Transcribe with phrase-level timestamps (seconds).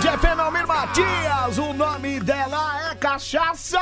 [0.00, 3.78] Band FM Almir Matias, o nome dela é Cachaça.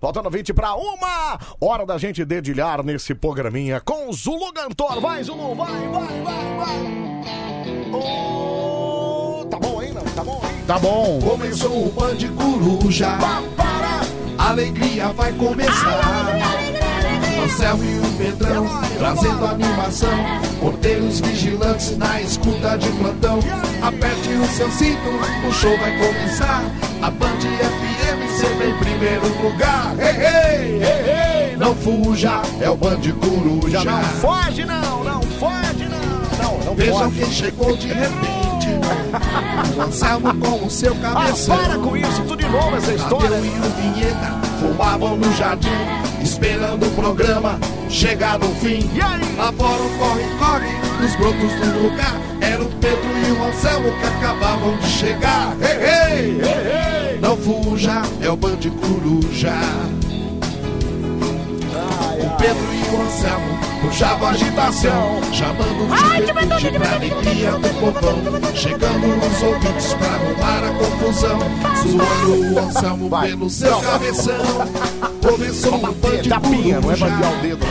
[0.00, 5.00] Faltando 20 para uma, hora da gente dedilhar nesse programinha com Zulu Cantor.
[5.00, 8.00] Vai, Zulu, vai, vai, vai, vai.
[8.00, 10.00] Ô, tá bom ainda?
[10.00, 10.62] Tá bom aí?
[10.64, 11.18] Tá bom.
[11.20, 13.18] Começou o Band Coruja.
[14.38, 16.85] A alegria vai começar.
[17.46, 18.66] Anselmo e o Pedrão
[18.98, 20.10] trazendo animação.
[20.60, 23.38] Porteiros vigilantes na escuta de plantão.
[23.80, 25.08] Aperte o seu cinto,
[25.48, 26.64] o show vai começar.
[27.02, 29.94] A Band FM sempre em primeiro lugar.
[29.98, 33.84] Ei, ei, ei, ei, não fuja, é o Band Coruja.
[33.84, 36.42] Não foge não, não foge não.
[36.42, 37.20] Não, não Vejam foge.
[37.20, 38.55] quem chegou de repente.
[39.76, 41.56] O Anselmo com o seu Ah, cabeção.
[41.56, 43.28] para com isso, tudo de novo essa história.
[43.30, 45.68] Tadeu e o Vinheta fumavam no jardim,
[46.22, 48.88] esperando o programa chegar no fim.
[48.94, 49.36] E aí?
[49.36, 52.14] Lá fora o corre-corre nos brotos do lugar.
[52.40, 55.56] Era o Pedro e o Anselmo que acabavam de chegar.
[55.60, 57.18] Ei, ei, ei, ei.
[57.20, 59.52] Não fuja, é o Band Coruja.
[62.26, 68.52] O Pedro e o Anselmo puxavam agitação, chamando de juventude pra alegria do povão.
[68.54, 71.38] Chegando nos ouvintes pra arrumar a confusão,
[71.86, 73.28] zoando o Anselmo Vai.
[73.28, 74.34] pelo seu cabeção.
[75.22, 77.66] Começou o Band Tapinha, não é bater o dedo.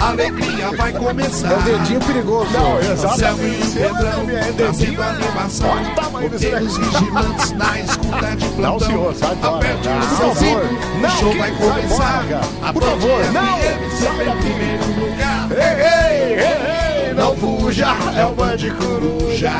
[0.00, 1.50] A alegria vai começar.
[1.52, 2.50] É o dedinho perigoso.
[2.52, 3.70] Não, Anselmo e o exatamente.
[3.72, 4.26] Pedrão
[4.56, 5.70] trazendo é- animação.
[5.70, 6.82] Olha o tamanho desse negócio.
[6.82, 8.60] vigilantes na escuta de plantão.
[8.72, 9.56] Não, senhor, sai fora.
[9.56, 12.24] Aperte Não, o Não, o show vai começar.
[12.72, 13.58] Por favor, não
[13.90, 15.48] sempre em primeiro lugar.
[15.50, 19.52] Ei, ei, ei, não fuja, é o Band Coruja.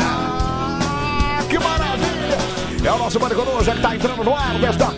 [1.49, 2.39] Que maravilha!
[2.85, 4.95] É o nosso Band Coruja que tá entrando no ar desta tá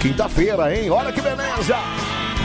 [0.00, 0.90] quinta-feira, hein?
[0.90, 1.76] Olha que beleza!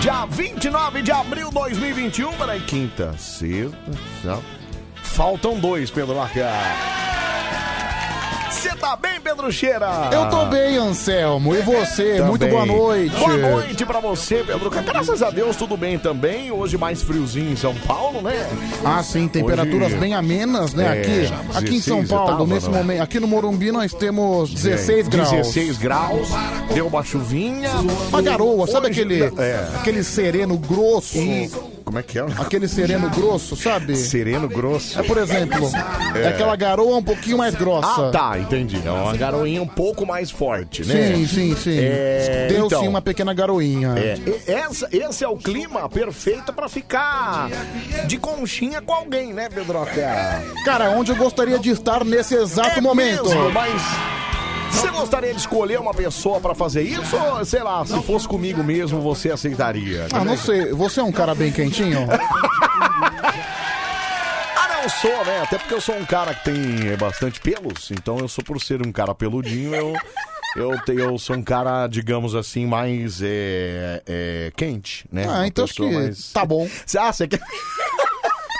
[0.01, 2.33] Dia 29 de abril de 2021.
[2.33, 3.77] Peraí, quinta, sexta,
[4.21, 4.43] sábado.
[5.01, 7.64] Faltam dois, Pedro Marcar.
[8.65, 10.09] Você tá bem, Pedro Cheira?
[10.11, 11.53] Eu tô bem, Anselmo.
[11.55, 12.13] E você?
[12.15, 12.25] Também.
[12.29, 13.15] Muito boa noite.
[13.15, 14.71] Boa noite pra você, Pedro.
[14.71, 16.51] Graças a Deus, tudo bem também.
[16.51, 18.33] Hoje mais friozinho em São Paulo, né?
[18.83, 20.85] Ah, sim, temperaturas Hoje- bem amenas, né?
[20.85, 23.01] É, aqui, aqui em São 16 Paulo, tava, nesse não momento.
[23.01, 25.29] Aqui no Morumbi nós temos 16 graus.
[25.29, 26.27] 16 graus.
[26.73, 27.69] Deu uma chuvinha.
[28.09, 29.69] Uma garoa, sabe Hoje- aquele, É.
[29.75, 31.19] aquele sereno grosso?
[31.85, 32.25] Como é que é?
[32.39, 33.95] Aquele sereno grosso, sabe?
[33.95, 34.99] Sereno grosso.
[34.99, 35.69] É, por exemplo,
[36.15, 36.27] é.
[36.29, 38.07] aquela garoa um pouquinho mais grossa.
[38.07, 38.81] Ah, tá, entendi.
[38.83, 41.13] É uma garoinha um pouco mais forte, né?
[41.15, 41.77] Sim, sim, sim.
[41.79, 42.81] É, Deu então.
[42.81, 43.93] sim uma pequena garoinha.
[43.97, 47.49] É, e- essa, esse é o clima perfeito pra ficar
[48.07, 49.91] de conchinha com alguém, né, Pedroca?
[50.65, 53.25] Cara, onde eu gostaria de estar nesse exato É momento?
[53.25, 53.81] mesmo, mas
[54.75, 57.15] você gostaria de escolher uma pessoa pra fazer isso?
[57.15, 60.07] Ou, sei lá, se fosse comigo mesmo, você aceitaria?
[60.11, 60.71] Ah, não sei.
[60.73, 62.07] Você é um cara bem quentinho?
[64.57, 65.41] Ah, não sou, né?
[65.41, 68.85] Até porque eu sou um cara que tem bastante pelos, então eu sou por ser
[68.85, 69.93] um cara peludinho, eu,
[70.55, 75.25] eu, te- eu sou um cara, digamos assim, mais é, é, quente, né?
[75.27, 76.67] Ah, Uma então acho que mais- tá bom.
[76.97, 77.39] Ah, você quer...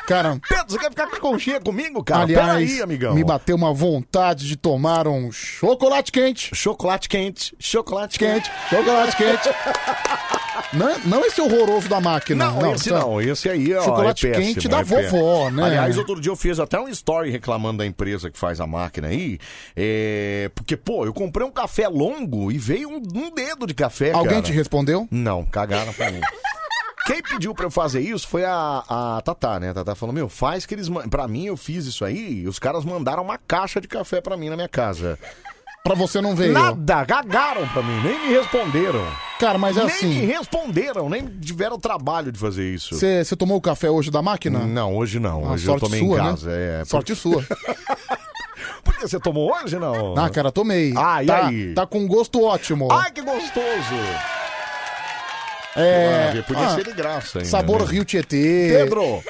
[0.08, 2.24] Cara, Pedro, você quer ficar com conchinha comigo, cara?
[2.24, 3.16] aliás, Peraí, amigão.
[3.16, 6.56] me bateu uma vontade de tomar um chocolate quente.
[6.56, 9.50] Chocolate quente, chocolate Quente, chocolate quente.
[10.74, 12.52] Não, não esse horroroso da máquina.
[12.52, 13.00] Não, esse tá.
[13.00, 15.64] não, esse aí ó, Chocolate é péssimo, quente da é vovó, né?
[15.64, 19.08] Aliás, outro dia eu fiz até um story reclamando da empresa que faz a máquina
[19.08, 19.38] aí,
[19.76, 24.12] é, porque, pô, eu comprei um café longo e veio um, um dedo de café,
[24.12, 24.44] Alguém cara.
[24.44, 25.08] te respondeu?
[25.12, 26.22] Não, cagaram pra mim.
[27.06, 29.70] Quem pediu pra eu fazer isso foi a, a Tatá, né?
[29.70, 30.90] A Tatá falou, meu, faz que eles...
[30.90, 34.20] man- Pra mim, eu fiz isso aí e os caras mandaram uma caixa de café
[34.22, 35.18] pra mim na minha casa.
[35.84, 36.52] Pra você não veio.
[36.52, 39.06] Nada, cagaram pra mim, nem me responderam.
[39.40, 40.26] Cara, mas é nem me assim.
[40.26, 42.96] responderam, nem tiveram trabalho de fazer isso.
[42.96, 44.66] Você você tomou o café hoje da máquina?
[44.66, 45.46] Não, hoje não.
[45.46, 46.30] Ah, hoje eu sorte tomei sua, em né?
[46.32, 46.52] casa.
[46.52, 47.44] É, Sorte sua.
[48.84, 50.16] Por que você tomou hoje, não?
[50.18, 50.92] Ah, cara, tomei.
[50.98, 51.74] Ah, e tá, aí?
[51.76, 52.92] Tá com gosto ótimo.
[52.92, 53.94] Ai, que gostoso!
[55.76, 56.10] É.
[56.10, 57.50] Maravilha, Podia ah, ser de graça ainda.
[57.50, 57.92] Sabor né?
[57.92, 58.70] Rio Tietê.
[58.78, 59.24] Pedro!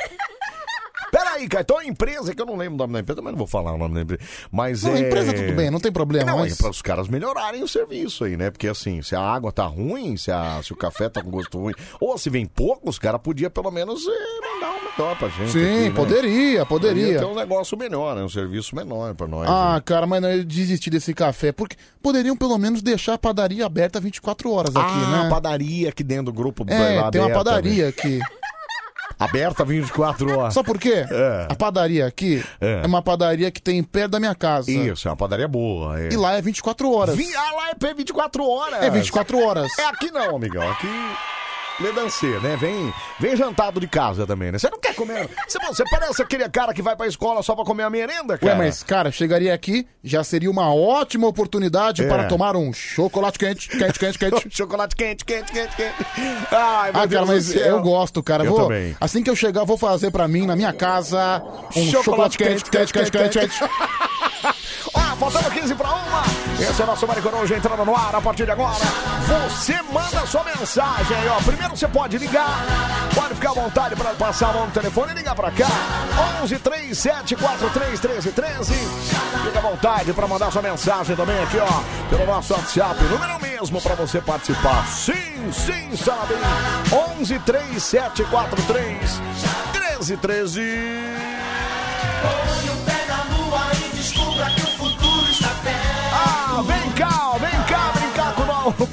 [1.11, 3.37] Peraí, cara, então a empresa, que eu não lembro o nome da empresa, mas não
[3.37, 4.21] vou falar o nome da empresa.
[4.51, 4.99] Mas Não, é...
[4.99, 6.31] empresa tudo bem, não tem problema.
[6.31, 6.53] Não, mas...
[6.53, 8.51] é para os caras melhorarem o serviço aí, né?
[8.51, 11.57] Porque assim, se a água tá ruim, se, a- se o café tá com gosto
[11.59, 14.09] ruim, ou se vem pouco, os caras podiam pelo menos eh,
[14.53, 15.51] mandar um melhor pra gente.
[15.51, 15.91] Sim, aqui, né?
[15.91, 17.19] poderia, poderia.
[17.19, 18.23] ter um negócio melhor, né?
[18.23, 19.47] Um serviço menor pra nós.
[19.49, 19.81] Ah, né?
[19.85, 21.51] cara, mas não, eu desisti desse café.
[21.51, 25.29] Porque poderiam pelo menos deixar a padaria aberta 24 horas aqui, ah, né?
[25.29, 27.33] padaria aqui dentro do grupo É, aberta, tem uma né?
[27.33, 28.19] padaria aqui.
[29.19, 30.53] Aberta 24 horas.
[30.53, 31.05] Sabe por quê?
[31.09, 31.47] É.
[31.49, 32.81] A padaria aqui É.
[32.83, 32.87] é.
[32.87, 34.69] uma padaria que tem perto da minha casa.
[34.71, 35.99] Isso, é uma padaria boa.
[35.99, 36.09] É.
[36.11, 37.15] E lá é 24 horas.
[37.15, 38.83] Vi- Ah, lá é P 24 horas.
[38.83, 39.71] É 24 horas.
[39.79, 40.69] É aqui não, amigão.
[40.69, 40.87] Aqui.
[41.79, 42.55] Ledancê, né?
[42.55, 44.57] Vem, vem jantado de casa também, né?
[44.57, 45.29] Você não quer comer.
[45.47, 48.53] Você, você parece aquele cara que vai pra escola só pra comer a merenda, cara.
[48.53, 52.07] Ué, mas, cara, chegaria aqui, já seria uma ótima oportunidade É.
[52.07, 54.47] para tomar um chocolate quente, quente, quente, quente.
[54.55, 55.95] Chocolate quente, quente, quente, quente.
[56.51, 58.45] Ai, meu Ah, Deus cara, mas eu gosto, cara.
[58.45, 58.95] Eu vou, também.
[59.01, 61.43] Assim que eu chegar, vou fazer pra mim, na minha casa,
[61.75, 63.59] um chocolate, quente, quente, quente, quente, quente.
[64.93, 66.23] Ó, faltando 15 pra uma.
[66.69, 68.75] Esse é o nosso Maricoruja entrando no ar a partir de agora.
[69.27, 71.35] Você manda sua mensagem aí, ó.
[71.43, 72.65] Primeiro você pode ligar,
[73.13, 75.67] pode ficar à vontade para passar a mão no telefone e ligar pra cá.
[76.43, 78.73] 11 37 43 13 13.
[78.73, 83.03] Fica à vontade para mandar sua mensagem também aqui, ó, pelo nosso WhatsApp.
[83.03, 84.85] Número mesmo para você participar.
[84.87, 86.33] Sim, sim, sabe.
[87.19, 89.21] 11 37 43
[89.71, 91.34] 13 13.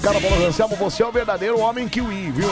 [0.02, 2.48] Cara falou, Anselmo, você é o verdadeiro homem kiwi, viu?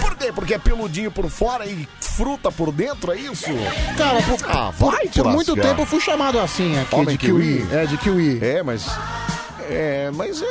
[0.00, 0.32] Por quê?
[0.32, 3.46] Porque é peludinho por fora e fruta por dentro, é isso?
[3.96, 7.66] Cara, por, Ah, por- por muito tempo eu fui chamado assim aqui, Homem de kiwi?
[7.70, 8.38] É, de kiwi.
[8.42, 8.86] É, mas...
[9.70, 10.46] É, mas é...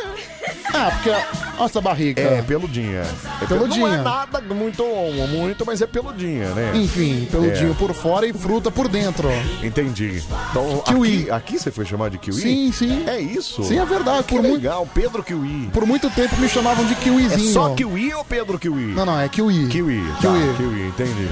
[0.73, 1.09] Ah, porque...
[1.09, 2.21] Olha essa barriga.
[2.21, 3.03] É, peludinha.
[3.41, 3.87] É Peludinha.
[3.87, 4.83] Não é nada muito,
[5.29, 6.71] muito, mas é peludinha, né?
[6.75, 7.75] Enfim, peludinho É.
[7.75, 9.27] por fora e fruta por dentro.
[9.61, 10.23] Entendi.
[10.49, 11.21] Então, Kiwi.
[11.23, 12.41] Aqui, aqui você foi chamado de kiwi?
[12.41, 13.03] Sim, sim.
[13.07, 13.63] É isso?
[13.63, 14.23] Sim, é verdade.
[14.23, 15.69] Que Por, muito, legal, Pedro Kiwi.
[15.73, 17.53] por muito tempo me chamavam de É kiwizinho.
[17.53, 18.93] só kiwi ou Pedro Kiwi?
[18.93, 19.67] Não, não, é kiwi.
[19.67, 20.01] Kiwi.
[20.21, 20.53] tá, Kiwi.
[20.57, 21.27] kiwi, entendi.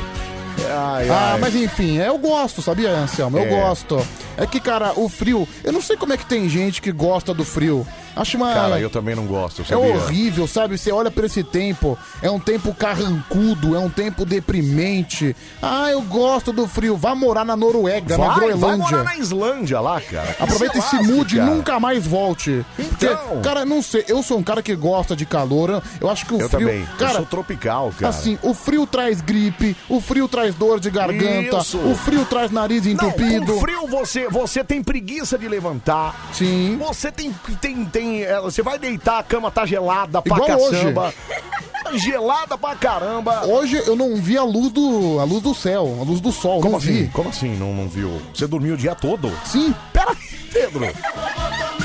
[0.67, 1.39] Ai, Ah, ai.
[1.39, 3.37] mas enfim, eu gosto, sabia, Anselmo?
[3.37, 3.49] Eu É.
[3.49, 4.05] gosto.
[4.37, 5.47] É que, cara, o frio.
[5.63, 7.85] Eu não sei como é que tem gente que gosta do frio.
[8.21, 8.53] Acho uma.
[8.53, 9.95] Cara, eu também não gosto, É sabia?
[9.95, 10.77] horrível, sabe?
[10.77, 15.35] Você olha pra esse tempo, é um tempo carrancudo, é um tempo deprimente.
[15.61, 16.97] Ah, eu gosto do frio.
[16.97, 18.77] Vá morar na Noruega, na Vai, vai Groenlândia.
[18.91, 20.33] morar na Islândia lá, cara.
[20.33, 22.65] Que Aproveita e se mude e nunca mais volte.
[22.77, 23.15] Então.
[23.17, 25.81] Porque, cara, não sei, eu sou um cara que gosta de calor.
[26.01, 26.59] Eu acho que o Eu frio.
[26.67, 26.81] também.
[26.81, 28.09] eu Cara, sou tropical, cara.
[28.09, 31.77] Assim, o frio traz gripe, o frio traz dor de garganta, Isso.
[31.77, 33.53] o frio traz nariz Não, entupido.
[33.53, 36.29] com frio você, você tem preguiça de levantar.
[36.33, 36.77] Sim.
[36.79, 40.77] Você tem, tem, tem, é, você vai deitar, a cama tá gelada pra Igual hoje.
[40.77, 41.13] caçamba.
[41.93, 43.45] Gelada pra caramba.
[43.47, 46.59] Hoje eu não vi a luz do, a luz do céu, a luz do sol,
[46.61, 47.03] Como não assim?
[47.03, 47.07] vi.
[47.07, 47.55] Como assim?
[47.55, 48.21] Não, não viu?
[48.33, 49.31] Você dormiu o dia todo?
[49.45, 50.15] Sim, Pera
[50.53, 50.85] Pedro.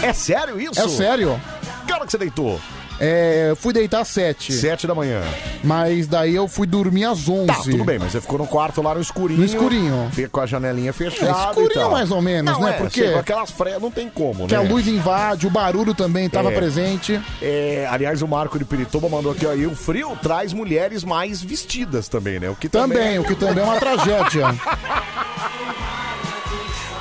[0.03, 0.79] É sério isso?
[0.79, 1.41] é sério.
[1.87, 2.61] Que hora que você deitou?
[3.01, 5.21] É, eu fui deitar às sete, Sete da manhã.
[5.65, 7.47] mas daí eu fui dormir às onze.
[7.49, 9.41] Tá, tudo bem, mas você ficou no quarto lá no escurinho.
[9.41, 10.09] No escurinho.
[10.13, 11.27] Fica com a janelinha fechada.
[11.33, 11.91] É, escurinho e tal.
[11.91, 12.71] mais ou menos, Não, né?
[12.71, 14.61] É, Porque- com aquelas freias não tem como, Que né?
[14.61, 16.55] a luz invade, o barulho também estava É.
[16.55, 17.21] presente.
[17.43, 19.55] É, aliás, o Marco de Pirituba mandou aqui, ó.
[19.55, 22.49] E o frio traz mulheres mais vestidas também, né?
[22.49, 22.97] O que também.
[22.97, 24.47] Também, o que também é uma tragédia.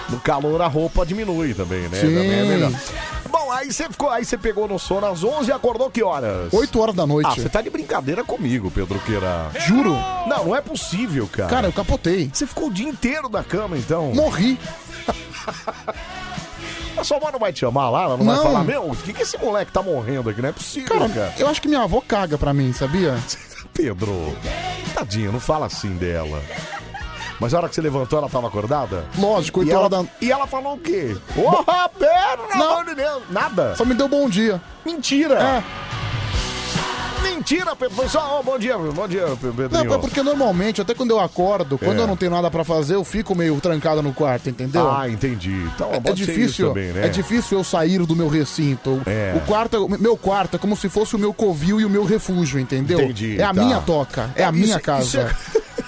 [0.09, 1.97] No calor a roupa diminui também, né?
[1.99, 2.07] Sim.
[2.13, 2.71] Também é melhor.
[3.53, 6.51] Aí você ficou, aí você pegou no sono às 11 e acordou que horas?
[6.53, 7.41] 8 horas da Ah, noite.
[7.41, 9.51] você tá de brincadeira comigo, Pedro Queira.
[9.67, 9.93] Juro.
[10.27, 11.49] Não, não é possível, cara.
[11.49, 12.29] Cara, eu capotei.
[12.33, 14.13] você ficou o dia inteiro na cama, então.
[14.13, 14.59] Morri.
[16.95, 18.03] A sua avó não vai te chamar lá?
[18.03, 18.43] Ela não, vai Não.
[18.43, 20.41] falar, meu, o que, que esse moleque tá morrendo aqui?
[20.41, 21.33] Não é possível, Cara, cara.
[21.39, 23.17] eu acho que minha avó caga pra mim, sabia?
[23.73, 24.37] Pedro,
[24.93, 26.39] tadinha, não fala assim dela.
[27.39, 29.05] Mas a hora que você levantou, ela tava acordada?
[29.17, 30.11] Lógico, E 8 ela, horas da...
[30.21, 31.15] e ela falou o quê?
[31.35, 33.23] Ô, Pedro, pelo amor de Deus.
[33.29, 33.75] Nada.
[33.75, 34.61] Só me deu bom dia.
[34.85, 35.35] Mentira.
[35.41, 35.63] É.
[37.21, 37.95] Mentira, Pedro.
[37.95, 39.69] Foi só, ô, bom dia, bom dia, Pedrinho.
[39.85, 42.01] Não, é porque normalmente, até quando eu acordo, quando É.
[42.03, 44.89] eu não tenho nada pra fazer, eu fico meio trancado no quarto, entendeu?
[44.89, 45.51] Ah, entendi.
[45.73, 47.05] Então, É pode ser isso difícil, também, né?
[47.05, 49.01] é difícil eu sair do meu recinto.
[49.05, 49.33] É.
[49.35, 52.03] O quarto, é- meu quarto é como se fosse o meu covil e o meu
[52.05, 52.99] refúgio, entendeu?
[53.01, 53.61] Entendi, é a tá.
[53.63, 55.21] minha toca, é, É, a minha isso- casa.
[55.57, 55.63] é-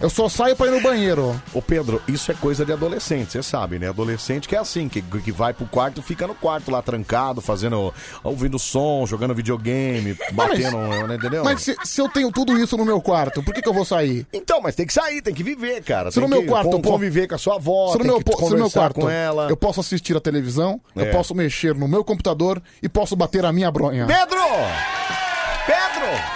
[0.00, 1.40] Eu só saio pra ir no banheiro.
[1.54, 3.88] Ô Pedro, isso é coisa de adolescente, você sabe, né?
[3.88, 7.92] Adolescente que é assim, que, que vai pro quarto, fica no quarto lá trancado, fazendo,
[8.22, 11.42] ouvindo som, jogando videogame, batendo, né, entendeu?
[11.44, 13.84] Mas se, se eu tenho tudo isso no meu quarto, por que, que eu vou
[13.84, 14.26] sair?
[14.32, 16.10] Então, mas tem que sair, tem que viver, cara.
[16.10, 18.18] Se no meu quarto eu po- conviver com a sua avó, se no, tem meu,
[18.18, 19.48] que po- se no meu conversar quarto com ela.
[19.48, 21.02] eu posso assistir a televisão, É.
[21.02, 24.06] eu posso mexer no meu computador e posso bater a minha bronha.
[24.06, 24.40] Pedro!
[25.66, 26.35] Pedro!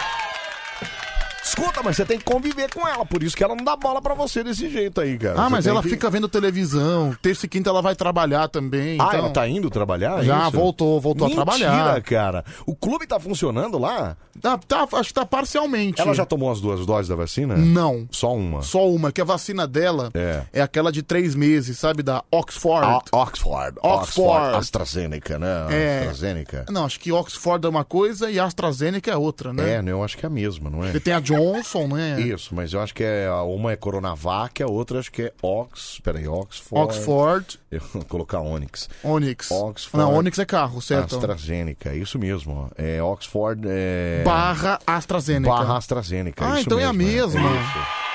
[1.43, 4.01] Escuta, mas você tem que conviver com ela, por isso que ela não dá bola
[4.01, 5.35] pra você desse jeito aí, cara.
[5.41, 7.17] Ah, Você mas tem ela que- fica vendo televisão.
[7.21, 8.99] Terça e quinta ela vai trabalhar também.
[9.01, 9.19] Ah, então...
[9.19, 10.21] ela tá indo trabalhar?
[10.21, 10.51] é Já isso?
[10.53, 12.03] voltou, voltou Mentira, a trabalhar.
[12.03, 12.45] cara.
[12.67, 14.17] O clube tá funcionando lá?
[14.41, 16.01] Tá, tá, acho que tá parcialmente.
[16.01, 17.57] Ela já tomou as duas doses da vacina?
[17.57, 18.07] Não.
[18.11, 18.63] Só uma.
[18.63, 20.63] Só uma, que a vacina dela É.
[20.63, 22.03] aquela de três meses, sabe?
[22.03, 22.87] Da Oxford.
[23.13, 23.77] O- Oxford.
[23.83, 24.57] Oxford.
[24.57, 25.67] AstraZeneca, né?
[25.71, 25.99] É.
[25.99, 26.65] AstraZeneca.
[26.71, 29.75] Não, acho que Oxford é uma coisa e AstraZeneca é outra, né?
[29.75, 29.91] É, né?
[29.93, 30.91] eu acho que é a mesma, não é?
[30.91, 32.21] Ele tem a Johnson, né?
[32.21, 36.01] Isso, mas eu acho que é uma é Coronavac, a outra acho que é Ox,
[36.03, 36.83] peraí, Oxford.
[36.83, 37.61] Oxford.
[37.71, 38.89] Eu vou colocar Onyx.
[39.05, 39.51] Onyx.
[39.51, 40.05] Oxford.
[40.05, 41.17] Não, Onyx é carro, certo?
[41.17, 42.71] AstraZeneca, isso mesmo.
[42.77, 44.23] É Oxford é...
[44.25, 45.55] Barra AstraZeneca.
[45.55, 46.45] Barra AstraZeneca.
[46.45, 47.61] Ah, isso então é a mesmo, mesma.
[47.61, 48.10] isso.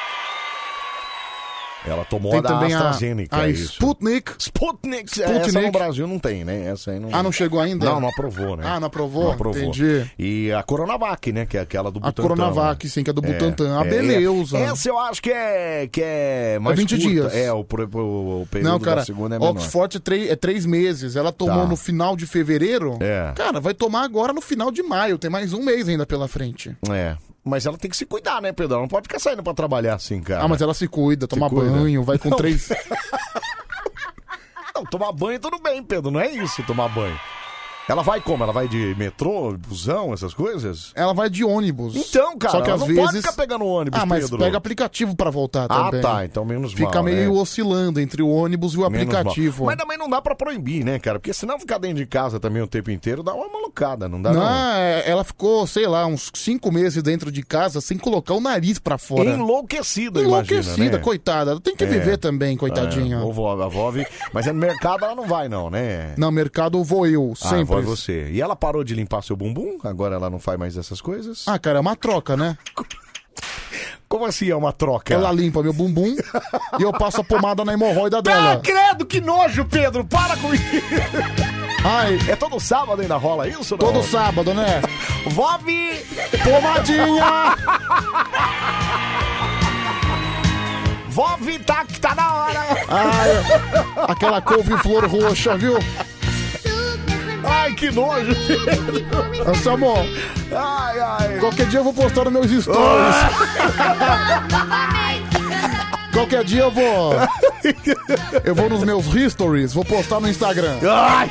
[1.87, 3.73] Ela tomou Tem a da também a, AstraZeneca, a isso.
[3.73, 4.31] Sputnik.
[4.39, 5.11] Sputnik.
[5.11, 5.47] Sputnik.
[5.47, 6.67] Essa no Brasil não tem, né?
[6.67, 7.09] Essa aí não...
[7.11, 7.85] Ah, não chegou ainda?
[7.85, 8.63] Não, não aprovou, né?
[8.65, 9.33] Ah, não aprovou?
[9.33, 10.05] Entendi.
[10.17, 11.45] E a Coronavac, né?
[11.45, 12.21] Que é aquela do A Butantan.
[12.23, 12.91] Coronavac, né?
[12.91, 13.79] sim, que é do É, Butantan.
[13.79, 14.57] Ah, é, beleza.
[14.57, 17.07] Essa eu acho que é, que é mais 20 curta.
[17.09, 17.35] dias.
[17.35, 19.51] É, o, o, o período Não, cara, da segunda é menor.
[19.51, 21.15] Oxford é três, é três meses.
[21.15, 21.67] Ela tomou Tá.
[21.67, 22.97] no final de fevereiro.
[22.99, 23.31] É.
[23.35, 25.17] Cara, vai tomar agora no final de maio.
[25.17, 26.75] Tem mais um mês ainda pela frente.
[26.89, 27.15] É.
[27.47, 28.73] Mas ela tem que se cuidar, né, Pedro?
[28.73, 30.43] Ela não pode ficar saindo pra trabalhar assim, cara.
[30.43, 31.69] Ah, mas ela se cuida, toma cuida?
[31.71, 32.37] banho, vai com Não.
[32.37, 32.69] três.
[34.75, 36.11] Não, tomar banho tudo bem, Pedro.
[36.11, 37.17] Não é isso, tomar banho.
[37.87, 38.43] Ela vai como?
[38.43, 40.91] Ela vai de metrô, busão, essas coisas?
[40.95, 41.95] Ela vai de ônibus.
[41.95, 43.03] Então, cara, Só que ela às não vezes.
[43.03, 44.39] pode ficar pegando ônibus, Ah, mas Pedro.
[44.39, 46.01] pega aplicativo pra voltar Ah, também.
[46.01, 46.25] tá.
[46.25, 47.39] Então menos Fica mal, meio né?
[47.39, 49.65] oscilando entre o ônibus e o Menos aplicativo.
[49.65, 49.75] mal.
[49.75, 51.19] Mas também não dá pra proibir, né, cara?
[51.19, 54.33] Porque senão ficar dentro de casa também o tempo inteiro dá uma malucada, não dá
[54.33, 54.49] Não, não?
[54.75, 58.79] é, ela ficou, sei lá, uns cinco meses dentro de casa sem colocar o nariz
[58.79, 59.29] pra fora.
[59.29, 61.03] Enlouquecida, Enlouquecida, imagina, né?
[61.03, 61.51] coitada.
[61.51, 61.87] Ela tem que É.
[61.87, 63.17] viver também, coitadinha.
[63.17, 66.15] É, a vovó, a vovó vi- Mas é no mercado ela não vai, não, né?
[66.17, 67.35] No mercado vou eu, Ah,
[67.75, 68.29] vai você.
[68.31, 69.77] E ela parou de limpar seu bumbum?
[69.83, 71.47] Agora ela não faz mais essas coisas?
[71.47, 72.57] Ah, cara, é uma troca, né?
[74.07, 75.13] Como assim é uma troca?
[75.13, 76.15] Ela limpa meu bumbum
[76.79, 78.61] e eu passo a pomada na hemorroida Ah, dela.
[78.63, 80.05] credo, que nojo, Pedro!
[80.05, 80.63] Para com isso!
[81.83, 83.77] Ai, É todo sábado ainda rola isso, não?
[83.79, 84.81] todo sábado, né?
[85.27, 86.05] Vove!
[86.43, 87.55] Pomadinha!
[91.09, 92.59] Vove, tá, tá na hora!
[92.89, 93.29] Ai,
[94.07, 95.77] aquela couve-flor roxa, viu?
[97.55, 98.31] Ai, que nojo!
[99.47, 99.95] Anselmo,
[100.55, 101.37] Ai, ai!
[101.39, 103.15] qualquer dia eu vou postar nos meus stories.
[106.13, 107.13] Qualquer dia eu vou.
[108.45, 110.77] Eu vou nos meus histories, vou postar no Instagram.
[110.89, 111.29] Ai!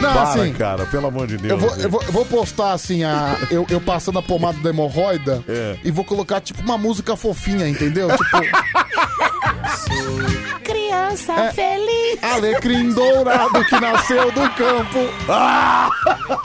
[0.00, 0.52] Não, Para, assim.
[0.54, 1.50] cara, pelo amor de Deus.
[1.50, 4.70] Eu vou, eu, vou, eu vou postar assim, a, eu, eu passando a pomada da
[4.70, 5.76] hemorroida É.
[5.84, 8.08] e vou colocar tipo uma música fofinha, entendeu?
[8.08, 8.24] Tipo,
[10.62, 11.52] Criança É.
[11.52, 12.22] feliz.
[12.22, 14.98] alecrim dourado que nasceu do campo.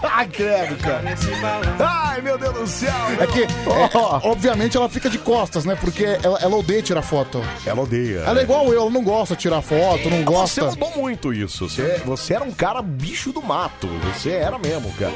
[0.03, 1.03] Ai, credo, cara.
[1.79, 2.91] Ai, meu Deus do céu.
[3.19, 3.47] É que, é,
[3.93, 4.19] Ó.
[4.31, 5.75] obviamente, ela fica de costas, né?
[5.79, 7.41] Porque ela, ela odeia tirar foto.
[7.65, 8.19] Ela odeia.
[8.19, 10.23] Ela é igual eu, ela não gosta de tirar foto, não Você
[10.61, 10.65] gosta.
[10.65, 11.67] mudou muito isso.
[11.69, 13.87] Você, você era um cara bicho do mato.
[14.13, 15.13] Você era mesmo, cara.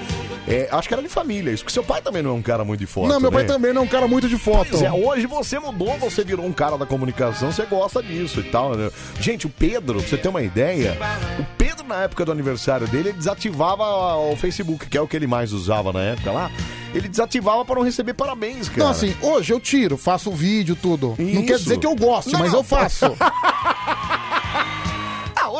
[0.48, 1.64] É, acho que era de família isso.
[1.64, 3.08] Porque seu pai também não é um cara muito de foto.
[3.08, 3.48] Não, meu pai né?
[3.48, 4.70] também não é um cara muito de foto.
[4.72, 8.44] Pois é, hoje você mudou, você virou um cara da comunicação, você gosta disso e
[8.44, 8.76] tal.
[8.76, 8.90] né?
[9.20, 10.98] Gente, o Pedro, pra você ter uma ideia,
[11.40, 13.84] o Pedro, na época do aniversário dele, ele desativava
[14.18, 16.52] o Facebook, que é o que ele mais usava na época lá.
[16.94, 18.84] Ele desativava pra não receber parabéns, cara.
[18.86, 21.16] Não, assim, hoje eu tiro, faço vídeo, tudo.
[21.20, 21.44] Não Isso.
[21.46, 22.60] quer dizer que eu gosto, Não, mas não.
[22.60, 23.06] eu faço.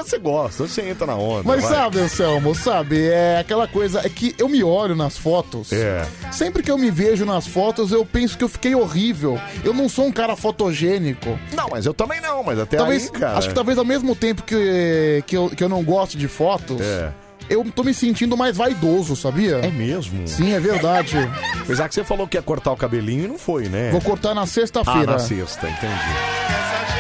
[0.04, 1.44] Você gosta, você entra na onda.
[1.46, 1.74] Mas vai.
[1.74, 5.72] sabe, Anselmo, sabe, é aquela coisa, é que eu me olho nas fotos.
[5.72, 6.06] É.
[6.32, 9.40] Sempre que eu me vejo nas fotos, eu penso que eu fiquei horrível.
[9.64, 11.40] Eu não sou um cara fotogênico.
[11.54, 13.38] Não, mas eu também não, mas até Talvez, aí, cara.
[13.38, 16.82] acho que talvez ao mesmo tempo que, que, eu, que eu não gosto de fotos,
[16.82, 17.12] É.
[17.50, 19.56] eu tô me sentindo mais vaidoso, sabia?
[19.58, 20.28] É mesmo?
[20.28, 21.18] Sim, é verdade.
[21.62, 23.90] Apesar que você falou que ia cortar o cabelinho e não foi, né?
[23.92, 25.12] Vou cortar na Ah, sexta-feira.
[25.14, 25.94] na sexta, entendi.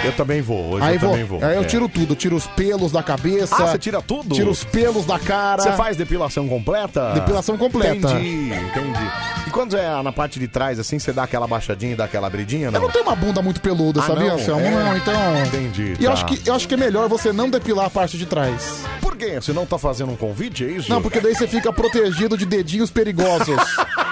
[0.03, 1.43] Eu também vou, hoje Aí eu vou, também vou.
[1.43, 1.65] aí eu É.
[1.65, 3.55] tiro tudo, tiro os pelos da cabeça.
[3.55, 4.35] Ah, você tira tudo?
[4.35, 5.63] Tiro os pelos da cara.
[5.63, 7.13] Você faz depilação completa?
[7.13, 7.95] Depilação completa.
[8.11, 9.11] Entendi, entendi.
[9.55, 12.67] Quando é na parte de trás, assim, você dá aquela baixadinha e dá aquela abridinha,
[12.67, 12.81] Eu não?
[12.81, 14.35] não tenho uma bunda muito peluda, Ah, sabia, não?
[14.35, 14.65] Anselmo?
[14.65, 14.69] É.
[14.69, 15.45] Não, então.
[15.45, 16.13] Entendi, E eu, tá.
[16.13, 18.83] acho que, eu acho que é melhor você não depilar a parte de trás.
[19.00, 19.35] Por quê?
[19.39, 20.89] Você não tá fazendo um convite, é isso?
[20.89, 23.55] Não, porque daí você fica protegido de dedinhos perigosos.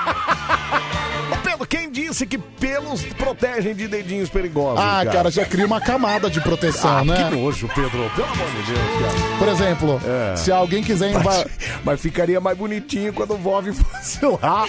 [1.94, 6.98] Disse que pelos protegem de dedinhos perigosos, ah, cara, já cria uma camada de proteção,
[6.98, 7.30] Ah, né?
[7.30, 8.10] que nojo, Pedro.
[8.16, 9.38] Pelo amor de Deus, cara.
[9.38, 10.36] Por exemplo, É.
[10.36, 11.46] se alguém quiser Mas, inva-
[11.86, 14.66] mas ficaria mais bonitinho quando o Vove fosse lá.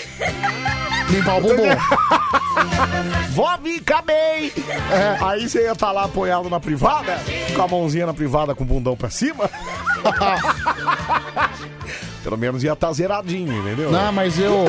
[1.08, 1.64] limpar o bumbum.
[3.30, 4.52] Vove, acabei!
[4.92, 5.16] É.
[5.24, 7.18] Aí você ia estar lá apoiado na privada,
[7.56, 9.48] com a mãozinha na privada com o bundão pra cima.
[12.22, 13.90] Pelo menos ia estar zeradinho, entendeu?
[13.90, 14.64] Não, mas eu.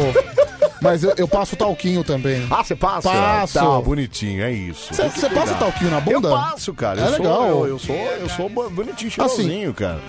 [0.85, 2.45] Mas eu, eu passo talquinho também.
[2.49, 3.09] Ah, você passa?
[3.09, 3.53] Passo.
[3.55, 4.93] Tá, bonitinho, é isso.
[4.93, 6.27] Você Tem que você passa talquinho na bunda?
[6.29, 7.01] Eu passo, cara.
[7.01, 7.35] É eu legal.
[7.35, 9.99] Sou, eu, eu sou, eu sou bo- bonitinho, cheirosinho, cara.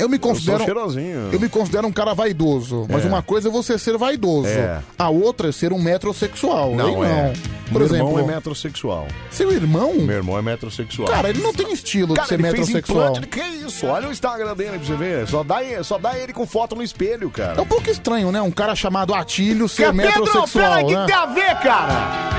[0.00, 0.64] Eu me Eu considero.
[0.64, 1.28] cheirosinho.
[1.32, 2.86] Eu me considero um cara vaidoso.
[2.88, 3.08] Mas É.
[3.08, 4.48] uma coisa é você ser vaidoso.
[4.48, 4.80] É.
[4.98, 6.74] A outra é ser um metrosexual.
[6.74, 7.32] Não, Aí é.
[7.70, 9.06] Por Meu exemplo, irmão é metrosexual.
[9.30, 11.08] seu irmão, Meu irmão é metrosexual.
[11.08, 13.08] cara, ele não tem estilo Cara, de ser ele fez metrosexual.
[13.10, 13.26] implante.
[13.28, 13.86] Que isso?
[13.86, 15.28] Olha o Instagram dele pra você ver.
[15.28, 17.62] Só dá, só dá ele com foto no espelho, É cara.
[17.62, 18.42] um pouco estranho, né?
[18.42, 21.00] Um cara chamado Atílio ser Pedro, peraí, metrosexual, o que, né?
[21.02, 22.30] que tem a ver, cara?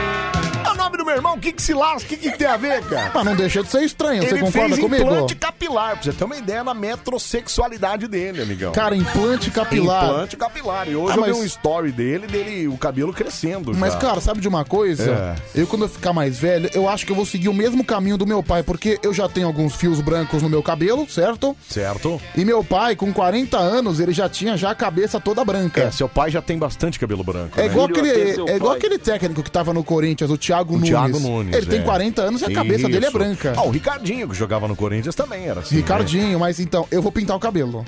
[0.71, 2.05] O nome do meu irmão, o que que se lasca?
[2.13, 3.11] O que que tem a ver, cara?
[3.13, 5.03] Mas não deixa de ser estranho, você Ele concorda fez comigo?
[5.03, 8.71] implante capilar, pra você ter uma ideia da metrosexualidade dele, amigão.
[8.71, 10.05] Cara, implante capilar.
[10.05, 10.89] Implante capilar.
[10.89, 13.73] E hoje Ah, eu mas- vi um story dele, dele, o cabelo crescendo.
[13.75, 13.99] Mas, já.
[13.99, 15.35] cara, sabe de uma coisa?
[15.55, 15.61] É.
[15.61, 18.17] Eu, quando eu ficar mais velho, eu acho que eu vou seguir o mesmo caminho
[18.17, 21.55] do meu pai, porque eu já tenho alguns fios brancos no meu cabelo, certo?
[21.69, 22.19] Certo?
[22.35, 25.81] E meu pai, com 40 anos, ele já tinha já a cabeça toda branca.
[25.83, 27.59] É, seu pai já tem bastante cabelo branco.
[27.59, 27.67] É né?
[27.69, 28.09] igual, aquele,
[28.49, 30.89] é igual aquele técnico que tava no Corinthians, o Thiago O Nunes.
[30.89, 31.55] Thiago Nunes.
[31.55, 31.83] Ele tem é.
[31.83, 33.17] 40 anos e a cabeça dele é Isso.
[33.17, 33.53] branca.
[33.55, 35.75] Ah, o Ricardinho, que jogava no Corinthians, também era assim.
[35.75, 35.81] né?
[35.81, 37.85] Ricardinho, mas então, eu vou pintar o cabelo.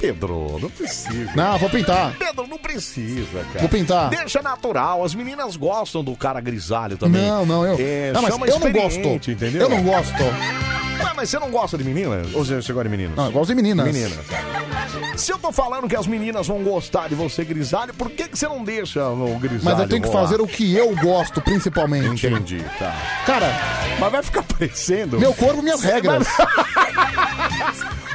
[0.00, 1.32] Pedro, não precisa.
[1.34, 2.14] Não, vou pintar.
[2.18, 3.60] Pedro, não precisa, cara.
[3.60, 4.10] Vou pintar.
[4.10, 5.04] Deixa natural.
[5.04, 7.22] As meninas gostam do cara grisalho também.
[7.22, 7.76] Não, não, eu.
[7.78, 9.30] É, não, mas chama eu não gosto.
[9.30, 9.62] Entendeu?
[9.62, 10.12] Eu não gosto.
[10.22, 12.34] Ué, mas você não gosta de meninas?
[12.34, 13.16] Ou você você gosta de meninos?
[13.16, 13.86] Não, eu gosto de meninas.
[13.86, 14.18] Meninas.
[15.16, 18.38] Se eu tô falando que as meninas vão gostar de você grisalho, por que, que
[18.38, 19.64] você não deixa o grisalho?
[19.64, 20.22] Mas eu tenho que rolar?
[20.22, 22.26] fazer o que eu gosto, principalmente.
[22.26, 22.94] Entendi, tá.
[23.26, 23.46] Cara,
[23.98, 25.18] Mas vai ficar parecendo.
[25.18, 26.26] meu corpo, minhas regras.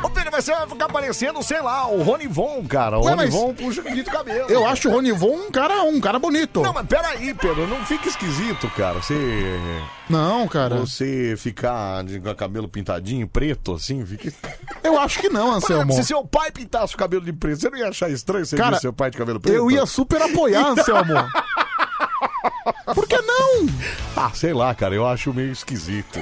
[0.03, 2.97] Ô, Mas você vai ficar parecendo, sei lá, o Rony Von, cara.
[2.97, 4.49] O Ué, Rony mas- Von puxa bonito cabelo.
[4.49, 6.59] Eu acho o Ronivon um cara, um cara bonito.
[6.61, 8.99] Não, mas peraí, Pedro, não fica esquisito, cara.
[8.99, 9.13] Você.
[10.09, 10.77] Não, cara.
[10.77, 14.33] Você ficar de- com o cabelo pintadinho, preto, assim, fica.
[14.83, 15.93] Eu acho que não, Anselmo.
[15.93, 18.71] Se seu pai pintasse o cabelo de preto, você não ia achar estranho você Cara,
[18.71, 19.55] ver seu pai de cabelo preto?
[19.55, 21.13] Eu ia super apoiar, Anselmo.
[22.93, 23.67] Por que não?
[24.15, 26.19] Ah, sei lá, cara, eu acho meio esquisito.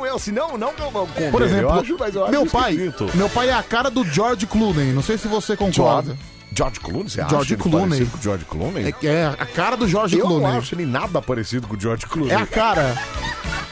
[0.00, 2.30] Não, eu assim, não, não que eu não Por exemplo, eu acho, mas eu acho
[2.30, 3.10] meu pai, esquisito.
[3.14, 4.92] meu pai é a cara do George Clooney.
[4.92, 6.16] Não sei se você concorda.
[6.16, 7.88] George, George Clooney, você acha George ele Clooney.
[7.88, 8.94] parecido com o George Clooney?
[9.02, 10.48] É, é a cara do George eu Clooney.
[10.48, 12.32] não acho ele nada parecido com o George Clooney.
[12.32, 12.96] É a cara.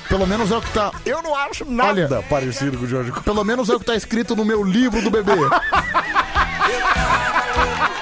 [0.07, 0.93] Pelo menos é o que tá.
[1.07, 3.25] Eu não acho nada Olha, parecido com o George Clooney.
[3.25, 5.33] Pelo menos é o que tá escrito no meu livro do bebê.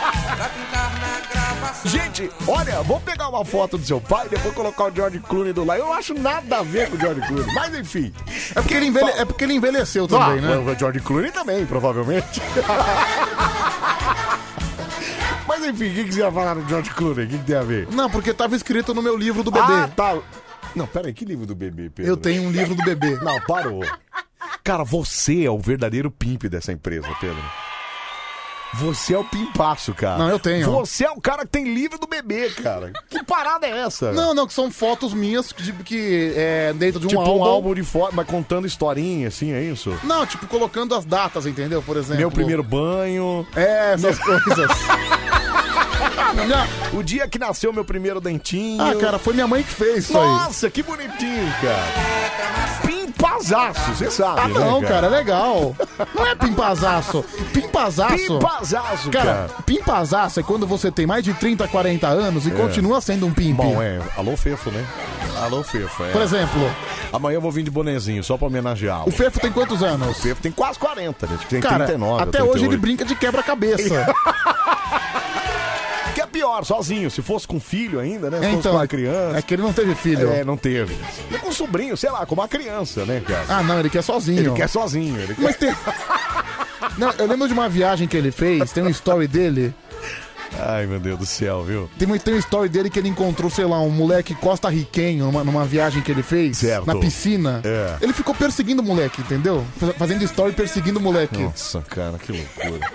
[2.46, 5.64] Olha, vou pegar uma foto do seu pai e depois colocar o George Clooney do
[5.64, 5.80] lado.
[5.80, 7.54] Eu não acho nada a ver com o George Clooney.
[7.54, 8.12] Mas enfim.
[8.50, 10.56] É porque, ele, envelhe- é porque ele envelheceu também, né?
[10.56, 12.40] O George Clooney também, provavelmente.
[15.46, 17.24] Mas enfim, o que, que você ia falar do George Clooney?
[17.24, 17.88] O que, que tem a ver?
[17.92, 19.72] Não, porque tava escrito no meu livro do bebê.
[19.72, 20.18] Ah, tá.
[20.74, 22.12] Não, peraí, que livro do bebê, Pedro?
[22.12, 23.16] Eu tenho um livro do bebê.
[23.22, 23.80] Não, parou.
[24.62, 27.42] Cara, você é o verdadeiro pimp dessa empresa, Pedro.
[28.74, 30.18] Você é o pimpaço, cara.
[30.18, 30.70] Não, eu tenho.
[30.70, 32.92] Você é o cara que tem livro do bebê, cara.
[33.08, 34.12] Que parada é essa?
[34.12, 37.38] Não, não, que são fotos minhas de, que é dentro de um tipo álbum.
[37.38, 39.98] um álbum de foto, mas contando historinha, assim, é isso?
[40.04, 41.82] Não, tipo, colocando as datas, entendeu?
[41.82, 42.18] Por exemplo.
[42.18, 43.46] Meu primeiro banho.
[43.54, 44.70] É, essas coisas.
[46.92, 48.82] O dia que nasceu meu primeiro dentinho.
[48.82, 50.26] Ah, cara, foi minha mãe que fez isso aí.
[50.26, 52.85] Nossa, que bonitinho, cara.
[53.16, 55.74] Pimpazaço, você sabe, Ah, né, não, cara, é legal.
[56.14, 57.24] Não é pimpazaço.
[57.52, 58.14] Pimpazaço.
[58.16, 59.48] Pimpazaço, Cara, cara.
[59.64, 63.56] pimpazaço é quando você tem mais de 30, 40 anos e continua sendo um pimp.
[63.56, 64.00] Bom, é.
[64.16, 64.84] Alô, Fefo, né?
[65.42, 66.10] Alô, Fefo, é.
[66.12, 66.60] Por exemplo,
[67.12, 69.04] Amanhã eu vou vir de bonezinho, só pra homenageá-lo.
[69.08, 70.08] o Fefo tem quantos anos?
[70.18, 71.46] O Fefo tem quase 40, gente.
[71.46, 72.22] Tem Cara, 39.
[72.22, 72.54] até 38.
[72.56, 74.14] hoje ele brinca de quebra-cabeça.
[76.46, 77.10] Pior, sozinho.
[77.10, 78.38] Se fosse com filho ainda, né?
[78.38, 79.38] Se É, fosse então, com uma criança.
[79.38, 80.30] é que ele não teve filho.
[80.30, 80.96] É, não teve.
[81.30, 83.44] E com sobrinho, sei lá, com uma criança, né, cara?
[83.48, 84.38] Ah, não, ele quer sozinho.
[84.38, 85.18] Ele quer sozinho.
[85.20, 85.42] Ele quer...
[85.42, 85.74] Mas tem.
[86.98, 89.74] Não, eu lembro de uma viagem que ele fez, tem um story dele.
[90.58, 91.90] Ai, meu Deus do céu, viu?
[91.98, 95.64] Tem, tem um story dele que ele encontrou, sei lá, um moleque costa-riquenho numa, numa
[95.66, 96.86] viagem que ele fez Certo.
[96.86, 97.60] na piscina.
[97.64, 97.96] É.
[98.00, 99.66] Ele ficou perseguindo o moleque, entendeu?
[99.78, 101.42] Faz- Fazendo story perseguindo o moleque.
[101.42, 102.90] Nossa, cara, que loucura.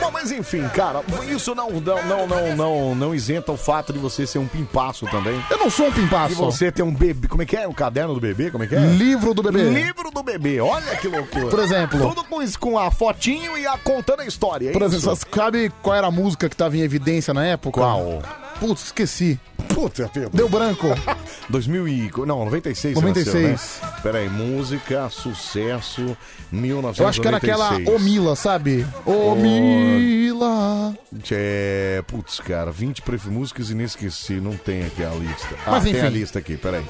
[0.00, 3.98] Bom, mas enfim, cara, isso não, não, não, não, não, não isenta o fato de
[3.98, 5.42] você ser um pimpaço também.
[5.50, 6.34] Eu não sou um pimpaço.
[6.36, 7.28] você ter um bebê.
[7.28, 7.66] Como é que é?
[7.66, 8.50] Um caderno do bebê?
[8.50, 8.78] Como é que é?
[8.78, 9.64] Livro do bebê.
[9.70, 11.48] Livro do bebê, olha que loucura.
[11.48, 11.98] Por exemplo.
[12.00, 14.70] Tudo com, isso, com a fotinho e a contando a história.
[14.70, 15.26] é Por exemplo, isso?
[15.34, 17.80] sabe qual era a música que tava em evidência na época?
[17.80, 18.22] Qual?
[18.60, 19.38] Putz, esqueci.
[19.68, 20.30] Puta, Pedro.
[20.32, 20.88] Deu branco.
[21.48, 22.10] 2000 e...
[22.26, 23.50] Não, 96 você 96.
[23.50, 23.94] nasceu, né?
[24.02, 26.16] Pera aí, música, sucesso,
[26.50, 26.98] 1996.
[26.98, 28.86] Eu acho que era aquela Omila, sabe?
[29.06, 30.94] Omila.
[31.30, 33.26] É, putz, cara, 20 pref...
[33.28, 35.54] músicas inesqueci, não tem aqui a lista.
[35.66, 36.84] Ah, Mas tem a lista aqui, peraí.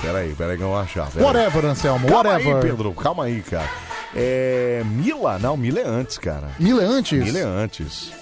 [0.00, 1.08] Peraí, peraí que eu vou achar.
[1.10, 1.24] peraí.
[1.26, 2.56] Whatever, Anselmo, Calma whatever.
[2.56, 3.70] aí, Pedro, calma aí, cara.
[4.14, 4.82] É.
[4.84, 5.38] Mila?
[5.38, 6.50] Não, Mila é antes, cara.
[6.58, 7.24] Mila é antes?
[7.24, 8.12] Mila é antes.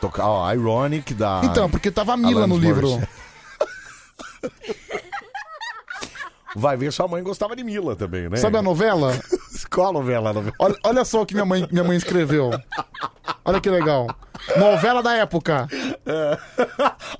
[0.00, 1.40] Tocar, ó, Ironic da.
[1.44, 2.88] Então, porque tava a Mila Alanis no livro.
[2.90, 3.28] Morissette.
[6.54, 8.36] Vai ver, sua mãe gostava de Mila também, né?
[8.36, 9.18] Sabe a novela?
[9.64, 10.32] Qual a novela?
[10.32, 10.54] Novela?
[10.58, 12.50] Olha, olha só o que minha mãe, minha mãe escreveu.
[13.44, 14.06] Olha que legal.
[14.56, 15.68] Novela da época.
[16.06, 16.38] É.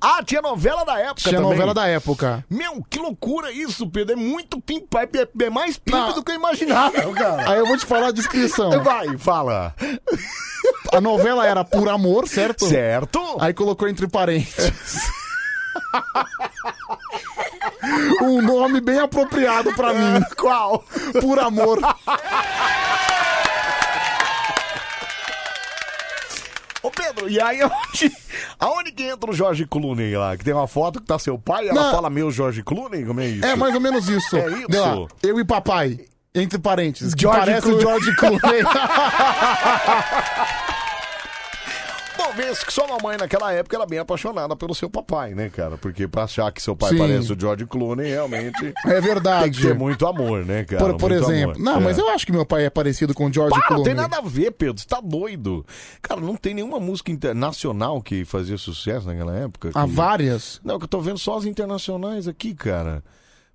[0.01, 1.51] ah, tinha novela da época Tinha também.
[1.51, 2.45] novela da época.
[2.49, 4.13] Meu, que loucura isso, Pedro.
[4.15, 7.51] É muito pimp, é, é mais pimp do que eu imaginava, cara.
[7.51, 8.83] Aí eu vou te falar a descrição.
[8.83, 9.75] Vai, fala.
[10.93, 12.67] A novela era Por Amor, certo?
[12.67, 13.21] Certo.
[13.41, 15.03] Aí colocou entre parênteses.
[18.23, 20.21] um nome bem apropriado pra mim.
[20.37, 20.85] Qual?
[21.21, 21.79] Por Amor.
[26.83, 28.13] Ô Pedro, e aí aonde,
[28.59, 30.37] aonde que entra o Jorge Clooney lá?
[30.37, 31.91] Que tem uma foto que tá seu pai e ela Não.
[31.91, 33.05] fala meu Jorge Clooney?
[33.05, 33.45] Como é isso?
[33.45, 34.37] É mais ou menos isso.
[34.37, 34.81] É isso?
[34.81, 35.99] Lá, eu e papai.
[36.35, 37.15] Entre parênteses.
[37.15, 37.79] Que George parece Clooney.
[37.79, 38.39] o George Clooney.
[42.37, 45.77] Vê que sua mamãe naquela época era bem apaixonada pelo seu papai, né, cara?
[45.77, 46.99] Porque pra achar que seu pai Sim.
[46.99, 49.45] parece o George Clooney, realmente É verdade.
[49.45, 50.85] tem que ter muito amor, né, cara?
[50.85, 51.53] por, por Muito exemplo.
[51.57, 51.59] amor.
[51.65, 51.81] Não, É.
[51.85, 53.85] mas eu acho que meu pai é parecido com o George Para, não Clooney.
[53.87, 54.81] tem nada a ver, Pedro.
[54.81, 55.65] Você tá doido.
[56.01, 59.71] Cara, não tem nenhuma música internacional que fazia sucesso naquela época.
[59.75, 60.61] Há que- várias.
[60.63, 63.03] Não, que eu tô vendo só as internacionais aqui, cara.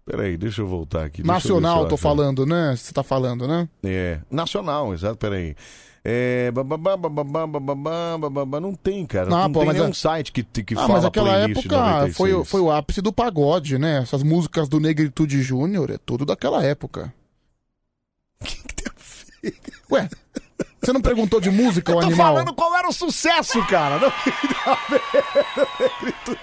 [0.06, 1.22] Peraí, deixa eu voltar aqui.
[1.24, 2.04] deixa eu ver se eu Nacional, tô acho.
[2.04, 2.76] falando, né?
[2.76, 3.70] Você tá falando, né?
[3.86, 5.56] É, nacional, exato, peraí.
[6.06, 9.28] É, bababá, bababá, bababá, bababá, não tem, cara.
[9.28, 11.78] Ah, não pô, tem mas nenhum a- site que, que ah, fala mas aquela época
[11.78, 12.18] 96.
[12.18, 14.00] foi, o- foi o ápice do pagode, né?
[14.00, 17.14] Essas músicas do Negritude Júnior, é tudo daquela época.
[19.92, 20.10] Ué,
[20.84, 22.34] você não perguntou de música, o Eu tô animal?
[22.34, 24.00] falando qual era o sucesso, cara.
[24.00, 24.12] Não...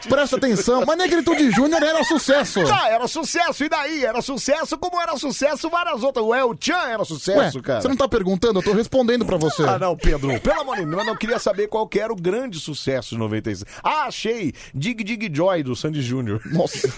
[0.09, 2.65] Presta atenção, mas Negritude Júnior era sucesso.
[2.65, 4.05] Tá, era sucesso, e daí?
[4.05, 6.25] Era sucesso como era sucesso várias outras.
[6.25, 7.81] O El Chan era Ué, sucesso, cara.
[7.81, 9.63] você não tá perguntando, eu tô respondendo pra você.
[9.63, 10.39] Ah, não, Pedro.
[10.41, 13.65] Pelo amor de Deus, eu queria saber qual que era o grande sucesso de 96.
[13.83, 14.53] Ah, achei!
[14.75, 16.41] Dig Dig Joy, do Sandy Júnior.
[16.47, 16.89] Nossa.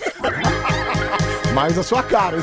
[1.54, 2.38] Mais a sua cara.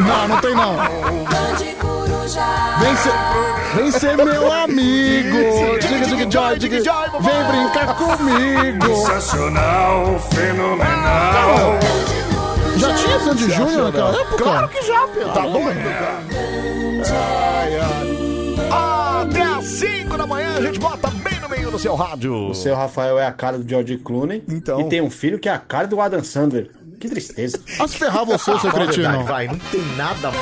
[0.00, 2.03] Não, não tem não.
[2.24, 5.36] Vem ser, vem ser meu amigo.
[5.78, 6.76] Diga, diga, joy, diga,
[7.20, 8.96] vem brincar comigo.
[8.96, 11.78] Sensacional, fenomenal.
[12.78, 14.42] Já tinha Sandy Júnior naquela época?
[14.42, 15.32] Claro que já, Pedro.
[15.34, 15.80] Tá doido?
[17.12, 19.20] Ai, ai.
[19.22, 22.48] Até às 5 da manhã a gente bota bem no meio do seu rádio.
[22.50, 24.42] O seu Rafael é a cara do George Clooney.
[24.48, 24.80] Então.
[24.80, 26.70] E tem um filho que é a cara do Adam Sandler.
[26.98, 27.60] Que tristeza.
[27.76, 29.24] Vai se ferrar você, seu verdade, cretino.
[29.24, 30.32] vai, não tem nada.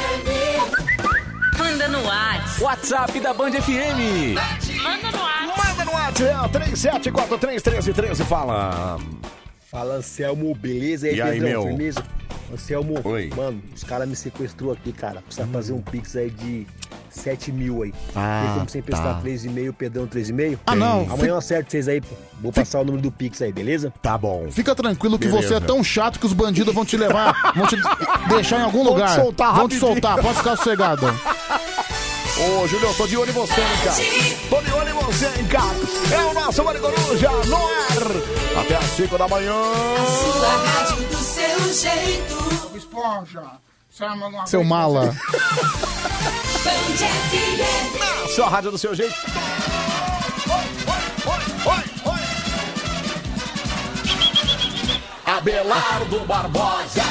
[1.72, 2.62] Manda no WhatsApp.
[2.62, 4.34] WhatsApp da Band FM.
[4.82, 5.56] Manda no WhatsApp.
[5.56, 8.98] Manda no WhatsApp, 37431313, fala.
[9.70, 11.08] Fala Anselmo, beleza?
[11.08, 11.62] E aí, meu?
[11.62, 12.04] firmeza?
[12.52, 13.30] Anselmo, Oi.
[13.34, 15.22] mano, os caras me sequestrou aqui, cara.
[15.22, 16.66] Precisa fazer um pix aí de
[17.10, 17.94] 7 mil aí.
[18.14, 19.22] Ah, Tem como você emprestar tá.
[19.22, 20.58] 3,5, perdão 3,5?
[20.66, 21.02] Ah, não.
[21.10, 22.14] Amanhã eu acerto vocês aí, pô.
[22.42, 23.92] Vou passar o número do pix aí, beleza?
[24.02, 24.48] Tá bom.
[24.50, 25.48] Fica tranquilo que Beleza.
[25.48, 27.76] você é tão chato que os bandidos vão te levar, vão te
[28.28, 29.14] deixar em algum Vão te lugar.
[29.16, 31.06] soltar vão te soltar, pode ficar sossegado.
[31.06, 33.96] Ô, eu tô de olho em você, hein, cara.
[34.50, 35.74] Tô de olho em você, hein, cara.
[36.20, 38.60] É o nosso Maricoruja no ar.
[38.62, 39.52] Até às 5 da manhã.
[41.72, 42.36] Seu jeito.
[42.76, 43.44] Esponja,
[44.44, 45.06] seu mala.
[46.62, 47.98] Band FM.
[48.20, 49.14] Na sua rádio do seu jeito.
[50.50, 51.82] Oi, oi, oi,
[52.12, 52.20] oi.
[55.24, 57.02] Abelardo Barbosa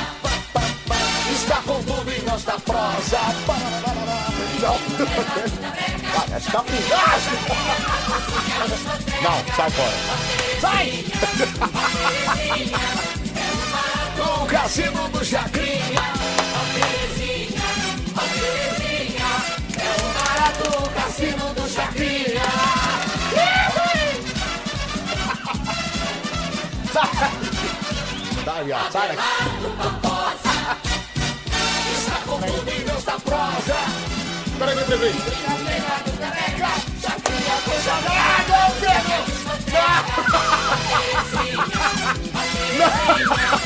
[1.34, 3.18] está com tudo em nossa prosa.
[4.62, 4.78] Não,
[6.14, 7.34] parece capinagem.
[9.24, 9.98] Não, sai fora.
[10.62, 11.06] Sai!
[14.52, 16.02] Cassino do Chacrinha.
[19.78, 22.48] É o cara do cassino do Chacrinha.
[26.94, 28.64] Sai!
[28.66, 29.22] Viado, sai daqui.
[31.98, 33.78] Está com tudo em Deus da prosa.
[34.60, 35.16] Peraí, peraí, peraí.
[37.02, 39.22] Chacrinha, coisa nada, Pedro.
[42.84, 43.61] Ai,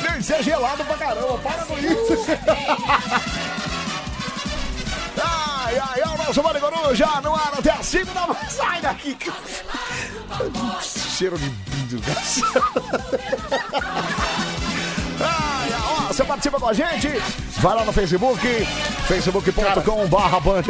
[0.00, 2.26] Meu, isso é gelado pra caramba, para com isso!
[5.24, 8.40] Ai, ai, é o nosso Maricoruja no ar até as 5 da manhã.
[8.48, 9.14] Sai daqui!
[9.14, 9.32] que-
[11.16, 12.44] Cheiro de bicho,
[15.20, 17.08] Ai, ó, você participa com a gente?
[17.60, 18.40] Vai lá no Facebook,
[19.06, 20.62] facebook.com barra Band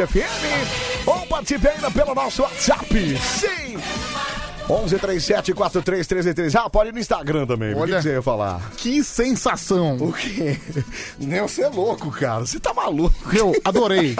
[1.05, 3.17] ou participe ainda pelo nosso WhatsApp.
[3.19, 3.77] Sim!
[4.67, 6.55] 1137-4333.
[6.55, 7.71] Ah, pode ir no Instagram também.
[7.71, 7.95] O que Olha.
[7.97, 8.61] que você ia falar?
[8.77, 9.97] Que sensação.
[9.97, 10.57] O quê?
[11.19, 12.41] Não, você é louco, cara.
[12.45, 13.13] Você tá maluco.
[13.35, 14.15] Eu adorei.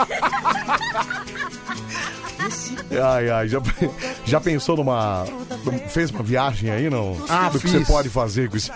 [2.92, 3.60] Ai, ai, já,
[4.26, 5.26] já pensou numa.
[5.90, 7.18] Fez uma viagem aí, não?
[7.30, 8.72] Ah, Do que você pode fazer com isso?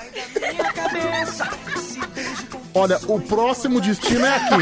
[2.78, 4.58] Olha, o próximo destino é aqui.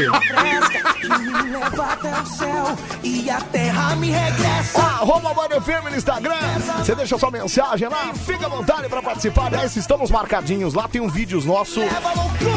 [1.06, 4.78] me leva até o céu e a terra me regressa.
[4.78, 6.34] Ó, Arroba Band FM no Instagram.
[6.78, 9.48] Você deixa sua mensagem lá, fica à vontade pra participar.
[9.48, 11.80] Aliás, estamos marcadinhos lá, tem um vídeo nosso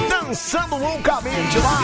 [0.09, 1.81] dançando loucamente lá.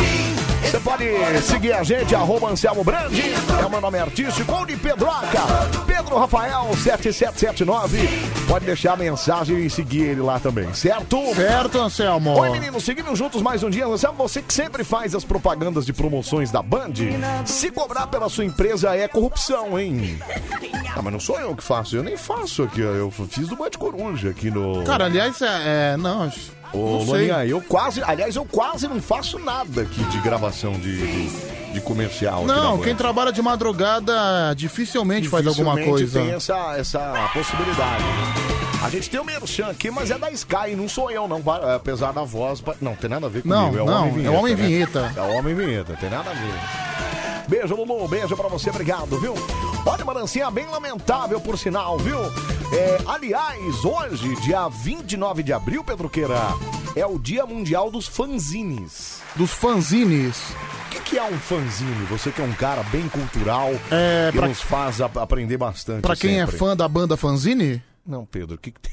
[0.61, 1.05] Você pode
[1.43, 5.41] seguir a gente, arroba Anselmo Brandi, é o meu nome artístico, ou de Pedroca,
[5.85, 8.07] Pedro Rafael 7779.
[8.47, 11.17] Pode deixar a mensagem e seguir ele lá também, certo?
[11.35, 12.39] Certo, Anselmo.
[12.39, 13.85] Oi, meninos, seguimos juntos mais um dia.
[13.85, 16.93] Anselmo, você que sempre faz as propagandas de promoções da Band,
[17.45, 20.19] se cobrar pela sua empresa é corrupção, hein?
[20.95, 22.91] Ah, mas não sou eu que faço, eu nem faço aqui, ó.
[22.91, 24.83] eu fiz do Band Coruja aqui no...
[24.83, 25.93] Cara, aliás, é.
[25.93, 26.31] é, não,
[26.73, 27.03] Ô, não.
[27.03, 31.81] Loninha, eu quase, aliás, eu quase não faço nada aqui de gravação de, de, de
[31.81, 32.45] comercial.
[32.45, 36.19] Não, quem trabalha de madrugada dificilmente faz alguma coisa.
[36.19, 38.03] tem essa, essa possibilidade.
[38.81, 41.41] A gente tem o Merchan aqui, mas é da Sky, não sou eu, não.
[41.75, 42.63] Apesar da voz.
[42.79, 43.59] Não, tem nada a ver comigo.
[43.59, 44.29] Não, é o não, Homem é Vinheta.
[44.29, 44.63] o Homem né?
[44.63, 45.13] Vinheta.
[45.15, 46.85] É o Homem Vinheta, tem nada a ver.
[47.47, 49.33] Beijo, Lulu, beijo pra você, obrigado, viu?
[49.85, 52.17] Olha, uma dancinha bem lamentável, por sinal, viu?
[52.17, 56.53] É, aliás, hoje, dia 29 de abril, Pedro Queira,
[56.95, 59.21] é o Dia Mundial dos Fanzines.
[59.35, 60.41] Dos fanzines.
[61.05, 62.05] O que, é um fanzine?
[62.09, 66.01] Você que é um cara bem cultural É, que pra- nos faz a- aprender bastante.
[66.01, 66.55] Pra quem sempre.
[66.55, 67.81] é fã da banda Fanzine?
[68.05, 68.91] Não, Pedro, o que, que tem?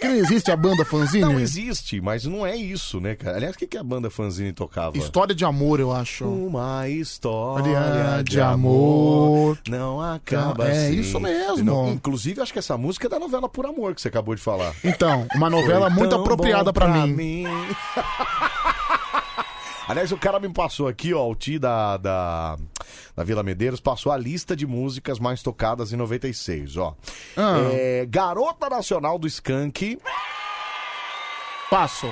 [0.00, 1.24] Que não existe a banda Fanzine?
[1.24, 3.36] Não existe, mas não é isso, né, cara?
[3.36, 4.96] Aliás, o que, que a banda fanzine tocava?
[4.98, 6.24] História de amor, eu acho.
[6.24, 9.58] Uma história Olha, de amor amor.
[9.68, 10.98] não acaba É assim.
[10.98, 11.64] isso mesmo.
[11.64, 14.40] Não, inclusive, acho que essa música é da novela Por Amor que você acabou de
[14.42, 14.74] falar.
[14.82, 17.44] Então, uma novela Foi muito tão apropriada bom pra mim.
[19.90, 22.56] Aliás, o cara me passou aqui, ó, o Ti da, da,
[23.16, 26.96] da Vila Medeiros, passou a lista de músicas mais tocadas em 96, ó.
[27.36, 27.58] Ah.
[27.72, 29.98] É, Garota Nacional do Skank.
[31.68, 32.06] Passo.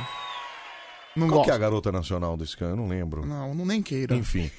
[1.14, 2.72] Não Qual que é a Garota Nacional do Skank?
[2.72, 3.24] Eu não lembro.
[3.24, 4.16] Não, não nem queira.
[4.16, 4.50] Enfim.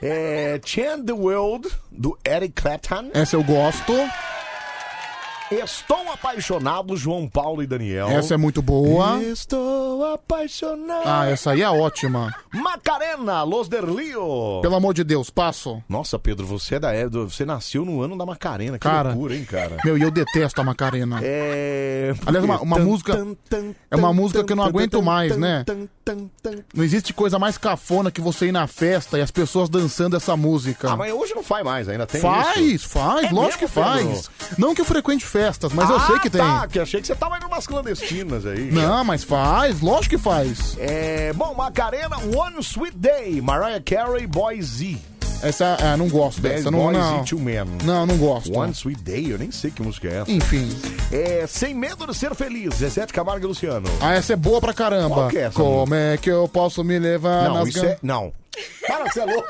[0.00, 3.10] É, Change the World, do Eric Clapton.
[3.12, 3.92] Essa eu gosto.
[5.50, 8.08] Estou apaixonado, João Paulo e Daniel.
[8.10, 9.18] Essa é muito boa.
[9.22, 11.02] Estou apaixonado.
[11.06, 12.34] Ah, essa aí é ótima.
[12.52, 14.60] Macarena, Los Derlio.
[14.60, 15.82] Pelo amor de Deus, passo.
[15.88, 18.78] Nossa, Pedro, você é da época, você nasceu no ano da Macarena.
[18.78, 19.08] Que Cara.
[19.10, 19.78] loucura, hein, cara?
[19.82, 21.18] Meu, e eu detesto a Macarena.
[21.22, 22.12] É.
[22.26, 23.16] Aliás, uma, uma Tan, música.
[23.16, 25.64] tan, tan, É uma tan, música que eu não tan, aguento tan, mais, tan, né?
[25.64, 26.58] tan, tan, tan.
[26.74, 30.36] Não existe coisa mais cafona que você ir na festa e as pessoas dançando essa
[30.36, 30.90] música.
[30.90, 32.88] Ah, mas hoje não faz mais, ainda tem faz, isso.
[32.90, 34.08] faz, É lógico que mesmo, Pedro?
[34.14, 34.30] faz.
[34.58, 36.40] Não que eu frequente festas, mas eu ah, sei que tem.
[36.40, 38.70] tá, que achei que você tava indo umas clandestinas aí.
[38.72, 40.76] Não, mas faz, lógico que faz.
[40.78, 44.98] É, bom, Macarena, One Sweet Day, Mariah Carey, Boy Z.
[45.40, 47.20] Essa, ah, não gosto Bad dessa, não, Boys não.
[47.20, 47.64] e Two Men.
[47.84, 48.52] Não, não gosto.
[48.52, 50.30] One Sweet Day, eu nem sei que música é essa.
[50.32, 50.68] Enfim.
[51.12, 53.88] É, Sem Medo de Ser Feliz, Zezé de Camargo e Luciano.
[54.00, 55.14] Ah, essa é boa pra caramba.
[55.14, 57.88] Qual que é essa Como é que eu posso me levar não, nas isso gan-
[57.88, 57.98] é...
[58.02, 58.32] Não.
[58.84, 59.48] Para, você é louco.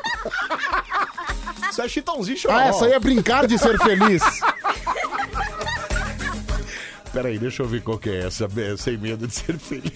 [1.71, 2.61] isso é chitãozinho chororó.
[2.61, 4.23] Ah, essa aí é brincar de ser feliz.
[7.19, 8.45] Peraí, deixa eu ver qual que é essa.
[8.45, 9.91] é, Sem Medo de Ser Feliz.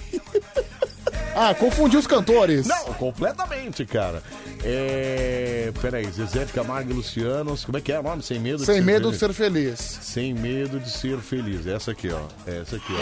[1.36, 2.66] Ah, confundi os cantores.
[2.66, 4.20] Não, completamente, cara.
[4.64, 5.72] É...
[5.80, 7.56] Peraí, Zezé de Camargo e Luciano.
[7.64, 8.24] Como é que é o nome?
[8.24, 9.78] Sem Medo de Sem Ser medo de ser feliz.
[9.78, 11.64] Sem Medo de Ser Feliz.
[11.64, 12.22] Essa aqui, ó.
[12.44, 12.98] Essa aqui, ó.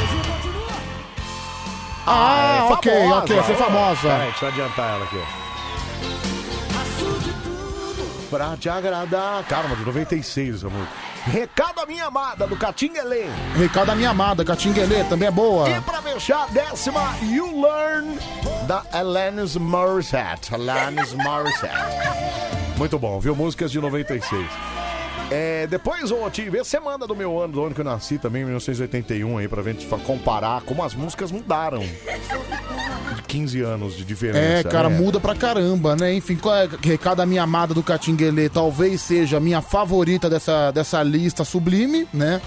[2.06, 3.16] Ah, é ok, famosa.
[3.20, 4.02] ok, essa é famosa.
[4.02, 5.24] Peraí, deixa eu adiantar ela aqui, ó.
[8.28, 9.44] Pra te agradar.
[9.46, 11.10] Calma, de 96 essa música.
[11.26, 13.26] Recado à minha amada, do Catinguelê.
[13.54, 15.68] Recado da minha amada, Catinguelê, também é boa.
[15.68, 18.18] E pra fechar, a décima, You Learn,
[18.66, 20.54] da Alanis Morissette.
[20.54, 21.74] Alanis Morissette.
[22.76, 23.37] Muito bom, viu?
[23.37, 24.46] Músicas de 96.
[25.30, 28.18] É, depois, ô, Tim, vê você manda do meu ano, do ano que eu nasci
[28.18, 31.85] também, 1981, aí, pra gente comparar como as músicas mudaram.
[33.30, 34.38] De 15 anos de diferença.
[34.68, 34.98] É, cara, né?
[34.98, 36.12] muda pra caramba, né?
[36.12, 38.48] Enfim, qual é recado da minha amada do Catinguelê?
[38.48, 42.40] Talvez seja a minha favorita dessa, dessa lista sublime, né?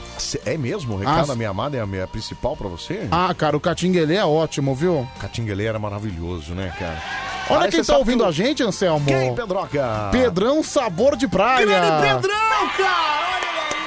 [0.45, 0.95] É mesmo?
[0.95, 3.07] O recado Ah, da minha amada é a minha principal pra você?
[3.11, 5.07] Ah, cara, o Catinguelê é ótimo, viu?
[5.19, 7.01] Catinguelê era maravilhoso, né, cara?
[7.49, 9.05] Olha Aí quem tá ouvindo que- a gente, Anselmo.
[9.05, 10.09] Quem, Pedroca?
[10.11, 11.65] Pedrão Sabor de Praia.
[11.65, 13.33] Grande Pedrão, cara!
[13.33, 13.82] Olha aí!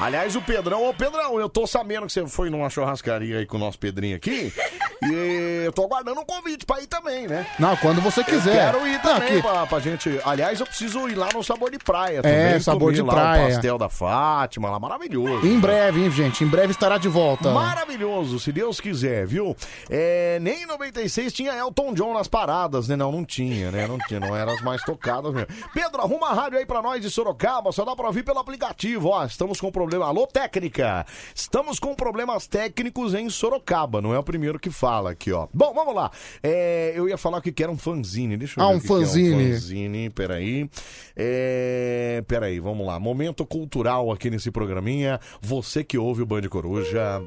[0.00, 3.56] Aliás, o Pedrão, ô Pedrão, eu tô sabendo que você foi numa churrascaria aí com
[3.56, 4.52] o nosso Pedrinho aqui.
[5.04, 7.46] e eu tô aguardando um convite pra ir também, né?
[7.58, 8.50] Não, quando você quiser.
[8.68, 10.20] Eu quero ir Não, também aqui- pra, pra gente.
[10.24, 12.58] Aliás, eu preciso ir lá no Sabor de Praia também.
[12.60, 13.44] Sabor comer de lá Praia.
[13.44, 15.46] O pastel da Fátima, lá, maravilhoso.
[15.46, 16.42] Em breve, hein, gente?
[16.42, 17.50] Em breve estará de volta.
[17.52, 19.56] Maravilhoso, se Deus quiser, viu?
[19.88, 22.96] É, nem em 96 tinha Elton John nas paradas, né?
[22.96, 23.86] Não, não tinha, né?
[23.86, 25.48] Não tinha, não eram as mais tocadas mesmo.
[25.72, 29.08] Pedro, arruma a rádio aí pra nós de Sorocaba, só dá pra ouvir pelo aplicativo,
[29.10, 29.24] ó.
[29.24, 29.91] Estamos com problema.
[30.00, 31.04] Alô, técnica!
[31.34, 35.10] Estamos com problemas técnicos em Sorocaba, não é o primeiro que fala.
[35.10, 35.48] aqui, ó.
[35.52, 36.10] Bom, vamos lá.
[36.42, 38.36] É, eu ia falar que que era um fanzine.
[38.36, 39.34] Deixa eu Ah, ver um o que que é fanzine.
[39.34, 40.70] um fanzine, peraí.
[41.16, 42.98] É, peraí, vamos lá.
[42.98, 45.20] Momento cultural aqui nesse programinha.
[45.40, 47.22] Você que ouve o Band Coruja.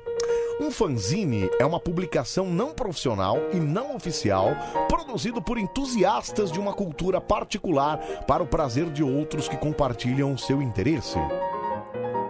[0.59, 4.55] Um fanzine é uma publicação não profissional e não oficial
[4.87, 10.37] produzido por entusiastas de uma cultura particular para o prazer de outros que compartilham o
[10.37, 11.17] seu interesse.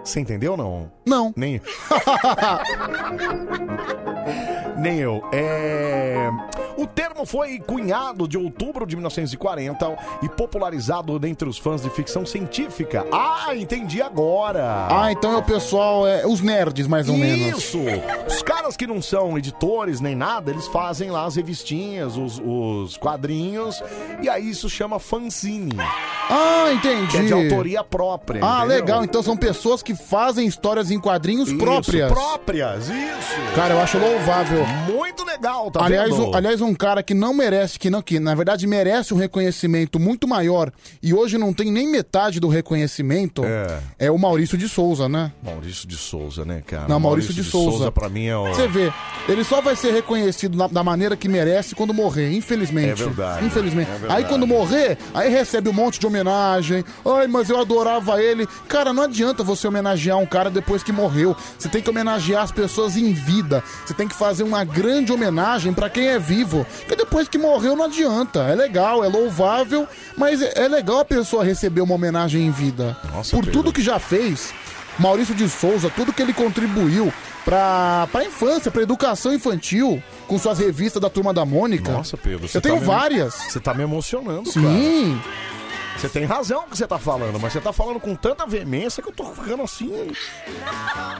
[0.06, 0.92] Você entendeu ou não?
[1.04, 1.34] Não.
[1.36, 1.60] Nem.
[4.78, 5.22] Nem eu.
[5.32, 6.30] É...
[6.76, 12.24] O termo foi cunhado de outubro de 1940 e popularizado dentre os fãs de ficção
[12.26, 13.04] científica.
[13.10, 14.86] Ah, entendi agora.
[14.90, 17.64] Ah, então é o pessoal, é, os nerds, mais ou menos.
[17.64, 17.78] Isso!
[18.28, 22.96] Os caras que não são editores nem nada, eles fazem lá as revistinhas, os, os
[22.96, 23.82] quadrinhos,
[24.20, 25.76] e aí isso chama fanzine.
[26.28, 27.06] Ah, entendi.
[27.08, 28.40] Que é de autoria própria.
[28.44, 28.76] Ah, entendeu?
[28.76, 29.04] legal.
[29.04, 32.12] Então são pessoas que fazem histórias em quadrinhos Isso, próprias.
[32.12, 33.54] próprias, isso.
[33.54, 34.64] Cara, eu acho louvável.
[34.94, 36.30] Muito legal, tá aliás, vendo?
[36.30, 39.98] um, aliás, um cara que não merece, que não, que na verdade merece um reconhecimento
[39.98, 40.70] muito maior
[41.02, 43.42] e hoje não tem nem metade do reconhecimento
[43.98, 45.32] é, o Maurício de Souza, né?
[45.42, 46.86] Maurício de Souza, né, cara?
[46.88, 47.90] Não, Maurício, de, Souza.
[47.90, 48.46] pra mim é o.
[48.48, 48.92] Você vê,
[49.28, 52.90] ele só vai ser reconhecido na- da maneira que merece quando morrer, infelizmente.
[52.90, 53.88] É verdade, Infelizmente.
[53.90, 54.14] é verdade.
[54.22, 56.84] Aí quando morrer, aí recebe um monte de homenagem.
[57.04, 58.46] Ai, mas eu adorava ele.
[58.68, 59.85] Cara, não adianta você homenagear
[60.16, 61.36] um cara depois que morreu.
[61.58, 63.62] Você tem que homenagear as pessoas em vida.
[63.84, 66.66] Você tem que fazer uma grande homenagem pra quem é vivo.
[66.80, 68.40] Porque depois que morreu não adianta.
[68.44, 72.96] É legal, é louvável, mas é é legal a pessoa receber uma homenagem em vida.
[73.12, 73.52] Nossa, Por Pedro.
[73.62, 74.52] tudo que já fez,
[74.98, 77.12] Maurício de Souza, tudo que ele contribuiu
[77.44, 81.92] pra, pra infância, pra educação infantil, com suas revistas da Turma da Mônica.
[81.92, 82.48] Nossa, Pedro.
[82.48, 83.34] você Eu tenho tá me- várias.
[83.34, 84.62] Você tá me emocionando, Sim.
[84.62, 85.46] cara.
[85.96, 89.02] Você tem razão no que você tá falando, mas você tá falando com tanta veemência
[89.02, 90.12] que eu tô ficando assim.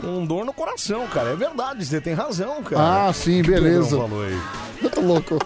[0.00, 1.30] Com dor no coração, cara.
[1.30, 3.08] É verdade, você tem razão, cara.
[3.08, 3.96] Ah, sim, O que o beleza.
[3.96, 4.40] Falou aí.
[4.82, 5.38] Eu tô louco.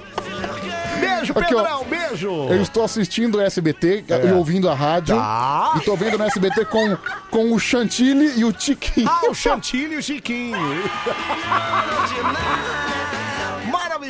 [0.98, 1.62] Beijo, Aqui, ó.
[1.62, 2.28] Pedrão, beijo!
[2.50, 4.26] Eu estou assistindo o SBT É.
[4.26, 5.16] e ouvindo a rádio.
[5.16, 5.74] Tá.
[5.76, 6.96] E tô vendo no SBT com,
[7.30, 9.08] com o Chantilly e o Tiquinho.
[9.08, 10.58] Ah, o Chantilly e o Chiquinho.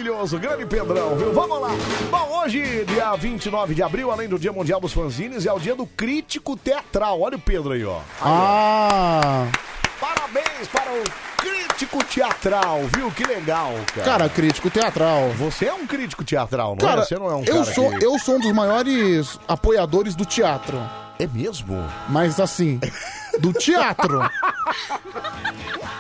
[0.01, 1.31] Maravilhoso, grande Pedrão, viu?
[1.35, 1.69] Vamos lá.
[2.11, 5.77] Bom, hoje, dia 29 de abril, além do Dia Mundial dos Fanzines, é o dia
[5.77, 7.21] do crítico teatral.
[7.21, 8.01] Olha o Pedro aí, ó.
[8.23, 9.47] Ah!
[10.01, 11.05] Parabéns para o
[11.37, 13.11] crítico teatral, viu?
[13.11, 14.07] Que legal, cara.
[14.07, 15.29] Cara, crítico teatral.
[15.37, 17.05] Você é um crítico teatral, não Cara, é?
[17.05, 18.05] Você não é um eu, cara sou, que...
[18.05, 20.81] eu sou um dos maiores apoiadores do teatro.
[21.19, 21.77] É mesmo?
[22.09, 22.81] Mas assim,
[23.39, 24.21] do teatro.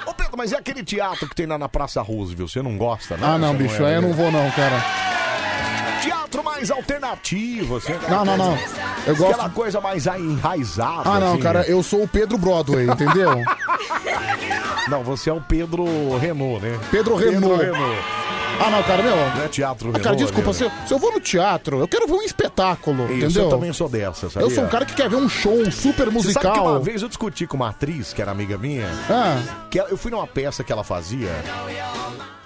[0.06, 3.16] Ô, Pedro, mas é aquele teatro que tem lá na Praça Roosevelt, você não gosta,
[3.16, 3.26] né?
[3.26, 4.82] Ah, não, Você bicho, é aí eu não vou não, cara.
[6.02, 7.92] Teatro mais alternativo, assim.
[8.08, 8.58] Não, não, não.
[9.06, 11.02] Eu gosto- Aquela coisa mais enraizada.
[11.08, 11.64] Ah, não, assim, cara, né?
[11.68, 13.30] eu sou o Pedro Broadway, entendeu?
[14.88, 15.84] Não, você é o Pedro
[16.18, 16.78] Renault, né?
[16.90, 17.62] Pedro Renault.
[18.62, 19.16] Ah, não, cara, meu.
[19.16, 22.06] Não é teatro Ah, cara, desculpa, se eu, se eu vou no teatro, eu quero
[22.06, 23.44] ver um espetáculo, Isso, entendeu?
[23.44, 24.46] eu também sou dessa, sabia?
[24.46, 26.82] Eu sou um cara que quer ver um show super Você sabe que uma musical.
[26.82, 29.66] vez eu discuti com uma atriz, que era amiga minha, Ah.
[29.70, 31.30] que ela- eu fui numa peça que ela fazia.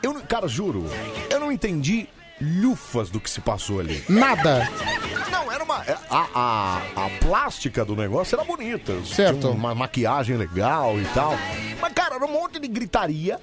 [0.02, 0.84] Eu, não- cara, juro,
[1.30, 2.06] eu não entendi
[2.44, 4.04] lufas do que se passou ali.
[4.08, 4.68] Nada.
[5.30, 5.76] Não, era uma.
[6.10, 6.76] A, a,
[7.06, 8.92] a plástica do negócio era bonita.
[9.04, 9.40] Certo.
[9.40, 11.34] Tinha uma maquiagem legal e tal.
[11.80, 13.40] Mas, cara, era um monte de gritaria,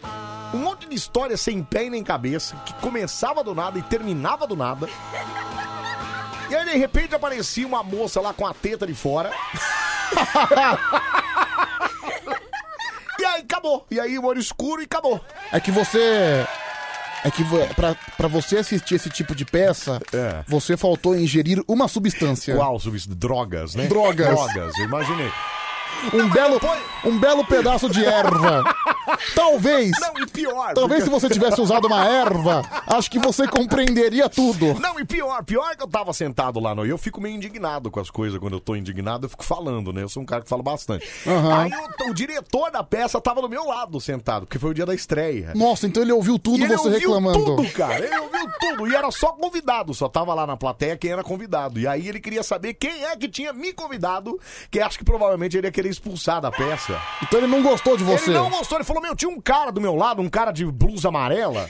[0.53, 4.47] um monte de história sem pé e nem cabeça, que começava do nada e terminava
[4.47, 4.87] do nada.
[6.49, 9.31] E aí, de repente, aparecia uma moça lá com a teta de fora.
[13.19, 13.85] e aí, acabou.
[13.89, 15.23] E aí, o olho escuro e acabou.
[15.51, 16.45] É que você.
[17.23, 17.43] É que
[17.75, 20.43] pra, pra você assistir esse tipo de peça, É.
[20.47, 22.55] você faltou ingerir uma substância.
[22.55, 23.15] Qual substância?
[23.19, 23.87] Drogas, né?
[23.87, 24.27] Drogas.
[24.29, 25.31] Drogas, eu imaginei.
[26.13, 26.59] Um belo,
[27.05, 28.63] um belo pedaço de erva.
[29.35, 29.91] Talvez.
[29.99, 30.73] Não, e pior.
[30.73, 34.73] Talvez se você tivesse usado uma erva, acho que você compreenderia tudo.
[34.79, 36.85] Não, e pior, pior que eu tava sentado lá no.
[36.85, 38.39] E eu fico meio indignado com as coisas.
[38.39, 40.03] Quando eu tô indignado, eu fico falando, né?
[40.03, 41.07] Eu sou um cara que fala bastante.
[41.27, 41.61] Aham.
[41.63, 41.71] Aí
[42.07, 44.93] o, o diretor da peça tava do meu lado sentado, porque foi o dia da
[44.93, 45.51] estreia.
[45.55, 47.55] Nossa, então ele ouviu tudo E ele você ouviu reclamando.
[47.55, 48.03] tudo, cara.
[48.03, 48.87] Ele ouviu tudo.
[48.87, 49.93] E era só convidado.
[49.93, 51.79] Só tava lá na plateia quem era convidado.
[51.79, 55.57] E aí ele queria saber quem é que tinha me convidado, que acho que provavelmente
[55.57, 56.99] ele ia querer expulsar da peça.
[57.23, 58.29] Então ele não gostou de você.
[58.31, 60.65] Ele não gostou, ele falou: Meu, tinha um cara do meu lado, um cara de
[60.65, 61.69] blusa amarela.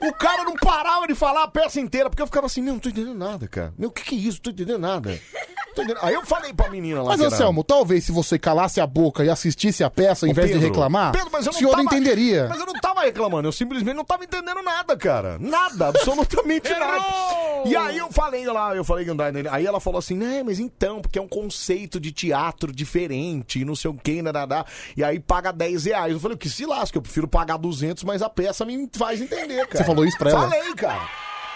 [0.00, 2.80] O cara não parava de falar a peça inteira, porque eu ficava assim: Meu, não
[2.80, 3.72] tô entendendo nada, cara.
[3.78, 4.38] Meu, o que, que é isso?
[4.38, 5.20] Não tô entendendo nada.
[5.78, 6.04] Tô entendendo.
[6.04, 7.10] Aí eu falei pra menina lá.
[7.10, 10.30] Mas, que era- Anselmo, talvez se você calasse a boca e assistisse a peça, em
[10.30, 12.46] Ô, vez de Pedro, reclamar, Pedro, mas eu o não senhor tava- entenderia.
[12.48, 15.38] Mas eu não tava reclamando, eu simplesmente não tava entendendo nada, cara.
[15.38, 17.04] Nada, absolutamente nada.
[17.64, 19.06] E aí eu falei lá, eu falei,
[19.50, 23.64] aí ela falou assim, né, mas então, porque é um conceito de teatro diferente, e
[23.64, 24.64] não sei o que, nadadá,
[24.96, 26.12] e aí paga 10 reais.
[26.12, 29.66] Eu falei, que se lasca, eu prefiro pagar 200, mas a peça me faz entender,
[29.66, 29.78] cara.
[29.78, 30.48] Você falou isso pra ela?
[30.48, 31.08] Falei, cara.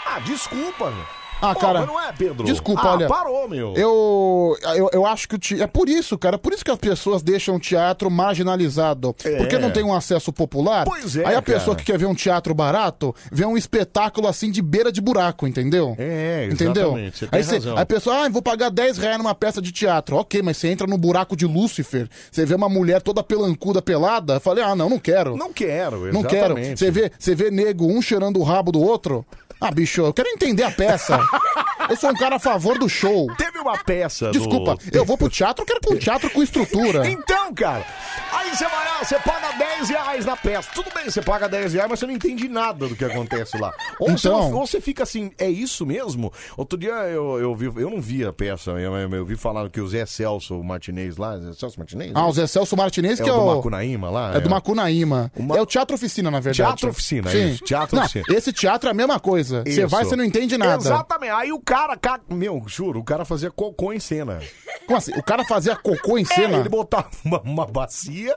[0.07, 1.22] Ah, desculpa, meu.
[1.43, 1.81] Ah, Pô, cara.
[1.81, 2.45] mas não é, Pedro?
[2.45, 3.09] Desculpa, Ah, olha.
[3.09, 3.75] parou, meu.
[3.77, 5.61] Eu, eu, eu acho que o te...
[5.61, 6.37] é por isso, cara.
[6.37, 9.15] É por isso que as pessoas deixam o teatro marginalizado.
[9.25, 9.37] É.
[9.39, 10.85] Porque não tem um acesso popular.
[10.85, 11.85] Pois é, Aí a pessoa cara.
[11.85, 15.95] que quer ver um teatro barato, vê um espetáculo assim de beira de buraco, entendeu?
[15.99, 16.89] É, Entendeu?
[16.89, 17.77] exatamente, você tem aí, razão.
[17.77, 20.17] aí a pessoa, ah, vou pagar 10 reais numa peça de teatro.
[20.17, 24.35] Ok, mas você entra no buraco de Lúcifer, você vê uma mulher toda pelancuda, pelada.
[24.35, 25.37] Eu falei, ah, não, não quero.
[25.37, 26.55] Não quero, Não quero.
[26.59, 26.79] exatamente.
[26.79, 29.25] Você vê, você vê nego um cheirando o rabo do outro.
[29.65, 31.21] Ah, bicho, eu quero entender a peça.
[31.93, 33.27] eu sou um cara a favor do show.
[33.37, 37.09] Teve uma peça do- Desculpa, eu vou pro teatro, eu quero pro teatro com estrutura.
[37.09, 37.85] Então, cara,
[38.33, 40.69] aí você vai lá, você paga 10 reais na peça.
[40.75, 43.73] Tudo bem, você paga 10 reais, mas você não entende nada do que acontece lá.
[43.99, 44.51] Ou, você, Então.
[44.51, 46.33] não- ou você fica assim, é isso mesmo?
[46.57, 49.81] Outro dia eu, eu, vi, eu não vi a peça, eu, eu, vi falando que
[49.81, 52.13] o Zé Celso Martinez lá, Zé Celso Martinez?
[52.15, 53.57] Ah, o Zé Celso Martinez, é que é o do o.
[53.57, 54.35] Macunaíma lá?
[54.37, 55.31] É do Macunaíma.
[55.55, 56.57] É o Teatro Oficina, na verdade.
[56.69, 57.51] Teatro Oficina, Sim.
[57.51, 58.25] isso, Teatro Não, Oficina.
[58.31, 59.63] Esse teatro é a mesma coisa.
[59.65, 59.89] Você Isso.
[59.89, 60.83] vai, você não entende nada.
[60.83, 61.33] Exatamente.
[61.33, 64.41] Aí o cara, ca- meu, juro, o cara fazia cocô em cena.
[64.87, 65.13] Como assim?
[65.17, 66.59] O cara fazia cocô em É, cena?
[66.59, 68.37] ele botava uma, uma bacia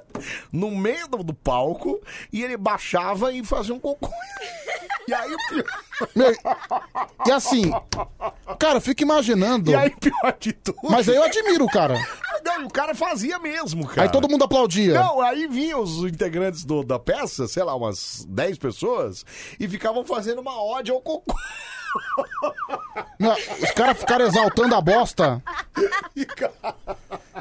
[0.51, 1.99] no meio do, do palco
[2.31, 4.09] e ele baixava e fazia um cocô.
[5.07, 6.09] E aí o pior.
[6.15, 6.33] Meu,
[7.27, 7.71] e assim,
[8.59, 9.71] cara, eu fico imaginando.
[9.71, 10.77] E aí, pior de tudo.
[10.89, 11.95] Mas aí eu admiro o cara.
[12.43, 14.03] Não, e o cara fazia mesmo, cara.
[14.03, 14.93] Aí todo mundo aplaudia.
[14.93, 19.25] Não, aí vinham os integrantes do- da peça, sei lá, umas 10 pessoas,
[19.59, 21.35] e ficavam fazendo uma ode ao cocô.
[23.19, 23.31] Meu,
[23.61, 25.41] os caras ficaram exaltando a bosta.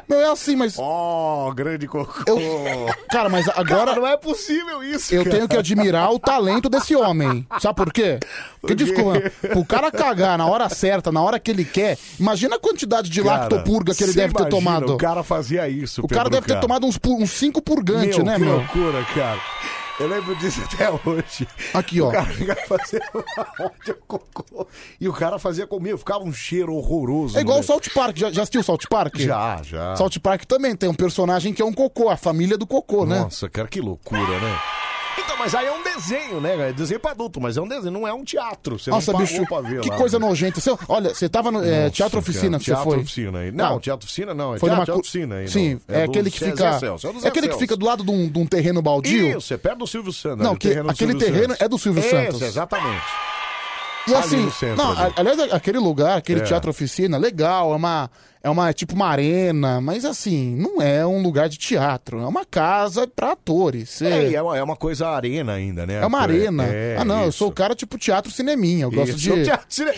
[0.07, 0.75] Meu, é assim, mas.
[0.77, 2.23] Oh, grande cocô.
[3.09, 3.85] Cara, mas agora.
[3.87, 5.35] Cara, não é possível isso, Eu cara.
[5.35, 7.45] tenho que admirar o talento desse homem.
[7.59, 8.19] Sabe por quê?
[8.61, 12.59] Porque, desculpa, pro cara cagar na hora certa, na hora que ele quer, imagina a
[12.59, 14.93] quantidade de Cara, lactopurga que ele deve ter imagina, tomado.
[14.93, 18.17] O cara fazia isso, O cara Pedro, deve ter tomado uns, pu- uns cinco purgantes,
[18.17, 18.57] meu, né, que meu?
[18.57, 19.39] loucura, cara.
[19.97, 21.47] Eu lembro disso até hoje.
[21.73, 22.09] Aqui, ó.
[22.09, 22.25] O cara
[22.67, 24.67] fazia uma ode ao cocô.
[24.99, 27.37] E o cara fazia comigo, ficava um cheiro horroroso.
[27.37, 27.65] É igual o né?
[27.65, 28.17] South Park.
[28.17, 29.15] Já, já assistiu o South Park?
[29.17, 29.95] Já, já.
[29.95, 33.19] South Park também tem um personagem que é um cocô, a família do cocô, né?
[33.19, 34.59] Nossa, cara, que loucura, né?
[35.17, 36.69] Então, mas aí é um desenho, né?
[36.69, 38.77] É desenho pra adulto, mas é um desenho, não é um teatro.
[38.77, 40.27] Você Nossa, não bicho, pra ver que lá, coisa né?
[40.27, 40.59] nojenta.
[40.59, 42.99] Você- olha, você tava no é, Nossa, Teatro Oficina que você teatro foi.
[42.99, 43.51] Oficina aí.
[43.51, 44.55] Não, Ah, Teatro Oficina não.
[44.55, 45.47] É foi numa teatro cu- Oficina aí.
[45.47, 45.95] Sim, não.
[45.95, 46.79] é, do aquele que Zé fica.
[46.79, 47.59] Celso, é, do É Zé aquele que Celso.
[47.59, 49.37] fica do lado de um, de um terreno baldio.
[49.37, 50.39] Isso, é perto do Silvio Santos.
[50.45, 51.61] Não, que- terreno aquele terreno Santos.
[51.61, 52.41] é do Silvio Santos.
[52.41, 53.03] exatamente.
[54.07, 55.13] E Ali assim, no centro, não, ali.
[55.17, 56.43] aliás, aquele lugar, aquele É.
[56.43, 58.09] teatro oficina, legal, é uma,
[58.43, 62.27] é uma, é tipo uma arena, mas assim, não é um lugar de teatro, é
[62.27, 64.01] uma casa pra atores.
[64.03, 65.95] É, e é uma, é uma coisa arena ainda, né?
[65.95, 66.65] é uma arena.
[66.65, 67.39] É, ah, não, eu isso.
[67.39, 69.43] sou o cara tipo teatro cineminha, eu gosto Isso, de...
[69.43, 69.91] teatro, cine...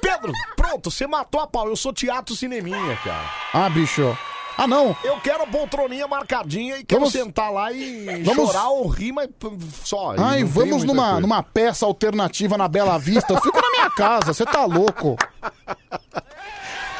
[0.00, 1.66] Pedro, pronto, você matou a pau.
[1.68, 3.28] Eu sou teatro cineminha, cara.
[3.52, 4.16] Ah, bicho.
[4.62, 4.94] Ah, não.
[5.02, 9.26] Eu quero poltroninha marcadinha e quero Vamos- sentar lá e Vamos- chorar ou rir, mas
[9.28, 9.48] p-
[9.82, 10.14] só.
[10.14, 11.20] e Ai, não tem vamos muita numa, coisa.
[11.20, 13.32] numa peça alternativa na Bela Vista.
[13.32, 15.16] Eu fico na minha casa, você tá louco.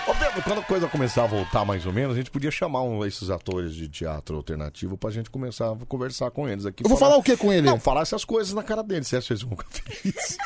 [0.06, 2.82] Ô Pedro, quando a coisa começar a voltar mais ou menos, a gente podia chamar
[2.82, 6.82] um, esses atores de teatro alternativo pra gente começar a conversar com eles aqui.
[6.84, 7.66] Eu vou falar o que com ele?
[7.66, 9.06] Não, falar essas coisas na cara deles.
[9.06, 10.38] Você acha que eles vão ficar felizes?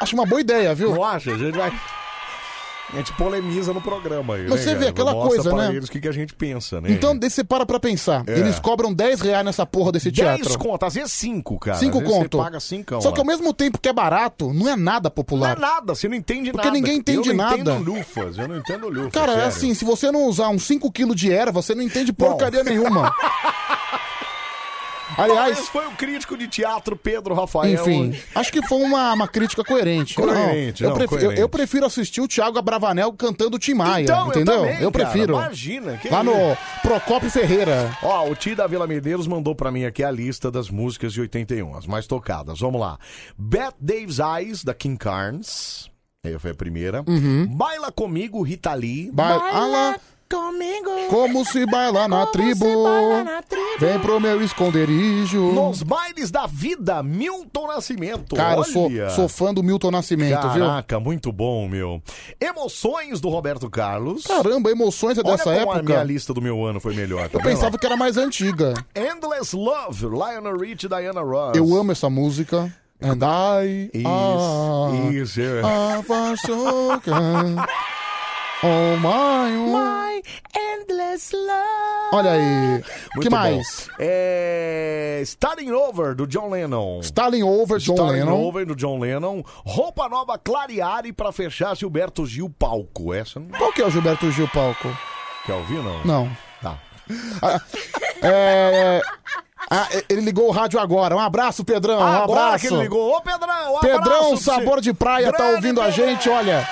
[0.00, 0.92] Acho uma boa ideia, viu?
[0.94, 1.32] Não acha?
[1.32, 1.72] A gente vai...
[2.92, 4.90] A gente polemiza no programa aí, Mas né, você vê cara?
[4.90, 5.74] aquela Mostra coisa, pra né?
[5.76, 6.90] eles o que, que a gente pensa, né?
[6.92, 8.22] Então, daí você para pra pensar.
[8.26, 8.38] É.
[8.38, 10.58] Eles cobram 10 reais nessa porra desse 10 teatro.
[10.58, 11.78] conto, às vezes 5, cara.
[11.78, 12.36] 5 Às vezes conto.
[12.36, 15.14] Você paga 5 Só que ao mesmo tempo que é barato, não é nada Não
[15.14, 15.56] popular.
[15.56, 16.78] é nada, você não entende Porque nada.
[16.78, 17.56] ninguém entende eu não nada.
[17.58, 19.12] entendo lufas, eu não entendo lufas.
[19.12, 19.48] Cara, é sério.
[19.48, 23.10] assim, se você não usar uns 5 quilos de erva, você não entende porcaria nenhuma.
[25.16, 27.74] Aliás, esse foi o crítico de teatro Pedro Rafael.
[27.74, 30.14] enfim, acho que foi uma, uma crítica coerente.
[30.14, 31.40] Coerente, eu, não, prefiro, coerente.
[31.40, 34.54] eu, eu prefiro assistir o Thiago Abravanel cantando Tim Maia, Então, eu entendeu?
[34.60, 35.34] também, cara, prefiro.
[35.34, 36.32] imagina, que Lá isso.
[36.32, 37.96] no Procópio Ferreira.
[38.02, 41.20] Ó, o Tio da Vila Medeiros mandou pra mim aqui a lista das músicas de
[41.20, 42.60] 81, as mais tocadas.
[42.60, 42.98] Vamos lá.
[43.36, 45.90] Beth Davis Eyes, da King Carnes.
[46.24, 47.04] Aí foi a primeira.
[47.48, 49.08] Baila Comigo, Rita Lee.
[49.08, 49.14] Uhum.
[49.14, 49.96] Baila
[50.36, 50.90] comigo.
[51.10, 52.64] como se baila na tribo.
[53.78, 55.52] Vem pro meu esconderijo.
[55.52, 58.34] Nos bailes da vida, Milton Nascimento.
[58.34, 59.10] Cara, eu sou, Olha.
[59.10, 60.64] sou fã do Milton Nascimento, viu?
[60.64, 62.02] Caraca, muito bom, meu.
[62.40, 64.24] Emoções do Roberto Carlos.
[64.24, 65.82] Caramba, emoções é Olha dessa como a época.
[65.82, 67.28] minha lista do meu ano foi melhor.
[67.28, 68.72] tá Eu pensava que era mais antiga.
[68.94, 71.56] Endless Love, Lionel Rich e Diana Ross.
[71.56, 72.72] Eu amo essa música.
[73.04, 75.40] And I Isso, ah, isso.
[78.64, 80.22] Oh my, oh.
[80.54, 82.12] endless this love.
[82.12, 82.84] Olha aí.
[83.14, 83.36] Muito que bom.
[83.36, 83.88] mais?
[83.98, 85.20] É.
[85.24, 87.00] Starting Over, do John Lennon.
[87.00, 88.42] Stalin Over, John Starting Lennon.
[88.42, 89.42] Over, do John Lennon.
[89.64, 93.12] Roupa nova, Clareare pra fechar Gilberto Gil palco.
[93.14, 94.88] Essa não Qual que é o Gilberto Gil Palco?
[95.46, 96.04] quer ouvir, não?
[96.04, 96.36] Não.
[96.62, 96.78] Tá.
[98.22, 99.02] É.
[99.68, 101.16] Ah, ele ligou o rádio agora.
[101.16, 101.98] Um abraço, Pedrão.
[101.98, 102.68] Um Agora abraço.
[102.68, 103.16] que ele ligou.
[103.16, 106.08] Ô, Pedrão, um Pedrão, abraço sabor de praia, tá ouvindo a Pedrão.
[106.08, 106.68] gente, olha.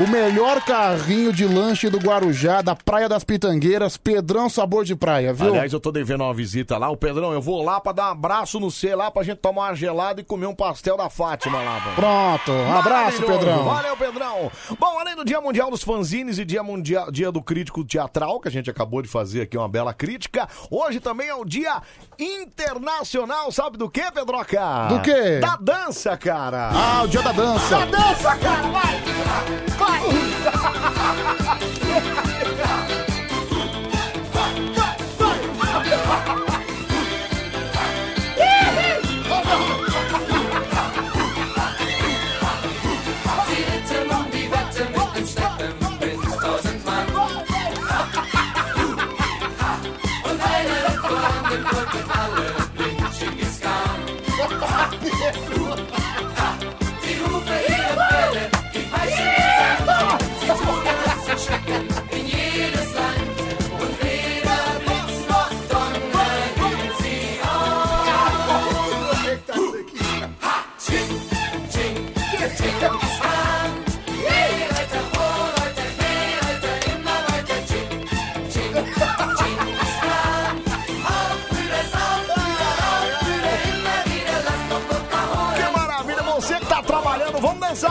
[0.00, 5.32] O melhor carrinho de lanche do Guarujá, da Praia das Pitangueiras, Pedrão Sabor de Praia,
[5.32, 5.48] viu?
[5.48, 6.88] Aliás, eu tô devendo uma visita lá.
[6.88, 9.62] O Pedrão, eu vou lá pra dar um abraço no C lá pra gente tomar
[9.62, 11.80] uma gelada e comer um pastel da Fátima lá.
[11.80, 11.96] mano.
[11.96, 13.22] Pronto, um abraço.
[13.22, 13.64] Pedrão.
[13.64, 14.52] Valeu, Pedrão.
[14.78, 18.46] Bom, além do Dia Mundial dos Fanzines e Dia, Mundial, dia do Crítico Teatral, que
[18.46, 21.82] a gente acabou de fazer aqui uma bela crítica, hoje também é o Dia
[22.16, 24.86] Internacional, sabe do que, Pedroca?
[24.90, 25.40] Do quê?
[25.40, 26.70] Da dança, cara.
[26.72, 27.78] Ah, o dia da dança.
[27.80, 28.98] Da dança, cara, vai!
[29.76, 29.87] Vai!
[29.88, 30.00] 爱
[30.44, 32.27] 哈哈哈哈哈哈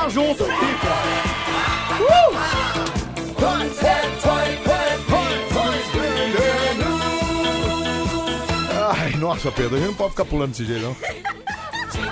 [0.09, 1.27] junto cara.
[8.89, 10.95] Ai, nossa, Pedro, a gente não pode ficar pulando desse jeito, não.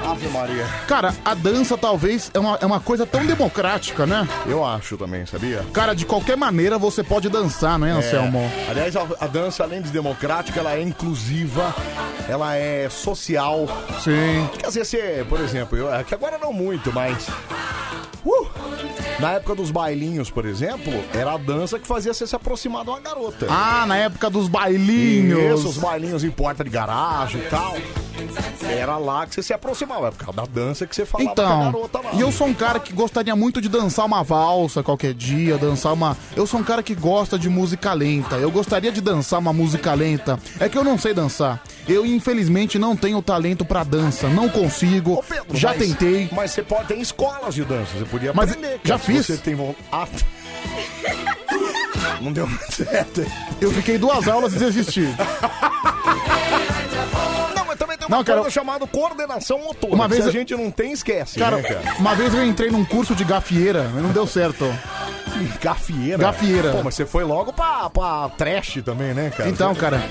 [0.05, 0.65] Ave Maria.
[0.87, 4.27] Cara, a dança talvez é uma, é uma coisa tão democrática, né?
[4.45, 5.65] Eu acho também, sabia?
[5.73, 8.39] Cara, de qualquer maneira você pode dançar, não é, Anselmo?
[8.39, 8.69] É.
[8.69, 11.73] Aliás, a, a dança, além de democrática, ela é inclusiva,
[12.29, 13.65] ela é social.
[14.03, 14.47] Sim.
[14.57, 17.27] Quer dizer, você, por exemplo, eu, é que agora não muito, mas.
[18.26, 18.49] Uh,
[19.19, 22.89] na época dos bailinhos, por exemplo, era a dança que fazia você se aproximar de
[22.89, 23.47] uma garota.
[23.49, 25.59] Ah, na época dos bailinhos.
[25.59, 27.76] Isso, os bailinhos em porta de garagem e tal.
[28.68, 31.45] Era lá que você se aproximava, por causa da dança que você falava com a
[31.45, 32.09] Então, garota lá.
[32.13, 35.93] e eu sou um cara que gostaria muito de dançar uma valsa qualquer dia, dançar
[35.93, 36.18] uma.
[36.36, 38.36] Eu sou um cara que gosta de música lenta.
[38.36, 40.39] Eu gostaria de dançar uma música lenta.
[40.59, 41.61] É que eu não sei dançar.
[41.88, 44.28] Eu, infelizmente, não tenho talento pra dança.
[44.28, 45.24] Não consigo.
[45.53, 46.30] Já mas- tentei.
[46.32, 48.80] Mas você pode ter escolas de dança, você podia Mas aprender.
[48.84, 49.26] já se fiz.
[49.28, 50.26] Você tem vontade.
[52.22, 53.26] Não deu muito certo.
[53.59, 55.07] Eu fiquei duas aulas e desisti.
[58.05, 59.93] Tem uma Não, cara, coisa chamada coordenação motora.
[59.93, 61.81] Uma vez se a eu- gente não tem, esquece, Cara, né, cara?
[61.99, 64.65] uma vez eu entrei num curso de gafieira, mas não deu certo.
[65.61, 66.17] Gafieira.
[66.17, 66.71] Gafieira.
[66.71, 69.49] Pô, mas você foi logo pra, pra trash também, né, cara?
[69.49, 70.01] Então, cara.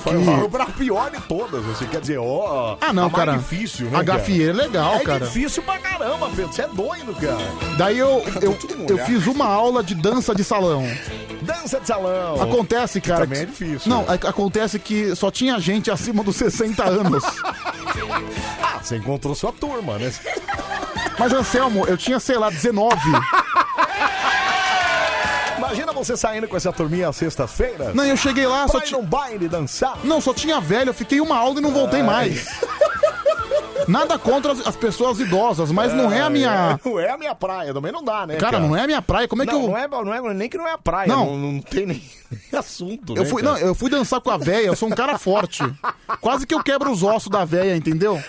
[0.00, 2.76] Foi que- logo pra pior de todas, assim, quer dizer, ó...
[2.80, 3.38] Ah, não, a mais cara.
[3.38, 5.24] difícil, né, A gafieira é legal, é cara.
[5.24, 6.52] difícil pra caramba, Pedro.
[6.52, 7.38] Você é doido, cara.
[7.78, 8.58] Daí eu, eu,
[8.88, 10.84] eu fiz uma aula de dança de salão.
[11.44, 12.40] Dança de salão.
[12.42, 13.20] Acontece, cara.
[13.22, 13.90] também é difícil.
[13.90, 17.24] Não, ac- acontece que só tinha gente acima dos 60 anos.
[18.62, 20.12] Ah, você encontrou sua turma, né?
[21.18, 22.96] Mas, Anselmo, eu tinha, sei lá, 19.
[25.56, 27.94] Imagina você saindo com essa turminha às sextas-feiras.
[27.94, 29.00] Não, eu cheguei lá, só Pra ir tinha.
[29.00, 29.98] num baile dançar.
[30.04, 32.06] Não, só tinha velho, eu fiquei uma aula e não voltei Ai.
[32.06, 32.48] mais.
[33.88, 36.78] Nada contra as, as pessoas idosas, mas não é a minha.
[36.84, 38.36] Não é a minha praia, também não dá, né?
[38.36, 39.26] Cara, não é a minha praia.
[39.26, 39.68] Como é que não, eu.
[39.68, 41.26] não é, não é nem que não é a praia, Não.
[41.26, 43.14] não, não, tem nem, nem assunto.
[43.16, 43.58] Eu né, fui, cara?
[43.58, 45.62] não, eu fui dançar com a véia, eu sou um cara forte.
[46.20, 48.22] Quase que eu quebro os ossos da véia, entendeu?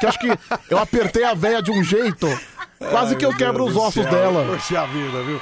[0.00, 0.28] Que acho que
[0.68, 2.26] eu apertei a véia de um jeito.
[2.90, 4.44] Quase que eu meu quebro Deus os do ossos céu, dela.
[4.46, 5.40] Poxa vida, viu?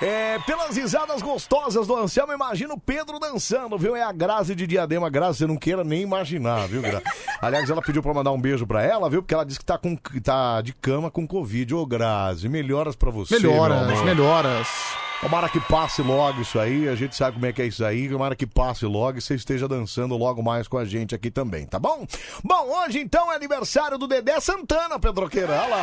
[0.00, 3.94] É, pelas risadas gostosas do Anselmo, imagina o Pedro dançando, viu?
[3.94, 5.08] É a Grazi de Diadema.
[5.08, 7.04] Grazi, você não queira nem imaginar, viu, Grazi?
[7.40, 9.22] Aliás, ela pediu pra mandar um beijo pra ela, viu?
[9.22, 11.74] Porque ela disse que tá, com, tá de cama com Covid.
[11.74, 13.38] Ô, Grazi, melhoras pra você.
[13.38, 14.68] Melhoras, melhoras.
[15.22, 18.08] Tomara que passe logo isso aí, a gente sabe como é que é isso aí.
[18.08, 21.64] Tomara que passe logo e você esteja dançando logo mais com a gente aqui também,
[21.64, 22.04] tá bom?
[22.42, 25.52] Bom, hoje então é aniversário do Dedé Santana, Pedroqueira.
[25.52, 25.82] Olha lá,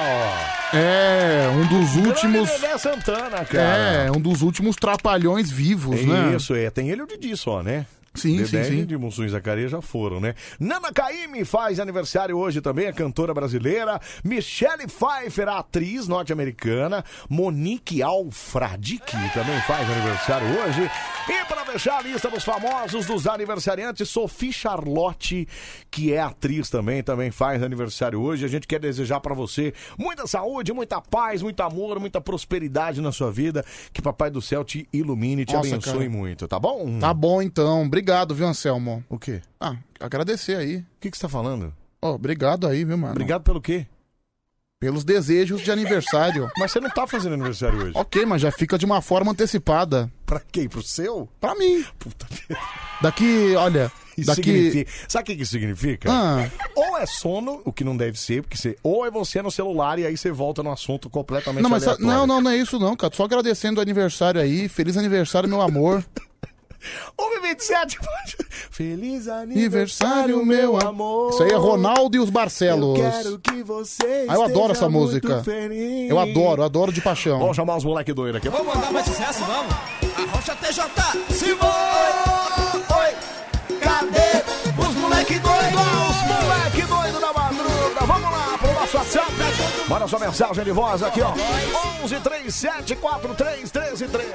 [0.74, 0.78] ó.
[0.78, 2.50] É, um dos últimos.
[2.50, 3.62] Grande Dedé Santana, cara.
[3.62, 6.36] É, um dos últimos trapalhões vivos, né?
[6.36, 6.70] Isso, é.
[6.70, 7.86] Tem ele e o Didi só, né?
[8.14, 8.78] Sim, Dedé sim, sim.
[8.78, 10.34] e Edmilson e Zacarias já foram, né?
[10.60, 14.00] Nana Caymmi faz aniversário hoje também, a cantora brasileira.
[14.24, 17.04] Michelle Pfeiffer, a atriz norte-americana.
[17.30, 20.90] Monique Alfradique também faz aniversário hoje.
[21.30, 25.48] E para fechar a lista dos famosos, dos aniversariantes, Sophie Charlotte,
[25.92, 28.44] que é atriz também, também faz aniversário hoje.
[28.46, 33.12] A gente quer desejar para você muita saúde, muita paz, muito amor, muita prosperidade na
[33.12, 33.64] sua vida.
[33.94, 36.10] Que Papai do Céu te ilumine, te Nossa, abençoe cara.
[36.10, 37.00] muito, tá bom?
[37.00, 37.84] Tá bom, então.
[37.84, 37.99] Obrigado,
[38.34, 39.04] viu, Anselmo?
[39.10, 39.42] O quê?
[39.60, 40.78] Ah, agradecer aí.
[40.78, 41.74] O que, que você tá falando?
[42.02, 43.12] Ó, obrigado aí, viu, mano?
[43.12, 43.86] Obrigado pelo quê?
[44.80, 46.50] Pelos desejos de aniversário.
[46.58, 47.92] Mas você não tá fazendo aniversário hoje.
[47.96, 50.10] ok, mas já fica de uma forma antecipada.
[50.26, 50.70] Pra quem?
[50.70, 51.28] Pro seu?
[51.42, 51.84] Pra mim.
[52.00, 52.26] Puta.
[53.02, 54.44] Daqui, olha, Isso daqui...
[54.44, 54.92] significa...
[55.08, 56.10] Sabe o que que isso significa?
[56.12, 56.50] Ah.
[56.76, 58.78] Ou é sono, o que não deve ser, porque você...
[58.84, 61.92] ou é você no celular e aí você volta no assunto completamente Não, mas sa-
[61.92, 62.18] aleatório.
[62.18, 63.14] não, não, não é isso não, cara.
[63.16, 64.68] Só agradecendo o aniversário aí.
[64.70, 66.04] Feliz aniversário, meu amor.
[67.18, 68.00] Ô, 27,
[68.72, 71.32] Feliz Aniversário, meu amor.
[71.32, 72.98] Isso aí é Ronaldo e os Barcelos.
[73.00, 75.44] Eu quero que você Ah, eu adoro essa música.
[75.44, 76.10] feliz.
[76.10, 77.40] Eu adoro, eu adoro de paixão.
[77.40, 78.50] Vamos chamar os moleque doido aqui.
[78.50, 79.74] Vamos Mandar mais sucesso, vamos.
[80.32, 80.84] Arrocha TJ.
[81.34, 81.70] Simão!
[83.00, 83.16] Oi!
[83.80, 85.78] Cadê os moleque doido?
[86.10, 88.06] Os moleque doido da madruga.
[88.06, 89.32] Vamos lá pro nosso WhatsApp.
[89.90, 91.34] Manda sua mensagem de voz aqui, ó.
[92.04, 94.30] 11 37 43 13 13.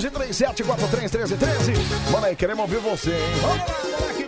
[0.00, 1.72] 11 37 43 13 13.
[2.10, 3.18] Manda aí, queremos ouvir você, hein?
[3.42, 4.26] Vamos lá, moleque.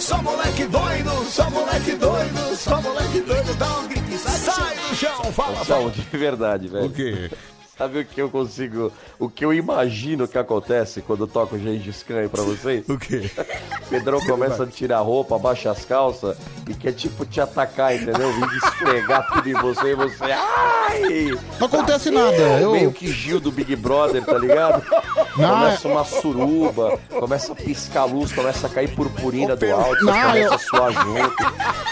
[0.00, 4.76] Só moleque doido, só moleque doido, só moleque doido, dá um grito e sai, sai
[4.76, 5.80] do chão, fala, fala.
[5.82, 6.86] Não, de verdade, velho.
[6.86, 7.30] O quê?
[7.76, 8.90] Sabe o que eu consigo.
[9.18, 12.84] O que eu imagino que acontece quando eu toco Gengis Khan aí pra vocês?
[12.88, 13.30] O quê?
[13.90, 16.36] Pedrão começa a tirar a roupa, abaixa as calças
[16.68, 18.32] e quer tipo te atacar, entendeu?
[18.32, 20.24] Vir esfregar tudo em você e você.
[20.24, 21.38] Ai!
[21.60, 22.36] Não acontece nada.
[22.60, 22.72] Eu...
[22.72, 24.82] Meio que Gil do Big Brother, tá ligado?
[25.36, 30.02] Não, começa uma suruba, começa a piscar a luz, começa a cair purpurina do alto,
[30.04, 31.36] Não, começa eu- a suar junto.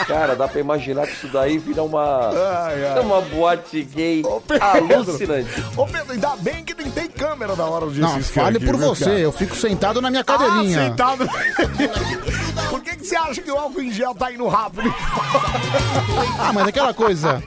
[0.07, 2.31] Cara, dá pra imaginar que isso daí vira uma.
[2.31, 3.01] Ai, ai.
[3.01, 4.23] Uma boate gay
[4.61, 5.51] alucinante.
[5.77, 9.25] Ô Pedro, ainda bem que nem tem câmera na hora de Não, fale por você.
[9.25, 10.85] Eu fico sentado na minha Ah, cadeirinha.
[10.89, 11.29] sentado.
[12.71, 14.93] Por que, que você acha que o álcool em gel tá indo rápido?
[16.39, 17.43] Ah, mas aquela coisa.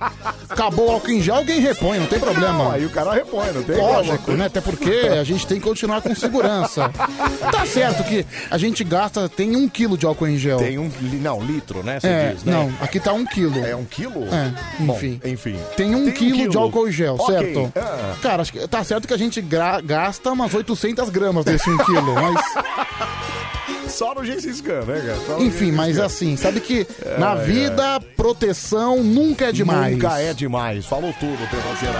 [0.50, 2.52] Acabou o álcool em gel, alguém repõe, não tem problema.
[2.66, 4.38] Não, aí o cara repõe, não tem Lógico, como.
[4.38, 4.46] né?
[4.46, 6.92] Até porque a gente tem que continuar com segurança.
[7.52, 10.58] Tá certo que a gente gasta, tem um quilo de álcool em gel.
[10.58, 12.00] Tem um, li- não, litro, né?
[12.00, 12.52] Você É, diz, né?
[12.54, 13.66] não, aqui tá um quilo.
[13.66, 14.26] É um quilo?
[14.34, 15.22] É, Bom, enfim.
[15.24, 15.60] enfim.
[15.76, 17.72] Tem um, quilo, de álcool em gel, Ok, certo?
[17.76, 18.16] ah.
[18.22, 22.14] Cara, acho que tá certo que a gente gasta umas 800 gramas desse um quilo,
[22.20, 22.42] mas...
[23.88, 25.18] Só no Gengis Khan, né, cara?
[25.26, 26.86] Só no Enfim, mas assim, sabe que
[27.18, 29.94] na Ai, vida, proteção nunca é demais.
[29.94, 30.86] Nunca é demais.
[30.86, 31.98] Falou tudo, Pedroceira.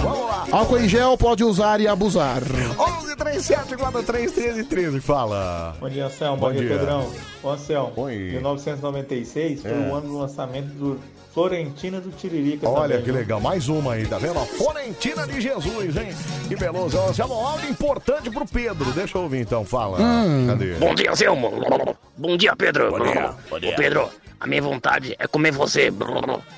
[0.00, 0.46] Vamos lá.
[0.50, 2.42] Álcool em gel pode usar e abusar.
[2.78, 5.00] 11 37 43 13 13.
[5.00, 5.76] Fala.
[5.80, 6.36] Bom dia, Anselmo.
[6.38, 6.76] Bom Bom, dia, dia.
[6.78, 7.10] Pedrão.
[7.42, 8.16] Ô, Anselmo, Oi.
[8.32, 9.74] 1996 foi É.
[9.74, 11.00] o ano do lançamento do
[11.38, 13.14] Florentina do Tiririca Olha também, que viu?
[13.14, 14.40] legal, mais uma aí, tá vendo?
[14.40, 16.08] A Florentina de Jesus, hein?
[16.48, 16.98] Que beleza.
[16.98, 18.90] Ó, um áudio importante pro Pedro.
[18.90, 20.00] Deixa eu ouvir então, fala.
[20.00, 20.48] Hum.
[20.48, 20.74] Cadê?
[20.74, 21.96] Bom dia, Selmo.
[22.16, 22.90] Bom dia, Pedro.
[22.90, 23.72] Bom dia, bom dia.
[23.72, 24.10] Ô, Pedro,
[24.40, 25.92] a minha vontade é comer você.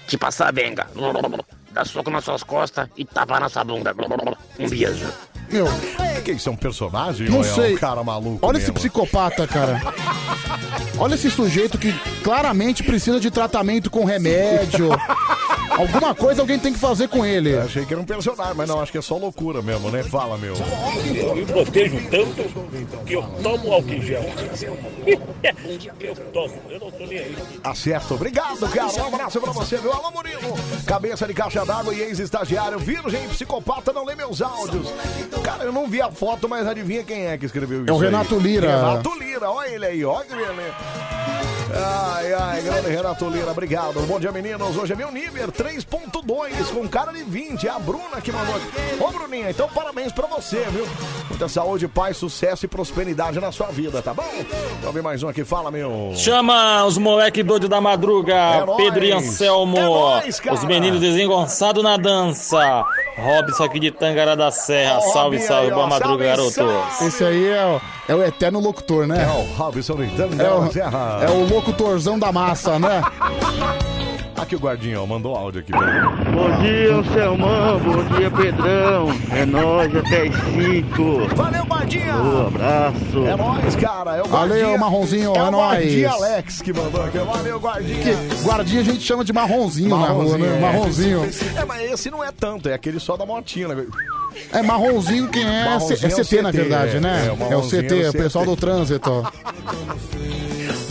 [0.06, 0.86] Te passar a benga.
[1.72, 3.94] Dar soco nas suas costas e tapar na sua bunda.
[4.58, 5.12] Um beijo.
[5.52, 5.66] Meu,
[6.24, 7.74] Que isso é um personagem Não ou é sei.
[7.74, 8.74] um cara maluco olha esse mesmo?
[8.74, 9.80] psicopata, cara.
[10.98, 11.92] Olha esse sujeito que
[12.22, 14.90] claramente precisa de tratamento com remédio.
[15.80, 17.54] Alguma coisa alguém tem que fazer com ele.
[17.54, 20.02] Eu achei que era um personagem, mas não, acho que é só loucura mesmo, né?
[20.02, 20.52] Fala, meu.
[20.54, 24.22] Eu me protejo tanto que eu tomo álcool em gel.
[26.00, 27.36] eu tomo, eu não tô nem aí.
[27.64, 28.92] Acerto, obrigado, cara.
[28.92, 30.54] Um abraço pra você, meu Alô Murilo.
[30.84, 34.86] Cabeça de caixa d'água e ex-estagiário, virgem, psicopata, não lê meus áudios.
[35.42, 37.90] Cara, eu não vi a foto, mas adivinha quem é que escreveu isso?
[37.90, 38.02] É o aí?
[38.02, 38.76] Renato Lira.
[38.76, 41.39] Renato Lira, olha ele aí, olha que beleza.
[41.72, 44.00] Ai, ai, grande Renato Lira, obrigado.
[44.06, 44.76] Bom dia, meninos.
[44.76, 47.66] Hoje é meu nível 3.2 com cara de 20.
[47.66, 48.66] É a Bruna que mandou aqui.
[49.00, 50.86] Ô, Bruninha, então parabéns pra você, viu?
[51.28, 54.24] Muita saúde, paz, sucesso e prosperidade na sua vida, tá bom?
[54.78, 56.12] Então vem mais um aqui, fala, meu.
[56.16, 58.66] Chama os moleque doido da madruga, É.
[58.76, 62.84] Pedro e Anselmo, É nóis, os meninos desengonçados na dança,
[63.16, 67.02] Robson aqui de Tangará da Serra, Ó, salve, salve, aí, ó, boa madruga, salve, garotos.
[67.02, 69.22] Esse aí é o, é o eterno locutor, né?
[69.22, 73.02] É o Robson Então, É o, é o locutorzão da massa, né?
[74.40, 75.70] Aqui o guardinha, ó, mandou áudio aqui.
[75.72, 77.78] Bom dia, Anselmão.
[77.78, 79.08] Bom dia, Pedrão.
[79.32, 81.36] É nóis, até as 5.
[81.36, 82.14] Valeu, Guardinha.
[82.16, 83.26] Um abraço.
[83.26, 84.16] É nóis, cara.
[84.16, 84.78] É o Valeu, guardinha.
[84.78, 85.78] Marronzinho, é é o nóis.
[85.78, 87.18] Guardinha Alex que mandou aqui.
[87.18, 88.02] Valeu, Guardinha.
[88.02, 90.56] Que guardinha a gente chama de marronzinho, na rua, né?
[90.56, 90.60] é.
[90.60, 91.22] Marronzinho.
[91.56, 93.84] É, mas esse não é tanto, é aquele só da motinha, né?
[94.52, 97.00] É marronzinho quem é, Marronzinho é é o CT, na CT, verdade, é.
[97.00, 97.26] né?
[97.26, 98.50] É, o É, o marronzinho CT, é o o pessoal CT.
[98.54, 99.32] do trânsito.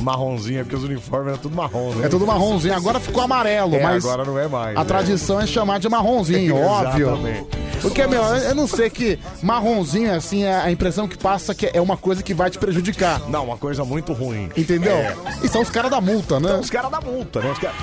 [0.10, 2.06] Marronzinho, é porque os uniformes eram tudo marrom, né?
[2.08, 2.74] É tudo marronzinho.
[2.74, 4.76] Agora ficou amarelo, É, mas agora não é mais.
[4.76, 4.86] a né?
[4.86, 7.08] tradição é chamar de marronzinho, óbvio.
[7.10, 7.48] Exatamente.
[7.82, 11.80] Porque, meu, eu não sei que marronzinho, assim, é a impressão que passa que é
[11.80, 13.22] uma coisa que vai te prejudicar.
[13.30, 14.50] Não, uma coisa muito ruim.
[14.58, 14.96] Entendeu?
[14.98, 15.16] É.
[15.44, 16.56] E são os caras da multa, né?
[16.56, 17.52] Os caras da multa, né?
[17.52, 17.74] Os cara...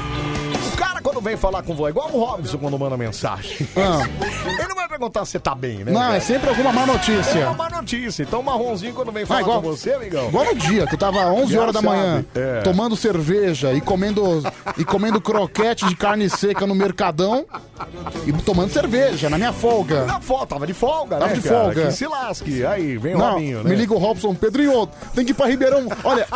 [0.73, 3.69] O cara, quando vem falar com você, igual o Robson quando manda mensagem.
[3.77, 4.03] Ah.
[4.59, 5.93] Ele não vai perguntar se você tá bem, né?
[5.93, 7.47] Não, é sempre alguma má É notícia.
[7.49, 8.25] uma má notícia.
[8.25, 10.27] Então, o marronzinho, quando vem falar igual- com você, amigão.
[10.29, 12.61] Igual no dia, que eu tava 11 horas da manhã, é.
[12.63, 14.43] tomando cerveja e comendo,
[14.77, 17.47] e comendo croquete de carne seca no Mercadão
[18.27, 20.07] e tomando cerveja na minha folga.
[20.07, 21.61] Na folga, tava de folga, Tava né, de cara?
[21.67, 21.87] folga.
[21.87, 22.67] Que se lasque.
[22.67, 23.71] Aí, vem o Não, Robinho, né?
[23.71, 25.87] me liga o Robson, Pedrinho, tem que ir pra Ribeirão.
[26.03, 26.27] Olha,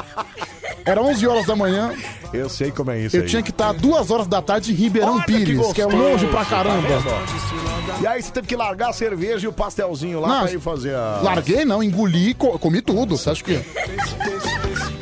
[0.84, 1.92] era 11 horas da manhã,
[2.32, 3.28] Eu sei como é isso eu aí.
[3.28, 6.26] tinha que estar duas horas da tarde em Ribeirão Olha Pires, que, é gostoso, longe
[6.26, 6.80] pra tá caramba.
[6.86, 8.02] vendo?
[8.02, 10.60] E aí você teve que largar a cerveja e o pastelzinho lá Não, pra ir
[10.60, 11.20] fazer a...
[11.22, 13.16] Larguei não, engoli, co- comi tudo.
[13.16, 13.60] Você acha que...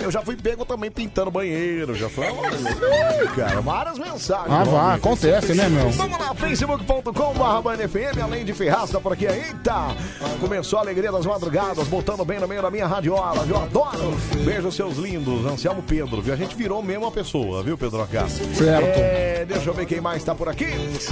[0.00, 2.24] Eu já fui pego também pintando banheiro, já foi...
[3.36, 4.48] Cara, várias mensagens.
[4.50, 5.90] Ah, vá, acontece, né, meu?
[5.90, 9.26] Vamos lá, facebook.com.br além de Ferraz, tá por aqui.
[9.26, 9.88] Eita!
[10.40, 13.56] Começou a alegria das madrugadas, botando bem no meio da minha radiola, viu?
[13.56, 14.16] Adoro!
[14.44, 16.32] Beijo, seus lindos, Anselmo Pedro, viu?
[16.32, 18.26] A gente virou mesmo uma pessoa, viu, Pedro Acá?
[18.28, 18.98] Certo.
[18.98, 20.66] É, deixa eu ver quem mais tá por aqui.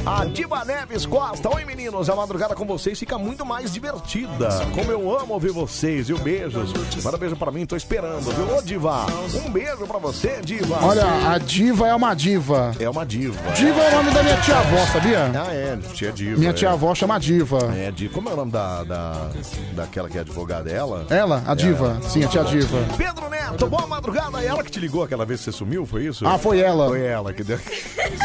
[0.04, 1.48] A Diva Neves Costa.
[1.54, 4.48] Oi, meninos, a madrugada com vocês fica muito mais divertida.
[4.74, 6.18] Como eu amo ouvir vocês, viu?
[6.18, 6.72] Beijos.
[7.02, 8.56] Manda um beijo pra mim, tô esperando, viu?
[8.56, 9.06] Ô, Diva,
[9.46, 10.78] um beijo pra você, Diva.
[10.84, 12.72] Olha, a diva é uma diva.
[12.78, 13.40] É uma diva.
[13.52, 15.30] Diva é o nome da minha tia-avó, sabia?
[15.34, 16.38] Ah, é, tia Diva.
[16.38, 16.54] Minha é.
[16.54, 17.58] tia-avó chama diva.
[17.74, 18.12] É, Diva.
[18.12, 19.30] Como é o nome da, da,
[19.72, 20.70] daquela que é advogada?
[20.70, 21.06] Ela?
[21.08, 21.98] Ela, a diva.
[22.02, 22.78] Sim, a tia diva.
[22.98, 24.42] Pedro Neto, boa madrugada.
[24.42, 26.26] É ela que te ligou aquela vez que você sumiu, foi isso?
[26.26, 26.88] Ah, foi ela.
[26.88, 27.58] Foi ela que deu.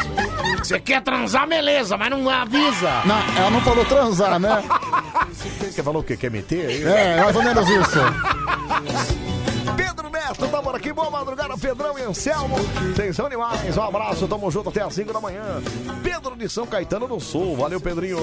[0.58, 3.02] Você quer transar, beleza, mas não avisa.
[3.06, 4.64] Não, ela não falou transar, né?
[5.62, 6.18] Você falou o quê?
[6.18, 6.86] Quer meter?
[6.86, 8.00] É, mais ou menos isso.
[9.94, 10.94] Pedro Neto, tá por aqui.
[10.94, 12.56] Boa madrugada, Pedrão e Anselmo.
[12.96, 13.76] Vocês são animais.
[13.78, 15.44] Um abraço, tamo junto até às 5 da manhã.
[16.02, 17.58] Pedro de São Caetano do Sul.
[17.58, 18.18] Valeu, Pedrinho.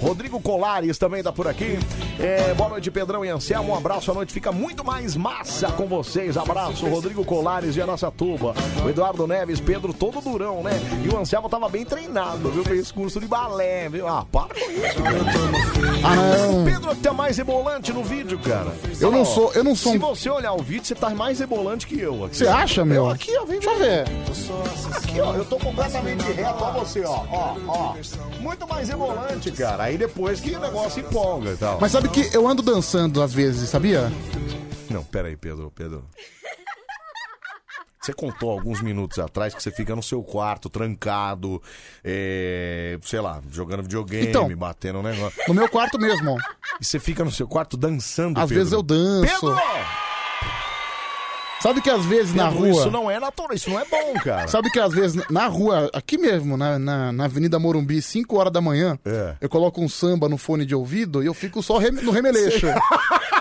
[0.00, 1.78] Rodrigo Colares também tá por aqui.
[2.18, 3.72] É, boa noite, Pedrão e Anselmo.
[3.72, 4.10] Um abraço.
[4.10, 6.38] A noite fica muito mais massa com vocês.
[6.38, 8.54] Abraço, Rodrigo Colares e a nossa tuba.
[8.82, 10.72] O Eduardo Neves, Pedro todo durão, né?
[11.04, 12.64] E o Anselmo tava bem treinado, viu?
[12.64, 14.08] Fez curso de balé, viu?
[14.08, 15.02] Ah, para com isso.
[16.02, 16.64] Ah.
[16.64, 18.72] Pedro tá mais rebolante no vídeo, cara.
[18.98, 21.86] Eu não sou- eu não sou Se você olhar o vídeo, você tá mais rebolante
[21.86, 22.24] que eu.
[22.24, 22.38] Aqui.
[22.38, 23.04] Você acha, meu?
[23.04, 24.04] Eu aqui, ó, vem Deixa eu ver.
[24.96, 27.94] Aqui, ó, eu tô completamente reto, ó você, ó, ó, ó.
[28.40, 29.84] Muito mais rebolante, cara.
[29.84, 31.78] Aí depois que o negócio empolga e tal.
[31.78, 34.10] Mas sabe que eu ando dançando às vezes, sabia?
[34.88, 36.06] Não, pera aí, Pedro, Pedro.
[38.00, 41.62] Você contou alguns minutos atrás que você fica no seu quarto, trancado,
[42.02, 44.48] é, sei lá, jogando videogame, Então.
[44.56, 45.38] batendo um negócio.
[45.46, 46.38] No meu quarto mesmo.
[46.80, 48.54] E você fica no seu quarto dançando, Às Pedro?
[48.56, 49.38] vezes eu danço.
[49.38, 50.09] Pedro!
[51.62, 52.70] Sabe que às vezes na Pedro, rua.
[52.70, 54.48] Isso não é natural, isso não é bom, cara.
[54.48, 58.52] Sabe que às vezes na rua, aqui mesmo, na, na, na Avenida Morumbi, 5 horas
[58.52, 59.34] da manhã, É.
[59.40, 62.66] eu coloco um samba no fone de ouvido e eu fico só rem- no remeleixo.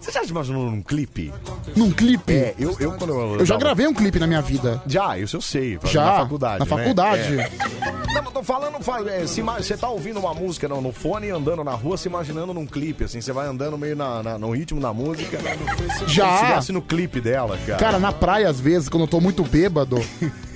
[0.00, 1.32] Você já imaginou num clipe?
[1.76, 2.32] Num clipe?
[2.32, 3.34] É, eu, eu quando eu.
[3.40, 4.82] Eu já tava- gravei um clipe na minha vida.
[4.86, 5.78] Já, isso eu sei.
[5.84, 6.58] Já, Na faculdade.
[6.58, 6.82] na né?
[6.82, 7.40] faculdade.
[7.40, 7.50] É.
[8.14, 10.92] Não, mas tô falando, fa- é, se ima- você tá ouvindo uma música no, no
[10.92, 14.22] fone e andando na rua, se imaginando num clipe, assim, você vai andando meio na,
[14.22, 15.38] na- no ritmo da música.
[16.06, 16.24] Já.
[16.26, 17.78] Como Se estivesse no clipe dela, cara.
[17.78, 20.02] Cara, na praia, às vezes, quando eu tô muito bêbado,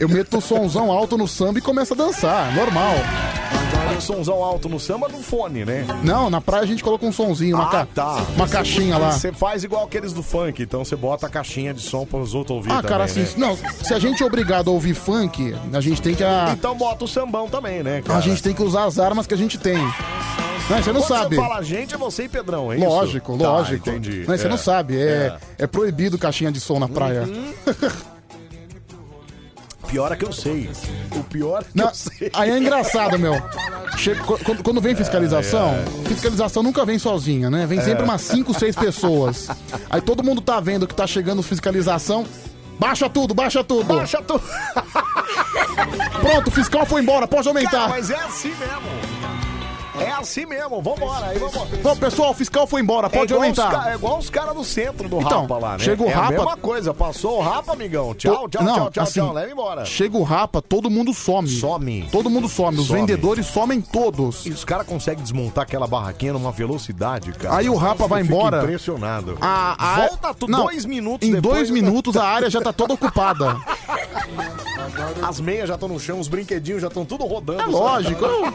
[0.01, 2.53] eu meto o somzão alto no samba e começo a dançar.
[2.55, 2.95] Normal.
[3.97, 5.87] O somzão alto no samba no fone, né?
[6.03, 8.27] Não, na praia a gente coloca um sonzinho, uma, Ah, ca- tá.
[8.37, 9.13] uma caixinha lá.
[9.13, 12.35] Você faz igual aqueles do funk, então você bota a caixinha de som para os
[12.35, 13.11] outros ouvir Ah, também, cara, né?
[13.23, 16.25] assim, não, se a gente é obrigado a ouvir funk, a gente tem que.
[16.25, 18.19] A, Então bota o sambão também, né, cara?
[18.19, 19.79] a gente tem que usar as armas que a gente tem.
[19.79, 21.37] Não, você não Quando sabe.
[21.37, 22.85] Você fala gente, é você e Pedrão, é isso?
[22.87, 23.91] Lógico, Tá, lógico.
[23.91, 24.25] entendi.
[24.27, 24.51] Mas você É.
[24.51, 27.29] não sabe, é, é proibido caixinha de som na praia.
[29.89, 30.71] Pior é que eu sei.
[31.15, 32.31] O pior é que Não, eu sei.
[32.33, 33.35] aí é engraçado, meu.
[33.97, 35.75] Che- qu- quando, quando vem fiscalização,
[36.07, 37.65] fiscalização nunca vem sozinha, né?
[37.67, 38.05] Vem sempre É.
[38.05, 39.49] umas 5, 6 pessoas.
[39.89, 42.27] Aí todo mundo tá vendo que tá chegando fiscalização.
[42.77, 43.85] Baixa tudo, baixa tudo.
[43.85, 44.43] Baixa tudo.
[46.21, 47.71] Pronto, o fiscal foi embora, pode aumentar.
[47.71, 49.14] Cara, mas é assim mesmo.
[50.01, 51.27] É assim mesmo, vambora.
[51.27, 51.69] Aí vambora.
[51.83, 53.69] Bom, pessoal, o fiscal foi embora, pode é aumentar.
[53.69, 55.79] Os, ca- é igual os caras do centro do Então, Rapa lá, né?
[55.79, 58.15] chega o é Rapa- a mesma coisa, passou o Rapa, amigão.
[58.15, 59.33] Tchau, tchau, Não, tchau, tchau, assim, tchau.
[59.33, 59.85] Leva embora.
[59.85, 61.49] Chega o Rapa, todo mundo some.
[61.49, 62.09] Some.
[62.11, 62.79] Todo mundo some.
[62.79, 63.01] Os Some.
[63.01, 64.47] vendedores somem todos.
[64.47, 67.57] E os caras conseguem desmontar aquela barraquinha numa velocidade, cara.
[67.57, 68.63] Aí o Rapa vai embora.
[68.63, 69.39] impressionado.
[69.41, 71.55] A, a- Volta tu, Não, dois minutos Em depois.
[71.55, 73.57] dois minutos a área já tá toda ocupada.
[75.23, 77.63] As meias já estão no chão, os brinquedinhos já estão tudo rodando.
[77.63, 78.25] É lógico.
[78.25, 78.53] Eu,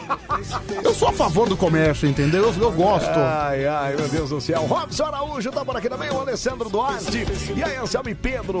[0.84, 2.52] eu sou a favor do comércio, entendeu?
[2.52, 3.08] Eu, eu gosto.
[3.08, 4.62] Ai, ai, meu Deus do céu.
[4.62, 7.24] Robson Araújo tá por aqui também, o Alessandro Duarte.
[7.56, 8.60] E aí, Anselmo e Pedro.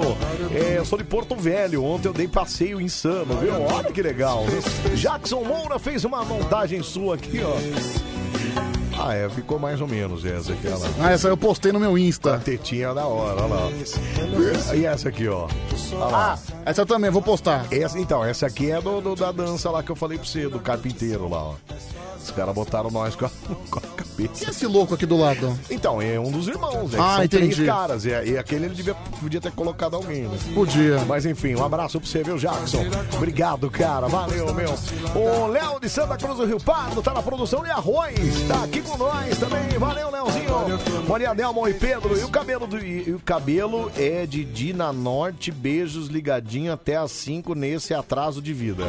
[0.54, 1.84] É, eu sou de Porto Velho.
[1.84, 3.52] Ontem eu dei passeio insano, viu?
[3.62, 4.44] Olha que legal.
[4.94, 8.09] Jackson Moura fez uma montagem sua aqui, ó.
[9.02, 10.88] Ah, é, ficou mais ou menos essa aqui, olha lá.
[11.00, 12.38] Ah, essa eu postei no meu A Insta.
[12.38, 14.74] tetinha da hora, olha lá.
[14.74, 15.48] E essa aqui, ó.
[15.92, 16.38] Olha lá.
[16.38, 17.66] Ah, essa eu também vou postar.
[17.70, 20.48] Essa, então, essa aqui é do, do- da dança lá que eu falei pra você,
[20.48, 21.54] do carpinteiro lá, ó.
[22.22, 23.30] Os caras botaram nós com a,
[23.70, 24.44] com a cabeça.
[24.44, 25.58] E esse louco aqui do lado?
[25.70, 26.98] Então, é um dos irmãos, né?
[27.00, 27.54] Ah, são entendi.
[27.54, 28.04] três caras.
[28.04, 30.38] E, e aquele ele devia, podia ter colocado alguém, né?
[30.54, 30.98] Podia.
[31.06, 32.84] Mas enfim, um abraço pra você, viu, Jackson?
[33.16, 34.06] Obrigado, cara.
[34.06, 34.74] Valeu, meu.
[35.14, 38.14] O Léo de Santa Cruz do Rio Pardo tá na produção de arroz.
[38.46, 39.78] Tá aqui com nós também.
[39.78, 40.50] Valeu, Léozinho.
[41.08, 42.18] Maria Delmon e Pedro.
[42.18, 42.78] E o cabelo do.
[42.78, 45.50] E, o cabelo é de Dina Norte.
[45.50, 48.84] Beijos ligadinho até às 5 nesse atraso de vida.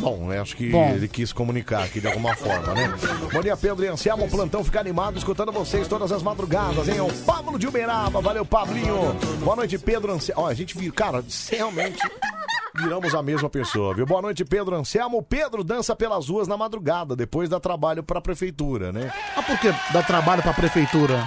[0.00, 0.90] Bom, eu acho que Bom.
[0.90, 2.94] ele quis comunicar aqui de alguma forma, né?
[3.32, 4.26] Bom dia, Pedro e Anselmo.
[4.26, 6.98] O plantão fica animado escutando vocês todas as madrugadas, hein?
[6.98, 8.20] É o Pablo de Uberaba.
[8.20, 9.14] Valeu, Pablinho.
[9.42, 10.42] Boa noite, Pedro Anselmo.
[10.42, 11.98] Ó, a gente viu, cara, realmente
[12.78, 14.06] viramos a mesma pessoa, viu?
[14.06, 15.18] Boa noite, Pedro Anselmo.
[15.18, 19.12] O Pedro dança pelas ruas na madrugada, depois dá trabalho pra prefeitura, né?
[19.36, 21.26] Ah, por que dá trabalho pra prefeitura?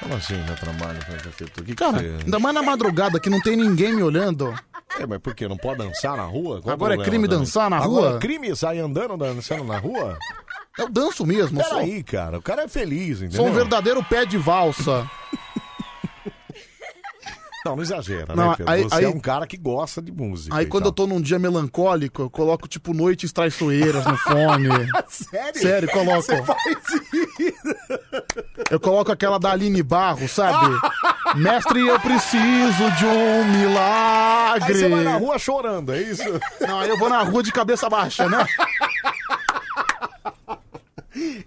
[0.00, 1.64] Como assim dá trabalho pra prefeitura?
[1.66, 4.54] Que que Cara, você- ainda mais na madrugada que não tem ninguém me olhando.
[4.98, 5.46] É, mas por quê?
[5.48, 6.60] Não pode dançar na rua?
[6.62, 8.16] Qual o Agora é problema crime dançar na Agora rua?
[8.16, 10.18] é crime sair andando, dançando na rua?
[10.78, 11.62] Eu danço mesmo.
[11.62, 13.38] Peraí, cara, o cara é feliz, entendeu?
[13.38, 15.10] sou um verdadeiro pé de valsa.
[17.66, 18.72] Não, não exagera, Não, né, Pedro?
[18.72, 20.54] aí- Você aí- é um cara que gosta de música.
[20.56, 24.68] Aí e quando eu tô num dia melancólico, eu coloco tipo Noites Traiçoeiras no fone.
[25.08, 25.60] Sério?
[25.60, 26.22] Sério, coloco.
[26.22, 26.42] Você?
[28.70, 30.74] Eu coloco aquela da Aline Barro, sabe?
[31.36, 34.72] Mestre, eu preciso de um milagre.
[34.72, 36.22] Aí você vai na rua chorando, é isso?
[36.60, 38.44] Não, aí eu vou na rua de cabeça baixa, né?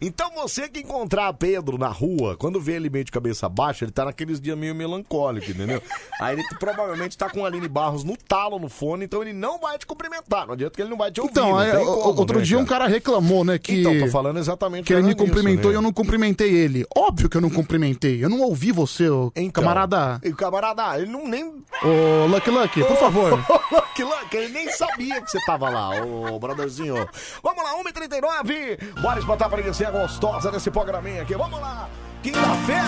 [0.02, 3.92] Então você que encontrar Pedro na rua, quando vê ele meio de cabeça baixa, ele
[3.92, 5.82] tá naqueles dias meio melancólico, entendeu?
[6.20, 9.60] Aí ele provavelmente tá com a Aline Barros no talo no fone, então ele não
[9.60, 10.46] vai te cumprimentar.
[10.48, 11.32] Não adianta que ele não vai te ouvir.
[11.32, 13.80] Então, não aí, tem o- como, outro né, dia um cara reclamou, né, que...
[13.80, 15.86] Então, tô falando exatamente Que ele me cumprimentou e eu né?
[15.86, 16.86] não cumprimentei ele.
[16.96, 18.24] Óbvio que eu não cumprimentei.
[18.24, 20.20] Eu não ouvi você, ô Então, camarada.
[20.24, 21.46] E o camarada, ele não nem.
[21.84, 23.34] Ô, Lucky Lucky, por favor.
[23.72, 26.96] Lucky Lucky, ele nem sabia que você tava lá, ô brotherzinho.
[27.44, 29.02] Vamos lá, 1h39.
[29.02, 31.36] Bora espantar pra a gostosa desse programinha aqui.
[31.36, 31.90] Vamos lá.
[32.24, 32.80] Quinta-feira.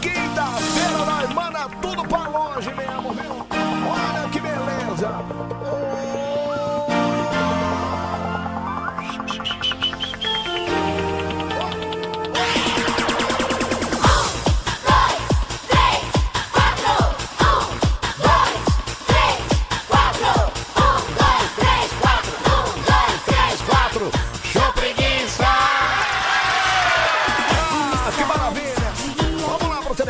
[0.00, 3.44] Quinta-feira nós manda tudo pra longe mesmo, viu?
[3.90, 5.10] Olha que beleza.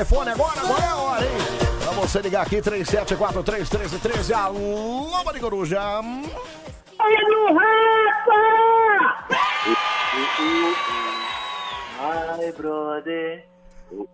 [0.07, 1.31] Telefone agora, agora é a hora, hein?
[1.83, 4.33] Pra você ligar aqui, 37431313.
[4.33, 5.81] Alô, Mari Coruja!
[11.99, 13.45] Ai, brother.
[13.91, 14.07] Uh,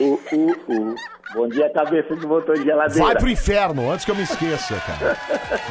[0.00, 1.15] uh, uh, uh.
[1.34, 3.04] Bom dia, cabeça de motor de geladeira.
[3.04, 5.16] Vai pro inferno, antes que eu me esqueça, cara.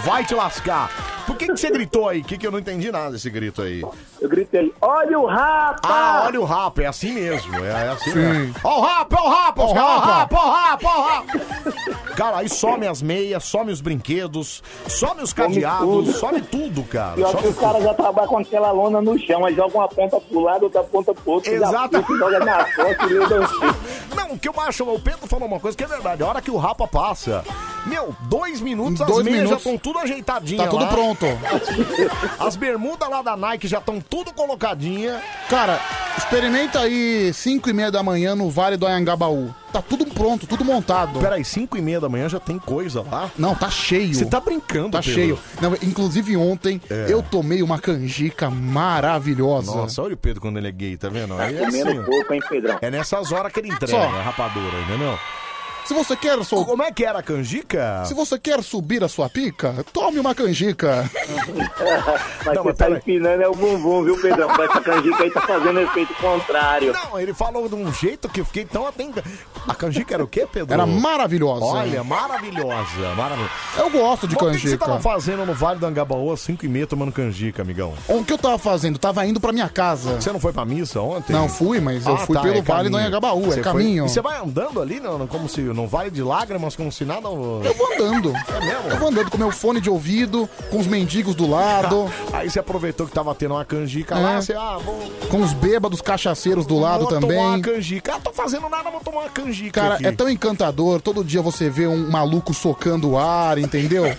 [0.04, 0.90] Vai te lascar.
[1.26, 2.22] Por que, que você gritou aí?
[2.22, 3.82] Que, que eu não entendi nada desse grito aí.
[4.22, 5.80] Eu gritei, olha o rapa!
[5.84, 7.56] Ah, olha o rapa, é assim mesmo.
[7.66, 8.20] É, é assim Sim.
[8.20, 8.56] mesmo.
[8.64, 10.36] Ó o rapa, ó o rapa, Ó o ó o rapa.
[10.38, 12.16] ó o rapa, ó o rapa.
[12.16, 16.12] Cara, aí some as meias, some os brinquedos, some os Some cadeados, tudo.
[16.14, 17.16] some tudo, cara.
[17.16, 20.20] Pior que os caras já trabalham com aquela lona no chão, mas joga uma ponta
[20.22, 22.06] pro lado, outra ponta pro outro, Exato.
[22.18, 23.76] joga na e dançando.
[24.16, 26.24] Não, o que eu acho, o Pedro falou uma coisa que é verdade.
[26.24, 27.44] A hora que o Rapa passa,
[27.86, 30.64] meu, dois minutos, Em as dois meias minutos, já estão tudo ajeitadinhas.
[30.64, 30.90] Tá tudo lá.
[30.90, 31.26] pronto.
[32.40, 35.22] As bermudas lá da Nike já estão tudo colocadinha.
[35.50, 35.80] Cara,
[36.18, 39.54] experimenta aí 5 e meia da manhã no Vale do Anhangabaú.
[39.72, 41.20] Tá tudo pronto, tudo montado.
[41.20, 43.30] Peraí, 5 e meia da manhã já tem coisa lá?
[43.38, 44.14] Não, tá cheio.
[44.16, 45.14] Você tá brincando, Tá Pedro.
[45.14, 45.40] cheio.
[45.62, 47.08] Não, inclusive ontem É.
[47.10, 49.76] eu tomei uma canjica maravilhosa.
[49.76, 51.38] Nossa, olha o Pedro quando ele é gay, tá vendo?
[51.40, 52.04] Aí é Comendo assim, ó.
[52.04, 52.78] pouco, hein, Pedrão?
[52.82, 54.02] É nessas horas que ele entrega Só.
[54.04, 55.18] a rapadura, entendeu?
[55.86, 56.66] Se você quer sol...
[56.66, 58.04] Como é que era a canjica?
[58.06, 61.10] Se você quer subir a sua pica, tome uma canjica.
[62.46, 64.48] Mas você tá empinando é o bumbum, viu, Pedrão?
[64.50, 66.92] Mas essa canjica aí tá fazendo efeito contrário.
[66.94, 69.22] Não, ele falou de um jeito que eu fiquei tão atento.
[69.68, 70.74] A canjica era o quê, Pedro?
[70.74, 71.66] Era maravilhosa.
[71.66, 73.52] Olha, maravilhosa, maravilhosa.
[73.78, 74.86] Eu gosto de Mas O que você canjica.
[74.86, 77.94] tava fazendo no Vale do Angabaú às 5 e meia tomando canjica, amigão?
[78.08, 78.98] O que eu tava fazendo?
[78.98, 80.20] Tava indo pra minha casa.
[80.22, 81.34] Você não foi pra missa ontem?
[81.34, 82.98] Não fui, mas eu Ah, fui tá, pelo é Vale do caminho.
[82.98, 84.06] Anhangabaú, é Você foi- caminho.
[84.06, 87.28] E você vai andando ali, não, como se não vale de lágrimas, como se nada.
[87.28, 88.30] Eu vou andando.
[88.36, 88.90] É mesmo?
[88.90, 92.10] Eu vou andando com meu fone de ouvido, com os mendigos do lado.
[92.34, 94.20] Aí você aproveitou que tava tendo uma canjica É.
[94.20, 94.96] lá, você, ah, vou,
[95.30, 97.38] Com os bêbados cachaceiros do lado vou tomar também.
[97.38, 98.16] uma canjica.
[98.16, 100.08] Ah, tô fazendo nada, vou tomar uma canjica Cara, aqui.
[100.08, 101.02] é tão encantador.
[101.02, 104.06] Todo dia você vê um maluco socando o ar, entendeu?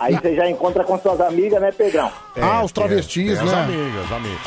[0.00, 2.10] Aí você já encontra com suas amigas, né, Pedrão?
[2.40, 3.52] ah, os travestis, É, tem né?
[3.52, 4.40] As amigas, as amigas.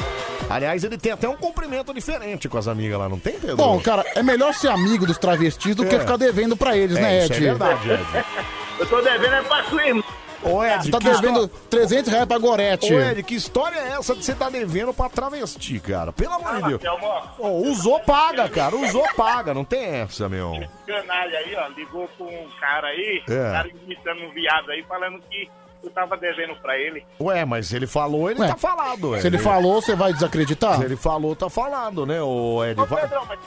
[0.50, 3.58] Aliás, ele tem até um cumprimento diferente com as amigas lá, não tem, Pedro?
[3.58, 6.00] Bom, cara, é melhor ser amigo dos travestis do que É.
[6.00, 7.46] ficar devendo pra eles, É, né, isso Ed?
[7.46, 8.06] é verdade, Ed.
[8.80, 10.04] Eu tô devendo é pra sua irmã.
[10.50, 12.94] Ô, Ed, Você tá devendo 300 reais pra Gorete.
[12.94, 16.12] Ô, Ed, que história é essa de você tá devendo pra travesti, cara?
[16.14, 16.82] Pelo amor de Deus.
[16.82, 18.76] Selmo, ó, Ô, usou, paga, cara.
[18.76, 19.54] Usou, paga.
[19.54, 20.54] Não tem essa, meu.
[20.86, 23.34] canalha aí, ó, ligou com um cara aí, É.
[23.50, 25.50] um cara imitando um viado aí, falando que
[25.82, 27.06] tu tava devendo pra ele.
[27.22, 29.12] Ué, mas ele falou, ele Ué, tá falado.
[29.12, 29.20] ué.
[29.22, 30.78] Se ele falou, você vai desacreditar?
[30.78, 32.80] Se ele falou, tá falado, né, ô Ed?
[32.82, 33.40] Ô, Pedrão, mas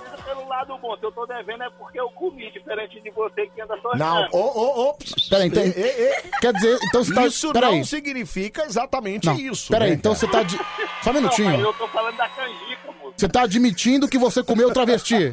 [0.50, 3.78] lado bom, se eu tô devendo é porque eu comi, diferente de você que anda
[3.80, 4.96] só Não, ô, ô, ô.
[5.30, 5.62] Peraí, então.
[5.62, 6.22] Ê, ê.
[6.40, 7.26] Quer dizer, então você tá.
[7.26, 7.76] Isso peraí.
[7.76, 9.70] não significa exatamente Não, isso.
[9.72, 10.20] peraí, né, então cara?
[10.20, 10.42] você tá.
[10.42, 10.56] De...
[11.02, 11.60] Só um Não, minutinho.
[11.60, 12.79] eu tô falando da canjica.
[13.16, 15.32] Você tá admitindo que você comeu travesti.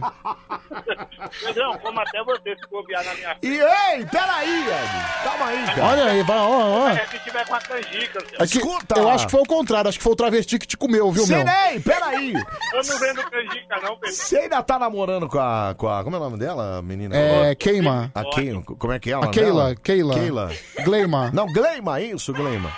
[1.46, 5.24] Pedrão, como até você se bobear na minha E ei, peraí, Ed.
[5.24, 5.86] Calma aí, cara.
[5.86, 6.90] Olha aí, vai, ó, ó.
[6.90, 8.40] É se tiver com a canjica, seu.
[8.40, 10.78] É que eu acho que foi o contrário, acho que foi o travesti que te
[10.78, 11.46] comeu, viu, meu?
[11.46, 12.34] Sei, peraí.
[12.34, 14.14] Eu não vendo canjica, não, Pedrão.
[14.14, 16.04] Você ainda tá namorando com a, com a.
[16.04, 17.16] Como é o nome dela, menina?
[17.16, 18.12] É, Keima.
[18.14, 18.62] A Keima.
[18.64, 19.76] Como é que é o A Keila?
[19.76, 20.14] Keila.
[20.14, 20.52] Keila.
[20.84, 21.32] Gleima.
[21.34, 22.72] Não, Gleima, isso, Gleima.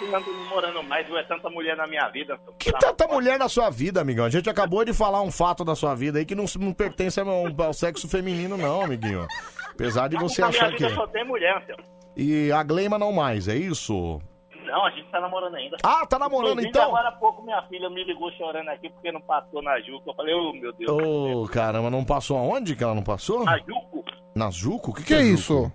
[0.00, 2.38] Não anda namorando mais, ou é tanta mulher na minha vida.
[2.58, 4.24] Que tanta mulher na sua vida, amigão?
[4.24, 7.20] A gente acabou de falar um fato da sua vida aí que não, não pertence
[7.20, 9.26] ao, ao sexo feminino, não, amiguinho.
[9.70, 10.82] Apesar de você na minha achar que.
[10.82, 10.94] vida é.
[10.94, 11.76] só tem mulher, seu.
[12.16, 14.20] E a Gleima não mais, é isso?
[14.64, 15.76] Não, a gente tá namorando ainda.
[15.82, 16.88] Ah, tá namorando Inclusive, então?
[16.88, 20.10] Agora há pouco minha filha me ligou chorando aqui porque não passou na Juca.
[20.10, 20.90] Eu falei, ô meu Deus.
[20.90, 23.44] Ô, caramba, não passou aonde que ela não passou?
[23.44, 24.04] Na Juco?
[24.34, 24.90] Na Juco?
[24.90, 25.34] O que, Que é Juco?
[25.34, 25.72] isso?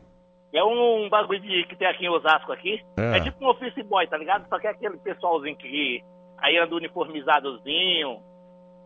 [0.53, 2.79] É um bagulho de- que tem aqui em Osasco aqui.
[2.97, 3.17] É.
[3.17, 3.21] É.
[3.21, 4.47] tipo um office boy, tá ligado?
[4.49, 6.03] Só que é aquele pessoalzinho que
[6.37, 8.19] aí anda uniformizadozinho.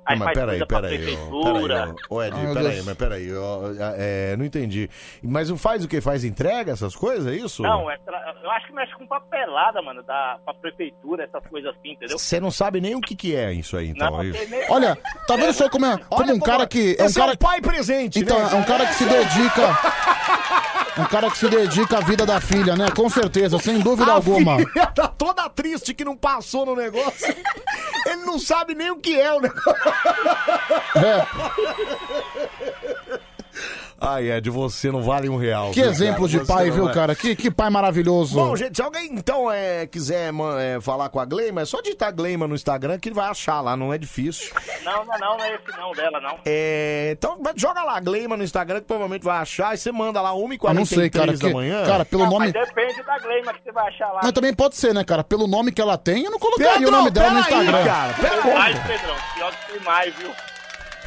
[0.06, 1.76] Aí Não, mas peraí, peraí, prefeitura.
[1.76, 3.60] peraí, ô, Ed, peraí, mas peraí, ó,
[3.98, 4.90] é, não entendi.
[5.22, 6.00] Mas o faz o que?
[6.00, 7.62] Faz entrega, essas coisas, é isso?
[7.62, 11.76] Não, é tra- eu acho que mexe com papelada, mano, da, pra prefeitura, essas coisas
[11.76, 12.18] assim, entendeu?
[12.18, 14.50] Você não sabe nem o que, que é isso aí, então, Não, é isso?
[14.50, 14.96] nem- Olha,
[15.28, 16.96] tá vendo só como é como um cara que.
[16.98, 18.50] É um é cara pai presente, Então, né?
[18.54, 19.68] é um cara que se dedica.
[21.00, 22.90] Um cara que se dedica à vida da filha, né?
[22.90, 24.58] Com certeza, sem dúvida A alguma.
[24.58, 27.36] filha tá toda triste que não passou no negócio.
[28.06, 29.76] Ele não sabe nem o que é o negócio.
[30.96, 31.26] É.
[34.00, 35.72] Ai, Ed, você não vale um real.
[35.72, 36.28] Que viu, exemplo cara?
[36.30, 36.94] de Você pai, não viu, vale.
[36.96, 37.16] cara?
[37.16, 38.36] Que, que pai maravilhoso.
[38.36, 41.82] Bom, gente, se alguém então é, quiser man- é, falar com a Gleima, é só
[41.82, 44.54] digitar Gleima no Instagram que ele vai achar lá, não é difícil.
[44.84, 46.38] Não, não, não, não é esse não, dela não.
[46.46, 50.32] É, então joga lá Gleima no Instagram que provavelmente vai achar e você manda lá
[50.32, 51.84] 1h43 Eu não sei, cara, da que- manhã.
[51.86, 52.54] cara, pelo Não, nome.
[52.54, 54.20] Mas depende da Gleima que você vai achar lá.
[54.22, 55.24] Mas também pode ser, né, cara?
[55.24, 57.84] Pelo nome que ela tem, eu não colocaria Pedro, o nome dela no peraí, Instagram.
[57.86, 58.58] cara, pera Tem aí.
[58.58, 59.16] mais, Pedrão.
[59.36, 60.32] Pior que tem mais, viu?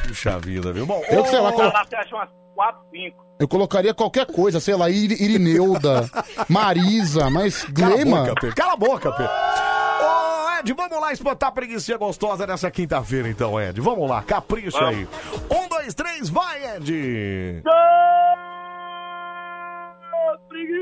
[0.07, 0.85] Puxa vida, viu?
[0.85, 3.25] Bom, Eu sei lá, colo- Lá você acha umas 4, 5.
[3.39, 6.09] Eu colocaria qualquer coisa, sei lá, Ir- Irineuda,
[6.47, 8.17] Marisa, mas Cala a Glema.
[8.25, 8.55] boca, Pedro.
[8.55, 9.31] Cala a boca, Pedro.
[9.33, 13.79] Ô, Ed, vamos lá espantar a preguiça gostosa nessa quinta-feira, então, Ed.
[13.81, 14.95] Vamos lá, capricha Vamos.
[14.95, 15.07] aí.
[15.49, 17.63] Um, dois, três, vai, Ed!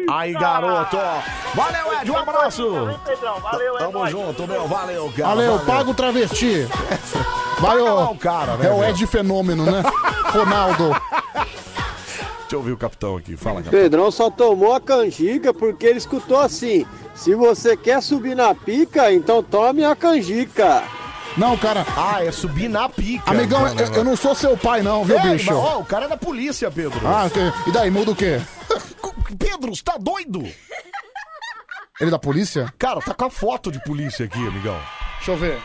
[0.09, 0.97] Aí, garoto.
[1.53, 2.69] Valeu, Ed, um abraço.
[2.71, 3.39] Valeu, Pedrão.
[3.39, 4.11] Valeu, é Tamo nóis.
[4.11, 4.67] junto, meu.
[4.67, 5.27] Valeu, cara.
[5.29, 6.67] Valeu, paga o travesti.
[7.59, 8.81] O cara, né, É o?
[8.81, 9.83] Ed Fenômeno, né?
[10.31, 10.95] Ronaldo.
[12.39, 13.35] Deixa eu ouvir o capitão aqui.
[13.35, 13.77] Fala, capitão.
[13.79, 19.11] Pedrão só tomou a canjica porque ele escutou assim: se você quer subir na pica,
[19.11, 20.83] então tome a canjica.
[21.37, 21.85] Não, cara.
[21.95, 23.31] Ah, é subir na pica.
[23.31, 25.45] Amigão, então, eu, eu não sou seu pai, não, viu, Ei, bicho?
[25.53, 26.99] mas, ó, o cara é da polícia, Pedro.
[27.07, 28.41] Ah, que- e daí, muda o quê?
[29.37, 30.41] Pedro, você tá doido?
[30.41, 32.73] Ele é da polícia?
[32.77, 34.79] Cara, tá com a foto de polícia aqui, amigão.
[35.17, 35.61] Deixa eu ver.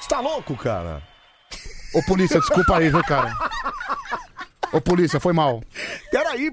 [0.00, 1.02] Você tá louco, cara?
[1.94, 3.36] Ô, polícia, desculpa aí, viu, cara?
[4.72, 5.60] Ô, polícia, foi mal.
[6.10, 6.52] Peraí,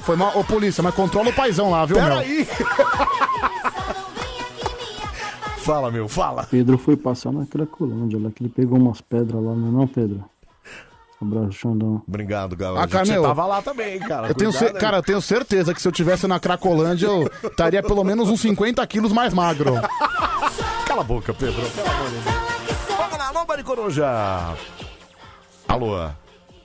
[0.00, 0.32] Foi mal.
[0.38, 2.08] Ô, polícia, mas controla o paizão lá, viu, meu?
[2.08, 2.48] peraí.
[5.66, 6.46] Fala, meu, fala.
[6.48, 9.88] Pedro foi passar naquela colônia lá, que ele pegou umas pedras lá, não é não,
[9.88, 10.24] Pedro?
[11.20, 12.00] Abraço, Xandão.
[12.06, 12.80] Obrigado, Gaúcho.
[12.80, 14.28] Ah, cara, Você meu, tava lá também, cara.
[14.28, 17.82] Eu tenho, Cuidado cara, eu tenho certeza que se eu tivesse na Cracolândia, eu estaria
[17.82, 19.72] pelo menos uns 50 quilos mais magro.
[20.86, 21.60] Cala a boca, Pedro.
[21.60, 22.96] De.
[22.96, 24.06] Vamos lá, alô, Maricoruja.
[25.66, 26.08] Alô.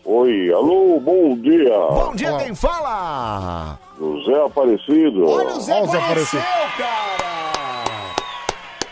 [0.05, 1.75] Oi, alô, bom dia.
[1.89, 3.79] Bom dia, quem fala?
[3.97, 5.25] José Aparecido.
[5.25, 6.41] Olha o Zé apareceu,
[6.77, 7.60] cara.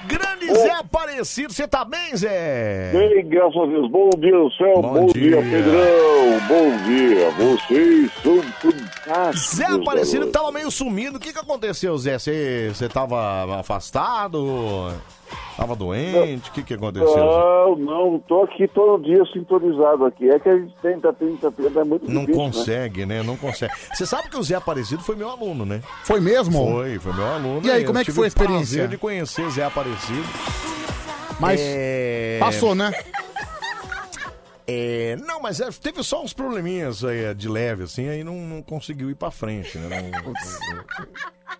[0.10, 2.91] Grande Zé Aparecido, você tá bem, Zé?
[2.91, 3.91] Bem, graças a Deus.
[3.91, 4.82] Bom dia, céu.
[4.82, 5.41] Bom Bom, dia.
[5.41, 5.51] dia.
[5.51, 6.39] Pedrão.
[6.47, 7.30] Bom dia.
[7.32, 9.55] Vocês são fantásticos.
[9.55, 10.32] Zé Aparecido garoto.
[10.32, 11.18] tava meio sumido.
[11.18, 12.18] O que que aconteceu, Zé?
[12.18, 14.91] Você tava afastado?
[15.57, 16.49] Tava doente?
[16.49, 17.15] O que que aconteceu?
[17.15, 20.30] Não, não, tô aqui todo dia sintonizado aqui.
[20.30, 22.47] É que a gente tenta, tenta, tenta, é muito Não difícil, né?
[22.49, 23.23] consegue, né?
[23.23, 23.73] Não consegue.
[23.93, 25.82] Você sabe que o Zé Aparecido foi meu aluno, né?
[26.03, 26.71] Foi mesmo?
[26.71, 27.61] Foi, foi meu aluno.
[27.65, 28.88] E aí, Eu como é que foi a o prazer experiência?
[28.88, 30.23] de conhecer Zé Aparecido.
[31.39, 32.91] Mas É, passou, né?
[34.72, 38.61] É, não, mas é, teve só uns probleminhas aí, de leve, assim, aí não, não
[38.61, 40.11] conseguiu ir pra frente, né?
[40.24, 40.34] Não,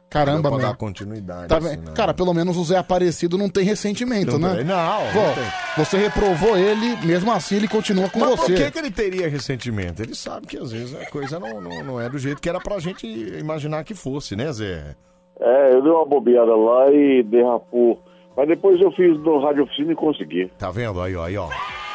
[0.10, 0.60] Caramba, meu.
[0.60, 1.48] dar continuidade.
[1.48, 1.94] Tá assim, né?
[1.96, 4.64] Cara, pelo menos o Zé Aparecido não tem ressentimento, Não né?
[4.64, 5.86] não, Pô, não.
[5.86, 8.54] Você reprovou ele, mesmo assim ele continua com Mas você.
[8.54, 10.02] por que, que ele teria ressentimento?
[10.02, 12.60] Ele sabe que às vezes a coisa não, não, não é do jeito que era
[12.60, 14.96] pra gente imaginar que fosse, né, Zé?
[15.40, 18.02] É, eu dei uma bobeada lá e derrapou.
[18.36, 20.52] Mas depois eu fiz no Rádio Oficina e consegui.
[20.58, 21.02] Tá vendo?
[21.02, 21.50] Aí, ó, aí, ó.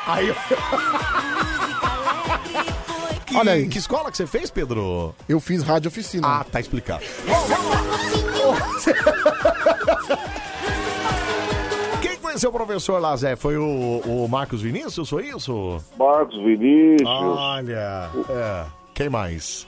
[0.06, 0.34] Aí.
[3.26, 3.68] Que, Olha aí.
[3.68, 5.14] Que escola que você fez, Pedro?
[5.28, 6.26] Eu fiz rádio oficina.
[6.26, 7.04] Ah, tá explicado.
[12.02, 13.36] Quem foi seu professor lá, Zé?
[13.36, 15.82] Foi o, o Marcos Vinícius, foi isso?
[15.98, 18.64] Marcos Vinícius, Olha, é.
[18.94, 19.66] Quem mais?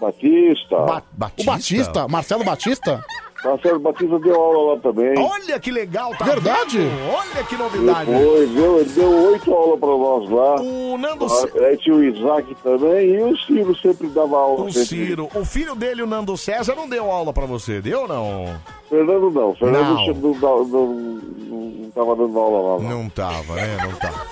[0.00, 0.76] Batista.
[0.86, 1.42] Ba- Batista?
[1.42, 3.04] O Batista, Marcelo Batista?
[3.44, 5.14] Marcelo Batista deu aula lá também.
[5.18, 6.78] Olha que legal, tá Verdade?
[6.78, 7.12] vendo?
[7.14, 8.10] Olha que novidade.
[8.10, 10.54] Depois, deu, ele deu oito aulas pra nós lá.
[10.60, 14.64] O Nando Ah, Aí tinha o Isaac também e o Ciro sempre dava aula.
[14.64, 14.88] O sempre.
[14.88, 18.60] Ciro, o filho dele, o Nando César, não deu aula pra você, deu ou não?
[18.88, 20.06] Fernando não, Fernando Não.
[20.06, 22.82] não, não, não, não tava dando aula lá.
[22.82, 22.88] Não.
[23.02, 23.76] Não tava, né?
[23.82, 24.24] Não tava.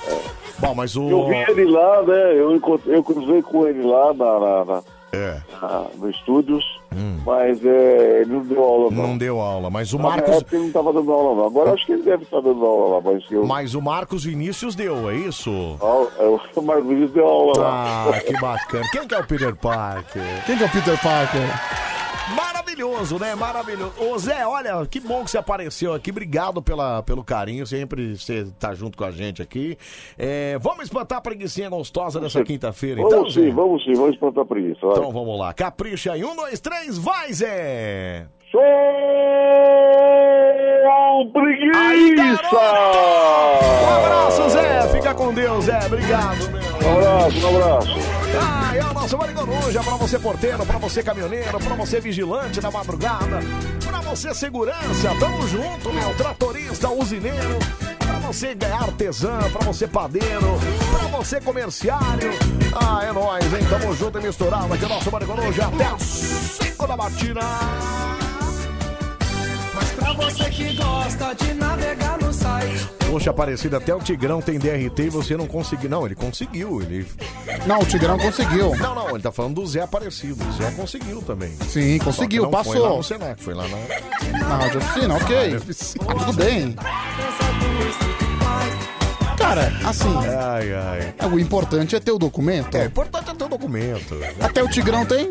[0.58, 1.08] Bom, mas o.
[1.08, 2.32] Eu vi ele lá, né?
[2.40, 4.82] Eu, encontrei, eu cruzei com ele lá na, na, na-
[5.16, 5.40] É.
[5.60, 6.64] na- no estúdios,
[7.24, 9.02] mas é, ele não deu aula não.
[9.08, 10.36] Não deu aula, mas o Na Marcos.
[10.36, 11.46] época ele não tava dando aula não.
[11.46, 13.46] Agora acho que ele deve estar dando aula lá, mas eu...
[13.46, 15.50] Mas o Marcos Vinícius deu, é isso?
[16.18, 18.06] É, O Marcos Vinícius deu aula lá.
[18.14, 18.84] Ah, que bacana.
[18.92, 20.22] Quem que é o Peter Parker?
[20.46, 21.42] Quem que é o Peter Parker?
[22.34, 23.34] Maravilhoso, né?
[23.34, 23.92] Maravilhoso.
[24.00, 26.10] Ô Zé, olha, que bom que você apareceu aqui.
[26.10, 27.66] Obrigado pela, pelo carinho.
[27.66, 29.78] Sempre você tá junto com a gente aqui.
[30.18, 33.50] É, vamos espantar a preguicinha gostosa dessa quinta-feira, Vamos então, sim, Zé?
[33.50, 34.80] vamos sim, vamos espantar a preguiça.
[34.84, 34.96] vai.
[34.96, 35.54] Então vamos lá.
[35.54, 36.24] Capricha aí.
[36.24, 38.26] Um, dois, três, vai, Zé!
[40.82, 42.64] Show preguiça!
[43.82, 44.88] Um abraço, Zé.
[44.92, 45.78] Fica com Deus, Zé.
[45.84, 46.62] Obrigado, meu.
[46.88, 47.88] Um abraço, um abraço.
[48.40, 52.70] Ah, é o nosso Maricoruja, pra você porteiro, pra você caminhoneiro, pra você vigilante na
[52.70, 53.40] madrugada,
[53.84, 57.58] pra você segurança, tamo junto, meu, tratorista, usineiro,
[57.98, 60.58] pra você artesã, pra você padeiro,
[60.90, 62.32] pra você comerciário.
[62.74, 63.66] Ah, é nóis, hein?
[63.68, 67.40] Tamo junto e misturado aqui, o nosso Maricoruja, até as 5 da matina.
[69.96, 72.88] Pra você que gosta de navegar no site.
[73.10, 75.88] Poxa, Aparecida, até o Tigrão tem DRT e você não conseguiu.
[75.88, 77.06] Não, ele conseguiu, ele...
[77.66, 78.74] Não, o Tigrão conseguiu.
[78.76, 81.50] Não, não, ele tá falando do Zé Aparecido, o Zé conseguiu também.
[81.68, 82.90] Sim, conseguiu, Só que não Foi passou.
[82.90, 84.38] lá no Senac, foi lá na...
[84.48, 85.56] Na rádio oficina, ok.
[85.56, 86.04] Oficina.
[86.08, 86.76] Ah, tudo bem.
[89.38, 90.08] Cara, assim,
[90.40, 91.14] Ai, ai.
[91.18, 92.74] é, o importante é ter o documento.
[92.76, 94.18] É, o importante é ter o documento.
[94.40, 95.28] Até o Tigrão tem?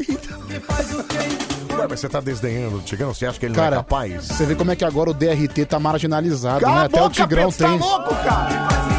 [1.78, 3.13] Ué, mas você tá desdenhando o Tigrão?
[3.13, 4.26] Você acha que ele não Cara, é capaz?
[4.28, 6.86] você vê como é que agora o DRT tá marginalizado, Cala né?
[6.86, 7.80] Até o Tigrão Pedro, tem.
[7.80, 8.94] Tá louco, cara?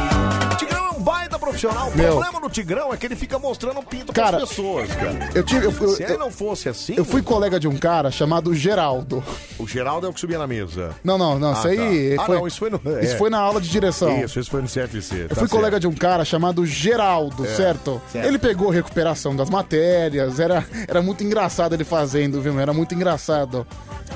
[1.37, 1.89] Baita profissional.
[1.89, 2.13] O Meu.
[2.13, 5.31] problema do Tigrão é que ele fica mostrando o pinto Cara, pras pessoas, cara.
[5.35, 6.95] Eu tive, eu, eu- Se ele não fosse assim...
[6.97, 9.23] eu fui colega de um cara chamado Geraldo.
[9.59, 10.91] O Geraldo é o que subia na mesa.
[11.05, 12.23] Não, não, não, Ah, isso aí tá.
[12.23, 12.77] Ah, foi, não, isso foi no...
[13.03, 13.19] isso é.
[13.19, 14.25] foi na aula de direção.
[14.25, 15.27] Isso, isso foi no CFC.
[15.31, 18.01] Eu fui colega de um cara chamado Geraldo, É, certo?
[18.11, 18.27] certo.
[18.27, 22.53] Ele pegou recuperação das matérias, era, era muito engraçado ele fazendo, viu?
[22.53, 22.63] meu?
[22.63, 23.67] Era muito engraçado.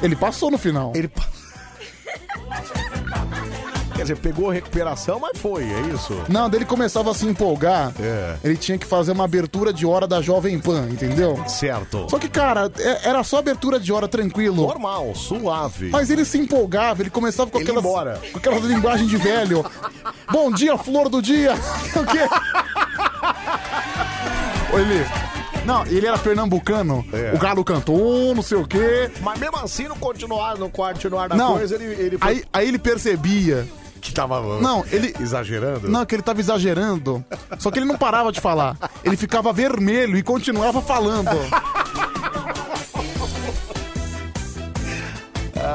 [0.02, 0.92] Ele passou no final.
[0.94, 1.10] Ele
[4.00, 6.18] Quer dizer, pegou a recuperação, mas foi, é isso?
[6.26, 7.92] Não, daí ele começava a se empolgar.
[8.00, 8.34] É.
[8.42, 11.38] Ele tinha que fazer uma abertura de hora da Jovem Pan, entendeu?
[11.46, 12.06] Certo.
[12.08, 14.62] Só que, cara, é- era só abertura de hora tranquilo.
[14.66, 15.90] Normal, suave.
[15.90, 18.20] Mas ele se empolgava, ele começava com Ele aquelas, ia embora.
[18.32, 19.66] com aquelas linguagem de velho.
[20.32, 21.52] Bom dia, flor do dia.
[21.94, 22.20] o quê?
[24.72, 25.04] Ô, Eli.
[25.66, 27.04] Não, ele era pernambucano.
[27.12, 27.32] É.
[27.34, 29.10] O galo cantou, não sei o quê.
[29.20, 32.28] Mas mesmo assim, no continuar, no continuar da Não, coisa, ele, ele foi...
[32.30, 33.68] aí, aí ele percebia
[34.00, 35.88] Que tava Não, ele- exagerando?
[35.88, 37.24] Não, que ele tava exagerando.
[37.58, 38.76] Só que ele não parava de falar.
[39.04, 41.30] Ele ficava vermelho e continuava falando.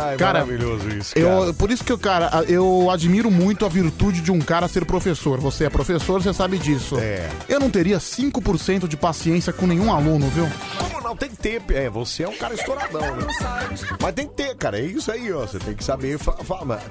[0.01, 1.25] Ai, Cara, maravilhoso isso, cara.
[1.25, 4.85] Eu, por isso que eu, cara, eu admiro muito a virtude de um cara ser
[4.85, 5.39] professor.
[5.39, 6.97] Você é professor, você sabe disso.
[6.99, 7.29] É.
[7.47, 10.47] Eu não teria 5% de paciência com nenhum aluno, viu?
[10.77, 11.15] Como não?
[11.15, 11.61] Tem que ter.
[11.69, 13.25] É, você é um cara estouradão, né?
[14.01, 14.77] Mas tem que ter, cara.
[14.79, 15.41] É isso aí, ó.
[15.45, 16.17] Você tem que saber.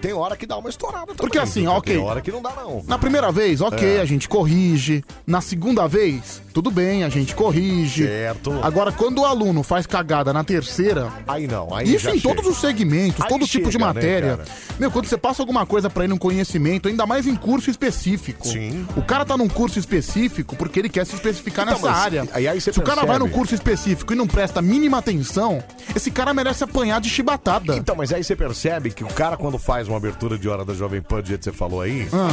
[0.01, 1.17] Tem hora que dá uma estourada também.
[1.17, 1.97] Porque assim, ok.
[1.97, 2.83] Tem hora que não dá, não.
[2.87, 4.01] Na primeira vez, ok, É.
[4.01, 5.05] a gente corrige.
[5.27, 8.07] Na segunda vez, tudo bem, a gente corrige.
[8.07, 8.59] Certo.
[8.63, 11.13] Agora, quando o aluno faz cagada na terceira.
[11.29, 12.49] Aí não, aí Isso em todos chega.
[12.51, 14.37] os segmentos, Aí todo tipo de chega, né, matéria.
[14.39, 14.49] cara?
[14.79, 18.47] Meu, quando você passa alguma coisa pra ele, um conhecimento, ainda mais em curso específico.
[18.49, 18.87] Sim.
[18.97, 22.29] O cara tá num curso específico porque ele quer se especificar Então, nessa mas área.
[22.33, 23.25] aí- aí se o cara vai percebe.
[23.25, 25.63] num curso específico e não presta a mínima atenção,
[25.95, 27.77] esse cara merece apanhar de chibatada.
[27.77, 30.75] Então, mas aí você percebe que o cara, quando faz uma abertura de hora da
[30.75, 32.29] Jovem Pan, do jeito que você falou aí, Ah.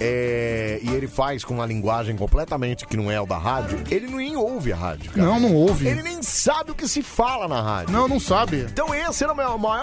[0.00, 4.06] é, e ele faz com uma linguagem completamente que não é o da rádio, ele
[4.08, 5.10] nem ouve a rádio.
[5.12, 5.26] cara.
[5.26, 5.86] Não, não ouve.
[5.86, 7.92] Ele nem sabe o que se fala na rádio.
[7.92, 8.66] Não, não sabe.
[8.70, 9.81] Então esse era o meu maior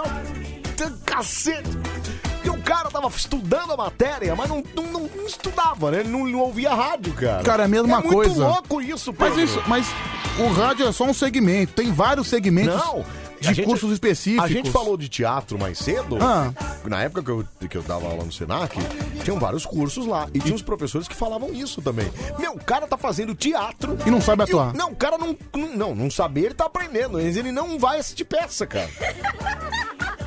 [1.06, 1.70] cacete.
[2.36, 6.00] Porque o cara tava estudando a matéria, mas não, não, não- não estudava, né?
[6.02, 7.44] Ele não, não ouvia rádio, cara.
[7.44, 8.48] Cara, é a mesma é muito coisa.
[8.48, 9.44] louco isso, Mas Pedro.
[9.44, 9.88] isso, mas
[10.40, 11.74] o rádio é só um segmento.
[11.74, 13.04] Tem vários segmentos Não,
[13.40, 14.44] de gente- cursos específicos.
[14.46, 16.18] A gente falou de teatro mais cedo.
[16.22, 16.52] Ah.
[16.86, 18.76] Na época que eu, que eu dava aula no Senac,
[19.24, 20.28] tinham vários cursos lá.
[20.34, 22.10] E tinha os professores que falavam isso também.
[22.38, 23.98] Meu, o cara tá fazendo teatro.
[24.06, 24.74] E não sabe atuar.
[24.74, 27.14] não, o cara não, não, não, não saber, ele tá aprendendo.
[27.14, 28.90] Mas ele não vai assistir peça, cara.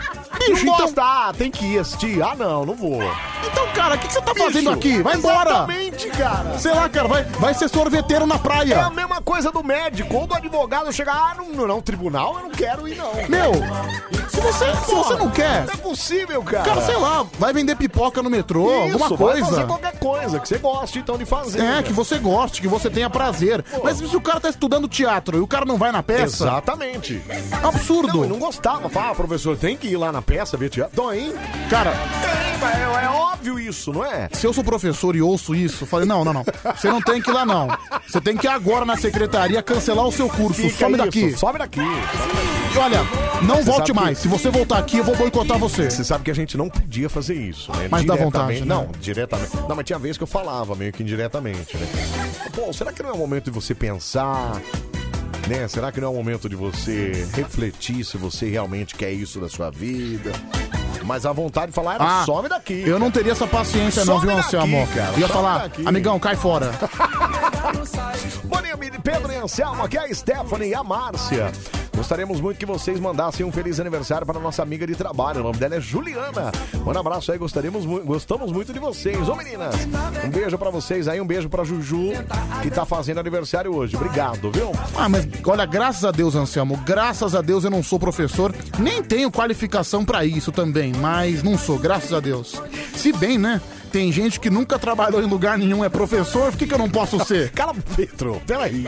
[0.51, 2.23] Não então- gosta, ah, tem que ir assistir.
[2.23, 3.01] Ah, não, não vou.
[3.45, 5.03] Então, cara, o que, que você tá Bicho, fazendo aqui?
[5.03, 5.51] Vai embora!
[5.51, 6.59] Exatamente, cara.
[6.59, 8.91] Sei lá, cara, vai, vai ser sorveteiro na É a praia.
[8.91, 12.87] mesma coisa do médico ou do advogado chegar, ah, não, não, tribunal, eu não quero
[12.89, 13.13] ir, não.
[13.29, 13.53] Meu,
[14.29, 16.65] se você, se você não quer, Não é possível, cara.
[16.65, 19.65] cara, sei lá, vai vender pipoca no metrô, Isso, alguma vai fazer coisa.
[19.65, 21.61] qualquer coisa que você goste, então, de fazer.
[21.63, 23.65] É, que você goste, que você tenha prazer.
[23.83, 27.21] Mas se o cara tá estudando teatro e o cara não vai na peça, Exatamente.
[27.63, 28.19] absurdo.
[28.19, 28.89] Não, eu não gostava.
[28.89, 30.32] Fala, ah, professor, tem que ir lá na peça
[30.71, 30.91] teatro.
[30.93, 31.33] Então, hein?
[31.71, 34.29] Cara, é, é óbvio isso, não é?
[34.33, 36.45] se eu sou professor e ouço isso, eu falei, não, não, não.
[36.77, 37.69] Você não tem que ir lá, não.
[38.07, 40.61] Você tem que ir agora na secretaria cancelar o seu curso.
[40.63, 41.37] Fica Some isso, daqui.
[41.37, 41.81] Sobe daqui.
[41.81, 43.01] E olha,
[43.43, 44.19] não Você volte sabe que- mais.
[44.19, 45.91] Se você voltar aqui, eu vou boicotar você.
[45.91, 47.89] Você sabe que a gente não podia fazer isso, né?
[47.91, 48.67] Mas dá vontade, né?
[48.67, 49.57] Não, diretamente.
[49.69, 51.87] Não, mas tinha vez que eu falava, meio que indiretamente, né?
[52.55, 54.53] Pô, será que não é o momento de você pensar,
[55.49, 55.67] né?
[55.69, 59.49] Será que não é o momento de você refletir se você realmente quer isso da
[59.49, 60.33] sua vida?
[61.05, 62.85] Mas a vontade de falar era Ah, some daqui.
[62.87, 64.87] Eu não teria essa paciência, não, Some viu, daqui, Anselmo?
[64.95, 65.87] cara, Ia some falar, daqui.
[65.87, 66.71] amigão, cai fora.
[68.83, 71.51] Dia, Pedro e Anselmo, aqui é a Stephanie e a Márcia.
[71.95, 75.41] Gostaríamos muito que vocês mandassem um feliz aniversário para a nossa amiga de trabalho.
[75.41, 76.51] O nome dela é Juliana.
[76.85, 79.29] Manda um abraço aí, gostaríamos mu- gostamos muito de vocês.
[79.29, 79.75] Ô meninas,
[80.25, 82.11] um beijo para vocês aí, um beijo para Juju,
[82.63, 83.95] que tá fazendo aniversário hoje.
[83.95, 84.73] Obrigado, viu?
[84.97, 89.03] Ah, mas olha, graças a Deus, Anselmo, graças a Deus eu não sou professor, nem
[89.03, 92.61] tenho qualificação pra isso também, mas não sou, graças a Deus.
[92.97, 93.61] Se bem, né?
[93.93, 96.89] Tem gente que nunca trabalhou em lugar nenhum, é professor, por que, que eu não
[96.89, 97.51] posso ser?
[97.55, 98.87] Cala, Pedro, peraí.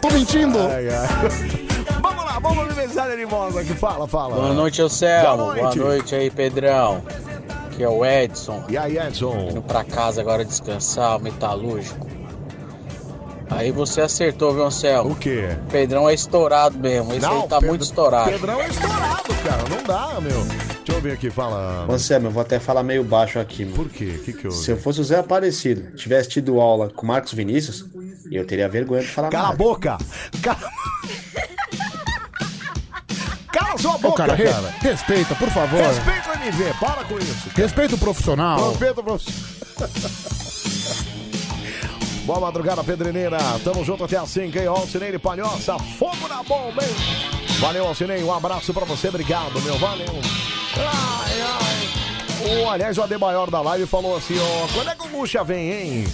[0.00, 0.58] Tô mentindo?
[0.60, 1.08] Ai, ai.
[2.02, 3.74] Vamos lá, vamos ver mensagem de voz aqui.
[3.74, 4.36] Fala, fala.
[4.36, 5.36] Boa noite, Anselmo.
[5.44, 5.78] Boa Boa noite.
[5.78, 7.02] noite aí, Pedrão.
[7.66, 8.62] Aqui é o Edson.
[8.68, 9.48] E aí, Edson?
[9.50, 12.06] Indo pra casa agora descansar, o metalúrgico.
[13.50, 15.12] Aí você acertou, viu, Anselmo?
[15.12, 15.48] O quê?
[15.70, 17.12] Pedrão é estourado mesmo.
[17.14, 18.30] Esse aí tá Pedro- muito estourado.
[18.30, 19.62] Pedrão é estourado, cara.
[19.70, 20.44] Não dá, meu.
[20.44, 21.86] Deixa eu ver aqui, fala.
[21.90, 23.76] Anselmo, eu vou até falar meio baixo aqui, mano.
[23.76, 24.16] Por quê?
[24.20, 24.50] O que que eu...
[24.50, 27.84] Se eu fosse o Zé Aparecido, tivesse tido aula com o Marcos Vinícius,
[28.30, 29.56] eu teria vergonha de falar Cala a nada.
[29.58, 29.98] boca!
[30.42, 30.58] Cala...
[33.52, 34.74] Cala sua Ô, boca, cara, cara!
[34.80, 35.80] re- respeita, por favor.
[35.80, 37.48] Respeita o MV, para com isso.
[37.54, 38.70] Respeita o profissional.
[38.70, 40.47] Respeita o profissional.
[42.28, 43.38] Boa madrugada, Pedreneira.
[43.64, 44.66] Tamo junto até às 5, hein?
[44.66, 45.78] Alcinei de Palhoça.
[45.98, 46.94] Fogo na bomba, hein?
[47.58, 48.22] Valeu, Alcinei.
[48.22, 49.08] Um abraço pra você.
[49.08, 49.78] Obrigado, meu.
[49.78, 50.06] Valeu.
[50.76, 52.64] Ai, ai.
[52.64, 55.72] O, aliás, o Adebayor da live falou assim, ó, quando é que o Bucha vem,
[55.72, 56.04] hein?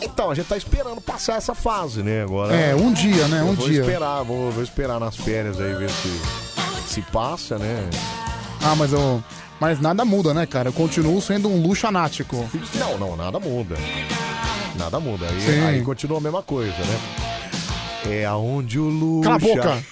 [0.00, 2.54] Então, a gente tá esperando passar essa fase, né, agora.
[2.54, 3.40] É, um dia, né?
[3.40, 3.80] Eu Um vou dia.
[3.80, 7.90] esperar, vou, vou esperar nas férias aí, ver se, se passa, né?
[8.62, 9.20] Ah, mas eu.
[9.58, 10.68] Mas nada muda, né, cara?
[10.68, 12.48] Eu continuo sendo um luxanático.
[12.76, 13.74] Não, não, nada muda.
[14.78, 15.26] Nada muda.
[15.40, 15.50] Sim.
[15.50, 17.00] Aí, aí continua a mesma coisa, né?
[18.06, 19.24] É aonde o Luxa...
[19.28, 19.84] Cala a boca!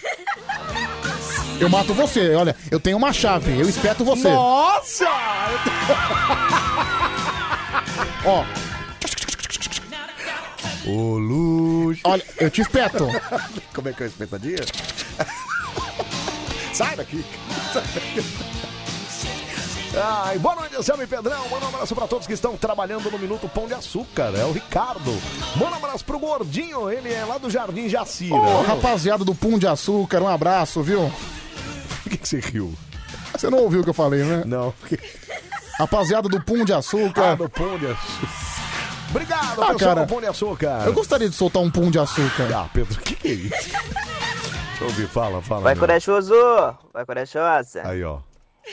[1.58, 4.28] Eu mato você, olha, eu tenho uma chave, eu espeto você.
[4.28, 5.06] Nossa!
[8.26, 8.44] Ó,
[10.86, 12.00] O Luxa...
[12.04, 13.08] olha, eu te espeto.
[13.74, 14.58] Como é que é a espetadinha?
[16.72, 17.24] Sai daqui!
[19.98, 21.48] Ai, boa noite, Anselmo e Pedrão.
[21.48, 24.32] Manda um abraço pra todos que estão trabalhando no Minuto Pão de Açúcar.
[24.36, 25.10] É o Ricardo.
[25.56, 28.34] Manda um abraço pro Gordinho, ele é lá do Jardim Jacira.
[28.36, 31.10] Ô, rapaziada do Pum de Açúcar, um abraço, viu?
[32.02, 32.74] Por que, que você riu?
[33.32, 34.42] Você não ouviu o que eu falei, né?
[34.44, 34.72] Não.
[35.78, 37.32] Rapaziada do Pum de Açúcar.
[37.32, 38.28] Ah, do Pão de Açúcar.
[39.10, 40.82] Obrigado, Ah, pessoal cara, do Pão de Açúcar.
[40.84, 42.48] Eu gostaria de soltar um Pum de Açúcar.
[42.54, 43.50] Ah, Pedro, o que, que é isso?
[43.50, 45.62] Deixa eu ouvir, fala, fala.
[45.62, 45.80] Vai meu.
[45.80, 46.34] corajoso,
[46.92, 47.80] vai corajosa.
[47.88, 48.18] Aí, ó.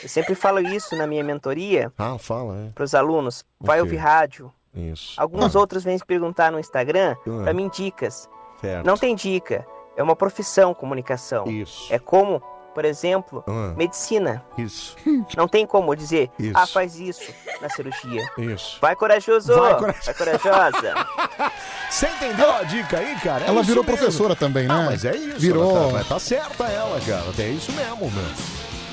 [0.02, 2.70] Eu sempre falo isso na minha mentoria Ah, fala, é.
[2.74, 3.46] pros alunos.
[3.60, 4.52] Vai ouvir rádio.
[4.76, 5.14] Isso.
[5.22, 7.44] Alguns outros vêm se perguntar no Instagram Ah.
[7.44, 8.28] pra mim dicas.
[8.60, 8.86] Certo.
[8.86, 9.66] Não tem dica.
[9.96, 11.46] É uma profissão comunicação.
[11.48, 11.94] Isso.
[11.94, 12.42] É como,
[12.74, 13.74] por exemplo, Ah.
[13.78, 14.44] medicina.
[14.58, 14.96] Isso.
[15.38, 16.58] Não tem como dizer, Isso.
[16.58, 18.28] ah, faz isso na cirurgia.
[18.40, 18.80] Isso.
[18.82, 20.14] Vai corajoso, Vai, vai, corajoso.
[20.42, 20.94] corajosa.
[21.92, 23.46] Você entendeu a dica aí, cara?
[23.46, 23.98] É Ela virou mesmo.
[23.98, 24.74] professora também, né?
[24.74, 25.40] Ah, mas é isso.
[25.40, 25.88] Virou.
[25.88, 27.26] Tá, mas tá certa ela, cara.
[27.38, 28.24] É isso mesmo, meu.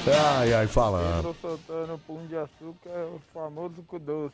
[0.07, 1.21] Ai, ai, fala.
[1.23, 4.33] Tô soltando pum de açúcar, é o famoso cu doce.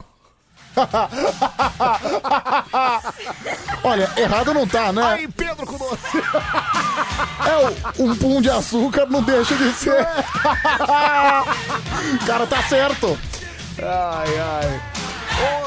[3.84, 5.02] Olha, errado não tá, né?
[5.02, 6.06] Aí, Pedro com doce.
[7.46, 7.56] É,
[8.02, 10.04] o- um pum de açúcar não deixa de ser.
[12.26, 13.16] Cara, tá certo.
[13.78, 14.80] Ai, ai.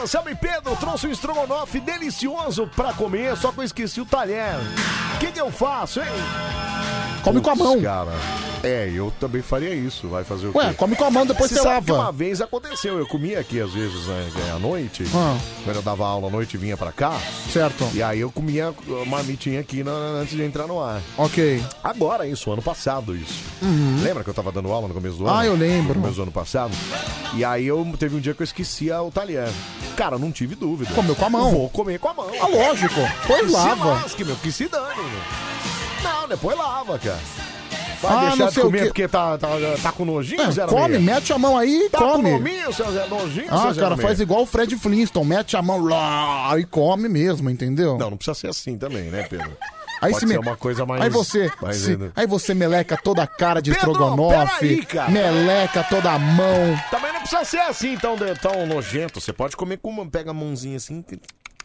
[0.01, 4.55] Ô, sabe, Pedro, trouxe um estrogonofe delicioso pra comer, só que eu esqueci o talher.
[5.15, 6.07] O que, que eu faço, hein?
[7.23, 7.81] Come com a mão.
[7.81, 8.13] Cara,
[8.63, 10.07] é, eu também faria isso.
[10.07, 10.57] Vai fazer o quê?
[10.57, 11.93] Ué, come com a mão, depois você que lava.
[11.93, 14.25] uma vez aconteceu, eu comia aqui às vezes né,
[14.55, 15.37] à noite, Ah.
[15.65, 17.11] quando eu dava aula à noite e vinha pra cá.
[17.51, 17.87] Certo.
[17.93, 18.73] E aí eu comia
[19.05, 21.01] marmitinha aqui na- antes de entrar no ar.
[21.17, 21.61] Ok.
[21.83, 23.43] Agora isso, ano passado isso.
[23.61, 23.99] Uhum.
[24.01, 25.37] Lembra que eu tava dando aula no começo do ano?
[25.37, 25.89] Ah, eu lembro.
[25.95, 26.71] No começo do ano passado.
[27.35, 29.49] E aí eu teve um dia que eu esquecia o talher.
[29.95, 30.93] Cara, não tive dúvida.
[30.93, 31.51] Comeu com a mão.
[31.51, 32.31] Vou comer com a mão.
[32.41, 32.95] Ah, lógico.
[33.27, 33.75] Pois Que lava.
[33.97, 36.09] Se lasque, meu, que se dane, meu.
[36.11, 37.19] Não, depois lava, cara.
[38.01, 38.85] Vai Ah, deixar não de sei o comer quê.
[38.85, 39.49] porque tá, tá,
[39.83, 42.23] tá com nojinho, É, Zé come, mete a mão aí e Tá come.
[42.31, 45.57] com nominho, seu Zé Nojinho, Ah, seu Zé cara, faz igual o Fred Flintstone, mete
[45.57, 47.97] a mão lá e come mesmo, entendeu?
[47.97, 49.51] Não, não precisa ser assim também, né, Pedro?
[50.01, 51.01] Aí Pode se ser me- uma coisa mais...
[51.01, 55.11] Aí você, mais se- aí você meleca toda a cara de Pedro, estrogonofe, peraí, cara.
[55.11, 56.79] meleca toda a mão.
[56.89, 59.19] Também não precisa ser assim tão, de- tão nojento.
[59.19, 60.05] Você pode comer com uma...
[60.05, 61.03] Pega a mãozinha assim...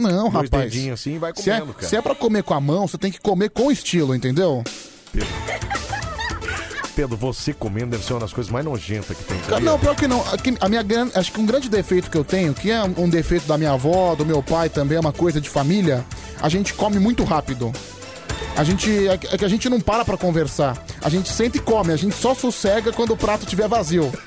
[0.01, 0.65] Não, dois rapaz.
[0.73, 1.86] dedinhos assim e vai Se é, comendo, cara.
[1.86, 4.65] se é pra comer com a mão, você tem que comer com estilo, entendeu?
[5.12, 5.28] Pedro.
[6.97, 9.70] Pedro, você comendo deve ser uma das coisas mais nojentas que tem, Cara, sabia?
[9.70, 10.20] Não, pior que não.
[10.32, 13.09] Aqui, A minha, gran- acho que um grande defeito que eu tenho, que é um
[13.09, 16.05] defeito da minha avó, do meu pai também, é uma coisa de família,
[16.40, 17.73] a gente come muito rápido.
[18.56, 19.09] A gente.
[19.09, 20.77] É que é que a gente não para pra conversar.
[21.02, 24.12] A gente senta e come, a gente só sossega quando o prato estiver vazio.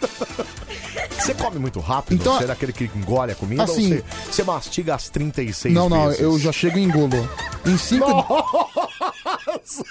[1.17, 2.13] Você come muito rápido?
[2.21, 5.73] Então- você é daquele que engole a comida Assim- ou você, você mastiga as 36
[5.73, 6.21] não, não, vezes?
[6.21, 7.29] eu já chego e engulo.
[7.65, 8.07] Em cinco.
[8.07, 9.83] Nossa!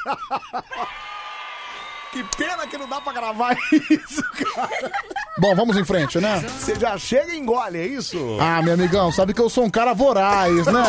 [2.12, 3.54] Que pena que não dá pra gravar
[3.90, 4.22] isso,
[4.54, 4.90] cara.
[5.38, 6.42] Bom, vamos em frente, né?
[6.58, 8.16] Você já chega e engole, é isso?
[8.40, 10.82] Ah, meu amigão, sabe que eu sou um cara voraz, né?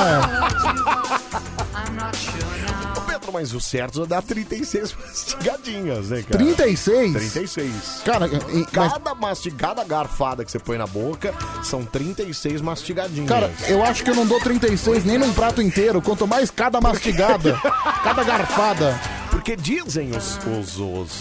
[3.32, 6.44] Mas o certo é dar 36 mastigadinhas, né, cara?
[6.44, 7.12] 36?
[7.14, 8.02] 36.
[8.06, 11.34] Cara, e- mas- Cada mastigada garfada que você põe na boca
[11.64, 13.28] são 36 mastigadinhas.
[13.30, 16.80] Cara, eu acho que eu não dou 36 nem num prato inteiro, quanto mais cada
[16.82, 17.60] mastigada,
[18.04, 19.00] cada garfada.
[19.30, 21.12] Porque dizem os, os, os,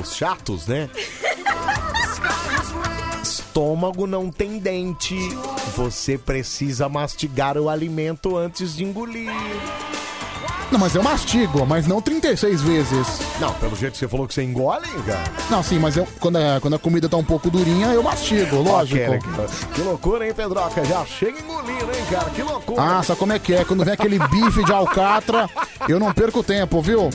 [0.00, 0.90] os chatos, né?
[3.22, 5.16] Estômago não tem dente.
[5.76, 9.30] Você precisa mastigar o alimento antes de engolir.
[10.72, 13.06] Não, mas eu mastigo, mas não 36 vezes.
[13.38, 15.22] Não, pelo jeito que você falou que você engole, cara.
[15.50, 18.56] Não, sim, mas eu, quando, a, quando a comida tá um pouco durinha, eu mastigo,
[18.62, 18.98] lógico.
[19.74, 20.82] Que loucura, hein, Pedroca?
[20.84, 22.30] Já chega engolindo, hein, cara?
[22.30, 22.80] Que loucura.
[22.82, 23.64] Ah, sabe como é que é?
[23.66, 25.48] Quando vem aquele bife de alcatra,
[25.86, 27.10] eu não perco tempo, viu?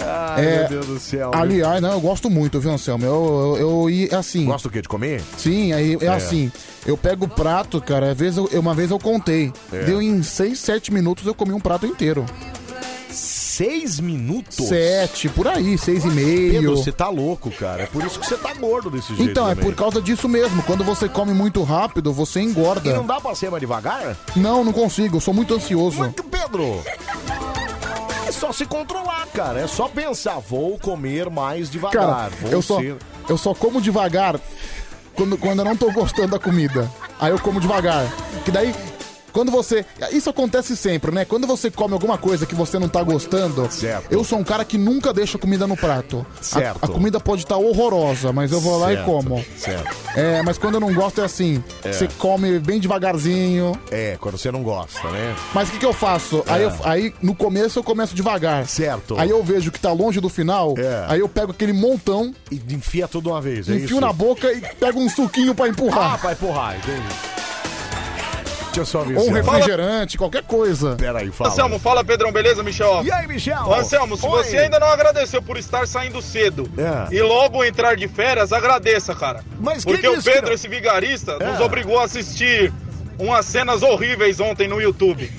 [0.00, 1.30] Ai, É, meu Deus do céu.
[1.32, 1.40] viu?
[1.40, 3.06] Aliás, não, eu gosto muito, viu, Anselmo?
[3.06, 4.44] Eu, eu, eu ia assim.
[4.46, 4.82] Gosta o quê?
[4.82, 5.22] De comer?
[5.38, 6.08] Sim, aí é, É.
[6.08, 6.50] assim.
[6.84, 9.52] Eu pego o prato, cara, às vezes eu- uma vez eu contei.
[9.72, 9.84] É.
[9.84, 12.26] Deu em 6, 7 minutos eu comi um prato inteiro.
[13.56, 14.68] Seis minutos?
[14.68, 16.52] Sete, por aí, seis e meio.
[16.52, 17.84] Pedro, você tá louco, cara.
[17.84, 19.30] É por isso que você tá gordo desse jeito.
[19.30, 19.64] Então, é também.
[19.64, 20.62] por causa disso mesmo.
[20.64, 22.86] Quando você come muito rápido, você engorda.
[22.86, 24.14] E não dá pra ser mais devagar?
[24.36, 25.16] Não, não consigo.
[25.16, 26.00] Eu sou muito ansioso.
[26.00, 26.82] Mas, Pedro,
[28.28, 29.60] é só se controlar, cara.
[29.60, 32.06] É só pensar, vou comer mais devagar.
[32.06, 32.96] Cara, vou eu só, ser...
[33.26, 34.38] eu só como devagar
[35.14, 36.92] quando, quando eu não tô gostando da comida.
[37.18, 38.04] Aí eu como devagar.
[38.44, 38.74] Que daí,
[39.36, 39.84] Quando você.
[40.12, 41.26] Isso acontece sempre, né?
[41.26, 43.68] Quando você come alguma coisa que você não tá gostando,
[44.10, 46.24] eu sou um cara que nunca deixa comida no prato.
[46.40, 46.78] A- Certo.
[46.82, 49.44] A, comida pode estar horrorosa, mas eu vou lá e Certo, como.
[49.58, 49.94] Certo.
[50.16, 51.62] É, mas quando eu não gosto é assim.
[51.84, 51.92] É.
[51.92, 53.78] Você come bem devagarzinho.
[53.90, 55.36] É, quando você não gosta, né?
[55.52, 56.42] Mas o que, que eu faço?
[56.46, 56.66] Aí, É.
[56.66, 58.66] eu- aí, no começo eu começo devagar.
[58.66, 59.18] Certo.
[59.18, 60.72] Aí eu vejo que tá longe do final.
[61.08, 62.34] Aí eu pego aquele montão.
[62.50, 64.00] E enfia tudo uma vez, é Enfio isso?
[64.00, 66.14] na boca e pego um suquinho pra empurrar.
[66.14, 67.45] Ah, pra empurrar, entendi.
[68.76, 70.96] Deixa eu só ver Ou um refrigerante, qualquer coisa.
[70.96, 71.50] Peraí, fala.
[71.50, 73.02] Anselmo, fala Pedrão, beleza, Michel?
[73.04, 73.72] E aí, Michel?
[73.74, 74.44] Anselmo, se Oi.
[74.44, 77.14] você ainda não agradeceu por estar saindo cedo É.
[77.14, 79.42] e logo entrar de férias, agradeça, cara.
[79.58, 80.52] Mas Porque o que Pedro, não?
[80.52, 81.46] esse vigarista, É.
[81.52, 82.70] nos obrigou a assistir
[83.18, 85.30] umas cenas horríveis ontem no YouTube.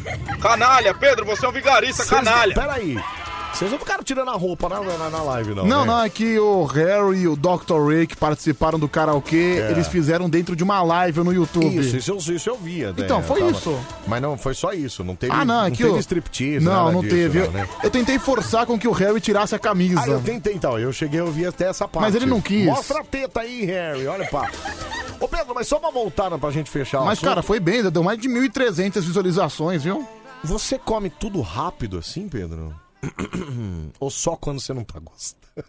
[0.42, 2.56] Canalha, Pedro, você é um vigarista, Vocês- canalha.
[2.56, 2.98] Peraí.
[3.58, 5.66] Vocês não ficaram tirando a roupa na, na, na live, não?
[5.66, 5.86] Não, né?
[5.88, 7.88] não, é que o Harry e o Dr.
[7.88, 9.72] Ray que participaram do karaokê, É.
[9.72, 11.66] eles fizeram dentro de uma live no YouTube.
[11.76, 12.90] Isso, isso, eu- isso eu via.
[12.90, 12.98] né?
[13.00, 13.76] Então, foi Eu isso.
[14.06, 15.04] Mas não foi só isso.
[15.04, 16.64] Não teve, Ah, não, é que teve o- striptease.
[16.64, 17.40] Não, nada não disso, teve.
[17.40, 17.68] Eu- né?
[17.84, 20.02] Eu tentei forçar com que o Harry tirasse a camisa.
[20.04, 20.78] Ah, eu tentei então.
[20.78, 22.04] Eu cheguei a ouvir até essa parte.
[22.06, 22.64] Mas ele não quis.
[22.64, 24.06] Mostra a teta aí, Harry.
[24.06, 24.52] Olha, pá.
[25.20, 27.28] Ô, Pedro, mas só uma voltada pra gente fechar o Mas, assunto.
[27.30, 30.08] cara, foi bem, deu mais de 1.300 visualizações, viu?
[30.44, 32.72] Você come tudo rápido assim, Pedro?
[34.00, 35.68] Ou só quando você não tá gostando?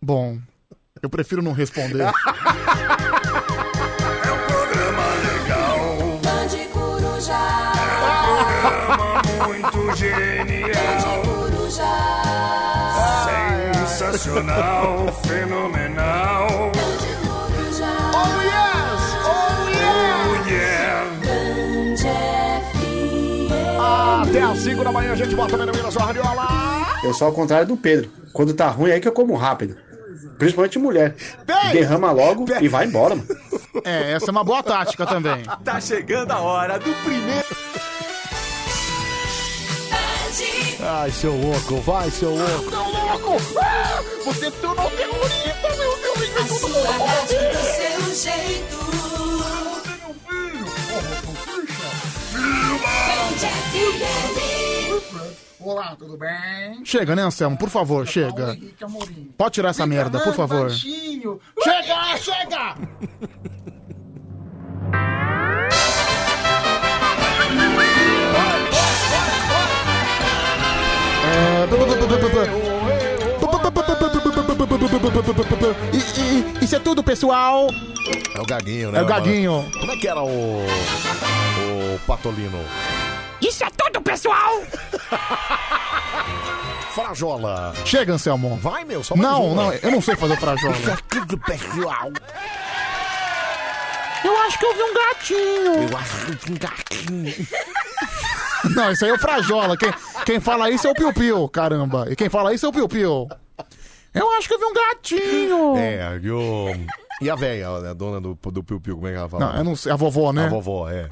[0.00, 0.38] Bom,
[1.02, 2.10] eu prefiro não responder.
[6.22, 7.38] Bande Coruja.
[8.02, 11.22] Programa muito genial.
[11.24, 11.92] Coruja.
[13.86, 15.71] Sensacional, fenomenal.
[24.72, 26.46] 5 da manhã a gente bota o Menemir na sua radiola.
[27.04, 28.10] Eu sou ao contrário do Pedro.
[28.32, 29.76] Quando tá ruim, é aí que eu como rápido.
[30.38, 31.14] Principalmente mulher.
[31.72, 33.28] Derrama logo e vai embora, mano.
[33.84, 35.42] É, essa é uma boa tática também.
[35.62, 37.46] Tá chegando a hora do primeiro.
[40.80, 42.70] Ai, seu louco, vai, seu louco.
[42.70, 43.58] Seu louco!
[43.60, 46.12] Ah, você tornou terrorista, meu Deus!
[46.40, 48.82] A sua rádio do seu jeito.
[52.82, 54.61] Band FM.
[55.60, 56.84] Olá, tudo bem?
[56.84, 57.56] Chega, né, Anselmo?
[57.56, 58.54] Por favor, chega.
[58.54, 59.30] Henrique Amorim.
[59.38, 60.68] Pode tirar essa merda, por favor.
[60.68, 61.40] Baixinho.
[61.62, 62.76] Chega, chega!
[75.92, 77.68] E- Isso é tudo, pessoal.
[78.34, 78.98] É o Gaguinho, né?
[78.98, 79.64] É o Gaguinho.
[79.72, 80.64] Como é que era o.
[80.64, 82.58] O Patolino?
[83.42, 84.62] Isso é tudo, pessoal!
[86.94, 87.74] Frajola.
[87.84, 88.56] Chega, Anselmo.
[88.56, 89.62] Vai, meu, só mais Não, uma.
[89.64, 90.76] não, eu não sei fazer frajola.
[90.76, 92.10] Isso é tudo, pessoal.
[94.24, 95.88] Eu acho que eu vi um gatinho.
[95.90, 97.46] Eu acho que um gatinho.
[98.76, 99.76] Não, isso aí é o Frajola.
[99.76, 99.92] Quem,
[100.24, 102.06] quem fala isso é o Piu Piu, caramba.
[102.08, 103.28] E quem fala isso é o Piu Piu.
[104.14, 105.76] Eu acho que eu vi um gatinho.
[105.76, 106.68] É, e o.
[107.20, 109.46] E a véia, a dona do, do Piu Piu, como é que ela fala?
[109.46, 109.90] Não, eu não sei.
[109.90, 110.46] A vovó, né?
[110.46, 111.08] A vovó, é.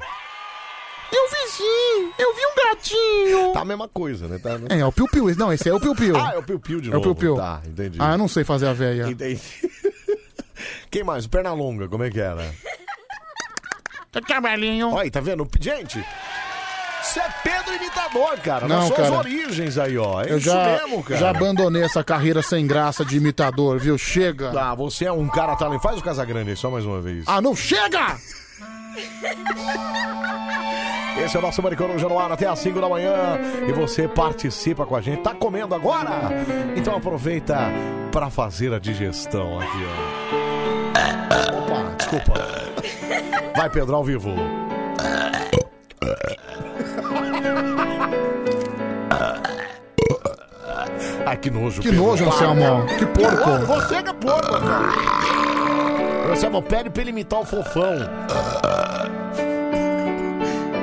[1.11, 2.11] Eu vi sim.
[2.17, 3.53] Eu vi um gatinho.
[3.53, 4.37] Tá a mesma coisa, né?
[4.37, 4.51] Tá...
[4.69, 5.35] É, é o Piu Piu.
[5.35, 6.15] Não, esse é o Piu Piu.
[6.15, 7.15] Ah, é o Piu Piu de É o novo.
[7.15, 7.35] Piu Piu.
[7.35, 7.97] Tá, entendi.
[8.01, 9.09] Ah, eu não sei fazer a véia.
[9.09, 9.41] Entendi.
[10.89, 11.27] Quem mais?
[11.27, 12.53] Perna longa, como é que era?
[14.27, 14.91] Cabelinho.
[14.91, 15.47] Olha aí, tá vendo?
[15.59, 16.03] Gente,
[17.01, 18.67] você é Pedro Imitador, cara.
[18.67, 19.17] Não, Nas suas cara.
[19.19, 20.21] origens aí, ó.
[20.21, 21.19] É Eu isso já, mesmo, cara.
[21.19, 23.97] já abandonei essa carreira sem graça de imitador, viu?
[23.97, 24.51] Chega.
[24.59, 25.83] Ah, você é um cara talentoso.
[25.83, 27.23] Faz o Casagrande aí, só mais uma vez.
[27.27, 28.17] Ah, não chega!
[31.23, 33.39] Esse é o nosso Maricoruja no ar até às 5 da manhã.
[33.67, 35.21] E você participa com a gente.
[35.21, 36.31] Tá comendo agora?
[36.75, 37.57] Então aproveita
[38.11, 41.57] pra fazer a digestão aqui, ó.
[41.57, 42.33] Opa, desculpa.
[43.55, 44.33] Vai, Pedro, ao vivo.
[51.25, 52.05] Ai, que nojo, Que Pedro.
[52.05, 52.85] nojo, Anselmo.
[52.97, 53.65] Que porco.
[53.65, 55.60] Você que é porco, cara.
[56.31, 57.97] Anselmo, pede pra ele imitar o fofão.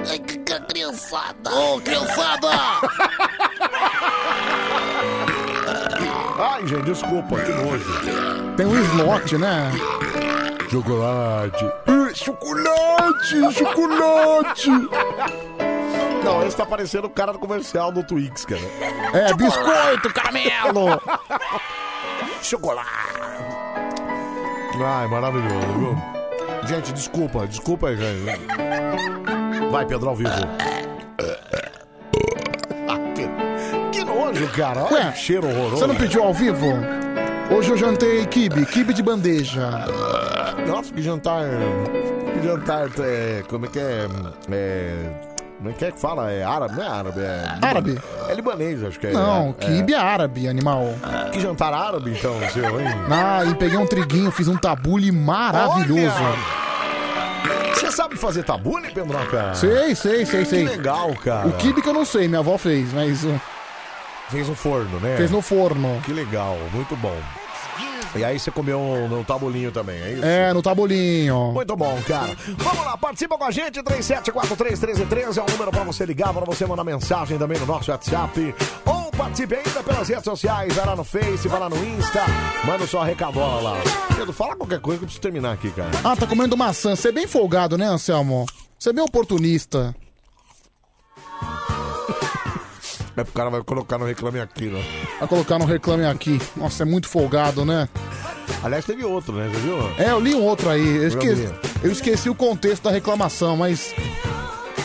[0.08, 1.50] Ai, que que criançada!
[1.54, 2.48] Ô, criançada!
[6.38, 7.84] Ai, gente, desculpa, que nojo.
[8.56, 9.72] Tem um slot, né?
[10.70, 11.64] Chocolate.
[11.64, 14.70] Uh, chocolate, chocolate.
[16.22, 18.60] Não, esse tá parecendo o cara do comercial do Twix, cara.
[19.14, 21.00] É, biscoito, caramelo.
[22.42, 23.17] Chocolate.
[24.80, 25.96] Ai, maravilhoso, viu?
[26.66, 28.40] Gente, desculpa, desculpa aí, gente.
[29.70, 30.30] Vai, Pedro, ao vivo.
[33.14, 33.28] Que,
[33.98, 34.84] que nojo, cara.
[34.84, 35.76] Olha Ué, que cheiro horroroso.
[35.76, 36.66] Você não pediu ao vivo?
[37.50, 39.70] Hoje eu jantei kibe, kibe de bandeja.
[40.66, 41.44] Nossa, que jantar.
[42.34, 42.88] Que jantar.
[43.00, 44.06] É, como é que é?
[44.50, 45.27] É.
[45.58, 46.30] Como é que é que fala?
[46.30, 46.76] É árabe?
[46.76, 47.58] Não é árabe, é.
[47.60, 47.98] Árabe?
[48.28, 49.12] É libanês, acho que é.
[49.12, 50.94] Não, é, quibe é árabe, animal.
[51.32, 52.86] Que jantar árabe, então, seu, hein?
[53.10, 56.14] Ah, e peguei um triguinho, fiz um tabule maravilhoso.
[57.74, 59.52] Você sabe fazer tabule, Pedroca?
[59.54, 60.64] Sei, sei, sei, sei.
[60.64, 61.48] Que legal, cara.
[61.48, 63.40] O quibe que eu não sei, minha avó fez, mas uh,
[64.28, 65.16] Fez no forno, né?
[65.16, 66.00] fez no forno.
[66.04, 67.16] Que legal, muito bom.
[68.16, 70.24] E aí você comeu no tabulinho também, é isso?
[70.24, 71.52] É, no tabulinho.
[71.52, 72.36] Muito bom, cara.
[72.56, 76.66] Vamos lá, participa com a gente, 37431313 é o número pra você ligar, pra você
[76.66, 78.54] mandar mensagem também no nosso WhatsApp.
[78.86, 82.24] Ou participe ainda pelas redes sociais, vai lá no Face, vai lá no Insta,
[82.64, 83.76] manda sua recadola lá.
[84.16, 85.90] Pedro, fala qualquer coisa que eu preciso terminar aqui, cara.
[86.02, 86.96] Ah, tá comendo maçã.
[86.96, 88.46] Você é bem folgado, né, Anselmo?
[88.78, 89.94] Você é bem oportunista.
[93.20, 94.82] É pro cara vai colocar no Reclame Aqui, né?
[95.18, 96.40] Vai colocar no Reclame Aqui.
[96.56, 97.88] Nossa, é muito folgado, né?
[98.62, 99.48] Aliás, teve outro, né?
[99.52, 99.76] Você viu?
[99.98, 100.96] É, eu li um outro aí.
[100.96, 101.48] Eu esqueci,
[101.82, 103.94] eu esqueci o contexto da reclamação, mas.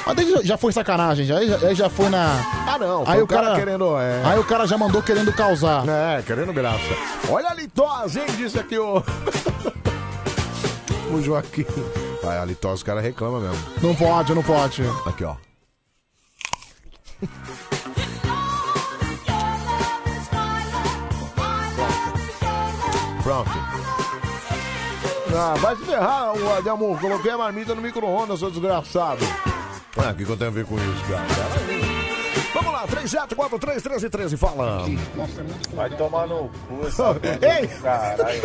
[0.06, 2.36] Mas daí já- foi sacanagem, já, aí já, aí já foi na.
[2.68, 3.04] Ah, não.
[3.08, 4.22] Aí o o cara, cara querendo, é.
[4.26, 5.86] Aí o cara já mandou querendo causar.
[5.88, 6.84] É, querendo graça.
[7.30, 8.26] Olha a litose, hein?
[8.36, 9.02] Disse aqui o.
[11.14, 11.66] o Joaquim.
[12.22, 13.64] Vai, a litose os caras reclamam mesmo.
[13.82, 14.84] Não pode, não pode.
[15.06, 15.36] Aqui, ó.
[23.24, 23.50] Pronto.
[25.36, 27.00] Ah, vai se ferrar, ô, Ademur.
[27.00, 29.26] Coloquei a marmita no micro-ondas, seu desgraçado.
[29.98, 31.24] Ah, o que, que eu tenho a ver com isso, cara?
[32.54, 34.86] Vamos lá, 37431313, fala.
[35.74, 37.68] Vai tomar no cu essa Ei!
[37.68, 38.42] caralho.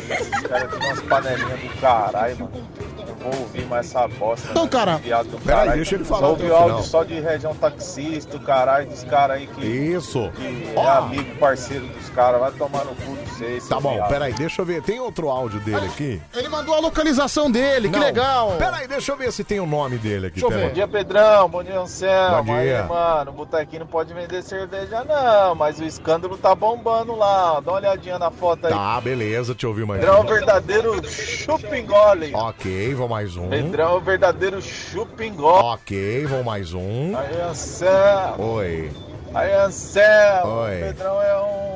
[0.48, 2.68] Caras têm umas panelinhas do caralho, mano.
[3.06, 4.48] Não vou ouvir mais essa bosta.
[4.50, 4.68] Então, né?
[4.70, 5.00] cara,
[5.44, 6.82] peraí, deixa ele falar Só ouvi áudio final.
[6.82, 10.30] só de região taxista, o caralho, dos caras aí que, Isso.
[10.36, 10.82] que Ó.
[10.84, 12.40] é amigo, parceiro dos caras.
[12.40, 13.68] Vai tomar no cu de vocês.
[13.68, 14.08] Tá bom, viado.
[14.08, 14.82] peraí, deixa eu ver.
[14.82, 16.20] Tem outro áudio dele aqui?
[16.34, 18.04] Ele mandou a localização dele, que Não.
[18.04, 18.52] legal.
[18.58, 20.40] Peraí, deixa eu ver se tem o nome dele aqui.
[20.40, 20.68] Deixa eu ver.
[20.68, 21.48] Bom dia, Pedrão.
[21.48, 22.42] Bom dia, Anselmo.
[22.44, 22.82] Bom dia.
[22.82, 25.54] Aí, mano, o botequinho não pode vender cerveja, não.
[25.54, 27.60] Mas o escândalo tá bombando lá.
[27.60, 28.72] Dá uma olhadinha na foto aí.
[28.72, 30.26] Tá, beleza, deixa eu ouvir mais Pedrão é um.
[30.26, 32.32] verdadeiro chupingole.
[32.34, 33.48] Ok, vou mais um.
[33.48, 35.64] Pedrão é o verdadeiro chupingole.
[35.64, 37.16] Ok, vou mais um.
[37.16, 38.44] Aí, Anselmo.
[38.54, 38.90] Oi.
[39.34, 40.52] Aí, Anselmo.
[40.52, 40.76] Oi.
[40.76, 41.68] O Pedrão é um...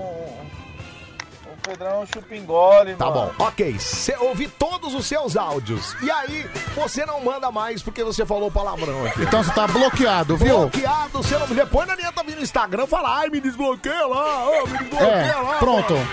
[1.53, 3.33] O Pedrão é um chupingole, Tá mano.
[3.39, 3.77] bom, ok.
[3.79, 5.95] Cê, ouvi todos os seus áudios.
[6.03, 6.45] E aí,
[6.75, 9.23] você não manda mais porque você falou palavrão aqui.
[9.23, 10.59] Então você tá bloqueado, viu?
[10.69, 11.47] Bloqueado, você não.
[11.47, 15.35] Depois não adianta vir no Instagram falar, ai, me desbloqueia lá, ô, me desbloqueia É,
[15.37, 15.59] lá.
[15.61, 15.93] pronto.
[15.95, 16.07] mano."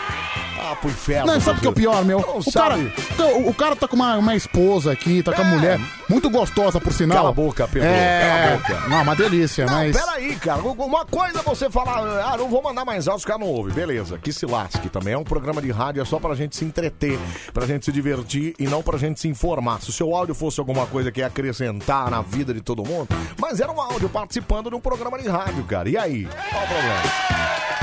[0.61, 1.31] Ah, pro inferno.
[1.31, 2.19] Não, sabe o que é o pior, meu?
[2.27, 2.93] Não O cara, sabe.
[3.13, 5.79] então, o, cara tá com uma, uma esposa aqui, tá com a mulher
[6.09, 7.17] muito gostosa, por sinal.
[7.17, 8.89] Cala a boca, Pedro, É, cala a boca.
[8.89, 9.95] Não, uma delícia, mas...
[9.95, 10.61] Peraí, cara.
[10.61, 13.73] Uma coisa é você falar, ah, não vou mandar mais áudios, os caras não ouvem.
[13.73, 14.89] Beleza, que se lasque.
[14.89, 17.17] Também é um programa de rádio, é só pra gente se entreter,
[17.53, 19.81] pra gente se divertir e não pra gente se informar.
[19.81, 23.07] Se o seu áudio fosse alguma coisa que ia acrescentar na vida de todo mundo,
[23.39, 25.87] mas era um áudio participando de um programa de rádio, cara.
[25.89, 26.27] E aí?
[26.51, 27.78] Qual o problema?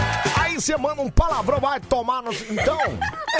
[0.56, 2.32] Aí você manda um palavrão, vai tomar no...
[2.32, 2.78] Então,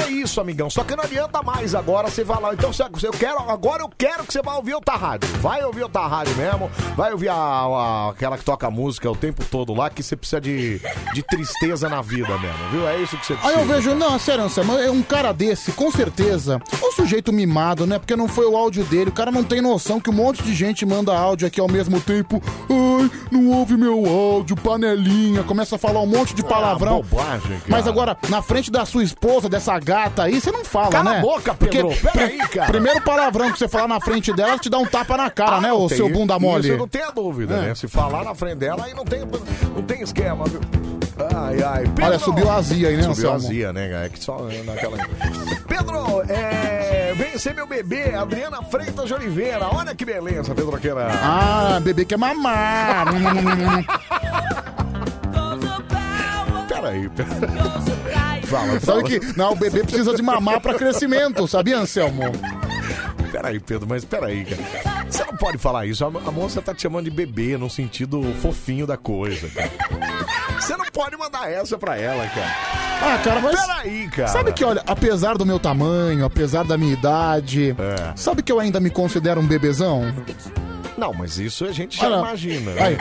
[0.01, 0.68] é isso, amigão.
[0.68, 2.52] Só que não adianta mais agora você falar.
[2.52, 5.26] Então, se eu quero, agora eu quero que você vá ouvir outra rádio.
[5.40, 6.70] Vai ouvir outra rádio mesmo.
[6.94, 10.38] Vai ouvir a, a- aquela que toca música o tempo todo lá, que você precisa
[10.43, 10.78] de,
[11.14, 12.86] de tristeza na vida mesmo, viu?
[12.86, 13.60] É isso que você Aí precisa.
[13.60, 17.98] eu vejo, não, sério, Anselmo, é um cara desse, com certeza, um sujeito mimado, né?
[17.98, 20.55] Porque não foi o áudio dele, o cara não tem noção que um monte de
[20.55, 22.43] gente manda áudio aqui ao mesmo tempo.
[22.68, 27.02] Ai, não ouve meu áudio, panelinha, começa a falar um monte de palavrão.
[27.07, 27.62] Bobagem, cara.
[27.69, 31.19] Mas agora, na frente da sua esposa, dessa gata aí, você não fala, Cala né?
[31.19, 32.66] a boca, Pedro, Porque peraí, pri- cara.
[32.70, 35.57] Primeiro palavrão que você falar na frente dela, ela te dá um tapa na cara,
[35.57, 36.69] Ah, né, não ô tem- seu bunda mole?
[36.69, 37.61] Isso não tenha dúvida, É.
[37.69, 37.74] né?
[37.74, 39.20] Se falar na frente dela, aí não tem,
[39.74, 40.61] não tem esquema, viu?
[41.35, 41.85] Ai, ai.
[42.05, 43.37] Olha, subiu a azia aí, né, Subiu a Anselmo?
[43.37, 44.99] azia, né, É que só naquela...
[45.66, 47.15] Pedro, é...
[47.16, 49.66] vem ser meu bebê, Adriana Freitas de Oliveira.
[49.73, 51.09] Olha que beleza, Pedro Queira.
[51.23, 53.07] Ah, bebê quer mamar.
[56.77, 58.43] Peraí, peraí.
[58.47, 59.03] Fala, Sabe fala.
[59.03, 62.23] que não, o bebê precisa de mamar pra crescimento, sabia, Anselmo?
[63.32, 65.05] Peraí, Pedro, mas peraí, cara.
[65.11, 66.05] Você não pode falar isso.
[66.05, 69.70] A, a moça tá te chamando de bebê no sentido fofinho da coisa, cara.
[70.61, 72.55] Você não pode mandar essa pra ela, cara.
[73.03, 73.61] Ah, cara, mas.
[73.61, 74.28] Peraí, cara.
[74.28, 78.12] Sabe que, olha, apesar do meu tamanho, apesar da minha idade, É.
[78.16, 80.03] sabe que eu ainda me considero um bebezão?
[80.97, 82.73] Não, mas isso a gente já Olha, imagina.
[82.73, 82.97] Vai.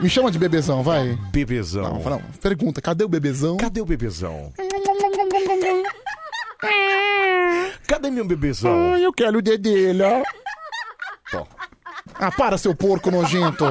[0.00, 1.18] Me chama de bebezão, vai.
[1.30, 2.00] Bebezão.
[2.02, 3.56] Não, não, pergunta, cadê o bebezão?
[3.56, 4.52] Cadê o bebezão?
[7.86, 8.92] Cadê meu bebezão?
[8.94, 10.22] Ai, eu quero o dedelha.
[11.30, 11.46] Tó.
[12.14, 13.64] Ah, para, seu porco nojento.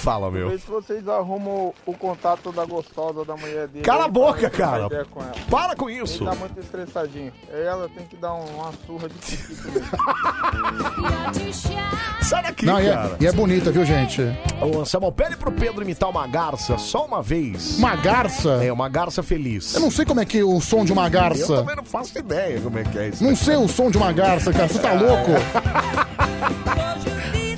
[0.00, 0.48] Fala, meu.
[0.48, 3.84] Vê se vocês arrumam o contato da gostosa da mulher dele.
[3.84, 4.88] Cala a aí, boca, cara.
[5.10, 5.20] com.
[5.50, 6.22] Para com isso.
[6.24, 7.30] Ele tá muito estressadinho.
[7.52, 9.14] Ela tem que dar um- uma surra de.
[12.24, 13.16] Sai daqui, Não, e é, cara.
[13.20, 14.22] e é bonita, viu, gente?
[14.62, 17.76] Ô, Samuel, pede pro Pedro imitar uma garça só uma vez.
[17.78, 18.52] Uma garça?
[18.64, 19.74] É, uma garça feliz.
[19.74, 21.56] Eu não sei como é que é o som de uma Eu garça.
[21.56, 23.22] também não faço ideia como é que é isso.
[23.22, 24.66] Não sei o som de uma garça, cara.
[24.68, 25.30] Você tá louco?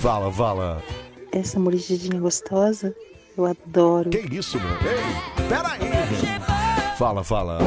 [0.01, 0.83] Fala, fala.
[1.33, 2.95] Essa mordidinha gostosa,
[3.37, 4.11] eu adoro.
[4.11, 4.71] Que isso, meu?
[4.71, 5.91] Ei, pera aí.
[6.99, 7.59] Fala, fala.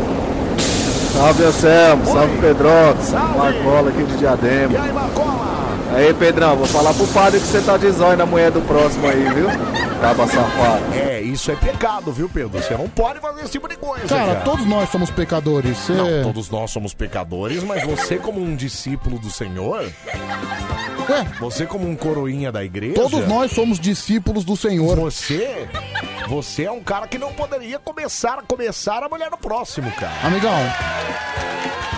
[1.14, 3.38] Salve Anselmo, salve Pedroca, Salve.
[3.38, 4.74] Marcola aqui de Diadema.
[4.74, 5.46] E aí, Marcola?
[5.96, 9.08] Aí Pedrão, vou falar pro padre que você tá de zóio na mulher do próximo
[9.08, 9.48] aí, viu?
[10.06, 10.94] Tava safado.
[10.94, 12.62] É, isso é pecado, viu, Pedro?
[12.62, 14.42] Você não pode fazer esse tipo de coisa, Cara, cara.
[14.42, 15.76] todos nós somos pecadores.
[15.80, 15.94] Você...
[15.94, 19.92] Não, todos nós somos pecadores, mas você como um discípulo do Senhor,
[21.40, 24.96] você como um coroinha da igreja, Todos nós somos discípulos do Senhor.
[25.00, 25.68] Você,
[26.28, 30.14] você é um cara que não poderia começar a começar a mulher do próximo, cara.
[30.24, 30.54] Amigão,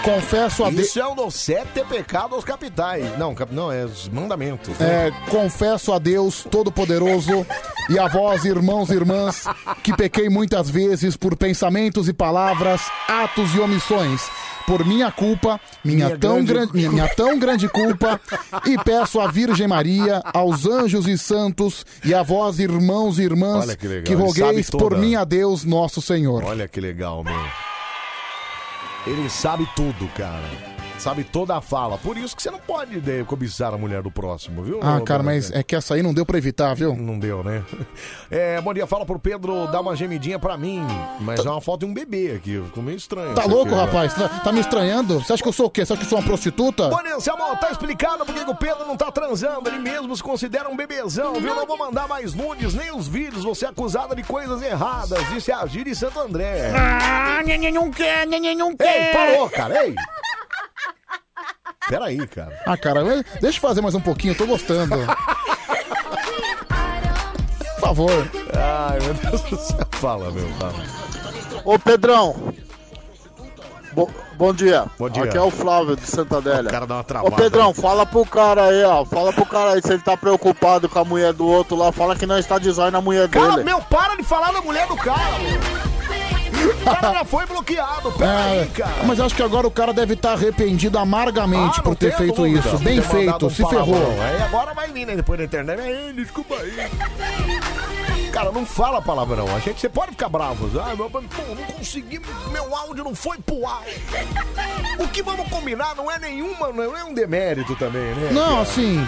[0.01, 0.87] confesso a Deus.
[0.87, 3.17] Isso é um dos sete pecados capitais.
[3.17, 4.77] Não, cap- não, é os mandamentos.
[4.79, 5.07] né?
[5.09, 7.45] É, confesso a Deus Todo-Poderoso
[7.89, 9.45] e a vós, irmãos e irmãs,
[9.83, 14.21] que pequei muitas vezes por pensamentos e palavras, atos e omissões.
[14.65, 18.19] Por minha culpa, minha, Minha tão grande grande, minha, minha tão grande culpa,
[18.65, 23.63] e peço à Virgem Maria, aos anjos e santos, e a vós, irmãos e irmãs,
[23.63, 24.97] Olha que legal, que ele rogueis sabe por toda.
[24.97, 26.43] mim a Deus, nosso Senhor.
[26.43, 27.33] Olha que legal, meu.
[29.05, 30.76] Ele sabe tudo, cara.
[31.07, 31.97] Sabe toda a fala.
[31.97, 34.81] Por isso que você não pode né, cobiçar a mulher do próximo, viu?
[34.83, 36.97] Ah, cara, mas é que essa aí não deu pra evitar, viu?
[36.97, 37.63] Não deu, né?
[38.29, 40.85] É, bom dia, fala pro Pedro dar uma gemidinha pra mim.
[41.21, 42.61] Mas é uma foto de um bebê aqui.
[42.65, 43.33] Ficou meio estranho.
[43.33, 44.13] Tá isso louco, aqui, rapaz?
[44.13, 45.21] Tá, tá me estranhando?
[45.21, 45.85] Você acha que eu sou o quê?
[45.85, 46.89] Você acha que eu sou uma prostituta?
[46.89, 49.69] Bom dia, Anselmo, tá explicado porque que o Pedro não tá transando.
[49.69, 51.55] Ele mesmo se considera um bebezão, viu?
[51.55, 53.45] Não vou mandar mais nudes, nem os vídeos.
[53.45, 55.25] Você é acusada de coisas erradas.
[55.29, 56.73] Disse a Gíria em Santo André.
[56.75, 57.39] Ah,
[57.73, 59.13] não quer, neném não Ei, quer.
[59.13, 59.95] parou, cara, ei.
[61.89, 62.51] Peraí, cara.
[62.65, 63.03] Ah, cara,
[63.41, 64.95] deixa eu fazer mais um pouquinho, eu tô gostando.
[67.75, 68.11] Por favor.
[68.53, 69.77] Ai, meu Deus do céu.
[69.91, 70.73] Fala, meu, fala.
[71.63, 72.53] Ô Pedrão,
[73.93, 74.85] bo- bom dia.
[74.99, 75.23] Bom dia.
[75.23, 76.67] Aqui é o Flávio de Santa Adélia.
[76.69, 77.35] O cara dá uma Ô travada.
[77.35, 79.05] Pedrão, fala pro cara aí, ó.
[79.05, 81.91] Fala pro cara aí se ele tá preocupado com a mulher do outro lá.
[81.91, 83.63] Fala que não está de zóio na mulher Cara, dele.
[83.63, 85.96] meu, para de falar da mulher do cara, meu.
[86.57, 89.03] O cara já foi bloqueado, peraí, É, cara.
[89.05, 92.17] mas acho que agora o cara deve estar arrependido amargamente Ah, por não ter tenha
[92.17, 92.59] feito dúvida.
[92.67, 92.77] isso.
[92.79, 93.85] Bem ter mandado feito, um se palavrão.
[93.85, 94.21] ferrou.
[94.21, 95.79] Aí agora vai vir, né, depois da internet.
[95.81, 98.31] Ei, desculpa aí.
[98.31, 99.45] Cara, não fala palavrão.
[99.55, 100.69] A gente, você pode ficar bravo.
[100.79, 102.21] Ah, meu, pô, não consegui,
[102.51, 103.81] meu áudio não foi pro ar.
[104.99, 108.29] O que vamos combinar não é nenhuma, não é um demérito também, né?
[108.31, 109.07] Não, assim,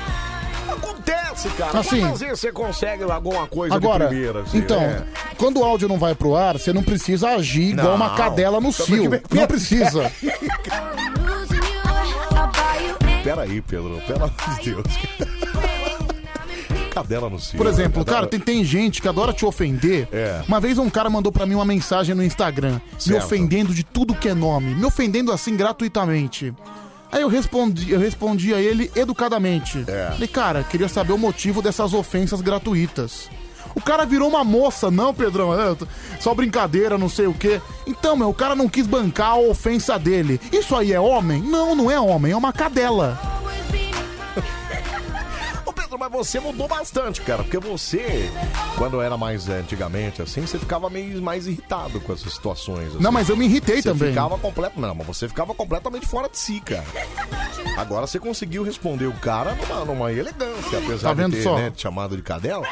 [0.74, 1.80] Acontece, cara.
[1.80, 5.04] Assim- Quantas vezes você consegue alguma coisa agora, de primeira, assim, então, né?
[5.38, 8.72] quando o áudio não vai pro ar, você não precisa agir igual uma cadela no
[8.72, 9.10] cio.
[9.32, 10.12] Não precisa.
[13.24, 14.84] Peraí, Pedro, pelo amor de Deus.
[16.92, 17.58] Cadela no cio.
[17.58, 20.08] Por exemplo, Cadela- cara, tem, tem gente que adora te ofender.
[20.12, 20.42] É.
[20.48, 23.24] Uma vez um cara mandou pra mim uma mensagem no Instagram, me Certo.
[23.26, 26.54] ofendendo de tudo que é nome, me ofendendo assim gratuitamente.
[27.12, 29.84] Aí eu respondi, eu respondi a ele educadamente.
[29.88, 30.10] É.
[30.12, 33.30] Falei, cara, queria saber o motivo dessas ofensas gratuitas.
[33.76, 35.76] O cara virou uma moça, não, Pedrão, é,
[36.20, 37.62] só brincadeira, não sei o quê.
[37.86, 40.40] Então, meu, o cara não quis bancar a ofensa dele.
[40.52, 41.42] Isso aí é homem?
[41.42, 43.20] Não, não é homem, é uma cadela.
[46.00, 48.32] Mas você mudou bastante, cara, porque você,
[48.78, 52.88] quando era mais eh, antigamente, assim, você ficava meio mais irritado com essas situações.
[52.88, 53.04] assim.
[53.04, 54.10] Não, mas eu me irritei você também.
[54.10, 56.86] ficava completo, não, mas você ficava completamente fora de si, cara.
[57.78, 61.58] Agora você conseguiu responder o cara numa, numa elegância, apesar Tá vendo de ter só?
[61.58, 62.66] né, te chamado de cadela.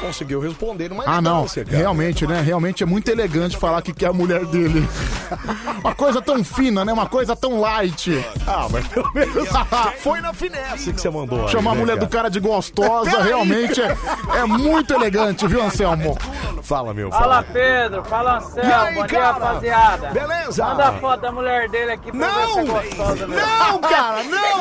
[0.00, 1.46] Conseguiu responder numa Ah, não.
[1.68, 2.40] Realmente, né?
[2.40, 4.86] Realmente é muito elegante falar que quer a mulher dele.
[5.82, 6.92] Uma coisa tão fina, né?
[6.92, 8.24] Uma coisa tão light.
[8.46, 9.48] Ah, mas pelo menos
[9.98, 11.48] foi na finesse que você mandou.
[11.48, 13.96] Chamar a né, mulher do cara de gostosa realmente é,
[14.36, 16.16] é muito elegante, viu, Anselmo?
[16.62, 17.10] Fala, meu.
[17.10, 20.10] Fala Pedro, fala Anselmo, E aí, bom dia rapaziada.
[20.10, 20.64] Beleza?
[20.66, 23.46] Manda a foto da mulher dele aqui pra ver se é gostosa mesmo.
[23.46, 24.56] Não, cara, não!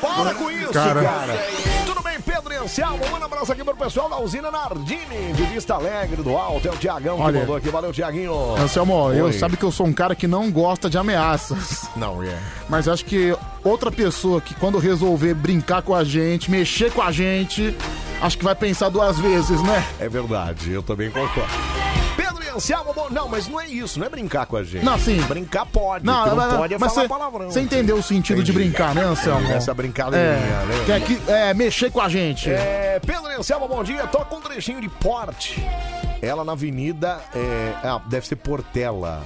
[0.00, 1.02] Para com isso, Cara.
[1.02, 1.38] cara.
[1.84, 2.98] Tudo bem, Pedro e Anselmo?
[3.10, 6.68] Manda um abraço aqui pro pessoal da usina Nardini, de Vista Alegre do Alto.
[6.68, 7.40] É o Tiagão que Olha.
[7.40, 7.68] mandou aqui.
[7.68, 8.54] Valeu, Tiaguinho.
[8.56, 9.32] Anselmo, eu Oi.
[9.32, 11.88] sabe que eu sou um cara que não gosta de ameaças.
[11.96, 12.38] Não, é.
[12.68, 17.10] Mas acho que outra pessoa que quando resolver brincar com a gente, mexer com a
[17.10, 17.76] gente,
[18.20, 19.84] acho que vai pensar duas vezes, né?
[19.98, 21.50] É verdade, eu também concordo.
[22.60, 24.84] Anselmo, bom, não, mas não é isso, não é brincar com a gente.
[24.84, 25.18] Não, sim.
[25.22, 27.50] Brincar pode, Não, não mas, pode é mas falar você, palavrão.
[27.50, 29.50] você entendeu o sentido de brincar, né, Anselmo?
[29.50, 30.84] Essa brincadeirinha, é, né?
[30.84, 32.50] Quer que, é, mexer com a gente.
[32.50, 34.06] É, Pedro Anselmo, bom dia.
[34.08, 35.64] Toca um trechinho de porte.
[36.22, 39.22] Ela na avenida, é, ah, deve ser Portela,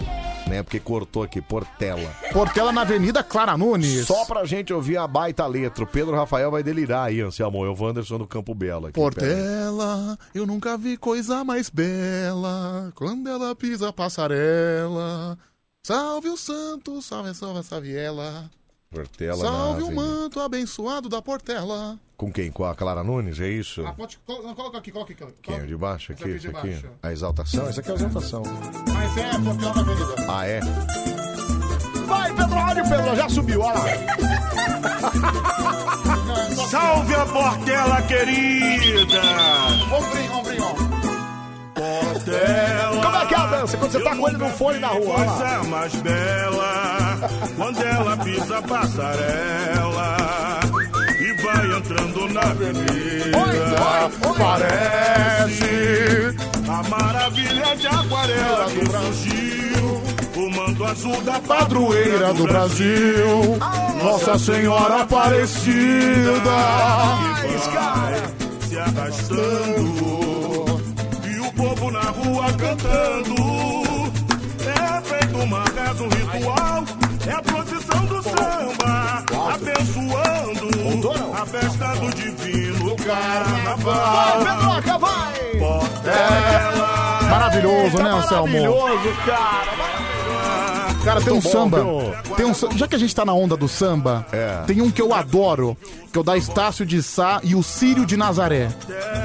[0.46, 0.62] né?
[0.62, 2.08] Porque cortou aqui, Portela.
[2.32, 4.06] Portela na Avenida Clara Nunes.
[4.06, 5.84] Só pra gente ouvir a baita letra.
[5.84, 7.64] O Pedro Rafael vai delirar aí, Anselmo.
[7.64, 8.94] É o Wanderson do Campo Belo aqui.
[8.94, 15.36] Portela, eu nunca vi coisa mais bela quando ela pisa a passarela.
[15.82, 18.50] Salve o santo, salve, salve, salve ela.
[18.94, 21.98] Portela Salve o manto abençoado da Portela.
[22.16, 22.50] Com quem?
[22.50, 23.84] Com a Clara Nunes, é isso?
[23.84, 25.20] Ah, pode, não, coloca aqui, coloca aqui.
[25.20, 25.60] coloca- Quem?
[25.62, 26.22] O de baixo aqui?
[26.28, 26.68] Esse Isso aqui aqui?
[26.68, 26.88] de baixo.
[27.02, 27.68] A exaltação?
[27.70, 28.42] Isso aqui é a exaltação.
[28.92, 30.14] Mas é Portela na Avenida.
[30.28, 30.60] Ah, é?
[32.06, 33.84] Vai, Pedro, olha o Pedro, já subiu, olha lá.
[36.70, 39.22] Salve a Portela querida!
[39.96, 40.53] Ombrinho, ombrinho.
[41.84, 43.02] Portela!
[43.02, 43.76] Como é que é a dança?
[43.76, 45.14] Quando você tá com ele no fone na rua.
[45.14, 46.84] Coisa mais bela
[47.56, 50.16] quando ela pisa a passarela
[51.20, 53.38] e vai entrando na avenida.
[54.38, 56.36] Parece
[56.68, 60.02] a maravilha de aquarela que surgiu.
[60.36, 63.58] O manto azul da Padroeira do Brasil,
[64.02, 66.40] Nossa Senhora Aparecida.
[67.42, 68.22] vai
[68.68, 70.23] se arrastando
[71.94, 73.34] na rua cantando.
[74.66, 76.84] É feito uma reza, um ritual,
[77.24, 84.40] é a procissão do samba, abençoando a festa do divino carnaval.
[85.58, 87.20] Portela.
[87.30, 88.52] Maravilhoso, né, Anselmo?
[88.52, 90.03] Maravilhoso, cara.
[91.04, 91.82] Cara, tem um bom, samba.
[91.82, 92.36] viu?
[92.36, 94.26] Tem um, já que a gente tá na onda do samba,
[94.66, 95.76] tem um que eu adoro,
[96.10, 98.68] que é o da Estácio de Sá e o Círio de Nazaré.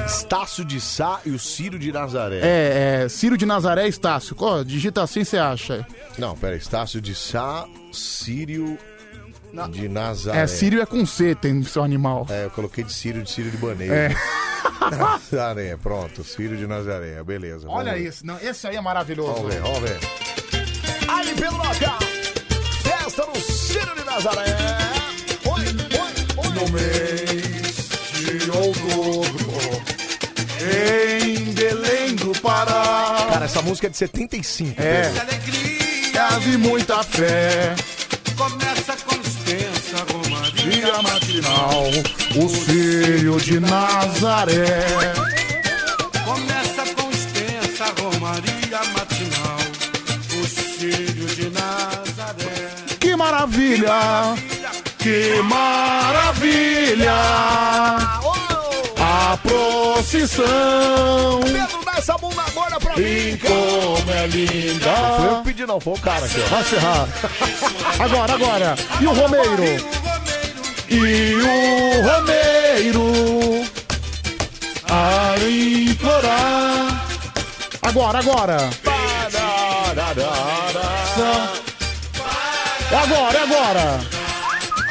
[0.06, 2.40] Estácio de Sá e o Ciro de Nazaré.
[2.42, 4.36] É, é, Círio de Nazaré e Estácio.
[4.38, 5.86] Ó, digita assim, você acha.
[6.18, 8.78] Não, pera, Estácio de Sá, Sírio
[9.70, 10.40] de Nazaré.
[10.40, 12.26] É, Círio é com C, tem seu animal.
[12.28, 13.94] É, eu coloquei de Sírio de Sírio de Baneiro.
[13.94, 14.14] É.
[14.90, 17.66] Nazaré, pronto, Sírio de Nazaré, beleza.
[17.68, 19.32] Olha isso, não, esse aí é maravilhoso.
[19.32, 20.39] Vamos ver, vamos ver.
[21.20, 21.98] Aí, Pedro Laca,
[22.82, 24.56] festa no Círio de Nazaré.
[25.44, 26.48] Oi, oi, oi.
[26.54, 29.82] No mês de outubro,
[30.62, 33.26] em Belém do Pará.
[33.30, 34.80] Cara, essa música é de 75.
[34.80, 35.12] É.
[35.12, 35.30] Pedro.
[36.20, 37.74] Ave muita fé.
[38.36, 41.02] Começa com extensa romaria.
[41.02, 41.84] Matinal,
[42.36, 44.86] o Círio de Nazaré.
[46.24, 49.09] Começa com extensa romaria matinal.
[53.30, 54.34] Maravilha!
[54.98, 57.12] Que maravilha!
[58.98, 61.40] A procissão!
[61.44, 64.90] Pedro, dá essa bunda gorda pra mim, E como é linda!
[64.90, 66.48] Não foi eu que pedi, não, foi o cara aqui, ó.
[66.48, 67.08] Vai ferrar!
[68.00, 68.74] Agora, agora!
[69.00, 69.64] E o Romeiro?
[70.88, 73.64] E o Romeiro
[74.90, 77.04] a implorar.
[77.82, 78.70] Agora, agora!
[82.90, 84.00] É agora, é agora!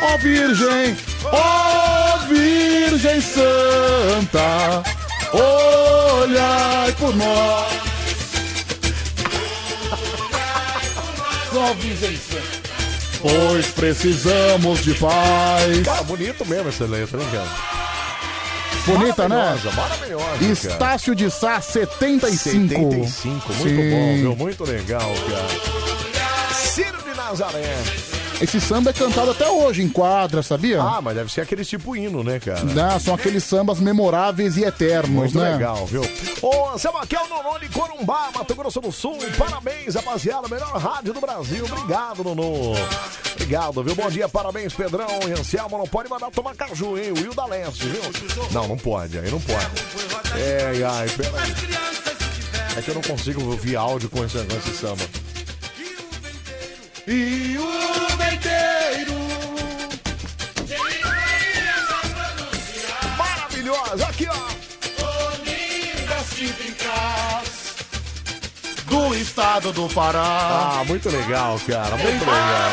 [0.02, 4.84] Ó Virgem, ó Virgem Santa,
[5.34, 7.68] olhai por nós.
[11.54, 12.60] Ó Virgem Santa.
[13.22, 15.82] Pois precisamos de paz.
[15.84, 17.50] Cara, bonito mesmo essa letra, hein, cara?
[18.86, 19.36] Bonita, né?
[19.36, 20.52] Maravilhosa, maravilhosa, cara.
[20.54, 22.40] Estácio de Sá, 75.
[22.40, 23.90] 75, muito Sim.
[23.90, 24.36] bom, viu?
[24.38, 26.09] Muito legal, cara.
[27.30, 27.76] Nazaré.
[28.42, 30.82] Esse samba é cantado até hoje em quadra, sabia?
[30.82, 32.64] Ah, mas deve ser aquele tipo hino, né, cara?
[32.64, 35.52] Não, são aqueles sambas memoráveis e eternos, Muito né?
[35.52, 36.02] legal, viu?
[36.42, 39.18] Ô, Anselmo, aqui é o Nonô de Corumbá, Mato Grosso do Sul.
[39.38, 40.48] Parabéns, rapaziada.
[40.48, 41.66] Melhor rádio do Brasil.
[41.66, 42.74] Obrigado, Nonô.
[43.34, 43.94] Obrigado, viu?
[43.94, 45.78] Bom dia, parabéns, Pedrão e Anselmo.
[45.78, 47.12] Não pode mandar tomar caju, hein?
[47.12, 48.02] O Will da Leste, viu?
[48.52, 50.40] Não, não pode, aí não pode.
[50.40, 51.80] É, ai, peraí.
[52.78, 55.04] É que eu não consigo ouvir áudio com esse, com esse samba.
[57.12, 59.18] E o venteiro.
[63.18, 64.50] Maravilhosa, aqui, ó.
[68.86, 70.20] Do estado do Pará.
[70.80, 71.96] Ah, muito legal, cara.
[71.98, 72.72] Muito legal.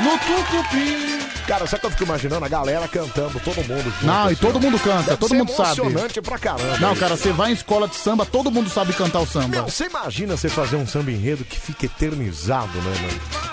[0.00, 1.24] No Tucupi.
[1.46, 2.44] Cara, sabe que eu fico imaginando?
[2.44, 4.06] A galera cantando, todo mundo junto.
[4.06, 4.60] Não, e assim, todo ó.
[4.60, 5.80] mundo canta, Deve todo ser mundo sabe.
[5.80, 6.78] emocionante pra caramba.
[6.78, 7.00] Não, isso.
[7.00, 9.48] cara, você vai em escola de samba, todo mundo sabe cantar o samba.
[9.48, 13.43] Meu, você imagina você fazer um samba enredo que fica eternizado, né, mano?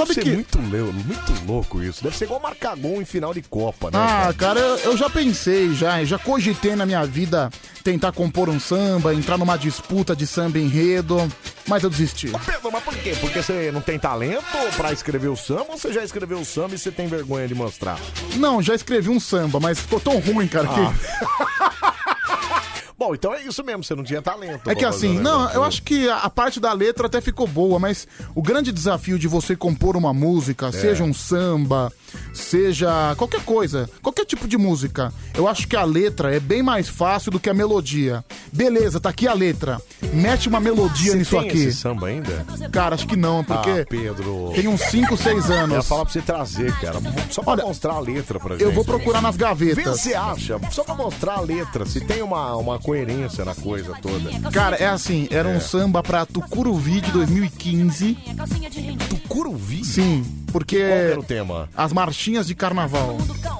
[0.00, 2.02] Sabe ser que- muito, leu- muito louco isso.
[2.02, 3.98] Deve ser igual marcar gol em final de Copa, né?
[3.98, 7.50] Ah, cara, eu, eu já pensei, já, já cogitei na minha vida
[7.84, 11.16] tentar compor um samba, entrar numa disputa de samba enredo,
[11.66, 12.30] mas eu desisti.
[12.46, 13.16] Pedro, mas por quê?
[13.20, 14.44] Porque você não tem talento
[14.76, 17.54] pra escrever o samba ou você já escreveu o samba e você tem vergonha de
[17.54, 17.98] mostrar?
[18.36, 20.80] Não, já escrevi um samba, mas ficou tão ruim, cara, que...
[23.00, 24.68] Bom, então é isso mesmo, você não tinha talento.
[24.68, 27.78] É que assim, não, eu acho que a a parte da letra até ficou boa,
[27.78, 30.72] mas o grande desafio de você compor uma música, É.
[30.72, 31.90] seja um samba,
[32.32, 36.88] seja qualquer coisa, qualquer tipo de música, eu acho que a letra é bem mais
[36.88, 38.24] fácil do que a melodia.
[38.52, 39.80] Beleza, tá aqui a letra.
[40.12, 41.58] Mete uma melodia Você nisso tem aqui.
[41.58, 42.44] esse samba ainda?
[42.72, 44.52] Cara, acho que não, porque Ah, Pedro.
[44.54, 45.86] tem uns 5, 6 Eu ia anos.
[45.86, 46.98] falar pra você trazer, cara.
[47.30, 48.62] Só pra mostrar a letra pra gente.
[48.64, 50.00] Eu vou procurar nas Vê gavetas.
[50.00, 53.94] se você acha, só pra mostrar a letra, se tem uma, uma coerência na coisa
[54.02, 54.50] toda.
[54.50, 55.60] Cara, é assim, era um É.
[55.60, 58.16] samba pra Tucuruvi de 2015.
[59.08, 59.84] Tucuruvi?
[59.84, 60.78] Sim, porque.
[60.78, 61.68] Qual que era o tema?
[61.76, 63.16] As marchinhas de carnaval.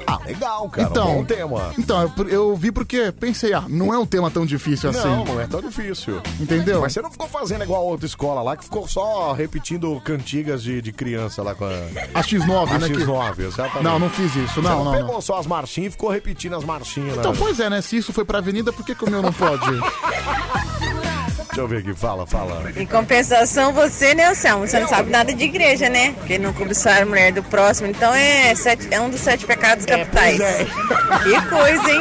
[0.07, 0.89] Ah, legal, cara.
[0.89, 1.73] Então, Bom tema.
[1.79, 5.07] então eu, eu vi porque pensei, ah, não é um tema tão difícil assim.
[5.07, 6.21] Não, não é tão difícil.
[6.41, 6.81] Entendeu?
[6.81, 10.62] Mas você não ficou fazendo igual a outra escola lá, que ficou só repetindo cantigas
[10.62, 11.69] de, de criança lá com a...
[12.15, 12.89] A X9, a né?
[12.89, 13.85] que- X9, exatamente.
[13.85, 14.93] Não, não fiz isso, Você não, não, não.
[14.93, 15.21] pegou não.
[15.21, 17.17] só as marchinhas e ficou repetindo as marchinhas.
[17.17, 17.39] Então, né?
[17.39, 17.81] pois é, né?
[17.81, 19.65] Se isso foi pra avenida, por que, que o meu não pode?
[21.51, 22.70] Deixa eu ver aqui, fala, fala.
[22.77, 24.66] Em compensação, você, né, Anselmo?
[24.66, 26.12] Você não sabe nada de igreja, né?
[26.12, 29.85] Porque não cobiçar a mulher do próximo, então é, sete- é um dos sete pecados
[29.85, 30.39] capitais.
[30.39, 30.64] pois é.
[30.64, 32.01] Que coisa, hein?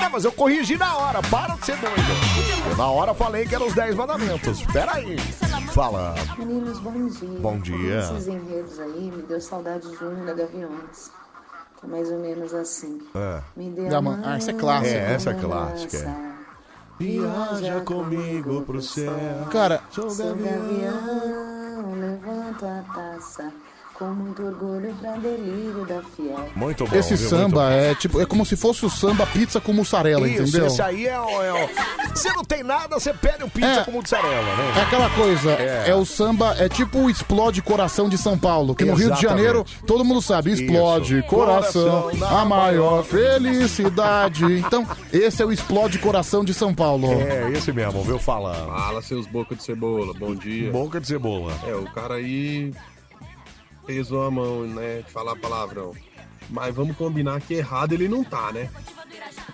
[0.00, 1.96] Não, mas eu corrigi na hora, para de ser doido.
[2.70, 4.62] Eu na hora falei que eram os 10 mandamentos.
[4.72, 5.16] Pera aí.
[5.74, 6.14] Fala.
[6.38, 7.38] Meninos, bom dia.
[7.40, 7.98] Bom dia.
[8.00, 11.10] Esses enredos aí me deu saudade de um da Gaviões.
[11.80, 12.98] Que é mais ou menos assim.
[13.14, 13.40] É.
[13.56, 14.94] Me dê a mão, Ah, essa é clássica.
[14.96, 16.39] É, essa é clássica, é.
[17.00, 19.10] Viaja comigo pro céu.
[19.50, 23.50] Cara, Sou gavião, levanta a taça.
[24.00, 26.48] Com muito orgulho pra delírio da fiel.
[26.56, 26.96] Muito bom.
[26.96, 27.28] Esse viu?
[27.28, 30.66] samba é tipo, é como se fosse o samba pizza com mussarela, Isso, entendeu?
[30.68, 31.68] esse aí é o, é o-
[32.14, 33.84] Você não tem nada, você pede o pizza É.
[33.84, 34.72] com mussarela, né?
[34.78, 35.90] É aquela coisa, É.
[35.90, 35.94] é.
[35.94, 39.28] o samba, é tipo o Explode Coração de São Paulo, que no Rio de Exatamente.
[39.36, 41.28] Janeiro todo mundo sabe, explode Isso.
[41.28, 44.44] coração, Coração a maior felicidade.
[44.60, 47.06] Então, esse é o Explode Coração de São Paulo.
[47.20, 48.18] É, esse mesmo, viu?
[48.18, 48.54] Fala.
[48.54, 50.70] Fala, seus boca de cebola, bom dia.
[50.72, 51.52] Boca de cebola.
[51.68, 52.72] É, o cara aí
[53.86, 55.92] pesou a mão, né, de falar palavrão.
[56.48, 58.68] Mas vamos combinar que errado ele não tá, né?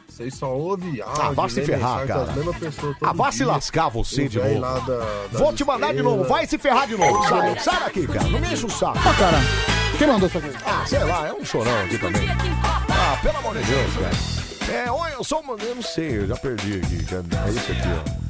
[0.08, 2.26] Vocês só ouvem áudio, Ah, vá se ferrar, cara.
[2.32, 2.54] todo
[3.02, 3.46] Ah, se dia.
[3.46, 4.60] lascar você de novo.
[4.60, 7.22] da- da Vou te mandar de novo, vai se ferrar de novo.
[7.28, 8.26] Sai, sai daqui, cara.
[8.28, 8.96] Não me enche o saco.
[8.98, 9.38] Ah, cara,
[9.98, 10.50] quem mandou isso aqui?
[10.64, 12.26] Ah, sei lá, é um chorão aqui também.
[12.88, 14.74] Ah, pelo amor de Deus, velho.
[14.74, 15.52] É, oi, eu sou uma.
[15.62, 17.04] Eu não sei, eu já perdi aqui.
[17.04, 17.24] cara.
[17.46, 17.82] É isso aqui,
[18.22, 18.25] ó.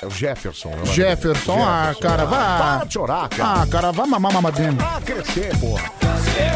[0.00, 0.68] É o Jefferson.
[0.70, 0.84] né?
[0.86, 2.38] Jefferson, ah, cara, vai.
[2.58, 3.62] Para de chorar, cara.
[3.62, 4.74] Ah, cara, vai mamar mamadeira.
[4.80, 5.90] Ah, crescer, porra.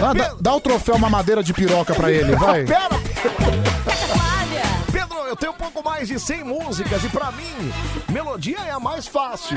[0.01, 2.63] Vai, dá, dá o troféu mamadeira de piroca pra ele, vai.
[2.67, 2.89] Pera,
[4.93, 7.73] Pedro, eu tenho um pouco mais de 100 músicas e pra mim,
[8.11, 9.57] melodia é a mais fácil.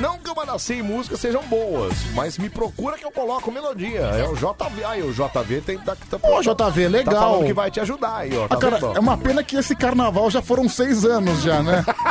[0.00, 4.00] Não que uma das 100 músicas sejam boas, mas me procura que eu coloco melodia.
[4.00, 4.84] É o JV.
[4.84, 7.14] Aí, o JV tem tá, tá, Pô, JV, legal.
[7.14, 8.48] Tá falando que vai te ajudar aí, ó.
[8.48, 8.96] Tá Ah, cara, vendo?
[8.96, 11.84] é uma pena que esse carnaval já foram seis anos já, né?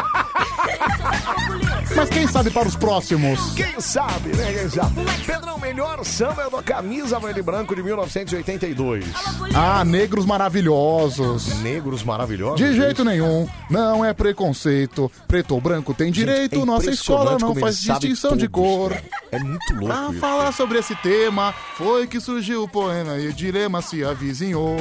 [1.96, 3.54] Mas quem sabe para os próximos?
[3.56, 4.54] Quem sabe, né?
[4.54, 5.02] Quem sabe?
[5.26, 9.06] Pedrão, melhor samba é da camisa verde e branco de 1982.
[9.54, 11.60] Ah, negros maravilhosos.
[11.62, 12.58] Negros maravilhosos?
[12.60, 15.12] De jeito nenhum, não é preconceito.
[15.28, 18.98] Preto ou branco tem direito, é nossa escola não faz distinção de todos, cor.
[19.32, 20.20] É muito louco Pra isso.
[20.20, 24.78] falar sobre esse tema, foi que surgiu o poema e o dilema se avizinhou.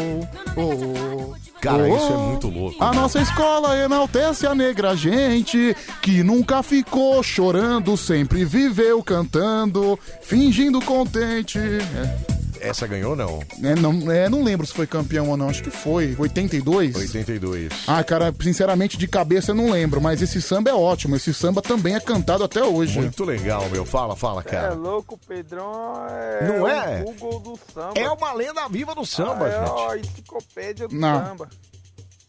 [0.56, 2.82] Oh, Cara, oh, isso é muito louco.
[2.82, 10.80] A nossa escola enaltece a negra gente que nunca ficou chorando, sempre viveu cantando, fingindo
[10.80, 11.58] contente.
[11.58, 12.38] É.
[12.60, 13.40] Essa ganhou não?
[13.62, 16.16] É, não, é, não lembro se foi campeão ou não, acho que foi.
[16.18, 16.96] 82?
[16.96, 17.68] 82.
[17.86, 21.14] Ah, cara, sinceramente de cabeça eu não lembro, mas esse samba é ótimo.
[21.16, 22.98] Esse samba também é cantado até hoje.
[22.98, 23.84] Muito legal, meu.
[23.84, 24.74] Fala, fala, É cara.
[24.74, 26.48] louco, o Pedrão é.
[26.48, 27.02] Não o é?
[27.04, 27.92] Google do samba.
[27.94, 29.92] É uma lenda viva do samba, ah, é gente.
[29.92, 31.26] a enciclopédia do Não.
[31.26, 31.48] samba.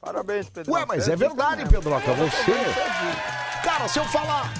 [0.02, 0.76] Parabéns, Pedrão.
[0.76, 2.14] Ué, mas é verdade, Pedroca.
[2.14, 2.52] Você.
[3.64, 4.54] Cara, se eu falar.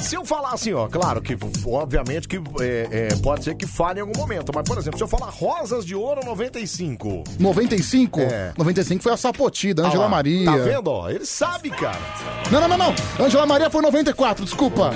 [0.00, 1.36] Se eu falar assim, ó, claro que,
[1.66, 5.04] obviamente, que é, é, pode ser que falhe em algum momento, mas, por exemplo, se
[5.04, 7.22] eu falar Rosas de Ouro 95.
[7.38, 8.20] 95?
[8.20, 8.52] É.
[8.56, 10.46] 95 foi a Sapotida, Ah Angela lá, Maria.
[10.46, 11.10] Tá vendo, ó?
[11.10, 12.00] Ele sabe, cara.
[12.50, 12.94] Não, não, não, não.
[13.24, 14.90] Angela Maria foi 94, desculpa.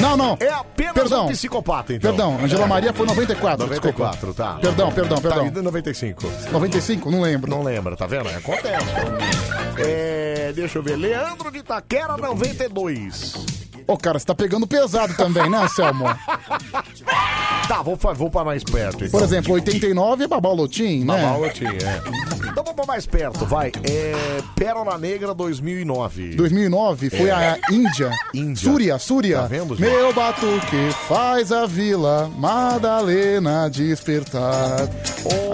[0.00, 0.36] Não, não.
[0.40, 1.26] É apenas Perdão.
[1.26, 2.10] um psicopata, então.
[2.10, 4.54] Perdão, Angela Maria foi 94, 94, tá.
[4.54, 5.50] Perdão, perdão, perdão.
[5.50, 6.22] Tá, e 95.
[6.52, 7.10] 95?
[7.10, 7.50] Não lembro.
[7.50, 8.28] Não lembra, tá vendo?
[8.28, 8.86] Acontece.
[9.78, 10.96] É, deixa eu ver.
[10.96, 13.67] Leandro de Itaquera, 92.
[13.88, 16.04] Ô, cara, você tá pegando pesado também, né, Anselmo?
[17.66, 19.04] Tá, vou, fa- vou pra mais perto.
[19.04, 19.10] Então.
[19.18, 21.16] Por exemplo, 89 é Babau Lotim, né?
[21.22, 22.02] Babau Lotim, é.
[22.50, 23.72] Então vamos pra mais perto, vai.
[23.84, 26.34] É, Pérola Negra 2009.
[26.36, 27.32] 2009 foi É.
[27.32, 28.10] a Índia.
[28.34, 28.70] Índia.
[28.70, 29.40] Súria, Súria.
[29.40, 29.88] Tá vendo, gente?
[29.88, 34.88] Meu batuque faz a vila Madalena despertar.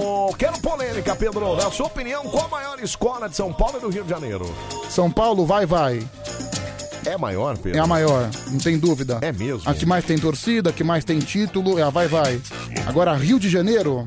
[0.00, 1.56] Ô, quero polêmica, Pedro.
[1.56, 4.52] Na sua opinião, qual a maior escola de São Paulo e do Rio de Janeiro?
[4.88, 6.02] São Paulo, vai, vai.
[7.06, 7.78] É maior, Pedro?
[7.78, 9.18] É a maior, não tem dúvida.
[9.20, 9.62] É mesmo?
[9.64, 12.40] A que mais tem torcida, a que mais tem título, é a vai, vai.
[12.86, 14.04] Agora, Rio de Janeiro.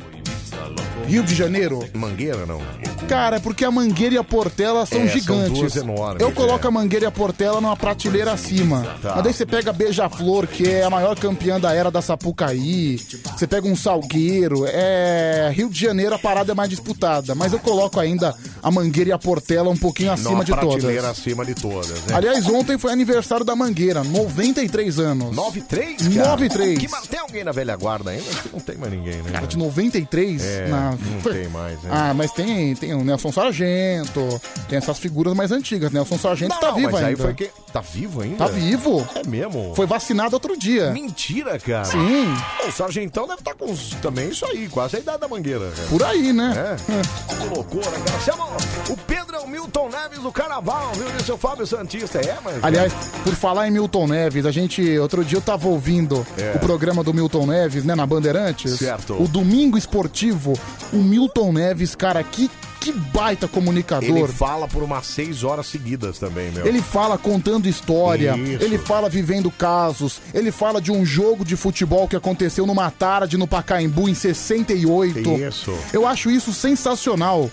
[1.08, 1.88] Rio de Janeiro.
[1.94, 2.62] Mangueira, não?
[3.08, 5.58] Cara, é porque a Mangueira e a Portela são É, são gigantes.
[5.60, 6.68] duas enormes, Eu coloco é.
[6.68, 8.84] a Mangueira e a Portela numa prateleira acima.
[9.02, 9.14] Tá.
[9.16, 12.98] Mas daí você pega a Beija-Flor, que é a maior campeã da era da Sapucaí.
[13.36, 14.66] Você pega um Salgueiro.
[14.68, 15.50] É.
[15.54, 17.34] Rio de Janeiro a parada é mais disputada.
[17.34, 20.68] Mas eu coloco ainda a Mangueira e a Portela um pouquinho acima Numa de todas.
[20.68, 22.16] prateleira acima de todas, né?
[22.16, 25.36] Aliás, ontem foi aniversário da Mangueira, 93 anos.
[25.36, 26.30] 93, cara?
[26.32, 26.80] 93.
[26.80, 28.24] Que, mas tem alguém na velha guarda ainda?
[28.30, 29.32] Acho que não tem mais ninguém, né?
[29.32, 30.44] Cara, de 93?
[30.44, 31.90] É, na- não tem mais, né?
[31.92, 35.92] Ah, mas tem, tem o Nelson Sargento, tem essas figuras mais antigas.
[35.92, 37.24] Nelson Sargento Não, tá não, vivo mas aí ainda.
[37.24, 37.50] foi que...
[37.72, 38.38] Tá vivo ainda?
[38.38, 39.08] Tá vivo.
[39.16, 39.74] É mesmo?
[39.76, 40.92] Foi vacinado outro dia.
[40.92, 41.86] Mentira, cara.
[41.86, 42.26] Sim.
[42.68, 45.70] O Sargentão deve estar com uns- também isso aí, quase a idade da mangueira.
[45.76, 45.88] Cara.
[45.90, 46.54] Por aí, né?
[46.58, 47.36] É.
[47.36, 48.20] Que loucura, cara.
[48.26, 48.46] Chama
[48.90, 51.06] o Pedro é o Milton Neves do Carnaval, viu?
[51.18, 52.20] Disse o Fábio Santista.
[52.20, 52.64] É, mas...
[52.64, 52.94] Aliás,
[53.24, 56.54] por falar em Milton Neves, a gente, outro dia eu tava ouvindo É.
[56.56, 58.78] o programa do Milton Neves, né, na Bandeirantes.
[58.78, 59.22] Certo.
[59.22, 60.54] O Domingo Esportivo.
[60.94, 62.50] O Milton Neves, cara, que,
[62.80, 64.10] que baita comunicador.
[64.10, 66.66] Ele fala por umas seis horas seguidas também, meu.
[66.66, 68.64] Ele fala contando história, Isso.
[68.64, 73.38] ele fala vivendo casos, ele fala de um jogo de futebol que aconteceu numa tarde
[73.38, 75.20] no Pacaembu em 68.
[75.30, 75.74] Isso.
[75.92, 77.50] Eu acho isso sensacional.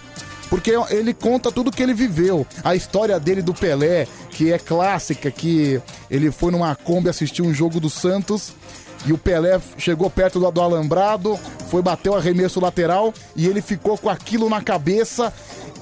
[0.50, 2.46] Porque ele conta tudo que ele viveu.
[2.62, 7.52] A história dele do Pelé, que é clássica, que ele foi numa Kombi assistir um
[7.52, 8.52] jogo do Santos
[9.06, 13.60] e o Pelé chegou perto do, do alambrado, foi bater o arremesso lateral e ele
[13.60, 15.32] ficou com aquilo na cabeça.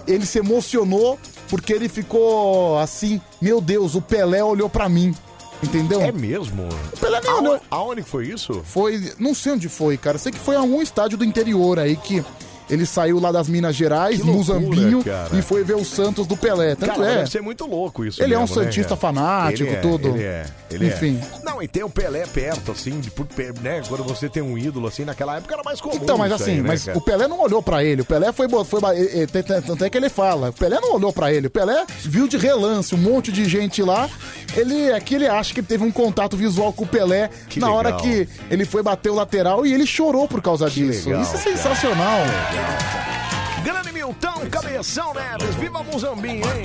[0.07, 1.19] Ele se emocionou
[1.49, 5.15] porque ele ficou assim, meu Deus, o Pelé olhou pra mim.
[5.63, 6.01] Entendeu?
[6.01, 6.69] É mesmo?
[6.93, 7.61] O Pelé nem olhou.
[7.71, 8.63] Aonde foi isso?
[8.65, 10.19] Foi, não sei onde foi, cara.
[10.19, 12.25] Sei que foi a algum estádio do interior aí que
[12.73, 15.29] ele saiu lá das Minas Gerais, Que loucura, Muzambinho, cara.
[15.37, 16.75] e foi ver o Santos do Pelé.
[16.75, 17.17] Tanto Cara, é.
[17.19, 19.01] deve ser muito louco isso Ele é um mesmo, né, santista cara?
[19.01, 20.09] fanático, Ele é, tudo.
[20.09, 21.21] Ele é, ele Enfim.
[21.41, 21.45] é.
[21.45, 23.27] Não, e tem o Pelé perto, assim, de, por,
[23.63, 23.83] né?
[23.87, 26.53] Quando você tem um ídolo, assim, naquela época era mais comum Então, mas isso assim,
[26.53, 26.99] aí, né, mas cara?
[26.99, 28.03] o Pelé não olhou pra ele.
[28.03, 28.49] O Pelé foi.
[28.65, 30.49] foi ba- eh, eh, t- t- tanto é que ele fala.
[30.49, 31.47] O Pelé não olhou pra ele.
[31.49, 34.09] O Pelé viu de relance um monte de gente lá.
[34.57, 37.89] Ele aqui ele acha que ele teve um contato visual com o Pelé na hora
[37.91, 38.03] legal.
[38.03, 41.09] que ele foi bater o lateral e ele chorou por causa disso.
[41.09, 41.51] legal, Isso é cara.
[41.57, 42.19] sensacional.
[43.65, 46.63] Grande Milton, Cabeção Neves, viva Muzambinho, hein?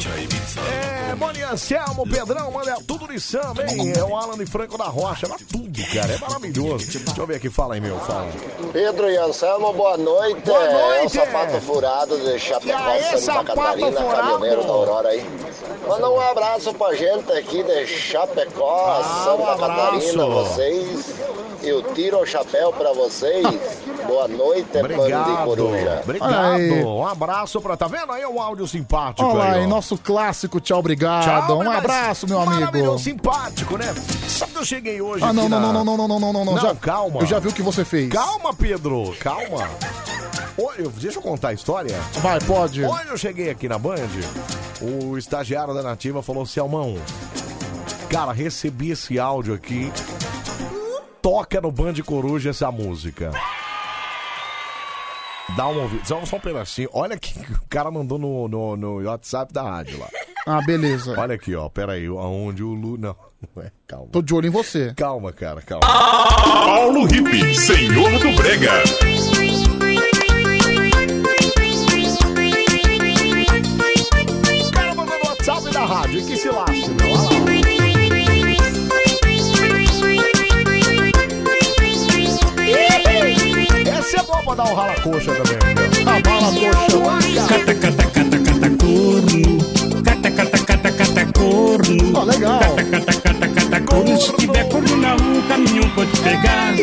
[1.11, 3.93] É, Boni Anselmo, Pedrão, manda tudo de samba, hein?
[3.95, 6.87] É o Alan de Franco da Rocha, dá tudo, cara, é maravilhoso.
[6.87, 8.27] Deixa eu ver aqui, fala aí, meu, fala.
[8.73, 10.41] Pedro e Anselmo, boa noite.
[10.41, 11.11] Boa É o noite.
[11.17, 14.15] sapato furado de E aí, Chapecó, Santa Catarina, furado?
[14.17, 15.25] caminhoneiro da Aurora aí.
[15.87, 19.57] Manda um abraço pra gente aqui de Chapecó, Santa um.
[19.59, 21.13] Catarina, vocês.
[21.67, 23.45] Eu tiro o chapéu pra vocês.
[24.07, 26.01] Boa noite, Obrigado, Coruja.
[26.03, 26.33] obrigado.
[26.55, 26.83] Aí.
[26.83, 27.75] Um abraço pra.
[27.75, 29.67] Tá vendo aí o áudio simpático Olha aí, ó.
[29.67, 31.23] nosso clássico tchau, obrigado.
[31.25, 32.97] Tchau, um abraço, meu amigo.
[32.99, 33.93] Simpático, né?
[34.27, 36.33] Sabe que eu cheguei hoje Ah, não, aqui não, na- não, não, não, não, não,
[36.33, 36.53] não, não.
[36.55, 37.19] Não, já, calma.
[37.21, 38.09] Eu já vi o que você fez.
[38.09, 39.69] Calma, Pedro, calma.
[40.57, 41.95] Oi, eu- deixa eu contar a história.
[42.13, 42.83] Vai, pode.
[42.83, 43.95] Hoje eu cheguei aqui na Band,
[44.81, 46.95] o estagiário da Nativa falou, Selmão,
[48.09, 49.91] cara, recebi esse áudio aqui,
[51.21, 53.31] toca no Band Coruja essa música.
[55.55, 56.89] Dá uma ouvida, só, só um pedacinho.
[56.91, 60.07] Olha que o cara mandou no, no, no WhatsApp da rádio lá.
[60.45, 61.13] Ah, beleza.
[61.17, 62.97] Olha aqui, ó, peraí, aonde o Lu...
[62.97, 63.15] Não,
[63.55, 64.07] não é, calma.
[64.11, 64.93] Tô de olho em você.
[64.95, 65.85] Calma, cara, calma.
[65.85, 68.83] Paulo Ripe, senhor do Brega.
[74.67, 76.89] O cara mandou no WhatsApp da rádio, que se lasque,
[84.37, 85.57] É boa pra dar um rala coxa também.
[86.05, 87.41] Ah, bala coxa.
[87.47, 89.57] Cata, cata, cata, cata, corno.
[90.03, 92.11] Cata, cata, cata, cata, corno.
[92.13, 92.59] Ó, legal.
[92.59, 94.17] Cata, cata, cata, cata, corno.
[94.17, 96.75] Se tiver corno na rua, o caminhão pode pegar.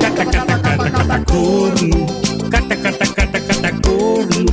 [0.00, 2.06] Cata, cata, cata, cata, corno.
[2.50, 4.44] Cata, cata, cata, cata, corno.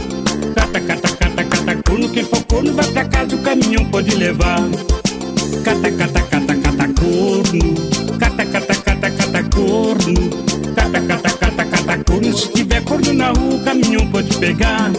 [0.55, 2.09] Cata, cata, cata, cata, corno.
[2.09, 4.69] Quem for corno vai pra casa, o caminhão pode levar.
[5.63, 8.19] Cata, cata, cata, cata, corno.
[8.19, 10.51] Cata, cata, cata, cata, corno.
[10.75, 14.91] Cata, cata, cata, cata, cata se tiver corno na rua, o caminhão pode pegar.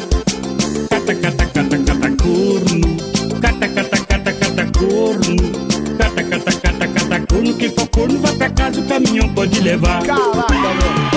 [0.90, 2.96] Cata, cata, cata, cata corno,
[3.40, 5.36] cata, cata, cata, cata corno,
[5.96, 10.02] cata, cata, cata, cata corno, quem for corno vai pra casa, o caminhão pode levar.
[10.02, 11.11] Caraca, mano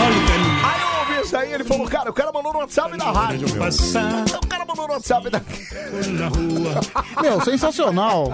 [2.33, 3.63] mandou no WhatsApp da rádio, meu.
[3.63, 5.39] O cara mandou no WhatsApp da...
[5.39, 6.81] Na rua.
[7.21, 8.31] Meu, sensacional.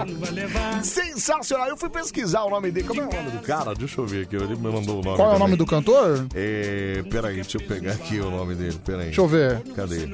[0.82, 1.68] Sensacional.
[1.68, 2.86] Eu fui pesquisar o nome dele.
[2.86, 3.74] Como é o nome do cara?
[3.74, 4.36] Deixa eu ver aqui.
[4.36, 5.16] Ele me mandou o nome.
[5.16, 6.26] Qual é o nome do cantor?
[6.34, 8.78] É, peraí, deixa eu pegar aqui o nome dele.
[8.84, 9.06] Peraí.
[9.06, 9.60] Deixa eu ver.
[9.74, 10.10] Cadê?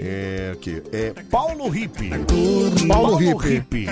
[0.00, 0.82] É, aqui.
[0.92, 2.10] É Paulo Ripe.
[2.86, 3.16] Paulo.
[3.16, 3.86] Ripe.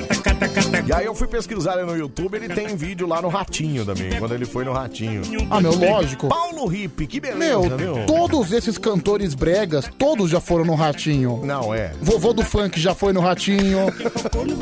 [0.86, 4.18] E aí eu fui pesquisar ele no YouTube, ele tem vídeo lá no Ratinho também,
[4.18, 5.22] quando ele foi no Ratinho.
[5.50, 6.28] Ah, meu, lógico.
[6.28, 8.06] Paulo Ripe, que beleza, Meu, viu?
[8.06, 11.40] todos esses cantores bregas, todos já foram no Ratinho.
[11.44, 11.92] Não, é.
[12.00, 13.86] Vovô do funk já foi no Ratinho.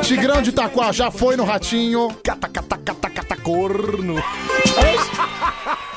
[0.03, 2.09] Tigrão de Itaquá já foi no Ratinho.
[3.43, 4.15] Corno.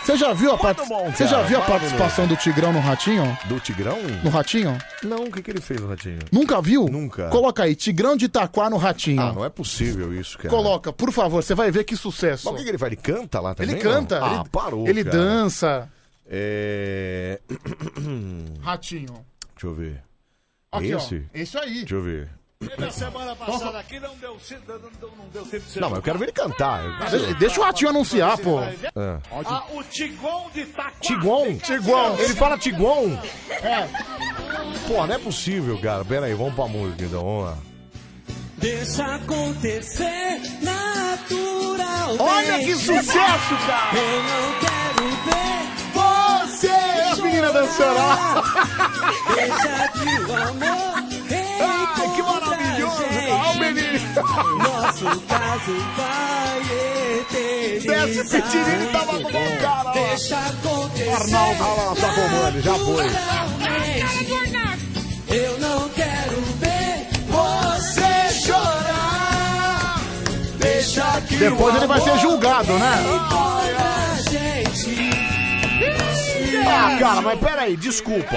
[0.04, 0.82] Você já viu a, part...
[0.88, 3.38] Bom, Você já viu a participação do Tigrão no Ratinho?
[3.46, 3.98] Do Tigrão?
[4.24, 4.78] No Ratinho?
[5.04, 6.20] Não, o que, que ele fez no Ratinho?
[6.32, 6.86] Nunca viu?
[6.86, 7.30] Nunca.
[7.30, 9.22] Coloca aí, Tigrão de Itaquá no Ratinho.
[9.22, 10.50] Ah, não é possível isso, cara.
[10.50, 12.46] Coloca, por favor, você vai ver que sucesso.
[12.46, 12.92] Mas o que, que ele faz?
[12.92, 13.74] Ele canta lá também?
[13.76, 14.20] Ele canta.
[14.20, 14.28] não?
[14.28, 15.18] Ah, ele, parou, Ele cara.
[15.18, 15.90] dança.
[16.30, 17.40] É...
[18.62, 19.26] Ratinho.
[19.54, 20.04] Deixa eu ver.
[20.72, 20.98] Aqui, ó.
[20.98, 21.26] Esse?
[21.34, 21.80] Esse aí.
[21.80, 22.30] Deixa eu ver.
[22.78, 24.80] Na semana passada aqui não deu certo, não,
[25.10, 25.80] não, não deu certo.
[25.80, 26.84] Não, mas eu quero ver ele cantar.
[27.14, 28.58] Eu- De- Deixa o Ratinho anunciar, pô.
[28.60, 29.20] Ah.
[29.46, 30.92] Ah, o Tigon de Itaquá.
[31.00, 31.56] Tiguan?
[31.58, 32.16] Tiguan.
[32.18, 33.14] Ele fala Tiguan?
[33.52, 33.88] É.
[34.88, 36.04] Pô, não é possível, cara.
[36.04, 37.58] Pera aí, vamos pra música então, vamos lá.
[38.58, 42.20] Deixa acontecer naturalmente.
[42.20, 43.98] Olha que sucesso, cara!
[44.00, 45.87] Eu não quero ver
[46.58, 48.00] Você, as meninas dançando.
[49.36, 50.88] Deixa que o amor
[51.62, 53.04] Ai, que maravilhoso.
[53.30, 54.00] Ó, o menino.
[54.58, 56.62] Nosso caso vai
[57.20, 58.08] eternizar.
[58.08, 59.92] Desce, Pitirine tava com bom cara, ó.
[59.92, 63.06] Deixa acontecer Arnaldo, olha lá, Sacomani, já foi.
[65.30, 70.02] Eu não quero ver você chorar.
[70.58, 73.04] Deixa que Depois o ele vai ser julgado, né?
[73.14, 74.07] encontra a gente.
[76.70, 78.36] Ah, cara, mas pera aí, desculpa.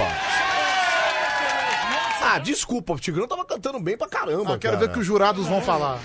[2.23, 4.77] Ah, desculpa, o Tigrão tava cantando bem pra caramba, Ah, quero cara.
[4.77, 5.99] ver o que os jurados vão falar.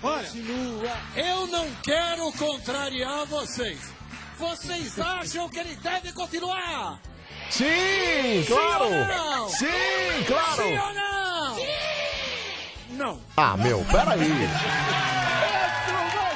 [0.00, 0.92] Continua.
[1.16, 3.80] Eu não quero contrariar vocês.
[4.38, 7.00] Vocês acham que ele deve continuar?
[7.50, 8.88] Sim, Sim claro.
[9.48, 10.62] Sim, claro.
[10.62, 11.56] Sim ou não?
[12.90, 13.20] Não.
[13.36, 14.48] Ah, meu, pera aí.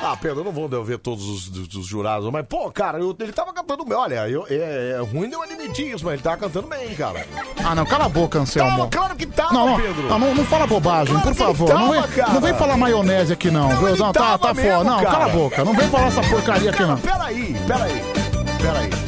[0.05, 3.15] Ah, Pedro, eu não vou ver todos os, dos- dos jurados, mas, pô, cara, eu-
[3.21, 3.97] ele tava cantando bem.
[3.97, 7.25] Olha, eu- é, é ruim de eu admitir isso, mas ele tava cantando bem, cara.
[7.65, 8.71] Ah, não, cala a boca, Anselmo.
[8.75, 10.09] Claro, claro que tava, Não, não, Pedro.
[10.09, 11.69] não, não, não fala bobagem, por favor.
[11.69, 12.33] não, tava, vem, cara.
[12.33, 13.69] não vem falar maionese aqui, não.
[13.69, 13.97] viu?
[13.97, 14.85] Não, tá, tava tá mesmo, fora.
[14.85, 15.11] Não, cara.
[15.11, 15.65] cala a boca.
[15.65, 16.99] Não vem falar essa porcaria aqui, não.
[16.99, 18.03] Peraí, peraí.
[18.61, 19.02] Peraí.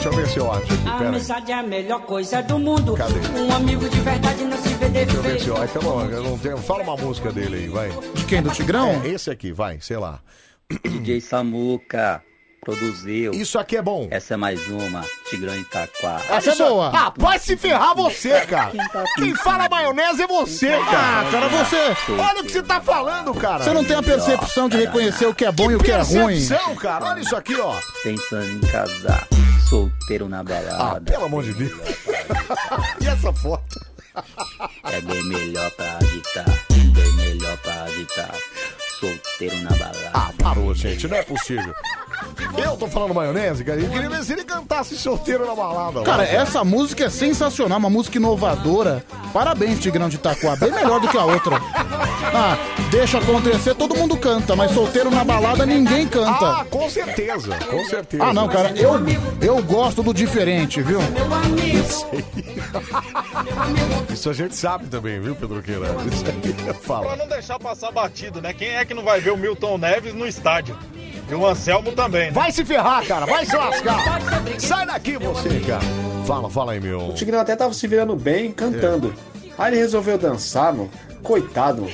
[0.00, 2.94] Deixa eu ver se eu acho aqui, A amizade é a melhor coisa do mundo.
[2.94, 3.20] Cadê?
[3.38, 5.76] Um amigo de verdade não se vê Deixa eu ver se eu acho.
[5.76, 6.56] Eu eu não tenho.
[6.56, 7.90] Fala uma música dele aí, vai.
[8.14, 8.40] De quem?
[8.40, 9.02] Do Tigrão?
[9.04, 10.20] É, esse aqui, vai, sei lá.
[10.82, 12.22] DJ Samuca
[12.62, 13.32] produziu.
[13.32, 14.08] Isso aqui é bom.
[14.10, 16.18] Essa é mais uma, Tigrão Itaquá.
[16.30, 16.92] Essa é boa.
[16.94, 18.72] Ah, vai se ferrar você, cara.
[19.16, 21.28] Quem fala maionese é você, cara.
[21.28, 22.12] Ah, cara, você.
[22.12, 23.64] Olha o que você tá falando, cara.
[23.64, 26.00] Você não tem a percepção de reconhecer o que é bom e o que é
[26.00, 26.36] ruim.
[26.36, 27.04] Percepção, cara.
[27.04, 27.74] Olha isso aqui, ó.
[28.02, 29.28] Pensando em casar,
[29.70, 31.12] solteiro na Ah, balada.
[31.12, 31.72] pelo amor de Deus.
[33.00, 33.80] e essa foto?
[34.84, 38.34] É bem melhor pra agitar, bem melhor pra agitar.
[38.98, 40.10] Solteiro na balada.
[40.12, 41.06] Ah, parou, gente.
[41.06, 41.72] Não é possível.
[42.62, 43.80] Eu tô falando maionese, cara.
[43.80, 46.00] Eu queria ver se ele cantasse solteiro na balada.
[46.00, 49.04] lá, Cara, essa música é sensacional, uma música inovadora.
[49.32, 50.56] Parabéns, Tigrão de Itaquá.
[50.56, 51.56] Bem melhor do que a outra.
[52.32, 52.56] Ah,
[52.90, 56.60] deixa acontecer, todo mundo canta, mas solteiro na balada ninguém canta.
[56.60, 58.24] Ah, com certeza, com certeza.
[58.24, 58.94] Ah, não, cara, eu,
[59.40, 60.98] eu gosto do diferente, viu?
[64.12, 65.86] Isso a gente sabe também, viu, Pedroqueira?
[66.12, 67.16] Isso aí Pra fala.
[67.16, 68.52] não deixar passar batido, né?
[68.52, 70.76] Quem é que não vai ver o Milton Neves no estádio?
[71.30, 72.26] E o Anselmo também.
[72.26, 72.30] né?
[72.32, 74.00] Vai se ferrar, cara, vai se lascar.
[74.58, 75.82] Sai daqui você, cara.
[76.26, 77.08] Fala, fala aí, meu.
[77.08, 79.14] O Tigrão até tava se virando bem cantando.
[79.60, 80.90] Aí ele resolveu dançar, mano.
[81.22, 81.86] Coitado.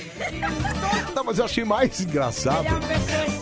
[1.12, 2.64] Não, mas eu achei mais engraçado.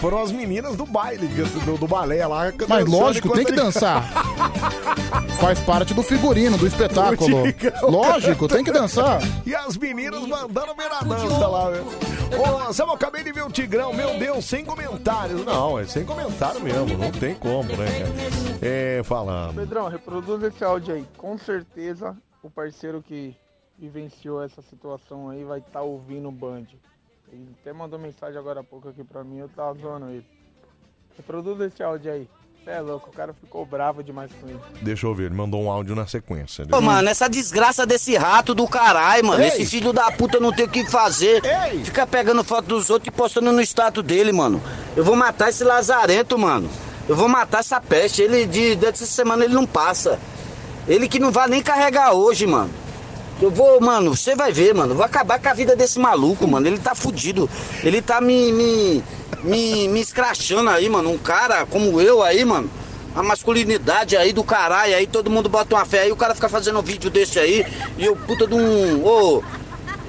[0.00, 2.50] Foram as meninas do baile, do, do balé lá.
[2.66, 4.02] Mas lógico, tem que dançar.
[5.38, 7.42] Faz parte do figurino, do espetáculo.
[7.82, 9.20] Lógico, tem que dançar.
[9.44, 11.84] E as meninas mandando ver na dança lá, meu.
[12.40, 15.44] Ô, Sabe, eu acabei de ver o Tigrão, meu Deus, sem comentários.
[15.44, 17.86] Não, é sem comentário mesmo, não tem como, né?
[18.62, 19.52] É, fala.
[19.54, 21.06] Pedrão, reproduz esse áudio aí.
[21.18, 23.36] Com certeza o parceiro que
[23.84, 26.64] vivenciou essa situação aí vai estar ouvindo o Band.
[27.32, 30.26] Ele até mandou mensagem agora há pouco aqui pra mim, eu tava zoando ele.
[31.16, 32.28] Reproduz esse áudio aí.
[32.64, 34.58] Cê é louco, o cara ficou bravo demais com ele.
[34.80, 36.66] Deixa eu ver, ele mandou um áudio na sequência.
[36.72, 39.42] Ô, mano, essa desgraça desse rato do caralho, mano.
[39.42, 39.48] Ei.
[39.48, 41.42] Esse filho da puta não tem o que fazer.
[41.84, 44.62] Fica pegando foto dos outros e postando no status dele, mano.
[44.96, 46.70] Eu vou matar esse lazarento, mano.
[47.06, 48.22] Eu vou matar essa peste.
[48.22, 50.18] Ele de dessa semana ele não passa.
[50.88, 52.70] Ele que não vai nem carregar hoje, mano.
[53.44, 54.94] Eu vou, mano, você vai ver, mano.
[54.94, 56.66] Vou acabar com a vida desse maluco, mano.
[56.66, 57.48] Ele tá fudido.
[57.82, 59.04] Ele tá me, me,
[59.42, 61.10] me, me escrachando aí, mano.
[61.10, 62.70] Um cara como eu aí, mano.
[63.14, 66.48] A masculinidade aí do caralho, aí todo mundo bota uma fé aí, o cara fica
[66.48, 67.66] fazendo um vídeo desse aí,
[67.98, 69.04] e eu puta de um.
[69.04, 69.42] Ô,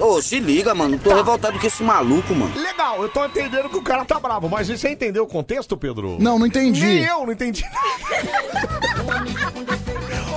[0.00, 0.98] ô, se liga, mano.
[0.98, 2.52] Tô revoltado com esse maluco, mano.
[2.56, 6.16] Legal, eu tô entendendo que o cara tá bravo, mas você entendeu o contexto, Pedro?
[6.18, 6.84] Não, não entendi.
[6.84, 7.64] Nem eu não entendi.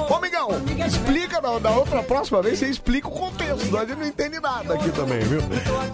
[0.09, 3.77] Ô, explica da, da outra próxima vez, você explica o contexto.
[3.77, 5.41] A gente não entende nada aqui também, viu?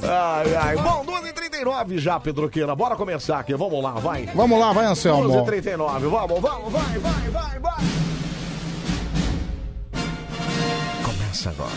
[0.01, 0.75] Ai, ai.
[0.77, 2.73] Bom, 2h39 já, Pedroqueira.
[2.73, 3.53] Bora começar aqui.
[3.53, 4.27] Vamos lá, vai.
[4.33, 5.27] Vamos lá, vai, Anselmo.
[5.27, 7.83] 2h39, vamos, vamos, vai, vai, vai, vai.
[11.03, 11.71] Começa agora.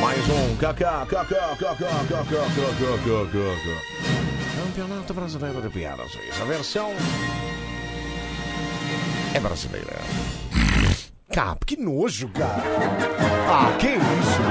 [0.00, 2.44] Mais um Kaká, Kaká, Kaká, Kaká, Kaká,
[3.04, 4.02] Kaká.
[4.64, 6.12] Campeonato Brasileiro de Piadas.
[6.40, 6.92] A versão
[9.34, 9.98] é brasileira.
[11.32, 12.62] Cara, que nojo, cara.
[13.48, 14.42] Ah, que isso?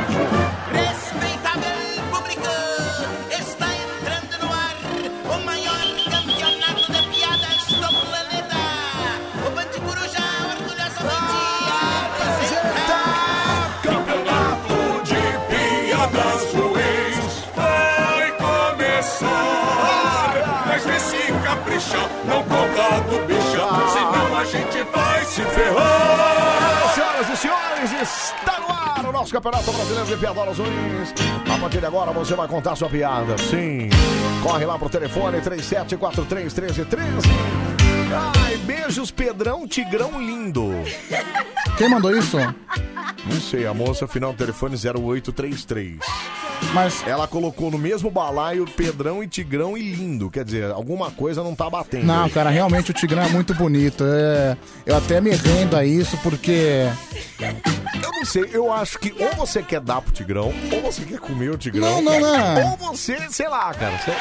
[0.71, 1.71] Respeitável
[2.11, 2.47] público,
[24.51, 26.93] gente vai se ferrar.
[26.93, 31.13] Senhoras e senhores, está no ar o nosso Campeonato Brasileiro de Piadolas Ruins.
[31.49, 33.37] A partir de agora você vai contar sua piada.
[33.37, 33.89] Sim.
[34.43, 37.90] Corre lá pro telefone 37431313.
[38.13, 40.69] Ai, beijos, Pedrão Tigrão lindo.
[41.77, 42.37] Quem mandou isso?
[42.37, 45.99] Não sei, a moça final do telefone 0833.
[46.73, 50.29] Mas ela colocou no mesmo balaio Pedrão e Tigrão e lindo.
[50.29, 52.05] Quer dizer, alguma coisa não tá batendo.
[52.05, 52.29] Não, aí.
[52.29, 54.03] cara, realmente o Tigrão é muito bonito.
[54.05, 54.55] É,
[54.85, 56.87] eu até me rendo a isso porque.
[57.39, 61.19] Eu não sei, eu acho que ou você quer dar pro Tigrão, ou você quer
[61.19, 62.01] comer o Tigrão.
[62.01, 62.71] Não, não, não.
[62.71, 63.97] Ou você, sei lá, cara.
[63.97, 64.11] Você...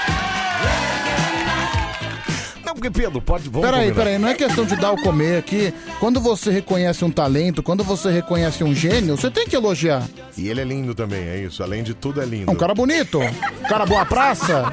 [2.74, 3.48] Porque Pedro, pode.
[3.48, 4.04] Vamos Peraí, combinar.
[4.04, 5.72] peraí, não é questão de dar o comer aqui.
[5.98, 10.06] Quando você reconhece um talento, quando você reconhece um gênio, você tem que elogiar.
[10.36, 11.62] E ele é lindo também, é isso.
[11.62, 12.50] Além de tudo, é lindo.
[12.50, 14.64] Um cara bonito, um cara boa praça.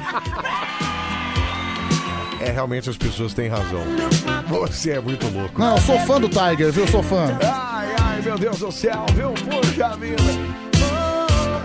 [2.40, 3.82] É, realmente as pessoas têm razão.
[4.46, 5.58] Você é muito louco.
[5.60, 6.86] Não, eu sou fã do Tiger, viu?
[6.86, 7.36] Sou fã.
[7.42, 9.32] Ai, ai, meu Deus do céu, viu?
[9.32, 10.22] Puxa vida.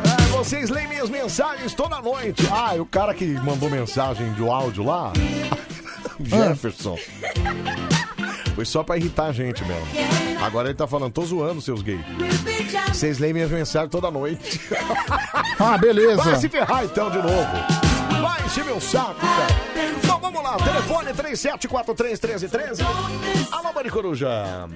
[0.05, 2.43] Ai, vocês leem minhas mensagens toda noite.
[2.51, 5.13] Ah, e o cara que mandou mensagem de áudio lá,
[6.21, 6.97] Jefferson.
[8.55, 9.87] Foi só pra irritar a gente mesmo.
[10.41, 12.01] Agora ele tá falando, tô zoando, seus gays.
[12.89, 14.59] Vocês leem minhas mensagens toda noite.
[15.59, 16.21] Ah, beleza.
[16.21, 17.47] Vai se ferrar então de novo.
[18.21, 19.47] Vai encher meu saco, cara.
[19.97, 22.85] Então vamos lá, telefone 37431313.
[23.51, 24.67] Alô, Mari Coruja.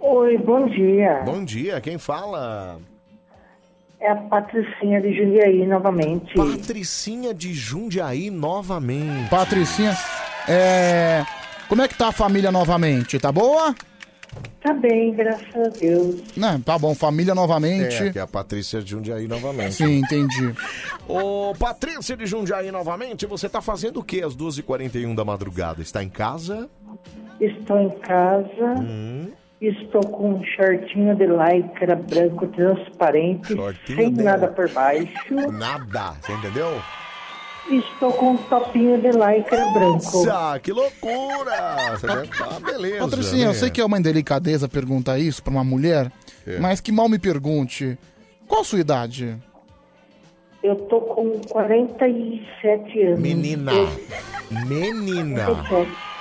[0.00, 1.22] Oi, bom dia.
[1.24, 2.78] Bom dia, quem fala?
[3.98, 6.34] É a Patricinha de Jundiaí novamente.
[6.34, 9.30] Patricinha de Jundiaí novamente.
[9.30, 9.96] Patricinha,
[10.48, 11.24] é.
[11.68, 13.18] Como é que tá a família novamente?
[13.18, 13.74] Tá boa?
[14.60, 16.36] Tá bem, graças a Deus.
[16.36, 18.02] Não, tá bom, família novamente.
[18.02, 19.74] É, que é a Patrícia de Jundiaí novamente.
[19.74, 20.52] Sim, entendi.
[21.08, 25.80] Ô, Patrícia de Jundiaí novamente, você tá fazendo o que às 2h41 da madrugada?
[25.80, 26.68] Está em casa?
[27.40, 28.80] Estou em casa.
[28.80, 29.30] Hum.
[29.60, 35.34] Estou com um shortinho de lycra branco transparente, Shortinho sem de- nada por baixo.
[35.52, 36.80] Nada, você entendeu?
[37.70, 40.24] Estou com um topinho de lycra branco.
[40.24, 41.76] Nossa, que loucura!
[41.98, 42.98] Você deve tá beleza.
[43.08, 43.54] Patricinha, eu né?
[43.54, 46.12] sei que é uma indelicadeza perguntar isso pra uma mulher,
[46.46, 46.58] É.
[46.60, 47.98] mas que mal me pergunte.
[48.46, 49.36] Qual a sua idade?
[50.62, 53.20] Eu tô com 47 anos.
[53.20, 53.72] Menina.
[54.50, 55.46] Menina.
[55.46, 56.15] 47.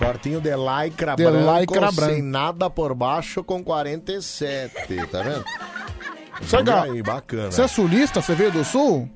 [0.00, 2.12] Shortinho de lycra De branco, lycra branco.
[2.14, 4.72] sem nada por baixo, com 47,
[5.10, 5.44] tá vendo?
[6.48, 6.82] Chega.
[6.84, 7.50] aí, bacana.
[7.52, 8.22] Você é sulista?
[8.22, 9.06] Você veio do sul?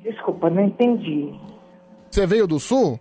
[0.00, 1.34] Desculpa, não entendi.
[2.08, 3.00] Você veio do sul?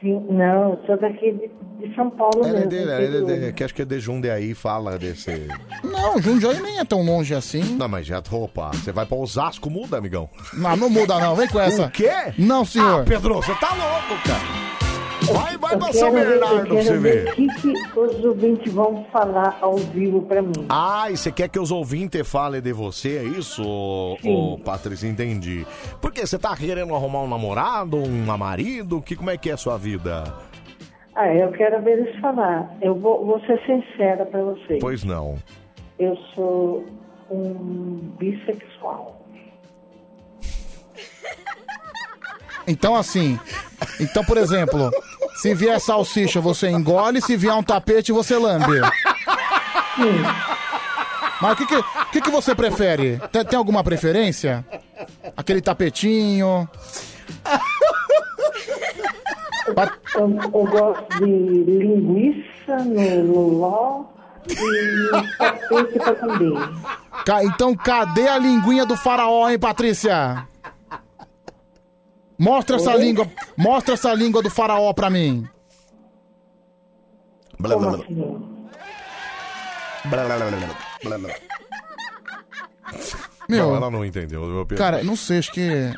[0.00, 2.90] Sim, não, eu sou daqui de, de São Paulo Ele é mesmo.
[2.90, 3.40] é interior.
[3.40, 5.48] de, que acho que é de Jundiaí, fala desse...
[5.82, 7.62] Não, Jundiaí nem é tão longe assim.
[7.76, 10.28] Não, mas já, opa, você vai pra Osasco, muda, amigão.
[10.52, 11.86] Não, não muda não, vem com essa.
[11.86, 12.10] O quê?
[12.38, 13.02] Não, senhor.
[13.02, 14.85] Ah, Pedro, você tá louco, cara.
[15.22, 17.28] Vai, vai Eu pra São Bernardo pra você ver.
[17.28, 20.66] O que, que os ouvintes vão falar ao vivo pra mim?
[20.68, 25.08] Ah, e você quer que os ouvintes falem de você, é isso, ô, Patrícia?
[25.08, 25.66] Entendi.
[26.00, 26.26] Por quê?
[26.26, 29.00] Você tá querendo arrumar um namorado, um marido?
[29.00, 30.24] Que, como é que é a sua vida?
[31.14, 32.76] Ah, eu quero ver eles falar.
[32.82, 34.78] Eu vou, vou ser sincera pra vocês.
[34.80, 35.36] Pois não.
[35.98, 36.84] Eu sou
[37.30, 39.16] um bissexual.
[42.66, 43.38] Então, assim.
[44.00, 44.90] Então, por exemplo,
[45.36, 48.80] se vier salsicha, você engole, se vier um tapete, você lambe.
[51.40, 51.82] Mas o que, que,
[52.12, 53.20] que, que você prefere?
[53.30, 54.64] Tem, tem alguma preferência?
[55.36, 56.68] Aquele tapetinho.
[60.14, 64.04] Eu, eu gosto de linguiça no, no ló
[64.48, 66.68] e tapete pra comer.
[67.24, 70.46] Ca- Então, cadê a linguinha do faraó, hein, Patrícia?
[72.38, 75.48] Mostra essa língua, mostra essa língua do faraó pra mim.
[77.58, 78.14] Como assim?
[83.48, 84.42] Meu, Não, ela não entendeu.
[84.66, 84.76] Pedro?
[84.84, 85.94] cara, não sei, acho que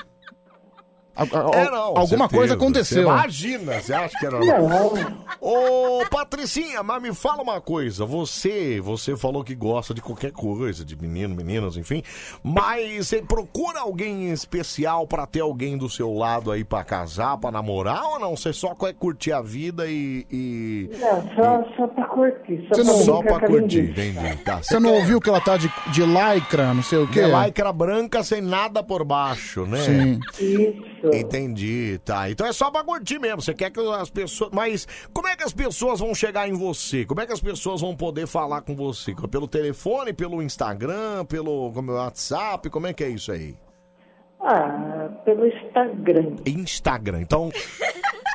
[1.19, 2.28] É, não, alguma certeza.
[2.28, 3.03] coisa aconteceu.
[3.03, 4.93] Você imagina, você acha que era normal?
[5.40, 8.05] Ô, Patricinha, mas me fala uma coisa.
[8.05, 12.03] Você, você falou que gosta de qualquer coisa, de menino, meninas, enfim.
[12.43, 17.51] Mas você procura alguém especial pra ter alguém do seu lado aí pra casar, pra
[17.51, 18.36] namorar ou não?
[18.36, 20.27] Você só quer curtir a vida e.
[20.31, 22.66] e- Não, só, só pra curtir.
[22.69, 24.36] Só Você pra não- Só pra curtir, entendi.
[24.45, 27.23] Tá, Você não ouviu que ela tá de, de lycra, não sei o quê?
[27.24, 29.78] De lycra branca sem nada por baixo, né?
[29.81, 30.20] Sim.
[30.40, 30.98] Isso.
[31.12, 32.31] Entendi, tá.
[32.31, 33.43] Então é só pra curtir mesmo.
[33.43, 34.51] Você quer que as pessoas.
[34.53, 37.05] Mas como é que as pessoas vão chegar em você?
[37.05, 39.15] Como é que as pessoas vão poder falar com você?
[39.31, 42.69] Pelo telefone, pelo Instagram, pelo como WhatsApp?
[42.70, 43.57] Como é que é isso aí?
[44.41, 46.37] Ah, pelo Instagram.
[46.47, 47.20] Instagram.
[47.20, 47.51] Então.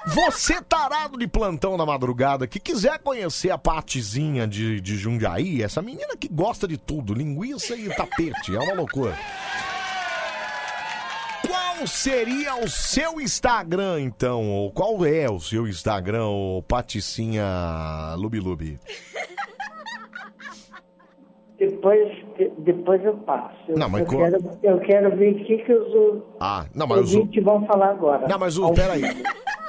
[0.05, 5.81] Você, tarado de plantão na madrugada, que quiser conhecer a Patizinha de, de Jundiaí, essa
[5.81, 9.17] menina que gosta de tudo, linguiça e tapete, é uma loucura.
[11.53, 14.49] Qual seria o seu Instagram, então?
[14.49, 17.45] Ou qual é o seu Instagram, ô Paticinha
[18.17, 18.79] Lubi-Lubi?
[21.59, 23.55] Depois, de- depois eu passo.
[23.69, 26.87] Eu, Não, mas eu, co- quero, eu quero ver o que, que os Ah, não,
[26.87, 27.13] mas os...
[27.15, 28.27] ouvintes vão falar agora.
[28.27, 28.73] Não, mas o...
[28.73, 29.01] Peraí.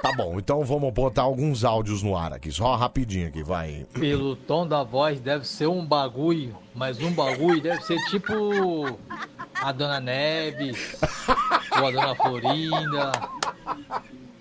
[0.05, 3.86] Tá bom, então vamos botar alguns áudios no ar aqui, só rapidinho aqui, vai.
[3.94, 8.98] Pelo tom da voz deve ser um bagulho, mas um bagulho deve ser tipo
[9.55, 10.94] a Dona Neves,
[11.81, 13.12] ou a Dona Florinda,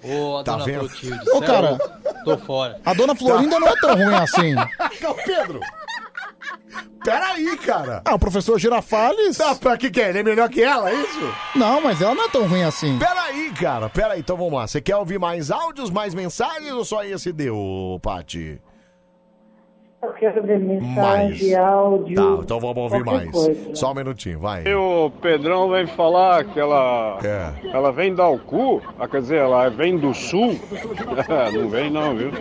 [0.04, 0.80] ou a Tá Dona vendo?
[0.80, 1.30] Clotilde.
[1.32, 1.78] Ô, cara.
[2.26, 2.82] Tô fora.
[2.86, 4.56] A dona Florinda não é tão ruim assim.
[5.02, 5.62] Não, Pedro.
[7.04, 8.02] Peraí, cara.
[8.06, 9.40] Ah, o professor Girafales.
[9.40, 10.10] Ah, pra que que é?
[10.10, 11.34] Ele é melhor que ela, é isso?
[11.56, 12.98] Não, mas ela não é tão ruim assim.
[12.98, 14.66] Peraí, cara, peraí, então vamos lá.
[14.68, 18.62] Você quer ouvir mais áudios, mais mensagens ou só esse deu, Pati?
[20.04, 21.54] Eu quero ver mensagem, Mais.
[21.56, 22.16] áudio.
[22.16, 23.32] Tá, então vamos ouvir mais.
[23.32, 23.76] coisa.
[23.76, 24.64] Só um minutinho, vai.
[24.68, 27.54] E o Pedrão vem falar que ela, É.
[27.70, 30.60] ela vem da Alcu, ah, quer dizer, ela vem do sul.
[31.54, 32.32] não vem não, viu?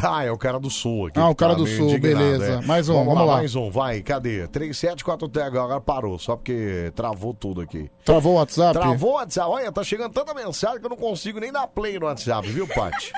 [0.00, 1.20] Tá, é o cara do sul aqui.
[1.20, 2.60] Ah, o que cara tá do sul, beleza.
[2.62, 2.66] é.
[2.66, 3.36] Mais um, vamos lá.
[3.36, 4.48] Mais um, vai, cadê?
[4.48, 7.88] 3743, agora parou, só porque travou tudo aqui.
[8.04, 8.72] Travou o WhatsApp?
[8.72, 9.48] Travou o WhatsApp.
[9.50, 12.66] Olha, tá chegando tanta mensagem que eu não consigo nem dar play no WhatsApp, viu,
[12.66, 13.12] Paty?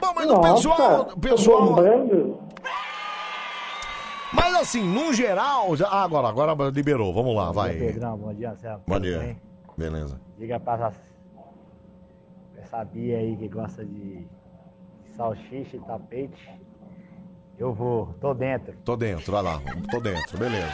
[0.00, 1.00] Bom, mas o Nossa, pessoal.
[1.02, 2.38] O tô pessoal bombando.
[4.32, 5.76] Mas assim, no geral.
[5.76, 5.88] Já...
[5.88, 7.12] Ah, agora, agora liberou.
[7.12, 7.74] Vamos lá, vai.
[7.76, 8.82] Pedrão, bom dia, Anselmo.
[8.86, 9.18] Bom Tudo dia.
[9.18, 9.40] bem?
[9.76, 10.20] Beleza.
[10.38, 10.92] Diga pra essa,
[12.58, 14.26] essa Bia aí que gosta de
[15.16, 16.66] salsicha e tapete.
[17.58, 18.76] Eu vou, tô dentro.
[18.84, 19.60] Tô dentro, vai lá.
[19.90, 20.70] Tô dentro, beleza.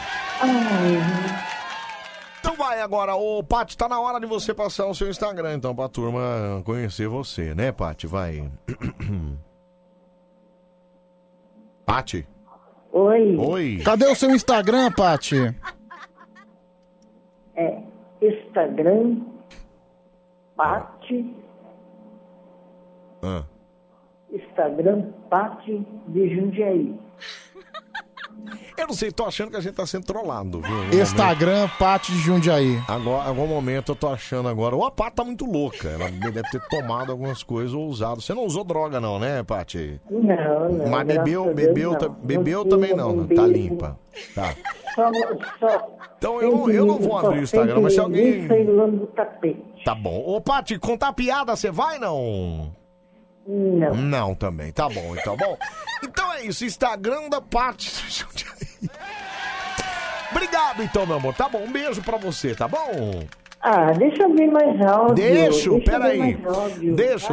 [2.39, 5.73] Então vai agora, ô Paty, tá na hora de você passar o seu Instagram, então,
[5.73, 8.05] pra turma conhecer você, né, Paty?
[8.05, 8.51] Vai.
[11.85, 12.27] Paty?
[12.93, 13.35] Oi.
[13.37, 13.81] Oi.
[13.83, 15.35] Cadê o seu Instagram, Pati?
[17.55, 17.81] É
[18.21, 19.21] Instagram,
[20.55, 21.35] Pati,
[23.23, 23.43] Ah.
[24.31, 26.99] Instagram, Pati de Jundiaí.
[28.83, 31.01] Eu não sei, tô achando que a gente tá sendo trollado, viu?
[31.01, 32.77] Instagram, Pati de Jundiaí.
[32.85, 34.75] Agora, em algum momento eu tô achando agora.
[34.75, 35.87] Ou a Paty tá muito louca.
[35.87, 38.21] Ela deve ter tomado algumas coisas ou usado.
[38.21, 40.01] Você não usou droga, não, né, Paty?
[40.11, 40.89] Não, não.
[40.89, 42.09] Mas bebeu, a Deus, bebeu, não.
[42.09, 43.47] bebeu Não também não, não tá bebo.
[43.47, 43.97] limpa.
[44.35, 44.53] Tá.
[44.95, 45.09] Só,
[45.61, 48.49] só, Então eu, eu não vou abrir o Instagram, mas se alguém.
[49.85, 50.21] Tá bom.
[50.25, 52.75] Ô, Paty, contar piada você vai não?
[53.47, 53.93] Não.
[53.95, 54.73] Não também.
[54.73, 55.37] Tá bom, então.
[55.37, 55.57] Bom,
[56.03, 56.65] então é isso.
[56.65, 57.89] Instagram da Paty.
[60.31, 61.33] Obrigado, então, meu amor.
[61.33, 63.23] Tá bom, um beijo pra você, tá bom?
[63.61, 65.15] Ah, deixa eu ver mais áudio.
[65.15, 66.21] Deixo, deixa peraí.
[66.21, 66.37] Ai,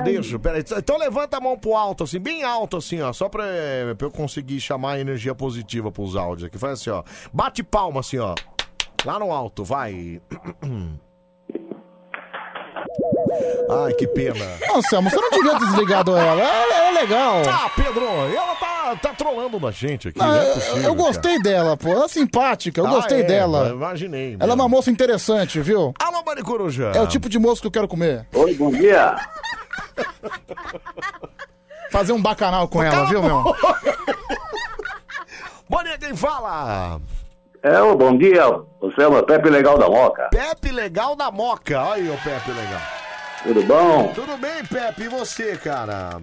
[0.05, 0.63] deixo, peraí.
[0.79, 3.13] Então levanta a mão pro alto, assim, bem alto, assim, ó.
[3.13, 3.45] Só pra,
[3.99, 6.57] pra eu conseguir chamar a energia positiva pros áudios aqui.
[6.57, 7.03] Faz assim, ó.
[7.33, 8.37] Bate palma, assim, ó.
[9.05, 10.21] Lá no alto, vai.
[13.85, 14.45] Ai, que pena.
[14.75, 16.41] Anselmo, você não devia ter desligado ela.
[16.43, 17.43] Ela é legal.
[17.49, 20.19] Ah, Pedro, ela tá, tá trolando a gente aqui.
[20.19, 21.89] Não, não é eu- possível, eu gostei dela, pô.
[21.91, 23.69] Ela é simpática, eu Ah, gostei é, dela.
[23.69, 25.93] imaginei Ela é uma moça interessante, viu?
[26.01, 26.91] Alô, Mari Coruja.
[26.95, 28.27] É o tipo de moço que eu quero comer.
[28.35, 29.17] Oi, bom dia.
[31.91, 33.43] Fazer um bacanal com ela, viu, meu?
[35.69, 37.01] Bom dia, quem fala?
[37.63, 38.43] É, ô, bom dia.
[38.81, 40.29] Você é o Pepe Legal da Moca.
[40.31, 41.81] Pepe Legal da Moca.
[41.81, 42.81] Olha aí o Pepe Legal.
[43.43, 44.13] Tudo bom?
[44.15, 45.05] Tudo bem, Pepe?
[45.05, 46.21] E você, cara?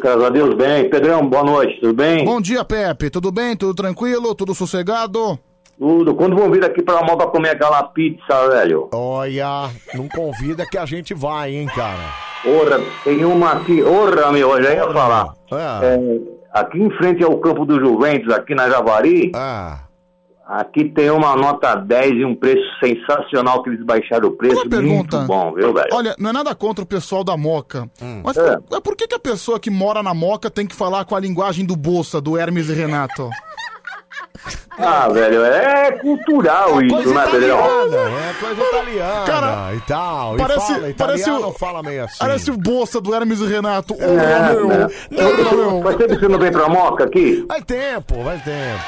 [0.00, 0.88] Graças, a Deus, bem.
[0.88, 2.24] Pedrão, boa noite, tudo bem?
[2.24, 3.10] Bom dia, Pepe.
[3.10, 3.56] Tudo bem?
[3.56, 4.34] Tudo tranquilo?
[4.34, 5.38] Tudo sossegado?
[5.76, 6.14] Tudo.
[6.14, 8.88] Quando vão vir aqui pra Moca comer aquela pizza, velho?
[8.92, 12.14] Olha, não convida que a gente vai, hein, cara?
[12.46, 13.82] Ora, tem uma aqui.
[13.82, 15.34] Ora, meu, eu já ia falar.
[15.82, 15.98] É,
[16.52, 19.32] aqui em frente ao campo do Juventus, aqui na Javari.
[20.54, 24.68] Aqui tem uma nota 10 e um preço sensacional que eles baixaram o preço.
[24.68, 25.16] pergunta.
[25.18, 25.88] Muito bom, viu, velho?
[25.92, 27.88] Olha, não é nada contra o pessoal da Moca.
[28.22, 28.56] Mas É.
[28.58, 31.16] por, mas por que, que a pessoa que mora na Moca tem que falar com
[31.16, 33.30] a linguagem do Bolsa, do Hermes e Renato?
[34.78, 37.58] Ah, velho, é cultural isso, né, Pedrão?
[37.60, 40.36] É coisa italiana Cara, e tal.
[40.36, 42.16] parece- e fala, parece o- fala meio assim.
[42.18, 43.94] Parece o Bolsa do Hermes e Renato.
[44.00, 44.86] É, meu, né?
[45.12, 45.82] ô, meu.
[45.82, 47.44] Faz tempo que você não vem pra Moca aqui?
[47.46, 48.82] Vai tempo, vai tempo.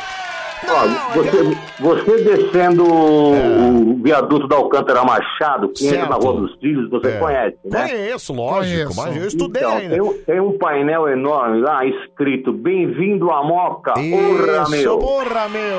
[0.69, 6.23] Ó, você, você descendo o viaduto da Alcântara Machado, que entra na Certo.
[6.23, 7.19] Rua dos Trilhos, você É.
[7.19, 7.89] conhece, né?
[7.89, 9.91] Conheço, lógico, mas eu estudei então, ainda.
[9.95, 14.99] Tem um, tem um painel enorme lá escrito Bem-vindo à Moca, porra, Isso, meu!
[14.99, 15.79] porra, meu!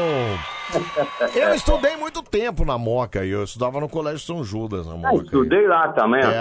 [1.35, 4.97] Eu estudei muito tempo na Moca e eu estudava no Colégio São Judas, na Ah,
[5.11, 5.23] Moca.
[5.23, 6.33] estudei lá também, É,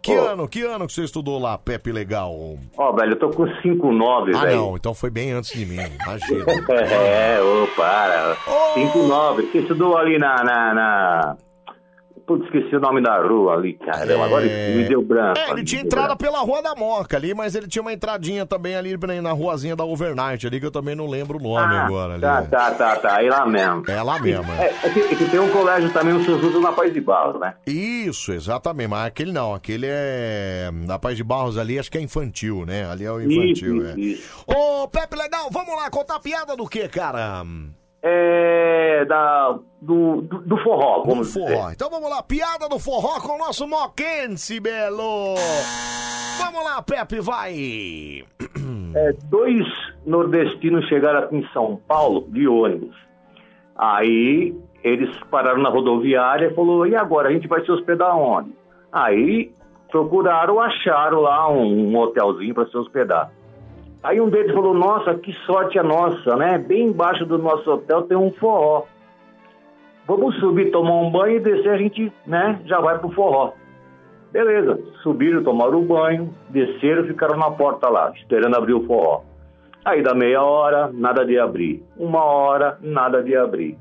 [0.00, 0.20] que Pô.
[0.22, 2.32] ano, que ano que você estudou lá, Pepe Legal?
[2.76, 4.56] Ó, velho, eu tô com 5,9, Ah, velho.
[4.56, 6.44] não, então foi bem antes de mim, imagina.
[6.82, 8.36] É, ô, para.
[8.74, 9.50] 5,9.
[9.50, 11.36] Você estudou ali na, na, na...
[12.32, 14.24] Putz, esqueci o nome da rua ali, caramba.
[14.24, 15.38] Agora me deu branco.
[15.38, 18.74] É, ele tinha entrada pela Rua da Moca ali, mas ele tinha uma entradinha também
[18.74, 22.12] ali na ruazinha da Overnight ali, que eu também não lembro o nome Ah, agora.
[22.14, 22.22] Ali.
[22.22, 23.16] Tá, tá, tá, tá.
[23.16, 23.82] Aí lá mesmo.
[23.86, 24.66] É lá mesmo, é.
[24.66, 27.38] É, é que, é que tem um colégio também, o Seus na Paz de Barro,
[27.38, 27.54] né?
[27.66, 30.70] Isso, exatamente, mas aquele não, aquele é.
[30.72, 32.90] Na Paz de Barros ali, acho que é infantil, né?
[32.90, 34.00] Ali é o infantil, Isso, é.
[34.00, 34.44] isso.
[34.46, 37.44] Ô, Pepe Legal, vamos lá, contar piada do que, cara?
[38.02, 39.04] É.
[39.04, 41.56] Da, do, do, do forró, vamos Do dizer.
[41.56, 41.70] forró.
[41.72, 45.34] Então vamos lá, piada do forró com o nosso Moquense, Belo!
[46.38, 48.24] Vamos lá, Pepe, vai!
[48.94, 49.64] É, dois
[50.04, 52.94] nordestinos chegaram aqui em São Paulo de ônibus.
[53.74, 54.54] Aí
[54.84, 57.30] eles pararam na rodoviária e falou: e agora?
[57.30, 58.54] A gente vai se hospedar onde?
[58.92, 59.50] Aí
[59.90, 63.32] procuraram, acharam lá um, um hotelzinho para se hospedar.
[64.02, 66.58] Aí um deles falou: Nossa, que sorte a nossa, né?
[66.58, 68.84] Bem embaixo do nosso hotel tem um forró.
[70.06, 73.52] Vamos subir, tomar um banho e descer, a gente né, já vai pro forró.
[74.32, 79.22] Beleza, subiram, tomaram o banho, desceram, ficaram na porta lá, esperando abrir o forró.
[79.84, 81.84] Aí dá meia hora, nada de abrir.
[81.96, 83.76] Uma hora, nada de abrir.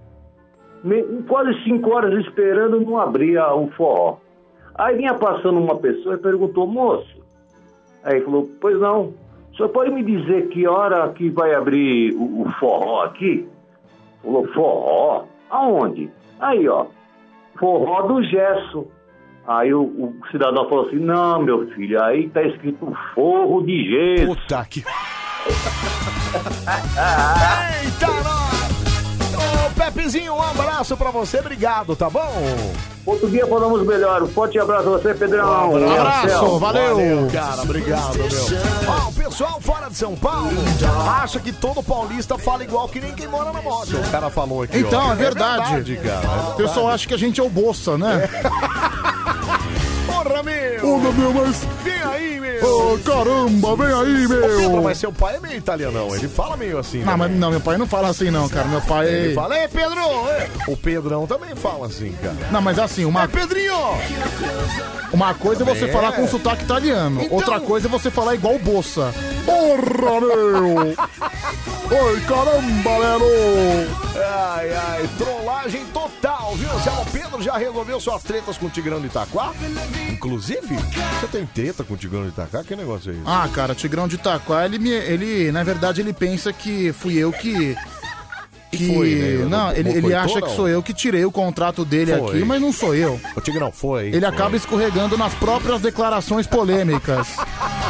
[0.84, 4.18] Me- quase cinco horas esperando, não abria o forró.
[4.76, 7.22] Aí vinha passando uma pessoa e perguntou, moço.
[8.04, 9.14] Aí falou, pois não,
[9.52, 13.48] o senhor pode me dizer que hora que vai abrir o, o forró aqui?
[14.24, 15.26] Falou, forró?
[15.50, 16.10] Aonde?
[16.40, 16.86] Aí, ó,
[17.60, 18.88] forró do gesso.
[19.48, 24.28] Aí o, o cidadão falou assim, não, meu filho, aí tá escrito forro de gesso.
[24.28, 24.84] Puta que...
[27.84, 28.41] Eita, nós!
[29.92, 32.32] Ô, Pepezinho, um abraço pra você, obrigado, tá bom?
[33.06, 34.24] Outro dia falamos melhor.
[34.24, 35.72] Um forte abraço a você, Pedrão.
[35.72, 36.60] Um abraço, Marcel.
[36.60, 37.28] valeu.
[37.34, 38.28] cara, obrigado, meu.
[38.88, 40.50] Ó, o pessoal fora de São Paulo
[41.22, 43.96] acha que todo paulista fala igual que nem quem mora na moto.
[43.98, 45.12] O cara falou aqui, Então, ó.
[45.12, 45.74] é verdade.
[45.84, 46.50] verdade, cara.
[46.52, 48.30] O pessoal acha que a gente é o Bolsa, né?
[50.32, 50.90] Porra, meu!
[50.96, 51.58] Ô, meu, mas...
[51.84, 52.66] Vem aí, meu!
[52.94, 54.82] Ô, caramba, vem aí, Ô, Pedro, meu!
[54.84, 57.04] mas seu pai é meio italianão, ele fala meio assim.
[57.04, 58.68] Não, mas não, meu pai não fala assim não, cara.
[58.68, 59.08] Meu pai...
[59.08, 60.00] Ele fala, ei, Pedro!
[60.00, 62.36] ei." O Pedrão também fala assim, cara.
[62.52, 63.28] Não, mas assim, uma...
[63.28, 63.74] Pedrinho!
[65.12, 65.88] Uma coisa é você É.
[65.92, 67.22] falar com sotaque italiano.
[67.22, 69.14] Então- Outra coisa é você falar igual Bolsa.
[69.46, 70.96] Porra, meu!
[71.92, 73.26] Oi, caramba, Lelo!
[74.16, 76.70] Ai, ai, trollagem total, viu?
[76.86, 79.52] Já o Pedro já resolveu suas tretas com o Tigrão de Itaquá?
[80.22, 80.76] Inclusive,
[81.20, 82.64] você tem treta com o Tigrão de Itaquá?
[82.64, 83.24] Que negócio é isso?
[83.26, 87.34] Ah, cara, Tigrão de Itaquá, ele, me, ele, na verdade, ele pensa que fui eu
[87.34, 87.76] que...
[88.72, 88.94] Que...
[88.94, 89.46] foi, né?
[89.46, 92.38] Não, Não ele, ele acha que sou eu que tirei o contrato dele Foi.
[92.38, 93.20] aqui, mas não sou eu.
[93.36, 94.10] O Tigrão foi.
[94.10, 94.30] Ele foi.
[94.30, 97.36] acaba escorregando nas próprias declarações polêmicas.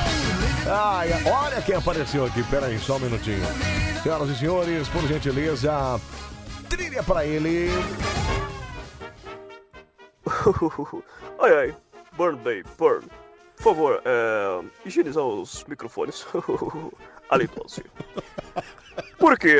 [0.65, 3.45] Ai, olha quem apareceu aqui, peraí, só um minutinho.
[4.01, 5.99] Senhoras e senhores, por gentileza,
[6.69, 7.69] trilha pra ele.
[11.39, 11.75] ai ai,
[12.13, 13.07] Burn Day, Burn.
[13.57, 16.25] Por favor, é, higienizar os microfones.
[17.29, 17.83] Ali, Pause.
[19.17, 19.57] Por quê?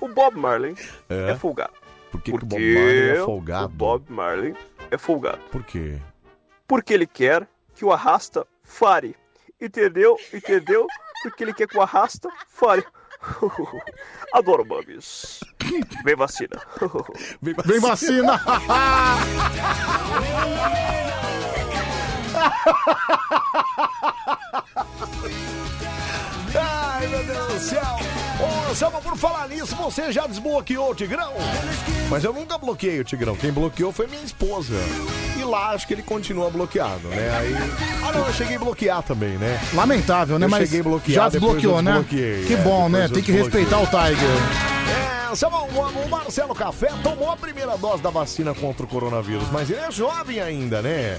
[0.00, 0.74] O Bob Marley
[1.08, 1.32] É?
[1.32, 1.72] é, folgado.
[2.10, 3.64] Por que, que o Bob Porque Marley é folgado?
[3.66, 4.56] O Bob Marley
[4.90, 5.38] é folgado.
[5.50, 5.98] Por quê?
[6.66, 9.16] Porque ele quer que o arrasta fare.
[9.60, 10.16] Entendeu?
[10.32, 10.86] Entendeu?
[11.22, 12.84] Porque ele quer que o arrasta fare.
[14.32, 15.40] Adoro mames.
[16.04, 16.56] Vem vacina.
[17.42, 18.40] Vem vacina!
[26.54, 27.98] Ai, meu Deus do céu.
[28.40, 31.32] Ô, por falar nisso, você já desbloqueou o Tigrão?
[32.08, 33.34] Mas eu nunca bloqueei o Tigrão.
[33.34, 34.74] Quem bloqueou foi minha esposa.
[35.36, 37.36] E lá acho que ele continua bloqueado, né?
[37.38, 37.54] Aí.
[38.02, 39.60] Ah, não, eu cheguei a bloquear também, né?
[39.74, 40.46] Lamentável, né?
[40.46, 42.04] Eu Mas cheguei a bloquear, já desbloqueou, né?
[42.08, 43.08] Que é, bom, né?
[43.08, 43.86] Tem que respeitar o.
[43.86, 44.28] Tiger.
[44.88, 49.80] É, o Marcelo Café tomou a primeira dose da vacina contra o coronavírus, mas ele
[49.80, 51.18] é jovem ainda, né?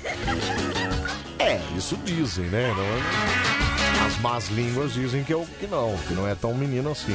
[1.40, 2.74] É, isso dizem, né?
[2.74, 6.53] Não é- As más línguas dizem que, é o que não, que não é tão
[6.53, 7.14] menino assim.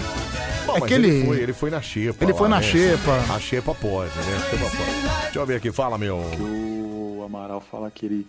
[0.66, 1.08] Bom, É mas que ele...
[1.08, 2.24] ele- foi, ele foi na xepa.
[2.24, 2.62] ele lá, foi na né?
[2.62, 3.34] xepa.
[3.34, 4.38] A xepa pode, né?
[4.50, 5.22] Xepa pode.
[5.24, 6.16] Deixa eu ver aqui, fala, meu.
[6.18, 8.26] O Amaral fala que ele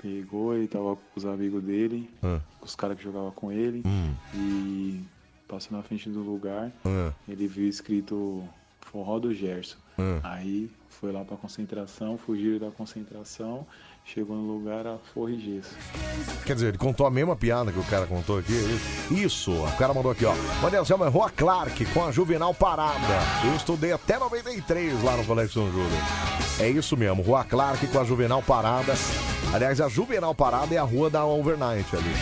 [0.00, 2.38] pegou, ele tava com os amigos dele, Ah.
[2.60, 4.12] com os caras que jogavam com ele, Hum.
[4.34, 5.00] e
[5.48, 7.12] passou na frente do lugar, Ah.
[7.28, 8.44] ele viu escrito
[8.80, 9.76] Forró do Gerson.
[9.98, 10.20] Ah.
[10.22, 13.66] Aí foi lá pra concentração, fugiram da concentração,
[14.04, 15.74] chegou no lugar a Forra Gesso.
[16.44, 18.52] Quer dizer, ele contou a mesma piada que o cara contou aqui.
[18.52, 20.34] é Isso, o cara mandou aqui, ó.
[20.60, 22.98] Manel Selma, Rua Clark com a Juvenal Parada.
[23.44, 25.98] Eu estudei até 93 lá no Colégio São Júlio.
[26.60, 28.94] É isso mesmo, Rua Clark com a Juvenal Parada.
[29.52, 32.12] Aliás, a Juvenal Parada é a rua da Overnight ali,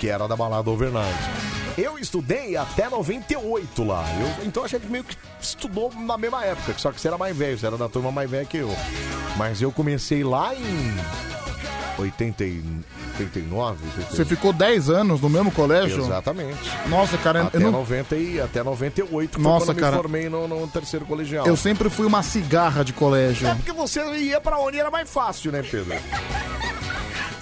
[0.00, 1.61] que era da balada Overnight.
[1.78, 4.04] Eu estudei até 98 lá.
[4.20, 7.36] Eu, então a gente meio que estudou na mesma época, só que você era mais
[7.36, 8.70] velho, você era da turma mais velha que eu.
[9.36, 10.94] Mas eu comecei lá em
[11.98, 12.62] 80 e-
[13.18, 14.16] 89, 88.
[14.16, 16.02] Você ficou 10 anos no mesmo colégio?
[16.02, 16.58] Exatamente.
[16.88, 19.88] Nossa, cara, até, eu, não- 90 e, até 98, que Nossa, quando cara.
[19.88, 21.46] eu me formei no, no terceiro colegial.
[21.46, 23.46] eu sempre fui uma cigarra de colégio.
[23.46, 25.94] É porque você ia pra onde era mais fácil, né, Pedro?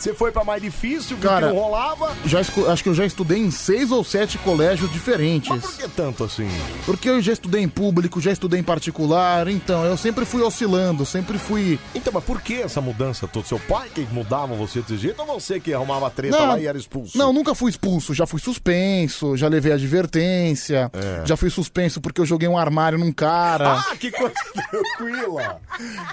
[0.00, 2.16] Você foi pra mais difícil, viu Cara, que não rolava.
[2.24, 5.50] Já escu- acho que eu já estudei em seis ou sete colégios diferentes.
[5.60, 6.48] Por que tanto assim?
[6.86, 11.04] Porque eu já estudei em público, já estudei em particular, então eu sempre fui oscilando,
[11.04, 11.78] sempre fui.
[11.94, 13.46] Então, mas por que essa mudança toda?
[13.46, 16.78] Seu pai que mudava você desse jeito ou você que arrumava treta lá e era
[16.78, 17.18] expulso?
[17.18, 21.26] Não, nunca fui expulso, já fui suspenso, já levei advertência, É.
[21.26, 23.74] já fui suspenso porque eu joguei um armário num cara.
[23.80, 24.32] Ah, que coisa
[24.70, 25.60] tranquila!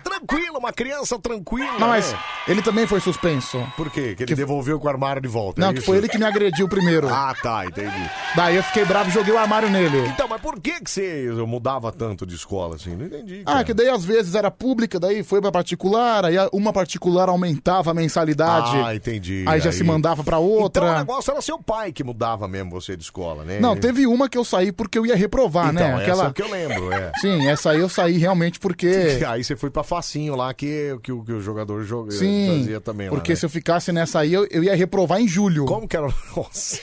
[0.04, 1.80] Tranquila, uma criança tranquila.
[1.80, 2.20] Não, mas né?
[2.48, 3.58] ele também foi suspenso.
[3.78, 4.16] Por quê?
[4.16, 5.62] Que ele devolveu com o armário de volta.
[5.62, 5.86] Não, é que isso?
[5.86, 7.08] foi ele que me agrediu primeiro.
[7.08, 8.10] Ah, tá, entendi.
[8.36, 10.00] Daí eu fiquei bravo e joguei o armário nele.
[10.08, 12.96] Então, mas por que, que você mudava tanto de escola assim?
[12.96, 13.44] Não entendi.
[13.46, 17.92] Ah, que daí às vezes era pública, daí foi pra particular, aí uma particular aumentava
[17.92, 18.76] a mensalidade.
[18.84, 19.44] Ah, entendi.
[19.48, 20.98] Aí já se mandava pra Então o outra.
[21.00, 23.60] negócio era seu pai que mudava mesmo você de escola, né?
[23.60, 25.94] Não, teve uma que eu saí porque eu ia reprovar, Então, né?
[25.94, 27.12] essa Aquela é o que eu lembro, é.
[27.22, 31.12] Sim, essa aí eu saí realmente porque Aí você foi pra facinho lá que, que,
[31.12, 33.36] o- que o jogador joga, Sim, fazia também lá, porque né?
[33.36, 35.66] se eu ficasse nessa aí, eu, eu ia reprovar em julho.
[35.66, 36.14] Como que era o...
[36.38, 36.80] Nossa.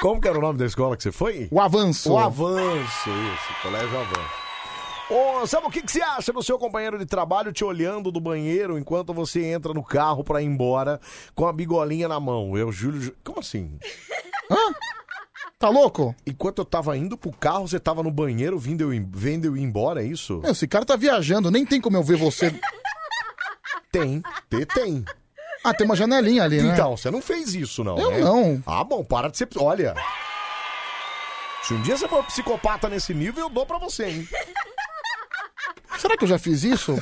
[0.00, 1.46] Como que era o nome da escola que você foi?
[1.48, 2.12] O Avanço.
[2.12, 4.46] O Avanço, isso, Colégio Avanço.
[5.08, 8.20] Ô, sabe o que, que você acha do seu companheiro de trabalho te olhando do
[8.20, 11.00] banheiro enquanto você entra no carro pra ir embora
[11.36, 12.58] com a bigolinha na mão?
[12.58, 13.14] Eu, Júlio...
[13.22, 13.78] Como assim?
[15.56, 16.16] Tá louco?
[16.26, 19.56] Enquanto eu tava indo pro carro, você tava no banheiro vindo eu, ir- vendo eu
[19.56, 20.40] ir embora, é isso?
[20.42, 22.52] Meu, esse cara tá viajando, nem tem como eu ver você.
[23.90, 25.04] Tem, tem, tem.
[25.64, 26.72] Ah, tem uma janelinha ali, né?
[26.72, 27.98] Então, você não fez isso, não.
[27.98, 28.20] Eu né?
[28.20, 28.62] não.
[28.66, 29.48] Ah, bom, para de ser.
[29.56, 29.94] Olha.
[31.62, 34.28] Se um dia você for psicopata nesse nível, eu dou pra você, hein?
[35.98, 36.94] Será que eu já fiz isso?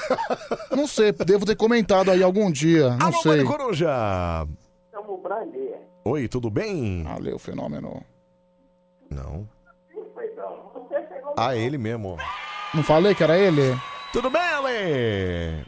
[0.71, 3.33] não sei, devo ter comentado aí algum dia, não Alô, sei.
[3.33, 3.89] Mário Coruja.
[4.91, 5.23] Chamo.
[6.07, 7.03] Oi, tudo bem?
[7.03, 8.03] Valeu, fenômeno.
[9.11, 9.49] Não.
[11.37, 12.17] Ah, ele mesmo.
[12.73, 13.79] Não falei que era ele?
[14.13, 15.67] Tudo bem, Ale?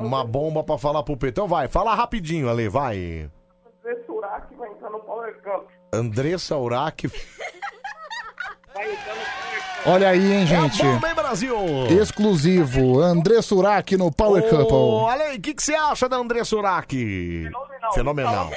[0.00, 1.46] Uma bomba pra falar pro Petão.
[1.46, 3.30] Vai, fala rapidinho, Ale, vai.
[3.84, 5.64] André Surak vai entrar no Power Camp.
[5.92, 7.08] Andressa Urac.
[7.08, 9.86] Vai entrar no Power Camp.
[9.86, 10.80] Olha aí, hein, gente.
[10.80, 11.56] É bomba, hein, Brasil?
[12.00, 15.10] Exclusivo, André Surak no Power Ô, Couple.
[15.10, 16.94] Ale, o que, que você acha da Andressa Urac?
[16.94, 17.92] Fenomenal.
[17.92, 18.50] Fenomenal.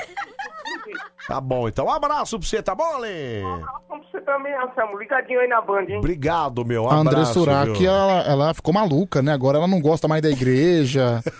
[1.28, 3.42] Tá bom, então um abraço pra você, tá bom, Ale?
[3.88, 5.98] Como você também, Anselmo, ligadinho aí na Band, hein?
[5.98, 6.84] Obrigado, meu.
[6.84, 9.34] Um A André abraço, Surak, ela, ela ficou maluca, né?
[9.34, 11.22] Agora ela não gosta mais da igreja.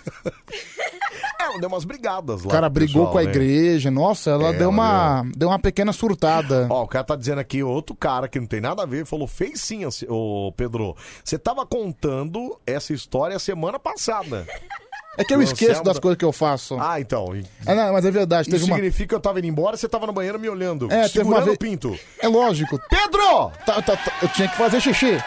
[1.40, 2.48] Ela deu umas brigadas lá.
[2.50, 3.30] O cara brigou pessoal, com a né?
[3.30, 3.92] igreja.
[3.92, 6.68] Nossa, ela É, deu, ela uma, deu uma pequena surtada.
[6.70, 9.28] Ó, o cara tá dizendo aqui, outro cara que não tem nada a ver, falou,
[9.28, 10.96] fez sim, ô Pedro.
[11.24, 14.46] Você tava contando essa história semana passada.
[15.18, 16.78] É que eu esqueço das da- coisas que eu faço.
[16.80, 17.34] Ah, então.
[17.66, 18.76] É, não, mas é verdade, Isso teve uma.
[18.76, 21.08] significa que eu tava indo embora, você tava no banheiro me olhando, É, teve uma
[21.40, 22.00] segurando vez- o pinto.
[22.22, 22.80] É lógico.
[22.90, 23.52] Pedro!
[23.66, 25.18] Tá, tá, tá, eu tinha que fazer xixi.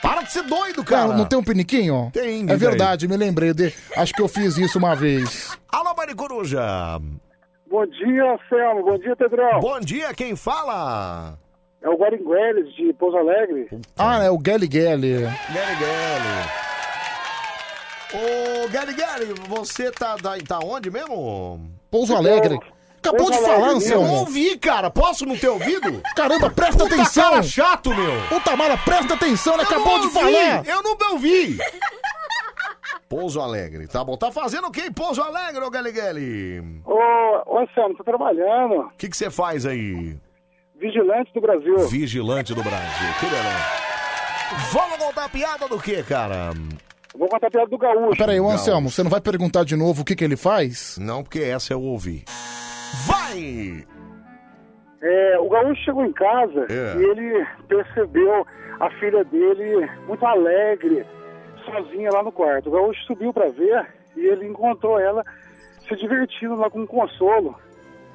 [0.00, 1.06] Para de ser doido, cara.
[1.08, 2.10] Cara, não tem um piniquinho?
[2.12, 2.56] Tem, É daí?
[2.56, 3.54] verdade, me lembrei.
[3.54, 5.56] de- Acho que eu fiz isso uma vez.
[5.70, 6.60] Alô, Maricoruja.
[7.70, 8.82] Bom dia, Selma.
[8.82, 9.60] Bom dia, Pedrão.
[9.60, 11.38] Bom dia, quem fala?
[11.80, 13.68] É o Guaringueles, de Pouso Alegre.
[13.96, 15.20] Ah, é o Gelly Gelly.
[15.20, 16.48] Gary Gary.
[18.14, 21.60] Ô, Gary Gary, você tá, tá, tá onde mesmo?
[21.90, 22.58] Pouso Alegre.
[22.98, 24.06] Acabou de falar, Eu Anselmo.
[24.06, 24.88] não ouvi, cara.
[24.90, 26.00] Posso não ter ouvido?
[26.14, 27.30] Caramba, presta Puta atenção.
[27.30, 28.12] cara chato, meu.
[28.28, 30.66] Puta mala, presta atenção, ele Eu acabou não de ouvi, falar.
[30.66, 31.58] Eu não ouvi.
[33.08, 34.16] Pouso Alegre, tá bom.
[34.16, 36.60] Tá fazendo o que em Pouso Alegre, ô Gally?
[36.84, 36.94] Ô,
[37.54, 38.82] ô Anselmo, tô trabalhando.
[38.82, 40.16] O que que você faz aí?
[40.76, 41.78] Vigilante do Brasil.
[41.88, 43.14] Vigilante do Brasil.
[43.18, 44.70] Que beleza.
[44.72, 46.50] Vamos contar a piada do que, cara?
[47.16, 48.16] Vou contar a piada do gaúcho.
[48.18, 48.48] Peraí, ô.
[48.50, 50.96] Anselmo, você não vai perguntar de novo o que, que ele faz?
[50.98, 52.24] Não, porque essa eu ouvi.
[53.06, 53.84] Vai!
[55.02, 56.96] É, o gaúcho chegou em casa É.
[56.96, 58.46] e ele percebeu
[58.78, 61.04] a filha dele muito alegre,
[61.64, 62.68] sozinha lá no quarto.
[62.68, 63.86] O gaúcho subiu pra ver
[64.16, 65.24] e ele encontrou ela
[65.88, 67.58] se divertindo lá com um consolo.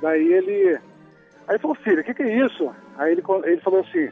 [0.01, 0.79] Daí ele.
[1.47, 2.73] Aí falou, filha, o que, que é isso?
[2.97, 4.09] Aí ele, co- ele falou assim.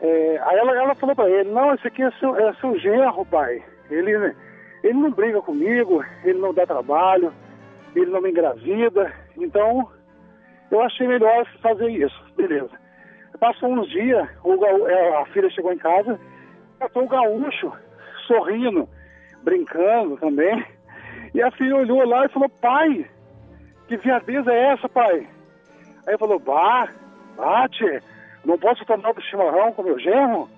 [0.00, 3.24] é, aí ela, ela falou pra ele, não, esse aqui é seu, é seu genro,
[3.26, 3.62] pai.
[3.90, 4.34] Ele,
[4.82, 7.32] ele não briga comigo, ele não dá trabalho,
[7.94, 9.12] ele não me engravida.
[9.36, 9.88] Então,
[10.70, 12.22] eu achei melhor fazer isso.
[12.36, 12.70] Beleza.
[13.40, 14.28] Passou uns dias,
[14.88, 16.18] é, a filha chegou em casa,
[16.78, 17.72] tratou o gaúcho,
[18.26, 18.88] sorrindo,
[19.42, 20.64] brincando também.
[21.34, 23.08] E a filha olhou lá e falou, pai,
[23.86, 25.26] que viadeza é essa, pai?
[26.06, 26.88] Aí falou, bah,
[27.36, 28.02] bate,
[28.44, 30.48] não posso tomar do chimarrão com meu genro?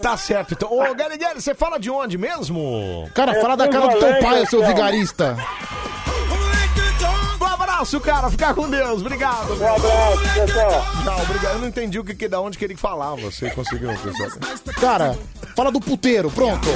[0.00, 0.70] Tá certo, então.
[0.70, 3.08] Ô, Gally, você fala de onde mesmo?
[3.14, 5.36] Cara, fala da cara do teu pai, seu vigarista.
[7.40, 8.30] Um abraço, cara.
[8.30, 9.00] Fica com Deus.
[9.00, 9.50] Obrigado.
[9.52, 10.84] Um abraço, pessoal.
[11.04, 11.52] Não, obrigado.
[11.54, 13.16] Eu não entendi o que, que da onde que ele falava.
[13.22, 14.30] Você conseguiu, pessoal?
[14.80, 15.18] Cara,
[15.56, 16.68] fala do puteiro, pronto.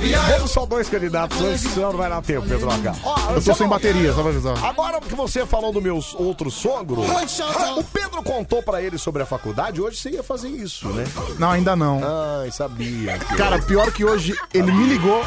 [0.00, 2.94] Temos só dois candidatos hoje, senão não vai dar tempo, Pedro H.
[3.04, 4.64] Ó, Eu tô sem bateria, só pra avisar.
[4.64, 9.26] Agora que você falou do meu outro sogro, o Pedro contou pra ele sobre a
[9.26, 11.04] faculdade, hoje você ia fazer isso, né?
[11.38, 12.00] Não, ainda não.
[12.42, 13.18] Ai, sabia.
[13.18, 15.22] que- Cara, pior que hoje ele me ligou,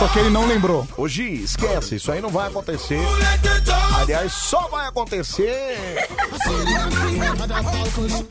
[0.00, 0.88] só que ele não lembrou.
[1.06, 2.98] Gi, esquece, isso aí não vai acontecer.
[4.00, 5.76] Aliás, só vai acontecer.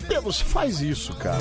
[0.07, 1.37] Pedro, você faz isso, cara.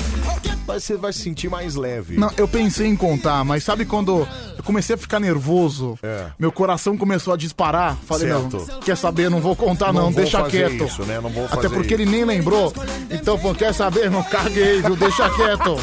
[0.67, 2.15] Vai- Você vai se sentir mais leve.
[2.15, 6.27] Não, eu pensei em contar, mas sabe quando eu comecei a ficar nervoso, É.
[6.37, 7.97] meu coração começou a disparar?
[8.05, 8.65] Falei, Certo.
[8.67, 10.83] não, quer saber, não vou contar não, Não vou deixa fazer quieto.
[10.85, 11.19] isso, né?
[11.19, 12.03] Não vou Até fazer porque isso.
[12.03, 12.71] ele nem lembrou.
[13.09, 14.95] Então, falou, quer saber, não caguei, viu?
[14.95, 15.75] Deixa quieto.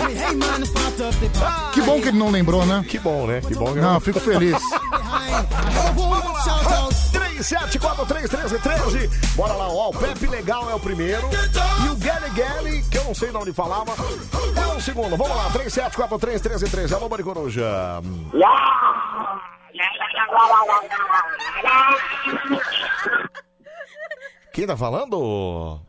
[1.72, 2.84] Que bom que ele não lembrou, né?
[2.88, 3.40] Que bom, né?
[3.40, 4.35] Que bom que Não, fico feliz.
[7.40, 9.36] 37431313.
[9.36, 9.90] Bora lá, ó.
[9.90, 11.28] O Pepe Legal é o primeiro.
[11.84, 13.92] E o Gally Gally, que eu não sei de onde falava,
[14.56, 15.16] é o segundo.
[15.16, 16.92] Vamos lá, 37431313.
[16.94, 18.02] Alô, Maricoruja.
[24.52, 25.80] Quem tá falando?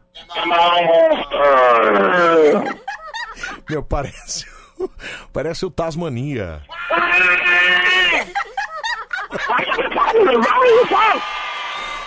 [3.69, 4.56] Meu, parece.
[5.34, 6.62] Parece o Tasmania.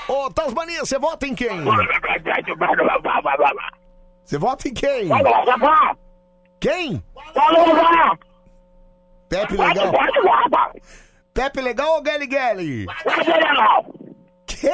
[0.09, 1.65] Ô, Tasmania, você vota em quem?
[4.25, 5.09] Você vota em quem?
[6.61, 7.03] Quem?
[9.29, 9.93] Pepe Legal.
[11.33, 12.87] Pepe Legal ou Gelly Gelly?
[14.47, 14.73] Quê?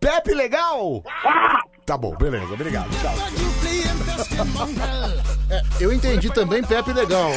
[0.00, 1.02] Pepe Legal?
[1.86, 2.88] Tá bom, beleza, obrigado.
[3.00, 3.14] Tchau.
[5.50, 7.30] É, eu entendi também Pepe Legal.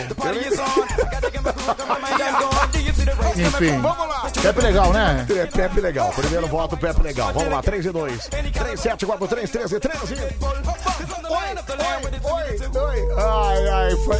[3.35, 4.41] Enfim.
[4.41, 5.27] Pepe Legal, né?
[5.29, 6.11] É, Pepe Legal.
[6.13, 7.33] Primeiro voto, Pepe Legal.
[7.33, 8.27] Vamos lá, 3 e 2.
[8.27, 10.13] 3, 7, 4, 3, 13, 13.
[10.13, 10.37] Oi, oi,
[12.23, 13.07] oi, oi.
[13.17, 14.17] Ai, ai, foi.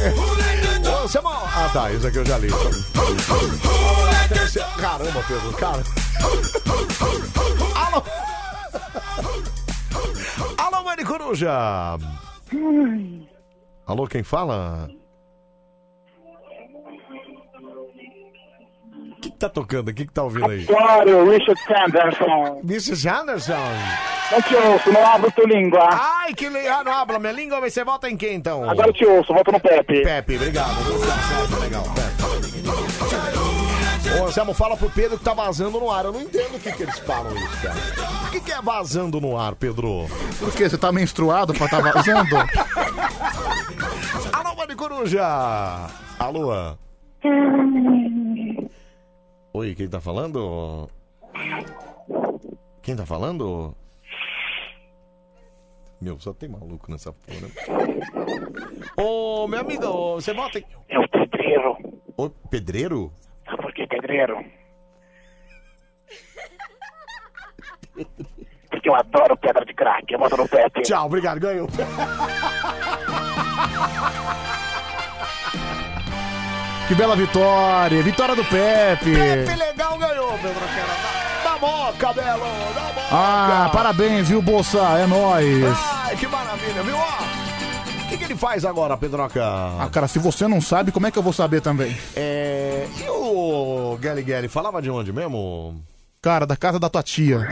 [0.92, 1.42] Ô, Samuel.
[1.46, 2.48] Ah, tá, isso aqui eu já li.
[4.78, 5.82] Caramba, Pedro, cara.
[7.74, 8.02] Alô?
[10.56, 11.50] Alô, Mani Coruja.
[13.86, 14.88] Alô, quem fala?
[19.10, 19.88] O que, que tá tocando?
[19.88, 20.64] O que, que tá ouvindo aí?
[20.64, 22.60] Claro, Richard Sanderson.
[22.62, 23.08] Mrs.
[23.08, 23.56] Anderson.
[24.30, 25.88] Não te ouço, não abro tua língua.
[25.90, 28.68] Ai, que legal, não habla minha língua, mas você vota em quem então?
[28.68, 30.02] Agora eu te ouço, volta no Pepe.
[30.02, 30.70] Pepe, obrigado.
[31.60, 32.07] Legal, Pepe.
[34.20, 36.04] Ô, Anselmo, fala pro Pedro que tá vazando no ar.
[36.06, 37.76] Eu não entendo o que, que eles falam isso, cara.
[38.26, 40.06] O que, que é vazando no ar, Pedro?
[40.38, 40.68] Por quê?
[40.68, 42.36] Você tá menstruado pra tá vazando?
[44.32, 45.88] Alô, Mani Coruja!
[46.18, 46.76] Alô?
[49.52, 50.88] Oi, quem tá falando?
[52.82, 53.74] Quem tá falando?
[56.00, 57.48] Meu, só tem maluco nessa porra.
[58.96, 60.64] Ô, meu amigo, você vota em...
[60.88, 61.76] É o pedreiro.
[62.16, 63.12] Ô, pedreiro?
[64.00, 64.44] Pedreiro?
[68.70, 70.12] Porque eu adoro pedra de crack.
[70.12, 70.82] Eu boto no Pepe.
[70.82, 71.66] Tchau, obrigado, ganhou.
[76.86, 78.02] Que bela vitória.
[78.02, 79.14] Vitória do Pepe.
[79.14, 81.18] Pepe legal ganhou, Pedro Cara.
[81.42, 83.08] Dá moca, Belo, dá moca.
[83.10, 84.78] Ah, parabéns, viu, Bolsa?
[84.98, 85.64] É nóis.
[86.04, 86.96] Ai, que maravilha, viu?
[86.96, 89.42] Ó, o que, que ele faz agora, Pedroca?
[89.44, 91.94] Ah, cara, se você não sabe, como é que eu vou saber também?
[92.16, 92.57] É.
[93.88, 95.82] O Gelly Gelly falava de onde mesmo?
[96.20, 97.48] Cara, da casa da tua tia.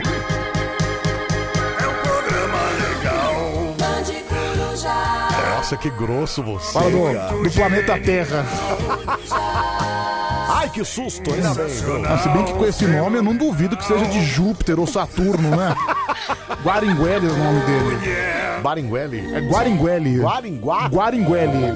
[5.55, 6.71] Nossa, que grosso você.
[6.71, 8.45] Fala do, do planeta Terra.
[10.49, 11.65] Ai, que susto, ainda bem.
[12.07, 14.85] Ah, se bem que com esse nome eu não duvido que seja de Júpiter ou
[14.85, 15.75] Saturno, né?
[16.63, 17.97] Guaringuele é o nome dele.
[18.61, 19.35] Baringuele?
[19.35, 20.19] É Guaringuele.
[20.21, 20.87] Guaringuá?
[20.87, 21.73] Guaringuele.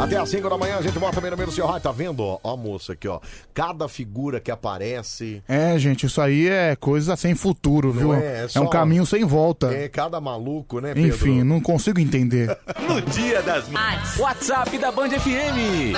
[0.00, 1.82] Até às 5 da manhã a gente bota também no meio do seu rádio.
[1.82, 2.20] Tá vendo?
[2.24, 3.20] Ó, ó a moça aqui, ó.
[3.52, 5.42] Cada figura que aparece.
[5.46, 8.08] É, gente, isso aí é coisa sem futuro, viu?
[8.08, 9.72] Não é, é É, só- um caminho sem volta.
[9.72, 11.08] É cada maluco, né, Pedro?
[11.08, 12.56] Enfim, não consigo entender.
[12.90, 14.18] No dia das mães.
[14.18, 15.94] WhatsApp da Band FM.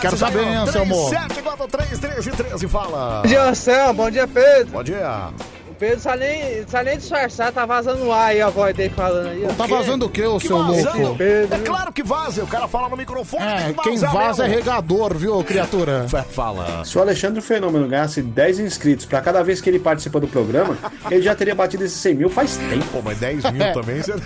[0.00, 0.94] Quero saber, hein, Anselmo?
[1.10, 3.20] 3743 1313, fala.
[3.22, 3.94] Bom dia, Anselmo.
[4.04, 4.72] Bom dia, Pedro.
[4.72, 5.30] Bom dia.
[5.74, 9.26] O Pedro tá nem, nem disfarçar, tá vazando o ar aí a voz dele falando
[9.26, 9.44] aí.
[9.58, 10.98] Tá vazando o quê, ô Que seu vazando?
[11.02, 11.20] louco?
[11.20, 12.44] É claro que vaza.
[12.44, 13.42] O cara fala no microfone.
[13.42, 14.62] É, tem que quem vaza é mesmo.
[14.62, 16.06] regador, viu, criatura?
[16.30, 16.84] Fala.
[16.84, 20.78] Se o Alexandre Fenômeno ganhasse 10 inscritos pra cada vez que ele participa do programa,
[21.10, 22.86] ele já teria batido esses 100 mil faz tempo.
[22.92, 24.14] Pô, mas 10 mil também você.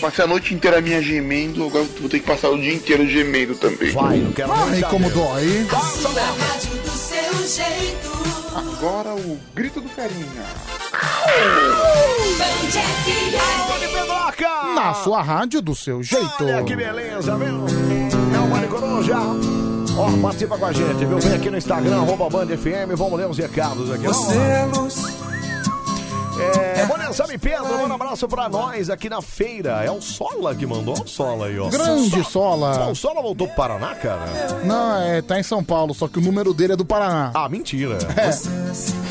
[0.00, 3.54] Passei a noite inteira minha gemendo, agora vou ter que passar o dia inteiro gemendo
[3.56, 3.90] também.
[3.92, 5.66] Vai, não quero Ai, como dói.
[6.00, 6.12] Seu
[7.46, 8.10] jeito.
[8.54, 9.88] Agora o grito do.
[13.74, 14.74] Onde, Pedroca?
[14.74, 16.42] Na sua rádio, do seu jeito.
[16.44, 17.64] Olha que beleza, viu?
[18.34, 19.16] É o Mário Coruja.
[19.98, 21.18] Ó, participa com a gente, viu?
[21.18, 24.06] Vem aqui no Instagram, arroba Band FM, vamos ler os recados aqui.
[24.06, 25.25] Vamos lá.
[26.40, 29.82] É, Bom Sabe Pedro, manda um abraço pra nós aqui na feira.
[29.82, 31.70] É o Sola que mandou o Sola aí, ó.
[31.70, 32.78] Grande Sola.
[32.78, 34.26] Pô, o Sola voltou pro Paraná, cara?
[34.62, 37.30] Não, é, tá em São Paulo, só que o número dele é do Paraná.
[37.32, 37.96] Ah, mentira.
[38.18, 38.28] É,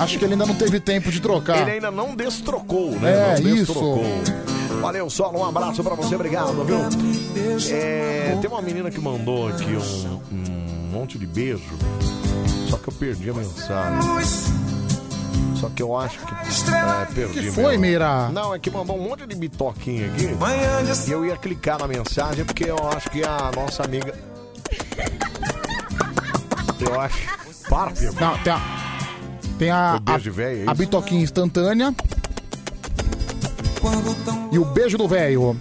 [0.03, 1.61] acho que ele ainda não teve tempo de trocar.
[1.61, 3.37] Ele ainda não destrocou, né?
[3.37, 3.73] É, não isso.
[3.73, 4.05] destrocou.
[4.81, 6.77] Valeu, Sola, um abraço pra você, obrigado, viu?
[7.71, 11.75] É, tem uma menina que mandou aqui um, um monte de beijo,
[12.69, 14.74] só que eu perdi a mensagem.
[15.55, 16.33] Só que eu acho que.
[16.33, 17.81] É, perdi Que foi, mesmo.
[17.81, 18.29] Meira?
[18.29, 20.29] Não, é que mandou um monte de bitoquinha aqui.
[21.07, 24.13] E eu ia clicar na mensagem porque eu acho que a nossa amiga.
[26.79, 27.17] Eu acho.
[27.69, 28.15] Para, Pedro.
[28.19, 28.61] Não, tem a.
[29.57, 29.91] Tem a.
[29.91, 31.95] Foi beijo de véia, é a bitoquinha instantânea.
[34.51, 35.59] E o beijo do velho.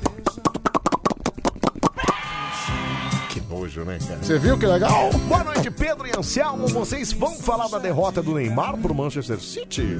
[3.82, 4.20] Né, cara?
[4.22, 5.10] Você viu que legal?
[5.28, 6.68] Boa noite, Pedro e Anselmo.
[6.68, 9.96] Vocês vão falar da derrota do Neymar pro Manchester City?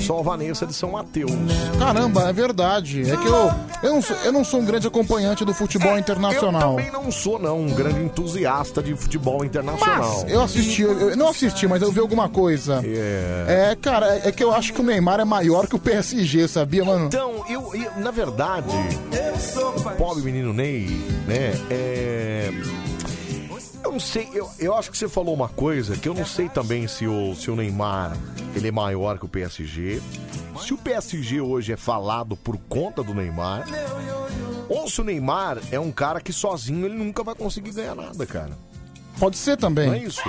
[0.00, 1.30] Só a Vanessa de São Mateus.
[1.78, 3.02] Caramba, é verdade.
[3.02, 3.50] É que eu,
[3.82, 6.72] eu, não sou, eu não sou um grande acompanhante do futebol internacional.
[6.72, 10.22] Eu também não sou, não, um grande entusiasta de futebol internacional.
[10.22, 12.82] Mas eu assisti, eu, eu não assisti, mas eu vi alguma coisa.
[12.84, 13.70] É.
[13.72, 16.84] É, cara, é que eu acho que o Neymar é maior que o PSG, sabia,
[16.84, 17.06] mano?
[17.06, 20.86] Então, eu, eu- na verdade, o pobre menino Ney,
[21.28, 22.50] né, é...
[23.84, 26.48] Eu não sei, eu, eu acho que você falou uma coisa que eu não sei
[26.48, 28.16] também se o, se o Neymar
[28.56, 30.00] ele é maior que o PSG.
[30.58, 33.66] Se o PSG hoje é falado por conta do Neymar,
[34.68, 38.24] ou se o Neymar é um cara que sozinho ele nunca vai conseguir ganhar nada,
[38.24, 38.52] cara.
[39.18, 39.86] Pode ser também.
[39.86, 40.22] Não é isso?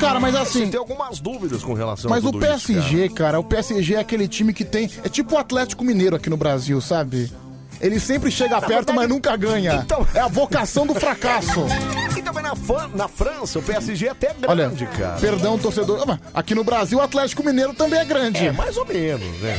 [0.00, 0.64] Cara, mas assim.
[0.64, 2.80] Você tem algumas dúvidas com relação Mas a o tudo isso, cara.
[2.82, 4.90] PSG, cara, o PSG é aquele time que tem.
[5.02, 7.32] É tipo o Atlético Mineiro aqui no Brasil, sabe?
[7.80, 9.74] Ele sempre chega perto, mas nunca ganha.
[9.84, 11.64] Então- É a vocação do fracasso.
[12.16, 15.18] E também na, Fran- na França, o PSG é até Olha, grande, cara.
[15.20, 16.02] perdão, torcedor.
[16.08, 18.46] Ah, Aqui no Brasil, o Atlético Mineiro também é grande.
[18.46, 19.54] É, mais ou menos, né?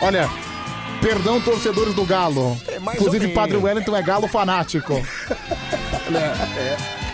[0.00, 0.30] Olha,
[1.02, 2.56] perdão, torcedores do Galo.
[2.68, 3.56] É, Inclusive, Padre.
[3.56, 4.94] Wellington é galo fanático.
[6.08, 6.76] É.
[6.76, 7.07] O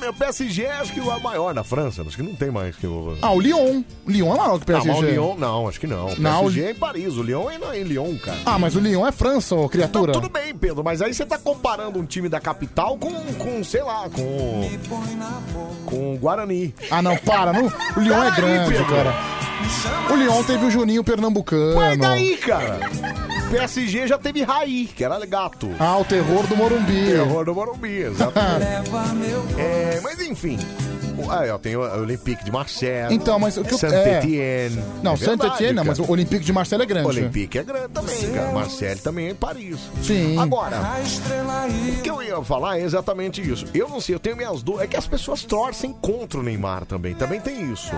[0.00, 2.02] meu PSG acho que é o maior na França.
[2.02, 3.16] Acho que não tem mais que o.
[3.22, 3.82] Ah, o Lyon.
[4.06, 4.88] O Lyon é maior que o Não, PSG.
[4.88, 6.06] mas o Lyon, não, acho que não.
[6.08, 8.38] O Não, PSG o- é em Paris, o Lyon é na- em Lyon, cara.
[8.44, 10.12] Ah, mas o Lyon é França, ô criatura.
[10.12, 13.82] Tudo bem, Pedro, mas aí você tá comparando um time da capital com, com sei
[13.82, 14.70] lá, com.
[15.86, 16.74] com o Guarani.
[16.90, 17.52] Ah, não, para.
[17.52, 18.86] Não, o Lyon é Peraí, grande, Pedro.
[18.86, 19.14] cara.
[20.10, 21.76] O Lyon teve o Juninho Pernambucano.
[21.78, 22.80] Ué, daí, cara?
[23.50, 25.68] PSG já teve Raí, que era gato.
[25.78, 27.06] Ah, o terror do Morumbi.
[27.06, 28.64] Terror do Morumbi, exatamente.
[29.58, 30.58] é, mas enfim.
[30.58, 33.14] o- Aí, ó, tem o Olympique de Marseille.
[33.14, 34.82] Então, mas o que eu- Saint-Étienne.
[35.02, 37.08] Não, É Saint verdade, Etienne não, mas o Olympique de Marseille é grande.
[37.08, 38.52] Olympique é grande também, cara.
[38.52, 39.78] Marseille também é em Paris.
[40.02, 40.38] Sim.
[40.38, 40.76] Agora,
[41.98, 43.66] o que eu ia falar é exatamente isso.
[43.74, 44.84] Eu não sei, eu tenho minhas dúvidas.
[44.84, 47.14] É que as pessoas torcem contra o Neymar também.
[47.14, 47.90] Também tem isso.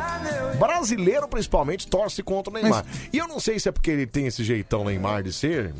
[0.59, 2.85] Brasileiro, principalmente, torce contra o Neymar.
[3.13, 5.73] E eu não sei se é porque ele tem esse jeitão Neymar de ser.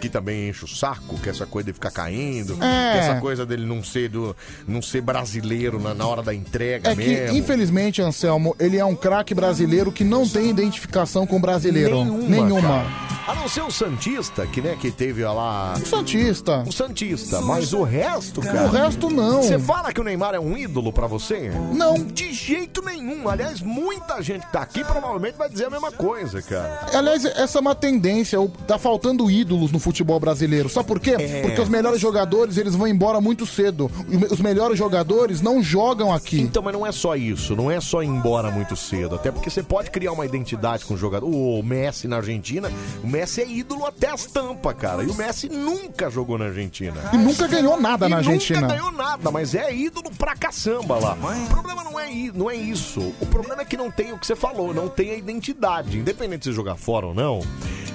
[0.00, 2.92] Que também enche o saco, que essa coisa de ficar caindo, É.
[2.92, 4.34] que essa coisa dele não ser, do,
[4.66, 7.36] não ser brasileiro na, na hora da entrega É que, mesmo.
[7.36, 12.04] infelizmente, Anselmo, ele é um craque brasileiro que não tem identificação com brasileiro.
[12.04, 12.60] Nenhuma.
[12.60, 13.06] cara.
[13.26, 15.74] A não ser o Santista, que, né, que teve ó, lá.
[15.74, 16.62] O Santista.
[16.64, 17.40] O Santista.
[17.40, 18.68] Mas o resto, cara.
[18.68, 19.42] O resto não.
[19.42, 21.50] Você fala que o Neymar é um ídolo pra você?
[21.72, 21.94] Não.
[21.94, 23.28] De jeito nenhum.
[23.28, 26.86] Aliás, muita gente que tá aqui provavelmente vai dizer a mesma coisa, cara.
[26.94, 28.38] Aliás, essa é uma tendência.
[28.64, 30.68] Tá faltando ídolos no futebol brasileiro.
[30.68, 31.16] Sabe por quê?
[31.18, 31.42] É.
[31.42, 33.90] Porque os melhores jogadores, eles vão embora muito cedo.
[34.30, 36.42] Os melhores jogadores não jogam aqui.
[36.56, 39.16] Então, mas não é só isso, não é só ir embora muito cedo.
[39.16, 41.28] Até porque você pode criar uma identidade com o jogador.
[41.28, 42.72] O Messi na Argentina,
[43.04, 45.04] o Messi é ídolo até as tampas, cara.
[45.04, 46.94] E o Messi nunca jogou na Argentina.
[47.12, 48.62] E nunca ganhou nada E na Argentina.
[48.62, 51.14] Nunca ganhou nada, mas é ídolo pra caçamba lá.
[51.44, 53.00] O problema não é, não é isso.
[53.20, 55.98] O problema é que não tem o que você falou, não tem a identidade.
[55.98, 57.42] Independente de você jogar fora ou não,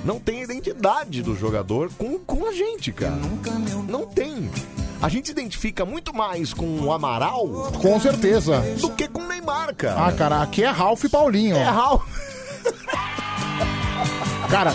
[0.05, 3.15] não tem a identidade do jogador com, com a gente, cara.
[3.89, 4.51] Não tem.
[5.01, 7.47] A gente se identifica muito mais com o Amaral
[7.81, 8.59] Com certeza.
[8.79, 10.05] do que com o Neymar, cara.
[10.07, 11.55] Ah, cara, aqui é Ralph e Paulinho.
[11.57, 12.03] É Ralph.
[14.49, 14.73] Cara,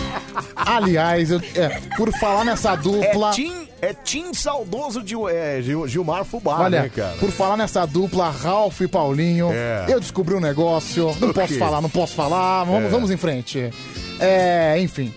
[0.55, 3.29] aliás, eu- é, por falar nessa dupla.
[3.29, 7.15] É Tim, é Tim saudoso de é, Gil- Gilmar Fubá, Olha, né, cara?
[7.19, 9.85] por falar nessa dupla Ralph e Paulinho, É.
[9.87, 11.15] eu descobri um negócio.
[11.21, 11.59] Não O posso quê?
[11.59, 12.63] falar, não posso falar.
[12.63, 12.89] Vamos, É.
[12.89, 13.71] vamos em frente.
[14.19, 15.13] É, enfim.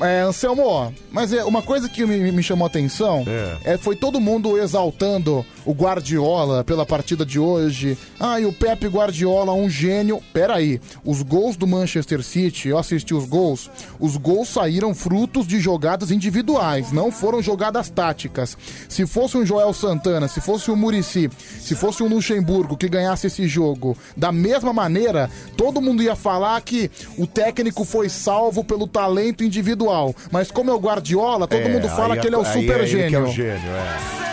[0.00, 3.24] É, Anselmo, mas é uma coisa que me, me chamou a atenção
[3.64, 3.78] é.
[3.78, 7.96] foi todo mundo exaltando o Guardiola pela partida de hoje.
[8.18, 10.20] Ah, e o Pepe Guardiola, um gênio.
[10.32, 15.60] Peraí, os gols do Manchester City, eu assisti os gols, os gols saíram frutos de
[15.60, 18.58] jogadas individuais, não foram jogadas táticas.
[18.88, 23.28] Se fosse um Joel Santana, se fosse um Murici, se fosse um Luxemburgo que ganhasse
[23.28, 28.86] esse jogo da mesma maneira, todo mundo ia falar que o técnico foi salvo pelo
[28.86, 29.83] talento individual.
[30.30, 32.52] Mas como é o Guardiola, todo É, mundo fala aí que ele é o aí
[32.52, 33.22] super ele que é gênio.
[33.24, 34.24] o gênio, é.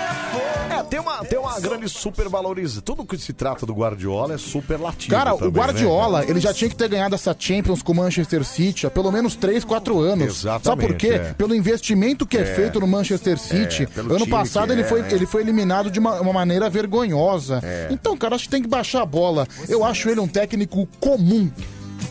[0.79, 2.81] É, tem uma, tem uma grande supervalorização.
[2.81, 5.13] Tudo que se trata do Guardiola é superlativo.
[5.13, 7.95] Cara, também, o Guardiola, né, ele já tinha que ter ganhado essa Champions com o
[7.95, 10.27] Manchester City há pelo menos 3, 4 anos.
[10.27, 11.07] Exatamente, Sabe por quê?
[11.09, 11.33] é.
[11.33, 12.45] Pelo investimento que é, É.
[12.45, 13.87] feito no Manchester City.
[13.95, 15.09] É, ano passado ele, é, foi, né?
[15.11, 17.59] ele foi eliminado de uma, uma maneira vergonhosa.
[17.63, 17.87] É.
[17.91, 19.45] Então, cara, acho que tem que baixar a bola.
[19.67, 21.51] Eu acho ele um técnico comum.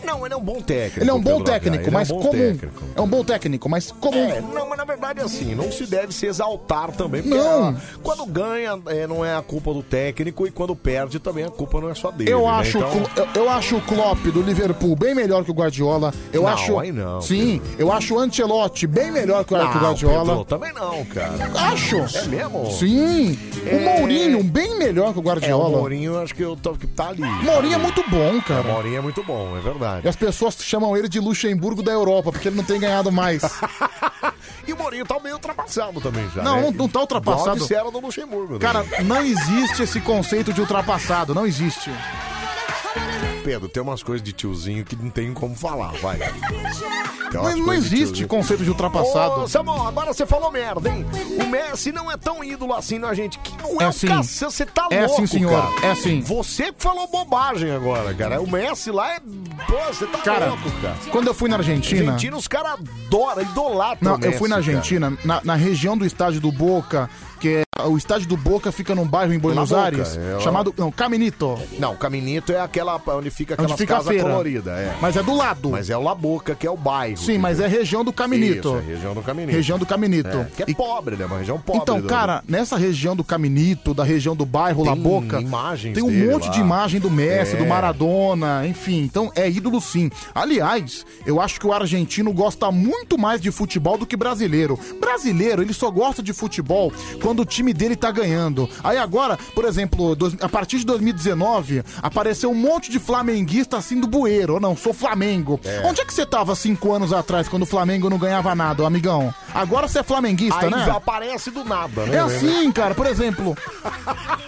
[0.05, 1.01] Não, ele é um bom técnico.
[1.01, 2.39] Ele é um bom Pedro técnico, ele mas é um bom comum.
[2.39, 2.83] técnico.
[2.97, 4.17] É um bom técnico, mas comum.
[4.31, 7.23] É, não, mas na verdade é assim, não se deve se exaltar também.
[7.23, 7.77] Porque Não.
[8.03, 11.81] quando ganha, é, não é a culpa do técnico e quando perde também a culpa
[11.81, 12.31] não é só dele.
[12.33, 12.49] Eu né?
[12.49, 15.55] acho, o Então- Clo- eu, eu acho o Klopp do Liverpool bem melhor que o
[15.55, 16.13] Guardiola.
[16.33, 16.79] Eu Não, acho.
[16.79, 20.25] aí não, Sim, eu acho o Ancelotti bem melhor que o, Não, Guardiola.
[20.27, 21.33] Pedro, também não, cara.
[21.73, 21.97] Acho.
[22.17, 22.71] É mesmo?
[22.73, 23.39] Sim.
[23.67, 23.77] É.
[23.77, 25.69] O Mourinho bem melhor que o É, Guardiola.
[25.69, 27.21] o Mourinho, eu acho que eu tô, que tá ali.
[27.23, 28.63] Mourinho é muito bom, cara.
[28.63, 29.80] O Mourinho é muito bom, é verdade.
[30.05, 33.43] E as pessoas chamam ele de Luxemburgo da Europa, porque ele não tem ganhado mais.
[34.67, 36.43] E o Mourinho tá meio ultrapassado também já.
[36.43, 36.63] Não, né?
[36.63, 37.43] não- não tá ultrapassado.
[37.43, 38.53] Igual disseram do Luxemburgo.
[38.55, 38.59] né?
[38.61, 41.91] Cara, não existe esse conceito de ultrapassado, não existe.
[43.43, 46.19] Pedro, tem umas coisas de tiozinho que não tem como falar, vai.
[46.19, 48.29] Tem umas Mas não coisas de existe tiozinho.
[48.29, 49.43] conceito de ultrapassado.
[49.43, 51.07] Ô, Samuel, agora você falou merda, hein?
[51.41, 53.39] O Messi não é tão ídolo assim na gente.
[53.39, 54.09] Que não é, É um sim.
[54.09, 55.51] cacete, você tá É louco, sim, senhor.
[55.73, 55.87] cara.
[55.87, 56.21] É sim.
[56.23, 58.41] Você que falou bobagem agora, cara.
[58.41, 59.21] O Messi lá é...
[59.21, 60.97] Pô, você tá Cara, louco, cara.
[61.13, 62.13] quando eu fui na Argentina.
[62.13, 62.73] Argentina, os caras
[63.07, 64.67] adoram, idolatram Não, o eu fui na cara.
[64.69, 67.09] Argentina, na, na região do estádio do Boca,
[67.41, 67.63] que é.
[67.87, 70.75] O estádio do Boca fica num bairro em Buenos La Boca, Aires, é, chamado.
[70.77, 71.59] Não, Caminito.
[71.79, 74.29] Não, Caminito é aquela onde fica Onde aquelas fica a casas feira.
[74.29, 74.95] coloridas, é.
[75.01, 75.71] Mas é do lado.
[75.71, 77.17] Mas é o La Boca, que é o bairro.
[77.17, 78.69] Sim, mas é região do Caminito.
[78.69, 79.53] Isso, é região do Caminito.
[79.57, 80.29] Região do Caminito.
[80.29, 81.25] É, que é pobre, né?
[81.25, 81.81] Uma região pobre.
[81.81, 85.95] Então, do- cara, nessa região do Caminito, da região do bairro La Tem Boca, imagens
[85.95, 86.53] tem um monte lá.
[86.53, 87.57] de imagem do Messi, É.
[87.57, 89.01] do Maradona, enfim.
[89.03, 90.11] Então, é ídolo sim.
[90.35, 94.79] Aliás, eu acho que o argentino gosta muito mais de futebol do que brasileiro.
[95.01, 98.69] Brasileiro, ele só gosta de futebol quando o time dele tá ganhando.
[98.83, 104.07] Aí agora, por exemplo, a partir de 2019, apareceu um monte de flamenguista assim do
[104.09, 104.59] bueiro.
[104.59, 105.61] Não, sou Flamengo.
[105.65, 105.83] É.
[105.87, 109.33] Onde é que você tava cinco anos atrás, quando o Flamengo não ganhava nada, amigão?
[109.55, 110.91] Agora você é flamenguista, Aí né?
[110.91, 112.17] aparece do nada, né?
[112.17, 112.95] É assim, cara.
[112.95, 113.57] Por exemplo,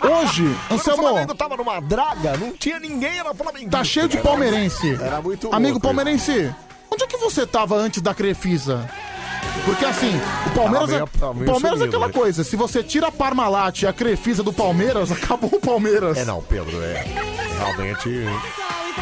[0.02, 3.70] hoje, Quando o Anselmo, Flamengo tava numa draga, não tinha ninguém, era Flamengo.
[3.70, 4.94] tá cheio de palmeirense.
[4.94, 6.52] Era muito Amigo louco palmeirense,
[6.90, 8.88] onde é que você tava antes da Crefisa?
[9.64, 12.12] Porque assim, o Palmeiras, Tá é, meio- tá meio o Palmeiras é sumido, aquela né?
[12.12, 16.16] coisa, se você tira a Parmalat e a Crefisa do Palmeiras, acabou o Palmeiras.
[16.18, 17.04] É, não, Pedro, é.
[17.58, 18.08] Realmente,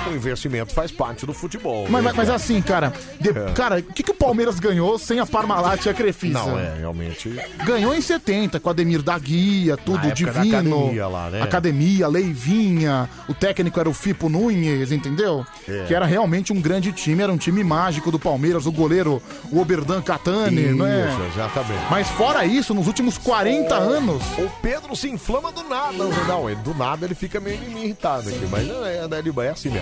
[0.08, 1.86] o investimento faz parte do futebol.
[1.88, 3.52] Mas, né, mas, mas assim, cara, de- É.
[3.54, 6.38] cara, o que, que o Palmeiras ganhou sem a Parmalat e a Crefisa?
[6.38, 7.34] Não, é, realmente.
[7.64, 10.76] Ganhou em 70, com Ademir da Guia, tudo Na época da divino.
[10.78, 11.42] academia lá, né?
[11.42, 15.44] Academia, Leivinha, o técnico era o Fipo Nunes, entendeu?
[15.68, 15.84] É.
[15.86, 19.60] Que era realmente um grande time, era um time mágico do Palmeiras, o goleiro, o
[19.60, 21.08] Oberdan Catani, não é?
[21.08, 21.82] Isso, exatamente.
[21.90, 24.22] Mas fora isso, nos últimos 40 anos.
[24.38, 25.92] O Pedro se inflama do nada.
[26.28, 29.06] Não, ele- do nada ele fica meio irritado aqui, mas é,
[29.42, 29.79] é, é assim mesmo.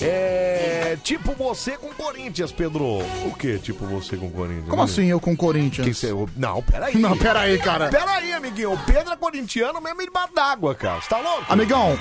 [0.00, 2.84] É tipo você com Corinthians, Pedro.
[3.26, 4.68] O que tipo você com Corinthians?
[4.68, 5.86] Como assim eu com Corinthians?
[5.86, 6.96] Que cê- não, peraí.
[6.96, 7.88] Não, peraí, cara.
[7.88, 8.72] Peraí, amiguinho.
[8.72, 11.00] O Pedro é corintiano mesmo embaixo d'água, cara.
[11.00, 11.44] Você tá louco?
[11.48, 11.96] Amigão,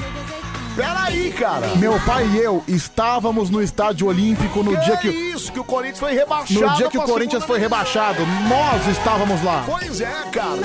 [0.75, 1.75] Peraí, cara.
[1.75, 5.09] meu pai e eu estávamos no estádio olímpico no dia que.
[5.09, 6.61] Isso, que o Corinthians foi rebaixado.
[6.61, 9.63] No dia que o Corinthians foi rebaixado, nós estávamos lá.
[9.65, 10.61] Pois é, cara.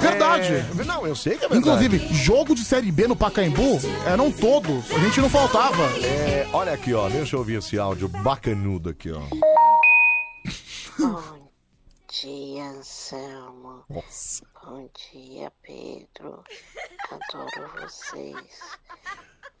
[0.00, 0.54] Verdade.
[0.54, 1.86] É, Não, eu sei que é verdade.
[1.86, 4.90] Inclusive, jogo de Série B no Pacaembu eram todos.
[4.90, 5.84] A gente não faltava.
[6.04, 7.08] É, olha aqui, ó.
[7.08, 9.20] Deixa eu ouvir esse áudio bacanudo aqui, ó.
[10.98, 11.48] Bom
[12.10, 13.84] dia, Anselmo.
[13.88, 14.44] Nossa.
[14.64, 16.42] Bom dia, Pedro.
[17.10, 18.34] Adoro vocês.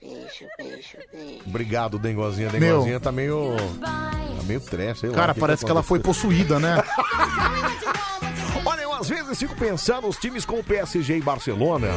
[0.04, 1.40] Beijo, beijo, beijo.
[1.46, 2.50] Obrigado, Dengozinha.
[2.52, 2.60] Meu.
[2.60, 3.56] Dengozinha tá meio.
[3.80, 5.16] Tá meio trash, sei lá.
[5.16, 6.28] Cara, que parece que que ela foi aconteceu.
[6.28, 6.76] possuída, né?
[8.66, 11.88] Olha, eu às vezes fico pensando, os times como PSG e Barcelona,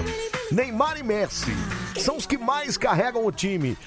[0.52, 1.52] Neymar e Messi,
[2.00, 3.78] são os que mais carregam o time.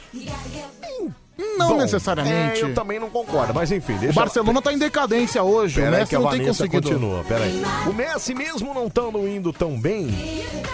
[1.58, 2.60] Não Bom, necessariamente.
[2.60, 5.80] é, eu também não concordo, mas enfim, deixa O Barcelona tá em decadência hoje.
[5.80, 6.88] o Pera aí Messi que a não tem conseguido.
[6.88, 7.62] continua, peraí.
[7.86, 10.08] O Messi, mesmo não estando indo tão bem,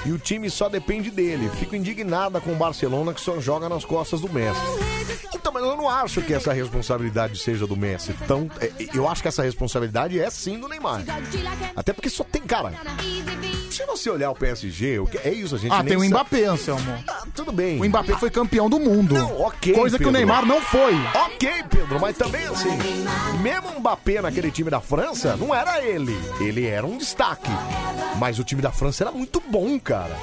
[0.04, 1.50] e o time só depende dele.
[1.58, 4.60] Fico indignada com o Barcelona que só joga nas costas do Messi.
[5.34, 8.12] Então, mas eu não acho que essa responsabilidade seja do Messi.
[8.26, 11.02] Tão, é, eu acho que essa responsabilidade é sim do Neymar.
[11.74, 12.72] Até porque só tem, cara.
[13.76, 16.00] Se você olhar o PSG, o que- é isso, a gente Ah, nem tem o
[16.00, 17.05] sabe- Mbappé, Anselmo.
[17.34, 17.78] tudo bem.
[17.78, 19.14] O Mbappé foi campeão do mundo.
[19.14, 19.74] Não, ok.
[19.74, 20.12] Coisa que o Pedro.
[20.26, 20.94] Neymar não foi.
[21.26, 22.70] Ok, Pedro, mas também assim,
[23.42, 26.16] mesmo o Mbappé naquele time da França, não era ele.
[26.40, 27.50] Ele era um destaque.
[28.18, 30.16] Mas o time da França era muito bom, cara.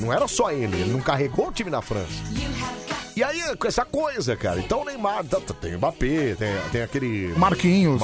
[0.00, 2.08] Não era só ele, ele não carregou o time da França.
[3.14, 4.58] E aí, com essa coisa, cara.
[4.60, 7.34] Então o Neymar, tá- tá- tem o Mbappé, tem, tem aquele.
[7.36, 8.00] Marquinhos.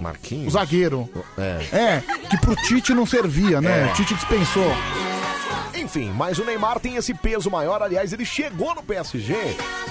[0.00, 0.48] Mar- Marquinhos?
[0.48, 1.08] O zagueiro.
[1.36, 1.76] É.
[1.76, 3.88] É, que pro Tite não servia, né?
[3.88, 3.90] É.
[3.90, 4.72] O Tite dispensou.
[5.74, 7.82] Enfim, mas o Neymar tem esse peso maior.
[7.82, 9.34] Aliás, ele chegou no PSG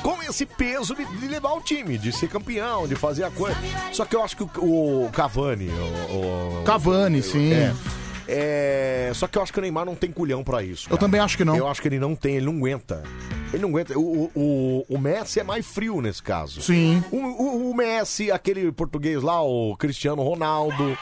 [0.04, 3.58] com esse peso de, de levar o time, de ser campeão, de fazer a coisa.
[3.94, 5.70] Só que eu acho que o, o Cavani.
[5.70, 7.54] O, o- Cavani, sim.
[7.54, 7.74] É.
[8.28, 10.88] É, só que eu acho que o Neymar não tem culhão pra isso.
[10.90, 11.56] Eu também acho que não.
[11.56, 13.04] Eu acho que ele não tem, ele não aguenta.
[13.54, 13.98] Ele não aguenta.
[13.98, 16.62] O, o, o Messi é mais frio nesse caso.
[16.62, 17.04] Sim.
[17.12, 20.98] O, o, o Messi, aquele português lá, o Cristiano Ronaldo.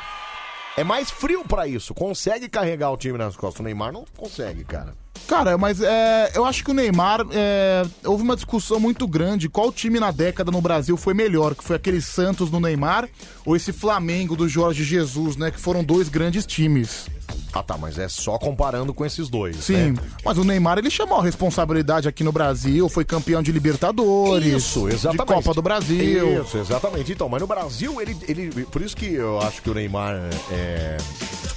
[0.78, 1.94] É mais frio pra isso.
[1.94, 3.62] Consegue carregar o time nas costas.
[3.62, 4.94] O Neymar não consegue, cara.
[5.28, 7.26] Cara, mas é, eu acho que o Neymar.
[7.32, 9.50] é, houve uma discussão muito grande.
[9.50, 11.56] Qual time na década no Brasil foi melhor?
[11.56, 13.10] Que foi aquele Santos do Neymar
[13.45, 15.52] ou esse Flamengo do Jorge Jesus, né?
[15.52, 17.08] Que foram dois grandes times.
[17.52, 19.56] Ah tá, mas é só comparando com esses dois.
[19.58, 20.00] Sim, né?
[20.24, 24.88] mas o Neymar ele chamou a responsabilidade aqui no Brasil, foi campeão de Libertadores, Isso,
[24.90, 25.26] exatamente.
[25.28, 26.42] de Copa do Brasil.
[26.44, 27.14] Isso, exatamente.
[27.14, 28.66] Então, mas no Brasil, ele, ele.
[28.66, 30.16] Por isso que eu acho que o Neymar
[30.52, 30.98] é,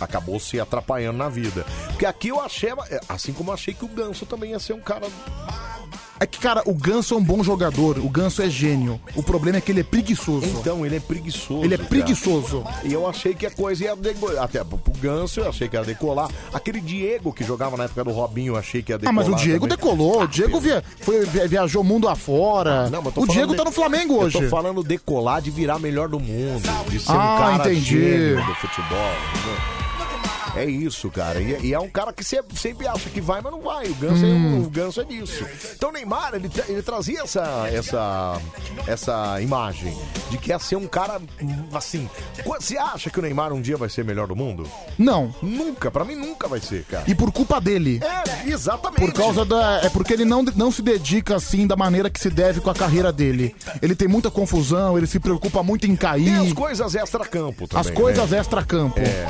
[0.01, 1.65] acabou se atrapalhando na vida.
[1.89, 2.71] Porque aqui eu achei.
[3.09, 5.07] Assim como eu achei que o Ganso também ia ser um cara.
[6.21, 9.01] É que, cara, o Ganso é um bom jogador, o Ganso é gênio.
[9.15, 10.47] O problema é que ele é preguiçoso.
[10.47, 11.63] Então, ele é preguiçoso.
[11.65, 11.89] Ele é cara.
[11.89, 12.65] preguiçoso.
[12.83, 14.43] E eu achei que a coisa ia decolar.
[14.43, 16.29] Até pro Ganso eu achei que ia decolar.
[16.53, 19.15] Aquele Diego que jogava na época do Robinho, eu achei que ia Ah, decolar.
[19.15, 19.77] mas o Diego também.
[19.77, 20.23] decolou.
[20.25, 22.91] O Diego via- foi, via- viajou mundo afora.
[22.91, 24.41] Não, mas eu o Diego de- tá no Flamengo Eu hoje.
[24.43, 26.63] tô falando decolar de virar melhor do mundo.
[26.91, 27.81] De ser Ah, um cara entendi.
[28.01, 29.13] gênio do futebol.
[29.37, 29.88] entendeu?
[30.61, 31.41] É isso, cara.
[31.41, 33.87] E, e é um cara que sempre, sempre acha que vai, mas não vai.
[33.89, 34.57] O Ganso, é, Hum.
[34.61, 35.45] um- o Ganso é disso.
[35.77, 38.41] Então o Neymar, ele, tra- ele trazia essa, essa,
[38.87, 39.97] essa imagem
[40.31, 42.09] de que ia ser um cara hum, assim.
[42.45, 44.65] Qu- Você acha que o Neymar um dia vai ser melhor do mundo?
[44.99, 45.35] Não.
[45.43, 47.05] Nunca, pra mim nunca vai ser, cara.
[47.07, 48.01] E por culpa dele.
[48.03, 49.01] É, exatamente.
[49.01, 49.81] Por causa da.
[49.83, 52.75] É porque ele não, não se dedica assim da maneira que se deve com a
[52.75, 53.55] carreira dele.
[53.81, 56.39] Ele tem muita confusão, ele se preocupa muito em E cair.
[56.41, 57.81] as coisas extra-campo também.
[57.81, 58.39] As coisas né?
[58.39, 58.99] extra-campo.
[59.01, 59.27] É.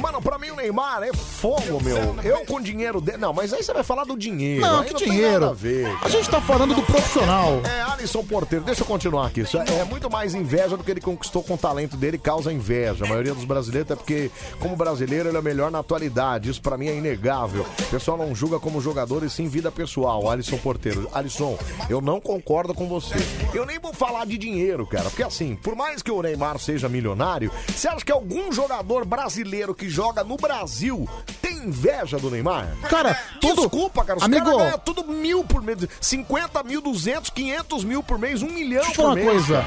[0.00, 1.96] Mano, pra mim o Neymar é fogo, meu.
[2.22, 3.18] Eu com dinheiro dele.
[3.18, 4.60] Não, mas aí você vai falar do dinheiro.
[4.60, 5.40] Não, aí que tem dinheiro.
[5.40, 5.88] nada a ver.
[6.02, 7.60] A gente tá falando do profissional.
[7.64, 9.40] É, Alisson Porteiro, deixa eu continuar aqui.
[9.40, 13.04] Isso é muito mais inveja do que ele conquistou com o talento dele, causa inveja.
[13.04, 16.48] A maioria dos brasileiros é porque, como brasileiro, ele é o melhor na atualidade.
[16.48, 17.66] Isso pra mim é inegável.
[17.80, 20.30] O pessoal não julga como jogador e sim vida pessoal.
[20.30, 21.08] Alisson Porteiro.
[21.12, 23.16] Alisson, eu não concordo com você.
[23.52, 25.10] Eu nem vou falar de dinheiro, cara.
[25.10, 29.74] Porque assim, por mais que o Neymar seja milionário, você acha que algum jogador brasileiro
[29.74, 31.08] que joga no Brasil
[31.42, 32.68] tem inveja do Neymar?
[32.88, 34.18] Cara, tudo- Desculpa, cara.
[34.18, 35.78] Os Amigo- caras ganham tudo mil por mês.
[36.00, 39.26] 50 mil, 200, 500 mil por mês, um milhão Deixa eu por falar mês.
[39.26, 39.64] uma coisa.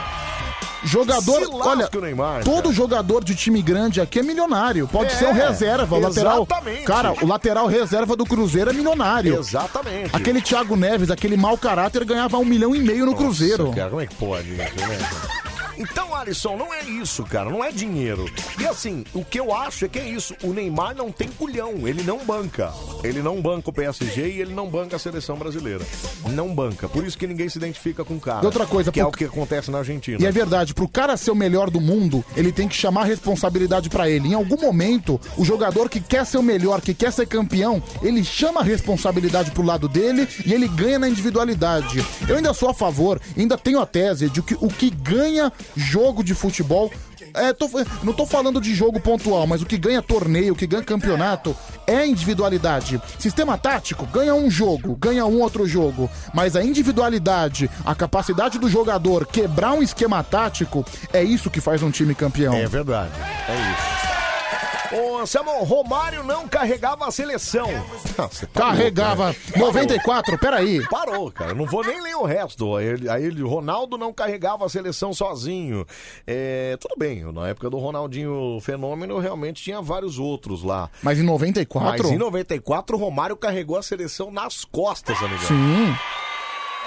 [0.86, 4.86] Jogador, olha, o Neymar, todo jogador de time grande aqui é milionário.
[4.86, 6.44] Pode É, ser um reserva, o lateral.
[6.44, 6.84] exatamente.
[6.84, 9.40] Cara, o lateral reserva do Cruzeiro é milionário.
[9.40, 10.14] Exatamente.
[10.14, 13.72] Aquele Thiago Neves, aquele mau caráter, ganhava um milhão e meio no Cruzeiro.
[13.72, 15.53] Cara, como é que pode isso, né, cara?
[15.78, 17.50] Então, Alisson, não é isso, cara.
[17.50, 18.26] Não é dinheiro.
[18.60, 20.36] E assim, o que eu acho é que é isso.
[20.44, 21.88] O Neymar não tem culhão.
[21.88, 22.72] Ele não banca.
[23.04, 25.84] Ele não banca o PSG e ele não banca a seleção brasileira.
[26.30, 26.88] Não banca.
[26.88, 28.42] Por isso que ninguém se identifica com o cara.
[28.44, 30.18] E outra coisa, que é pro- o que acontece na Argentina.
[30.22, 33.06] E é verdade, pro cara ser o melhor do mundo, ele tem que chamar a
[33.06, 34.30] responsabilidade pra ele.
[34.30, 38.24] Em algum momento, o jogador que quer ser o melhor, que quer ser campeão, ele
[38.24, 42.06] chama a responsabilidade pro lado dele e ele ganha na individualidade.
[42.28, 46.24] Eu ainda sou a favor, ainda tenho a tese de que o que ganha jogo
[46.24, 46.92] de futebol
[47.34, 47.68] é, tô-
[48.04, 51.56] não tô falando de jogo pontual, mas o que ganha torneio, o que ganha campeonato
[51.88, 53.02] é individualidade.
[53.18, 58.70] Sistema tático ganha um jogo, ganha um outro jogo, mas a individualidade, a capacidade do
[58.70, 62.54] jogador quebrar um esquema tático, é isso que faz um time campeão.
[62.54, 63.12] É verdade.
[63.48, 64.13] É isso.
[64.96, 67.68] Ô, Anselmo, Romário não carregava a seleção.
[68.18, 69.60] Não, você tá Carregava louco, né?
[69.66, 70.88] 94, peraí.
[70.88, 71.52] Parou, cara.
[71.52, 72.76] Eu Não vou nem ler o resto.
[72.76, 75.86] Aí ele, aí ele- Ronaldo não carregava a seleção sozinho.
[76.28, 80.90] É, tudo bem, na época do Ronaldinho Fenômeno, realmente tinha vários outros lá.
[81.02, 82.04] Mas em 94?
[82.04, 85.40] Mas em 94, o Romário carregou a seleção nas costas, amigão.
[85.48, 85.96] Sim.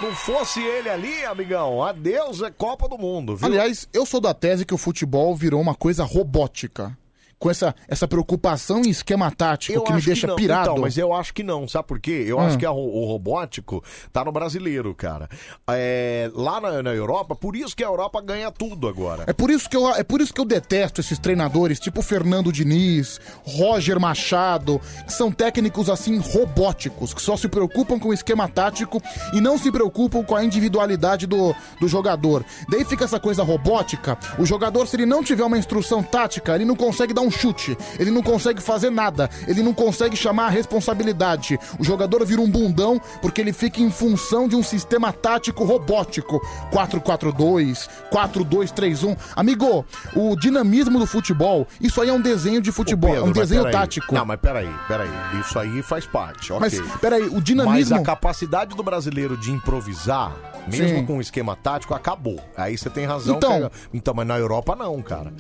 [0.03, 3.47] Não fosse ele ali, amigão, adeus é Copa do Mundo, viu?
[3.47, 6.97] Aliás, eu sou da tese que o futebol virou uma coisa robótica.
[7.39, 10.37] Com essa, essa preocupação em esquema tático que me deixa não.
[10.37, 10.71] pirado.
[10.71, 12.25] Então, mas eu acho que não, sabe por quê?
[12.27, 12.41] Eu Hum.
[12.41, 15.29] acho que a o robótico tá no brasileiro, cara.
[15.69, 19.25] É, lá na, na Europa, por isso que a Europa ganha tudo agora.
[19.27, 22.51] É por, isso que eu, é por isso que eu detesto esses treinadores, tipo Fernando
[22.51, 28.49] Diniz, Roger Machado, que são técnicos assim robóticos, que só se preocupam com o esquema
[28.49, 29.03] tático
[29.35, 32.45] e não se preocupam com a individualidade do, do jogador.
[32.69, 34.17] Daí fica essa coisa robótica.
[34.39, 37.77] O jogador, se ele não tiver uma instrução tática, ele não consegue dar um chute,
[37.99, 41.59] ele não consegue fazer nada, ele não consegue chamar a responsabilidade.
[41.79, 46.41] O jogador vira um bundão porque ele fica em função de um sistema tático robótico.
[46.73, 49.17] 4-4-2, 4-2-3-1.
[49.35, 49.85] Amigo,
[50.15, 53.71] o dinamismo do futebol, isso aí é um desenho de futebol, Pedro, é um desenho
[53.71, 54.15] tático.
[54.15, 55.09] Não, mas peraí, peraí.
[55.41, 56.61] Isso aí faz parte, ok.
[56.81, 60.33] Mas, peraí, o dinamismo- Mas a capacidade do brasileiro de improvisar,
[60.67, 61.07] mesmo Sim.
[61.07, 62.41] com o esquema tático, acabou.
[62.57, 63.37] Aí você tem razão.
[63.37, 65.33] Então- que- então, mas na Europa não, cara.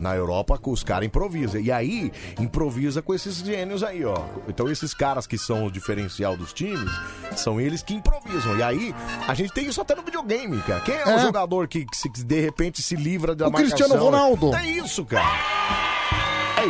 [0.00, 1.27] Na Europa os caras improvisam.
[1.60, 4.16] E aí, improvisa com esses gênios aí, ó.
[4.48, 6.90] Então esses caras que são o diferencial dos times,
[7.36, 8.56] são eles que improvisam.
[8.56, 8.94] E aí,
[9.26, 10.80] a gente tem isso até no videogame, cara.
[10.80, 11.18] Quem é, o É.
[11.20, 14.04] jogador que, que de repente se livra da O Cristiano marcação?
[14.10, 14.54] Ronaldo.
[14.54, 15.87] É isso, cara.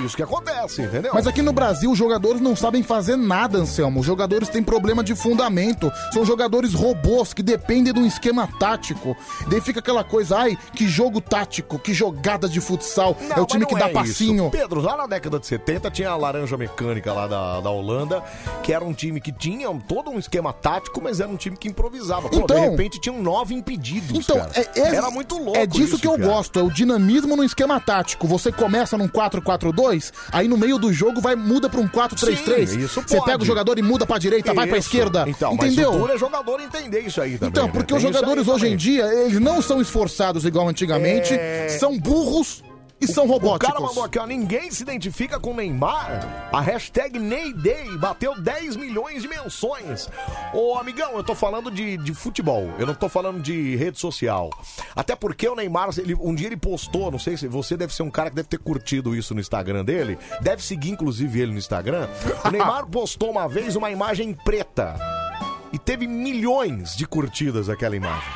[0.05, 1.11] Isso que acontece, entendeu?
[1.15, 4.01] Mas aqui no Brasil, os jogadores não sabem fazer nada, Anselmo.
[4.01, 5.91] Os jogadores têm problema de fundamento.
[6.13, 9.17] São jogadores robôs que dependem de um esquema tático.
[9.49, 13.17] Daí fica aquela coisa, ai, que jogo tático, que jogada de futsal.
[13.29, 14.45] Não, é o time que dá é passinho.
[14.45, 14.51] isso.
[14.51, 18.23] Pedro, lá na década de 70 tinha a Laranja Mecânica lá da, da Holanda,
[18.63, 21.69] que era um time que tinha todo um esquema tático, mas era um time que
[21.69, 22.29] improvisava.
[22.29, 25.85] Pô, Então- de repente tinham nove impedidos, Então, é, é- era muito louco É disso
[25.95, 26.27] isso, que eu cara.
[26.27, 28.27] gosto, é o dinamismo no esquema tático.
[28.27, 29.88] Você começa num 4-4-2,
[30.33, 32.67] aí no meio do jogo vai muda pra um 4-3-3.
[32.67, 34.89] Sim, isso Você pega o jogador e muda pra direita, vai pra Isso.
[34.89, 35.25] esquerda.
[35.29, 35.93] Então, Entendeu?
[35.93, 37.49] mas o é jogador entender isso aí também.
[37.51, 37.73] Então, né?
[37.73, 38.75] porque Tem os isso jogadores hoje também.
[38.75, 41.69] em dia, eles não são esforçados igual antigamente, É.
[41.79, 42.63] são burros
[43.01, 43.69] e são O robóticos.
[43.69, 46.49] cara mandou aqui, ó, ninguém se identifica com o Neymar.
[46.53, 50.09] A hashtag Neyday bateu 10 milhões de menções.
[50.53, 54.51] Ô, amigão, eu tô falando de, de futebol, eu não tô falando de rede social.
[54.97, 58.03] Até porque o Neymar, ele- um dia ele postou, não sei se você deve ser
[58.03, 61.59] um cara que deve ter curtido isso no Instagram dele, deve seguir inclusive ele no
[61.59, 62.09] Instagram.
[62.45, 64.95] O Neymar postou uma vez uma imagem preta
[65.73, 68.29] e teve milhões de curtidas aquela imagem.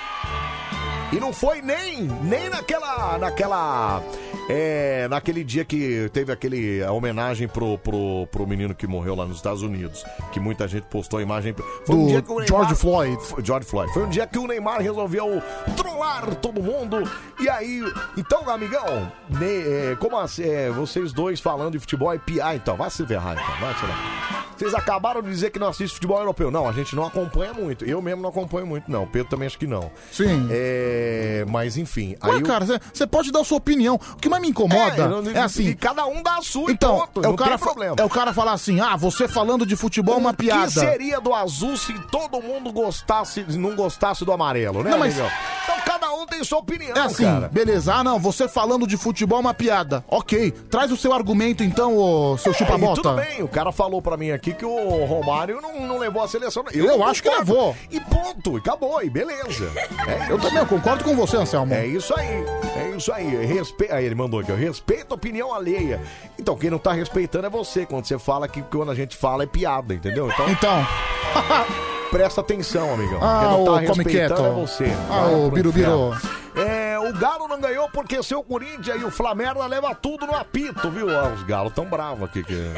[1.13, 3.19] E não foi nem, nem naquela.
[3.19, 4.03] naquela.
[4.49, 9.27] é, naquele dia que teve aquele a homenagem pro, pro, pro menino que morreu lá
[9.27, 10.03] nos Estados Unidos.
[10.33, 11.55] Que muita gente postou a imagem.
[11.87, 13.19] Foi um Do dia que o Neymar, George Floyd.
[13.23, 13.93] Foi- George Floyd.
[13.93, 15.43] Foi um dia que o Neymar resolveu
[15.77, 17.03] trollar todo mundo.
[17.39, 17.83] E aí.
[18.17, 22.75] Então, amigão, ne- é, como assim, é, vocês dois falando de futebol é piar, então.
[22.77, 23.61] Vai se ferrar, então.
[23.61, 24.33] Vai se ferrar.
[24.57, 26.51] Vocês acabaram de dizer que não assiste futebol europeu.
[26.51, 27.85] Não, a gente não acompanha muito.
[27.85, 29.03] Eu mesmo não acompanho muito, não.
[29.03, 29.91] O Pedro também acho que não.
[30.13, 30.47] Sim.
[30.51, 31.02] É,
[31.49, 32.17] mas enfim.
[32.23, 33.95] Ué, aí cara, você pode dar a sua opinião.
[33.95, 35.69] O que mais me incomoda É, não- é, assim.
[35.69, 37.97] e cada um dá a sua Então, é o cara problema.
[37.99, 40.71] É o cara falar assim: "Ah, você falando de futebol é uma O que piada".
[40.71, 45.17] seria do azul se todo mundo gostasse, não gostasse do amarelo, né, Não, mas-?
[45.17, 47.49] Então cada um tem sua opinião, É assim, cara.
[47.49, 47.95] beleza.
[47.95, 50.05] Ah, não, você falando de futebol é uma piada.
[50.09, 50.51] OK.
[50.71, 53.03] Traz o seu argumento então, ô seu chupa-bota.
[53.03, 56.29] tudo bem, o cara falou pra mim aqui que o Romário não, não levou a
[56.29, 56.65] seleção.
[56.73, 57.53] Eu não acho que concordo.
[57.53, 57.77] levou.
[57.91, 59.71] E ponto, e acabou, e beleza.
[60.07, 60.47] É Eu isso.
[60.47, 61.73] também eu concordo com você, Anselmo.
[61.75, 62.45] É isso aí,
[62.77, 63.45] é isso aí.
[63.47, 63.89] Respe...
[63.91, 66.01] Aí ele mandou aqui, ó, respeita a opinião alheia.
[66.39, 69.43] Então, quem não tá respeitando é você, quando você fala que quando a gente fala
[69.45, 70.29] é piada, entendeu?
[70.31, 70.87] Então, Então.
[72.13, 73.19] presta atenção, amigão.
[73.23, 74.45] Ah, não tá come respeitando quieto.
[74.47, 74.93] é você.
[75.11, 76.09] Ah, Vai pro birubiru.
[76.15, 76.43] inferno.
[76.55, 80.91] É, o Galo não ganhou porque seu Corinthians e o Flamengo leva tudo no apito,
[80.91, 81.09] viu?
[81.09, 82.45] Ah, os Galos tão bravos aqui.
[82.45, 82.71] Que...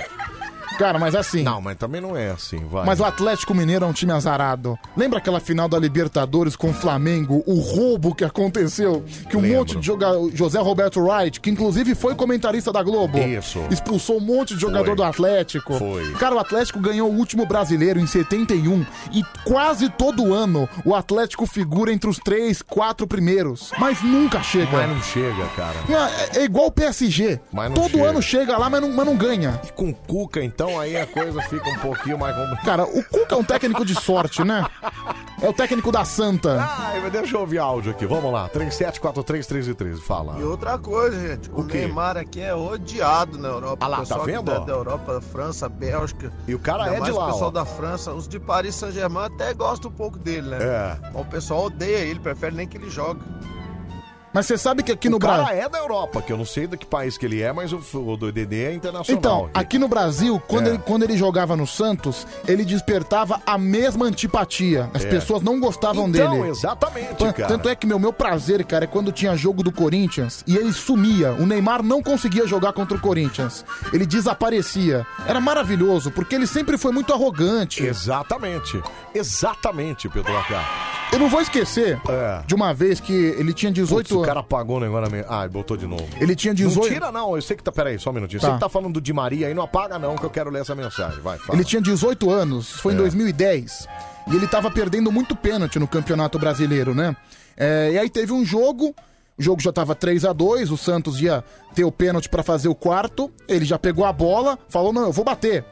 [0.79, 1.43] Cara, mas assim.
[1.43, 2.85] Não, mas também não é assim, vai.
[2.85, 4.79] Mas o Atlético Mineiro é um time azarado.
[4.97, 7.43] Lembra aquela final da Libertadores com o Flamengo?
[7.47, 9.05] O roubo que aconteceu?
[9.31, 9.59] Que um Lembro.
[9.59, 10.31] monte de jogador.
[10.35, 13.19] José Roberto Wright, que inclusive foi comentarista da Globo.
[13.19, 13.61] Isso.
[13.71, 14.97] Expulsou um monte de jogador Foi.
[14.97, 15.75] do Atlético.
[15.79, 16.13] Foi.
[16.15, 18.85] Cara, o Atlético ganhou o último brasileiro em 71.
[19.13, 23.71] E quase todo ano o Atlético figura entre os três, quatro primeiros.
[23.79, 24.71] Mas nunca chega.
[24.73, 25.77] Mas não chega, cara.
[26.35, 27.41] É, é igual o PSG.
[27.53, 28.05] Mas não Todo chega.
[28.09, 29.61] ano chega lá, mas não, mas não ganha.
[29.67, 32.65] E com o Cuca, então, aí a coisa fica um pouquinho mais complicada.
[32.65, 34.67] Cara, o Cuca é um técnico de sorte, né?
[35.43, 36.59] É o técnico da Santa.
[36.61, 38.07] Ai, mas deixa eu ouvir áudio aqui.
[38.07, 38.49] Vamos lá.
[38.51, 40.01] 37431313.
[40.01, 40.37] Fala.
[40.39, 41.65] E outra coisa, gente, o, O?
[41.65, 43.85] Neymar aqui é odiado na Europa.
[43.85, 46.33] Ah lá, tá vendo, Da, da Europa, França, Bélgica.
[46.47, 47.53] E o cara é de mais lá, O pessoal ó.
[47.53, 50.59] da França, os de Paris Saint-Germain até gostam um pouco dele, né?
[50.63, 50.99] É.
[51.13, 53.21] Mas o pessoal odeia ele, prefere nem que ele jogue.
[54.35, 55.63] Mas você sabe que aqui no o cara Brasil.
[55.63, 57.81] é da Europa, que eu não sei de que país que ele é, mas o,
[58.01, 59.19] o do DD é internacional.
[59.19, 60.71] Então, aqui no Brasil, quando, É.
[60.71, 64.91] ele, quando ele jogava no Santos, ele despertava a mesma antipatia.
[64.93, 65.09] As É.
[65.09, 66.49] pessoas não gostavam Então, dele.
[66.51, 67.49] exatamente, Tan- cara.
[67.49, 70.73] Tanto é que meu, meu prazer, cara, é quando tinha jogo do Corinthians e ele
[70.73, 71.33] sumia.
[71.35, 73.65] O Neymar não conseguia jogar contra o Corinthians.
[73.93, 75.07] Ele desaparecia.
[75.29, 77.85] Era maravilhoso, porque ele sempre foi muito arrogante.
[77.85, 78.83] Exatamente.
[79.15, 80.65] Exatamente, Pedro Acá.
[81.13, 82.43] Eu não vou esquecer É.
[82.47, 84.29] de uma vez que ele tinha 18 Putz, o anos.
[84.29, 85.25] cara apagou o negócio na minha...
[85.29, 86.07] Ah, botou de novo.
[86.21, 87.71] Ele tinha 18 Não tira não, eu sei que tá...
[87.73, 88.41] Peraí, só um minutinho.
[88.41, 88.49] Tá.
[88.49, 90.63] Você que tá falando do Di Maria aí, não apaga não, que eu quero ler
[90.63, 91.21] essa mensagem.
[91.21, 91.57] Vai, fala.
[91.57, 92.99] Ele tinha 18 anos, foi em É.
[92.99, 93.87] 2010.
[94.31, 97.15] E ele tava perdendo muito pênalti no Campeonato Brasileiro, né?
[97.57, 98.95] É, e aí teve um jogo,
[99.39, 101.45] o jogo já tava 3 a 2 o Santos ia
[101.75, 105.13] ter o pênalti pra fazer o quarto, ele já pegou a bola, falou: "Não, eu
[105.13, 105.65] vou bater".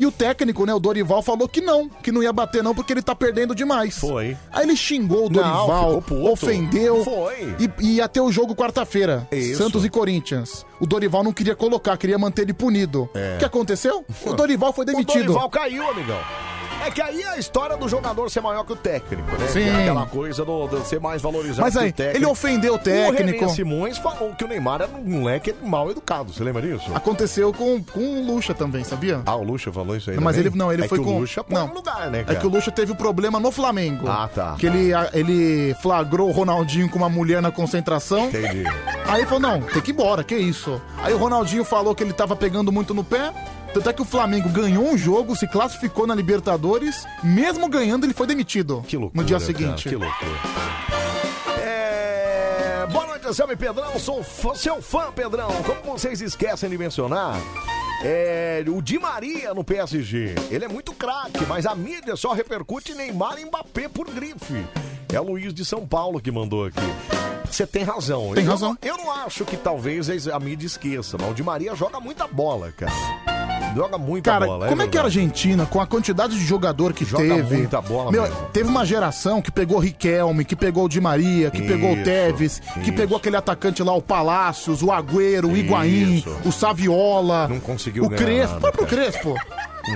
[0.00, 2.90] E o técnico, né, o Dorival, falou que não, que não ia bater não, porque
[2.90, 3.98] ele tá perdendo demais.
[3.98, 4.34] Foi.
[4.50, 6.26] Aí ele xingou o Não, Dorival, puto.
[6.26, 7.04] ofendeu.
[7.04, 7.54] Foi.
[7.60, 9.28] E, e ia ter o jogo quarta-feira.
[9.58, 10.64] Santos e Corinthians.
[10.80, 13.10] O Dorival não queria colocar, queria manter ele punido.
[13.14, 13.34] É.
[13.36, 14.02] O que aconteceu?
[14.24, 15.26] O Dorival foi O demitido.
[15.26, 16.18] Dorival caiu, amigão.
[16.84, 19.46] É que aí é a história do jogador ser maior que o técnico, né?
[19.48, 19.62] Sim.
[19.64, 22.16] Que é aquela coisa do, do ser mais valorizado Mas que aí, o técnico.
[22.18, 23.36] ele ofendeu o técnico.
[23.36, 26.32] O René Simões falou que o Neymar era um moleque mal educado.
[26.32, 26.90] Você lembra disso?
[26.94, 29.20] Aconteceu com, com o Lucha também, sabia?
[29.26, 30.48] Ah, o Lucha falou isso aí Mas também?
[30.50, 31.68] ele não, ele é foi que com o Lucha põe não.
[31.68, 32.38] no lugar, né, É cara?
[32.40, 34.08] que o Lucha teve um problema no Flamengo.
[34.08, 34.56] Ah, tá.
[34.58, 38.26] Que ele, ele flagrou o Ronaldinho com uma mulher na concentração.
[38.28, 38.64] Entendi.
[39.06, 40.80] Aí falou: não, tem que ir embora, que isso?
[41.02, 43.32] Aí o Ronaldinho falou que ele tava pegando muito no pé.
[43.72, 48.12] Tanto é que o Flamengo ganhou um jogo, se classificou na Libertadores, mesmo ganhando, ele
[48.12, 49.88] foi demitido Que loucura, no dia cara, seguinte.
[49.88, 50.30] que loucura.
[51.62, 52.86] É...
[52.90, 53.96] Boa noite, Anselmo e Pedrão.
[53.98, 55.48] Sou fã- seu fã, Pedrão.
[55.64, 57.38] Como vocês esquecem de mencionar,
[58.02, 60.34] é, o Di Maria no PSG.
[60.50, 64.66] Ele é muito craque, mas a mídia só repercute Neymar e Mbappé por grife.
[65.12, 66.80] É o Luiz de São Paulo que mandou aqui.
[67.44, 68.32] Você tem razão.
[68.34, 68.76] Tem eu, razão.
[68.82, 72.72] Eu não acho que talvez a mídia esqueça, mas o Di Maria joga muita bola,
[72.76, 72.92] cara.
[73.74, 74.66] Joga muita Cara, bola.
[74.68, 75.02] como é que a.
[75.02, 77.56] Argentina, com a quantidade de jogador que Joga teve.
[77.56, 78.36] muita bola meu, mesmo.
[78.52, 81.94] teve uma geração que pegou o Riquelme, que pegou o Di Maria, que pegou o
[81.94, 82.92] Isso, Tevez, que isso.
[82.94, 86.36] pegou aquele atacante lá, o Palácios, o Agüero, o Higuaín, Isso.
[86.44, 87.48] o Saviola.
[87.48, 88.54] Não conseguiu o ganhar Crespo.
[88.54, 89.02] nada, pro cara.
[89.10, 89.34] Crespo.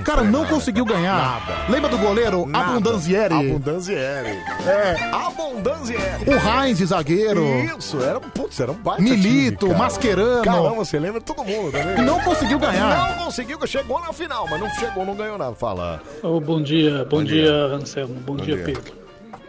[0.03, 1.15] Cara não conseguiu ganhar.
[1.17, 1.71] Nada.
[1.71, 2.71] Lembra do goleiro Nada.
[2.71, 3.33] Abundanzieri?
[3.33, 4.39] Abundanzieri.
[4.67, 5.09] É.
[5.11, 6.01] Abundanzieri.
[6.27, 7.43] O Heinz, zagueiro.
[7.77, 9.77] Isso, era, um- putz, era um baita Milito, time, cara.
[9.77, 10.43] Mascherano.
[10.43, 12.01] Caramba, você lembra todo mundo, tá vendo?
[12.03, 13.15] Não conseguiu ganhar.
[13.17, 15.55] Não conseguiu, chegou na final, mas não chegou, não ganhou nada.
[15.55, 16.01] Fala.
[16.21, 17.53] Ô, bom dia, bom, Bom dia, dia.
[17.75, 18.65] Anselmo, bom, Bom dia, dia.
[18.65, 18.93] Pedro.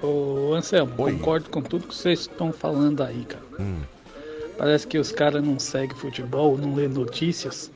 [0.03, 3.43] Ô, Anselmo, concordo com tudo que vocês estão falando aí, cara.
[3.59, 3.81] Hum.
[4.59, 7.71] Parece que os caras não seguem futebol, não lê notícias.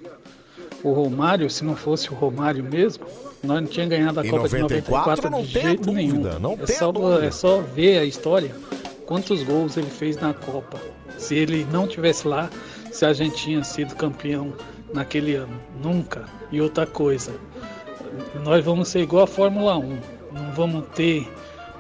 [0.83, 3.05] O Romário, se não fosse o Romário mesmo,
[3.43, 6.59] nós não tínhamos ganhado a Em Copa de 94 94 não de jeito dúvida, nenhum.
[6.63, 7.27] é, só, dúvida.
[7.27, 8.51] é só ver a história,
[9.07, 10.79] quantos gols ele fez na Copa.
[11.19, 12.49] Se ele não tivesse lá,
[12.91, 14.53] se a gente tinha sido campeão
[14.95, 15.61] naquele ano.
[15.83, 16.25] Nunca.
[16.51, 17.33] E outra coisa,
[18.43, 19.99] nós vamos ser igual a Fórmula 1.
[20.33, 21.29] Não vamos ter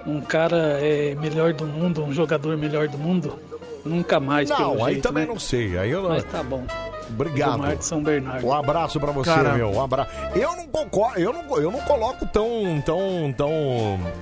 [0.07, 3.39] um cara é, melhor do mundo, um jogador melhor do mundo.
[3.85, 5.33] Nunca mais, pelo Não, aí jeito, também né?
[5.33, 5.79] não sei.
[5.79, 6.11] Aí eu não.
[6.11, 6.65] Mas tá bom.
[7.13, 7.53] Obrigado.
[7.53, 8.47] Gilmar de São Bernardo.
[8.47, 9.55] Um abraço pra você, Cara.
[9.55, 9.71] meu.
[9.71, 10.11] Um abraço.
[10.35, 13.51] Eu não concordo, eu não, eu não coloco tão, tão, tão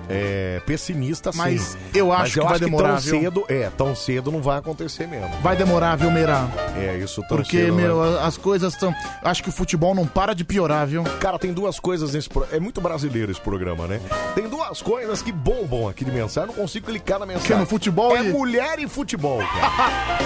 [0.08, 1.39] é, pessimista assim.
[1.39, 3.20] Mas eu acho que vai demorar, tão viu?
[3.20, 5.28] cedo, é, tão cedo não vai acontecer mesmo.
[5.42, 6.49] Vai demorar, viu, Meira?
[6.76, 8.18] É, isso tão Porque, cedo, meu, né?
[8.23, 8.94] as coisas estão.
[9.23, 11.05] Acho que o futebol não para de piorar, viu?
[11.20, 12.57] Cara, tem duas coisas nesse programa.
[12.57, 14.00] É muito brasileiro esse programa, né?
[14.34, 16.49] Tem duas coisas que bombam aqui de mensagem.
[16.50, 17.49] Eu não consigo clicar na mensagem.
[17.49, 20.18] Que no futebol É e- mulher e futebol, cara.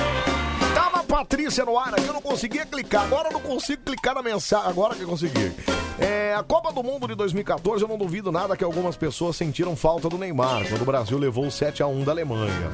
[0.74, 3.04] Tava a Patrícia no ar aqui, eu não conseguia clicar.
[3.04, 4.68] Agora eu não consigo clicar na mensagem.
[4.68, 5.52] Agora que eu consegui.
[5.98, 9.76] É, a Copa do Mundo de 2014, eu não duvido nada que algumas pessoas sentiram
[9.76, 12.70] falta do Neymar, quando o Brasil levou o 7x1 da Alemanha.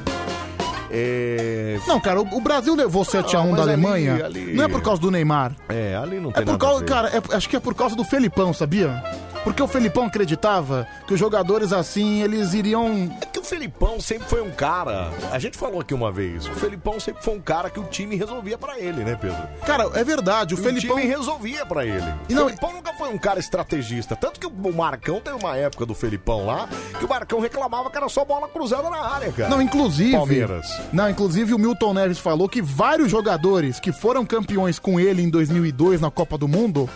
[0.91, 1.79] É.
[1.85, 4.25] Não, cara, o, o Brasil levou 7x1 Não, da ali- Alemanha.
[4.25, 5.55] ali- Não é por causa do Neymar.
[5.67, 6.85] É, ali não É tem por nada a causa, ver.
[6.87, 9.03] cara, é- acho que é por causa do Felipão, sabia?
[9.43, 13.09] Porque o Felipão acreditava que os jogadores assim, eles iriam.
[13.21, 15.09] É que o Felipão sempre foi um cara.
[15.31, 16.45] A gente falou aqui uma vez.
[16.45, 19.37] O Felipão sempre foi um cara que o time resolvia pra ele, né, Pedro?
[19.65, 20.97] Cara, é verdade, o E Felipão.
[20.97, 22.05] time resolvia pra ele.
[22.27, 24.15] E o não- Felipão nunca foi um cara estrategista.
[24.15, 27.97] Tanto que o Marcão teve uma época do Felipão lá que o Marcão reclamava que
[27.97, 29.49] era só bola cruzada na área, cara.
[29.49, 30.11] Não, inclusive.
[30.11, 30.67] Palmeiras.
[30.91, 35.29] Não, inclusive o Milton Neves falou que vários jogadores que foram campeões com ele em
[35.29, 36.89] 2002 na Copa do Mundo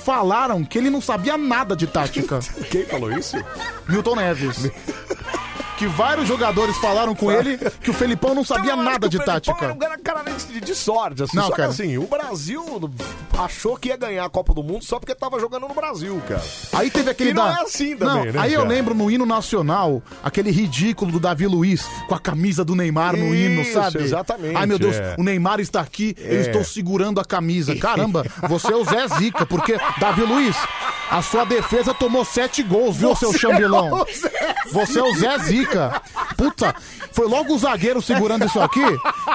[0.00, 2.40] falaram que ele não sabia nada de tática.
[2.70, 3.36] Quem falou isso?
[3.88, 4.70] Milton Neves.
[5.80, 9.08] que vários jogadores falaram com ele que o Felipão não sabia eu acho nada que
[9.08, 9.64] de o Felipão tática.
[9.64, 11.34] Era um cara, cara de, de sorte, assim.
[11.38, 11.68] Não, só cara.
[11.68, 12.62] que assim, o Brasil
[13.38, 16.42] achou que ia ganhar a Copa do Mundo só porque tava jogando no Brasil, cara.
[16.74, 18.74] Aí teve aquele E não da- é assim também, Não, né, Aí eu cara?
[18.74, 23.34] lembro no hino nacional, aquele ridículo do Davi Luiz com a camisa do Neymar no
[23.34, 24.02] hino, Isso, sabe?
[24.02, 25.14] exatamente, Ai meu Deus, é.
[25.18, 26.40] o Neymar está aqui, eu É.
[26.42, 27.74] estou segurando a camisa.
[27.76, 30.56] Caramba, você é o Zé Zica, porque Davi Luiz,
[31.10, 34.30] a sua defesa tomou sete gols, viu, seu Você é o Zé
[34.70, 35.69] Você é o Zé Zica.
[36.36, 36.74] Puta,
[37.12, 38.84] foi logo o zagueiro segurando isso aqui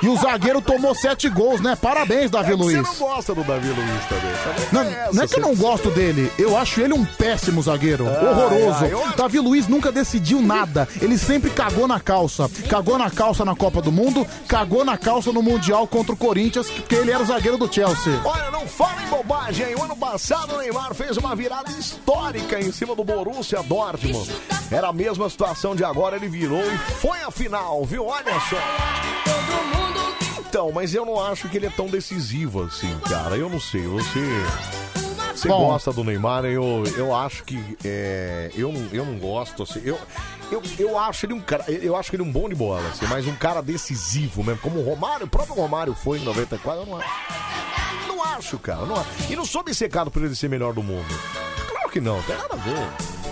[0.02, 1.76] e o zagueiro tomou sete gols, né?
[1.76, 2.78] Parabéns, Davi É Luiz.
[2.88, 4.32] Você não gosta do Davi Luiz também.
[4.44, 7.62] também Não, essa, não é que eu não gosto dele, eu acho ele um péssimo
[7.62, 8.86] zagueiro, Ah, horroroso.
[8.86, 12.50] ah, eu Davi Luiz nunca decidiu nada, ele sempre cagou na calça.
[12.70, 16.70] Cagou na calça na Copa do Mundo, cagou na calça no Mundial contra o Corinthians,
[16.70, 18.20] porque ele era o zagueiro do Chelsea.
[18.24, 19.76] Olha, não falem bobagem, hein?
[19.78, 24.30] O ano passado o Neymar fez uma virada histórica em cima do Borussia Dortmund.
[24.72, 28.06] Era a mesma situação de agora, ele virou e foi a final, viu?
[28.06, 28.58] Olha só.
[30.40, 33.36] Então, mas eu não acho que ele é tão decisivo assim, cara.
[33.36, 34.20] Eu não sei, você...
[35.36, 35.68] Você Bom.
[35.68, 40.00] gosta do Neymar, eu, eu acho que é, eu, não, eu não gosto, assim, eu,
[40.50, 43.06] eu, eu acho ele um cara, eu acho que ele um bom de bola, assim,
[43.08, 46.86] mas um cara decisivo mesmo, como o Romário, o próprio Romário foi em 94, eu
[46.86, 47.10] não acho.
[48.08, 49.10] Não acho, cara, não acho.
[49.30, 51.06] E não sou obcecado por ele ser melhor do mundo.
[51.70, 53.25] Claro que não, tem nada a ver.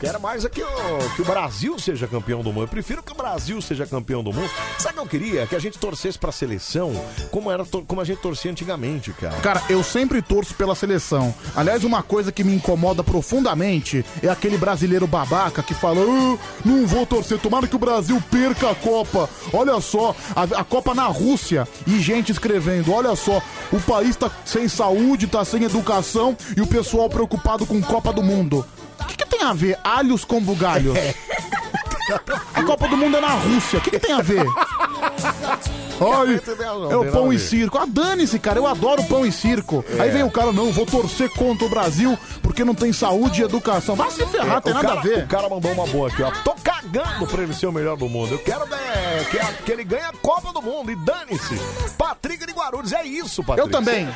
[0.00, 2.64] Quero mais é que o, que o Brasil seja campeão do mundo.
[2.64, 4.50] Eu prefiro que o Brasil seja campeão do mundo.
[4.78, 5.46] Sabe o que eu queria?
[5.46, 6.92] Que a gente torcesse pra seleção
[7.30, 9.36] como, era, como a gente torcia antigamente, cara.
[9.36, 11.34] Cara, eu sempre torço pela seleção.
[11.54, 16.86] Aliás, uma coisa que me incomoda profundamente é aquele brasileiro babaca que fala: "Ah, não
[16.86, 19.28] vou torcer, tomara que o Brasil perca a Copa.
[19.52, 21.66] Olha só, a, a Copa na Rússia.
[21.86, 23.40] E gente escrevendo: olha só,
[23.72, 28.22] o país tá sem saúde, tá sem educação e o pessoal preocupado com Copa do
[28.22, 28.64] Mundo.
[29.00, 30.96] O que, que tem a ver alhos com bugalhos?
[32.54, 33.78] A Copa do Mundo é na Rússia.
[33.78, 34.44] O que, que tem a ver?
[35.98, 36.40] Ai,
[36.90, 37.78] é o pão e circo.
[37.78, 38.58] Ah, dane-se, cara.
[38.58, 39.84] Eu adoro pão e circo.
[39.98, 40.02] É.
[40.02, 43.44] Aí vem o cara, não, vou torcer contra o Brasil porque não tem saúde e
[43.44, 43.96] educação.
[43.96, 45.24] Vai se ferrar, É, tem nada cara- a ver.
[45.24, 46.30] O cara mandou uma boa aqui, ó.
[46.44, 48.32] Tô cagando pra ele ser o melhor do mundo.
[48.32, 51.58] Eu quero é, que, que ele ganhe a Copa do Mundo e dane-se.
[51.96, 53.66] Patrick de Guarulhos, é isso, Patrick.
[53.66, 54.08] Eu também.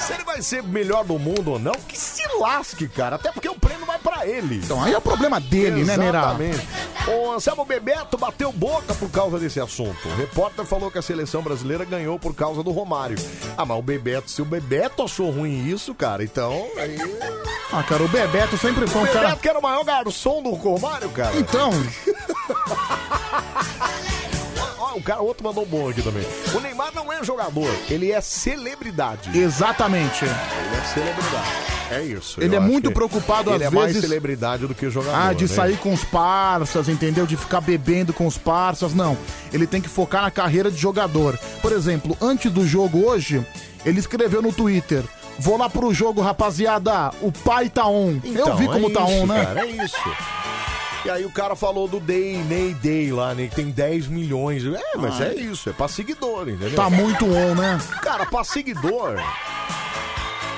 [0.00, 3.16] Se ele vai ser melhor do mundo ou não, que se lasque, cara.
[3.16, 4.56] Até porque o prêmio vai pra ele.
[4.56, 5.94] Então aí é o problema dele, né?
[5.94, 6.68] Exatamente.
[7.08, 10.08] O Anselmo Bebeto bateu boca por causa desse assunto.
[10.08, 13.16] O repórter falou que a seleção brasileira ganhou por causa do Romário.
[13.56, 16.66] Ah, mas o Bebeto, se o Bebeto achou ruim isso, cara, então.
[16.76, 16.96] Aí...
[17.72, 19.36] Ah, cara, o Bebeto sempre foi O um Bebeto cara.
[19.36, 21.36] que era o maior garçom do Romário, cara.
[21.36, 21.70] Então,
[24.92, 26.24] Ó, o cara, outro mandou um bom aqui também.
[26.54, 29.36] O Neymar não é jogador, ele é celebridade.
[29.38, 30.24] exatamente.
[30.24, 31.72] Ele é celebridade.
[31.90, 32.40] É isso.
[32.40, 35.14] Ele eu é muito preocupado, Ele às é mais vezes- celebridade do que jogador.
[35.14, 35.48] Ah, de né?
[35.54, 37.26] sair com os parças, entendeu?
[37.26, 38.94] De ficar bebendo com os parças.
[38.94, 39.16] Não.
[39.52, 41.38] Ele tem que focar na carreira de jogador.
[41.60, 43.44] Por exemplo, antes do jogo hoje,
[43.84, 45.02] ele escreveu no Twitter.
[45.38, 47.10] Vou lá pro jogo, rapaziada.
[47.20, 48.18] O pai tá on.
[48.24, 49.44] Eu Então, vi como é tá isso, on, né?
[49.44, 49.96] Cara, é isso.
[51.04, 53.48] E aí o cara falou do Day, Ney Day lá, né?
[53.48, 54.64] Que tem 10 milhões.
[54.64, 55.24] É, mas Ah.
[55.26, 56.74] é isso, é pra seguidor, entendeu?
[56.76, 57.78] Tá muito on, né?
[58.00, 59.18] Cara, pra seguidor.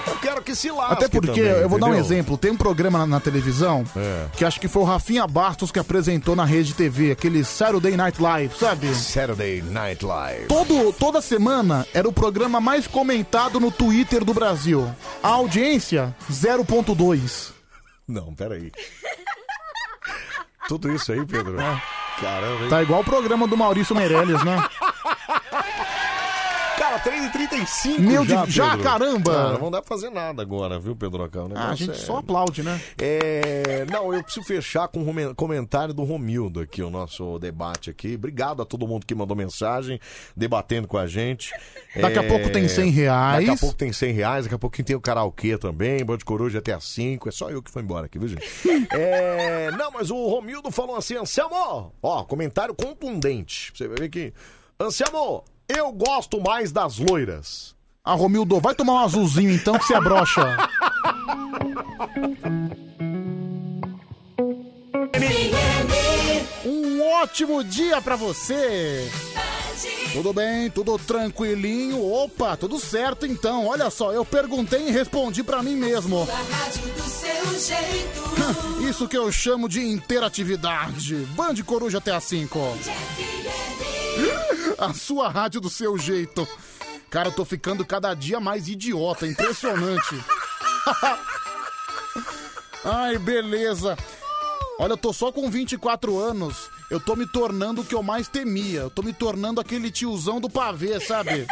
[0.06, 2.04] Eu quero que se lasque Até porque, também, eu vou dar um entendeu?
[2.04, 2.36] exemplo.
[2.36, 4.26] Tem um programa na, na televisão É.
[4.36, 8.20] que acho que foi o Rafinha Bastos que apresentou na rede TV, aquele Saturday Night
[8.20, 8.94] Live, sabe?
[8.94, 10.46] Saturday Night Live.
[10.46, 14.86] Todo, toda semana era o programa mais comentado no Twitter do Brasil.
[15.22, 17.52] A audiência, 0.2.
[18.06, 18.70] Não, peraí.
[20.68, 21.56] Tudo isso aí, Pedro?
[22.20, 22.68] Caramba, hein?
[22.68, 24.64] Tá igual o programa do Maurício Meirelles, né?
[26.78, 28.84] Cara, 3h35 Meu já, de- já, Pedro.
[28.84, 29.32] caramba!
[29.32, 31.48] Cara, não dá pra fazer nada agora, viu, Pedro Acão?
[31.54, 32.80] Ah, a gente só aplaude, né?
[33.00, 38.14] É, não, eu preciso fechar com um comentário do Romildo aqui, o nosso debate aqui.
[38.16, 40.00] Obrigado a todo mundo que mandou mensagem,
[40.36, 41.52] debatendo com a gente.
[41.96, 43.46] Daqui a pouco tem 100 reais.
[43.46, 46.58] Daqui a pouco tem 100 reais, daqui a pouquinho tem o karaokê também, Band Coruja
[46.58, 47.28] até às 5.
[47.28, 48.44] É só eu que foi embora aqui, viu, gente?
[48.92, 53.72] É, não, mas o Romildo falou assim, Anselmo, ó, comentário contundente.
[53.74, 54.32] Você vai ver que...
[54.78, 55.44] Anselmo,
[55.76, 57.74] eu gosto mais das loiras.
[58.04, 60.56] Ah, Romildo, vai tomar um azulzinho então que você abrocha.
[66.64, 69.10] Um ótimo dia pra você!
[70.12, 72.00] Tudo bem, tudo tranquilinho?
[72.00, 73.66] Opa, tudo certo então.
[73.66, 76.28] Olha só, eu perguntei e respondi pra mim mesmo.
[78.88, 81.16] Isso que eu chamo de interatividade.
[81.34, 82.58] Band Coruja até às 5.
[84.78, 86.46] A sua rádio do seu jeito.
[87.10, 90.18] Cara, eu tô ficando cada dia mais idiota, impressionante.
[92.84, 93.96] Ai, beleza.
[94.78, 96.68] Olha, eu tô só com 24 anos.
[96.90, 98.80] Eu tô me tornando o que eu mais temia.
[98.80, 101.46] Eu tô me tornando aquele tiozão do pavê, sabe?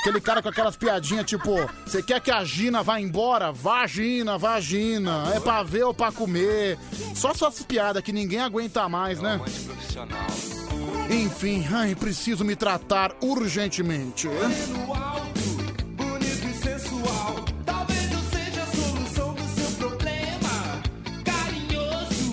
[0.00, 1.54] Aquele cara com aquelas piadinhas tipo:
[1.86, 3.50] Você quer que a Gina vá embora?
[3.50, 5.32] Vagina, vagina.
[5.34, 6.78] É pra ver ou pra comer?
[7.14, 9.38] Só essas piadas que ninguém aguenta mais, né?
[9.38, 10.26] profissional.
[11.10, 14.28] Enfim, ai, preciso me tratar urgentemente.
[14.28, 17.44] Bonito e sensual.
[17.64, 20.82] Talvez eu seja a solução do seu problema.
[21.24, 22.32] Carinhoso,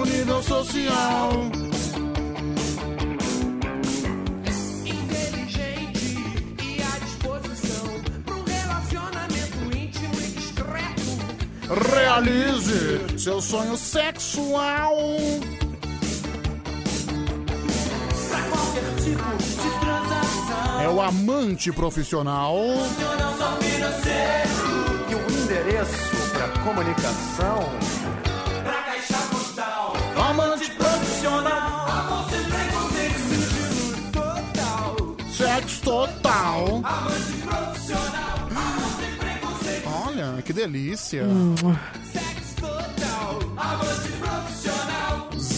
[0.00, 1.30] O nível social.
[4.84, 6.18] inteligente
[6.62, 7.86] e à disposição
[8.24, 11.94] para um relacionamento íntimo e discreto.
[11.94, 14.96] Realize seu sonho sexual.
[18.74, 20.80] Qualquer tipo de transação.
[20.80, 22.56] É o amante profissional.
[23.38, 24.54] Só financeiro.
[25.08, 27.68] E o endereço para comunicação
[28.62, 29.92] Pra caixa postal.
[30.16, 31.88] Amante profissional.
[31.88, 34.12] Amor sem preconceito.
[34.12, 34.96] Total.
[35.30, 36.82] Sexo total.
[36.84, 38.38] Amante profissional.
[38.50, 39.88] Amor sem preconceito.
[40.06, 41.24] Olha, que delícia.
[42.12, 43.38] Sexo total.
[43.56, 44.23] Amante profissional.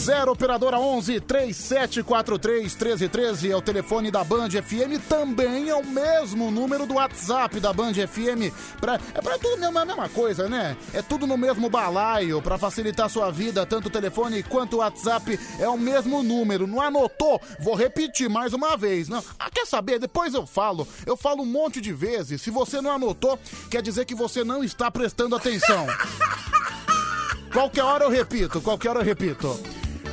[0.07, 6.49] 0 operadora 11 3743 1313 é o telefone da Band FM, também é o mesmo
[6.49, 8.55] número do WhatsApp da Band FM.
[8.81, 10.77] Pra, é pra tudo mesmo, a mesma coisa, né?
[10.95, 14.79] É tudo no mesmo balaio, pra facilitar a sua vida, tanto o telefone quanto o
[14.79, 16.69] WhatsApp é o mesmo número.
[16.69, 17.41] Não anotou?
[17.59, 19.09] Vou repetir mais uma vez.
[19.09, 19.25] Não.
[19.37, 19.99] Ah, quer saber?
[19.99, 20.87] Depois eu falo.
[21.05, 22.41] Eu falo um monte de vezes.
[22.43, 23.37] Se você não anotou,
[23.69, 25.85] quer dizer que você não está prestando atenção.
[27.53, 29.59] Qualquer hora eu repito, qualquer hora eu repito.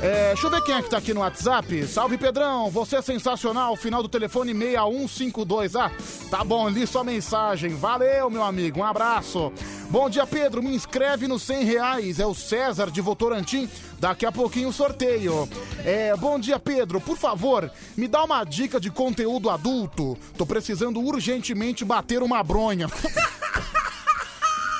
[0.02, 1.86] É, deixa eu ver quem é que tá aqui no WhatsApp.
[1.86, 3.74] Salve Pedrão, você é sensacional.
[3.74, 5.76] Final do telefone 6152.
[5.76, 5.90] Ah,
[6.30, 7.74] tá bom, li sua mensagem.
[7.74, 9.52] Valeu, meu amigo, um abraço.
[9.88, 10.62] Bom dia, Pedro.
[10.62, 12.20] Me inscreve nos 100 reais.
[12.20, 13.68] É o César de Votorantim.
[13.98, 15.48] Daqui a pouquinho o sorteio.
[15.84, 17.00] É, bom dia, Pedro.
[17.00, 20.18] Por favor, me dá uma dica de conteúdo adulto.
[20.36, 22.88] Tô precisando urgentemente bater uma bronha.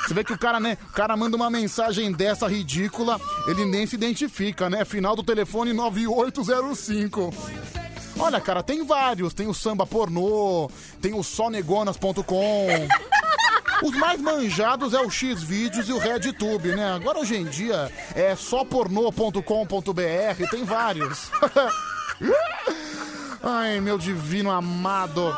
[0.07, 0.77] Você vê que o cara, né?
[0.91, 4.85] O cara manda uma mensagem dessa ridícula, ele nem se identifica, né?
[4.85, 7.33] Final do telefone 9805.
[8.19, 9.35] Olha, cara, tem vários.
[9.35, 12.69] Tem o samba pornô, tem o sonegonas.com.
[13.83, 16.93] Os mais manjados é o Xvideos e o RedTube, né?
[16.93, 19.41] Agora hoje em dia é só pornô.com.br,
[20.51, 21.31] tem vários.
[23.43, 25.37] Ai, meu divino amado.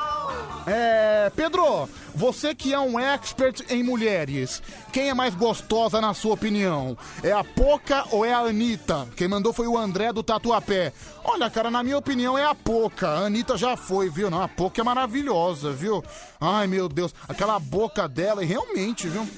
[0.67, 6.33] É, Pedro, você que é um expert em mulheres, quem é mais gostosa na sua
[6.33, 6.97] opinião?
[7.23, 9.07] É a Poca ou é a Anitta?
[9.15, 10.95] Quem mandou foi o André do Tatuapé.
[11.23, 13.07] Olha, cara, na minha opinião é a Poca.
[13.07, 14.31] A Anitta já foi, viu?
[14.31, 16.03] Não, a Poca é maravilhosa, viu?
[16.41, 19.28] Ai, meu Deus, aquela boca dela, e realmente, viu?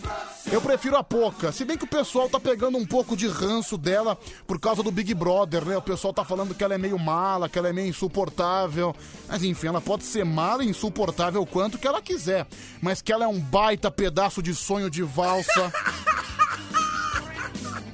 [0.50, 1.50] Eu prefiro a Poca.
[1.50, 4.16] Se bem que o pessoal tá pegando um pouco de ranço dela
[4.46, 5.76] por causa do Big Brother, né?
[5.76, 8.94] O pessoal tá falando que ela é meio mala, que ela é meio insuportável.
[9.28, 12.46] Mas enfim, ela pode ser mala e insuportável quanto que ela quiser.
[12.80, 15.72] Mas que ela é um baita pedaço de sonho de valsa.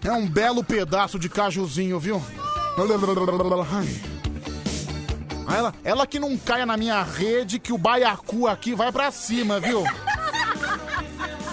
[0.03, 2.23] É um belo pedaço de cajuzinho, viu?
[5.49, 9.61] Ela, ela que não caia na minha rede, que o baiacu aqui vai pra cima,
[9.61, 9.85] viu?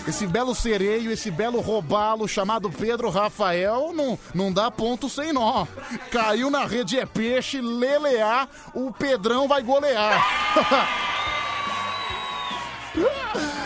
[0.08, 5.68] Esse belo sereio, esse belo robalo chamado Pedro Rafael, não, não dá ponto sem nó.
[6.10, 10.26] Caiu na rede é peixe, lelear, o Pedrão vai golear.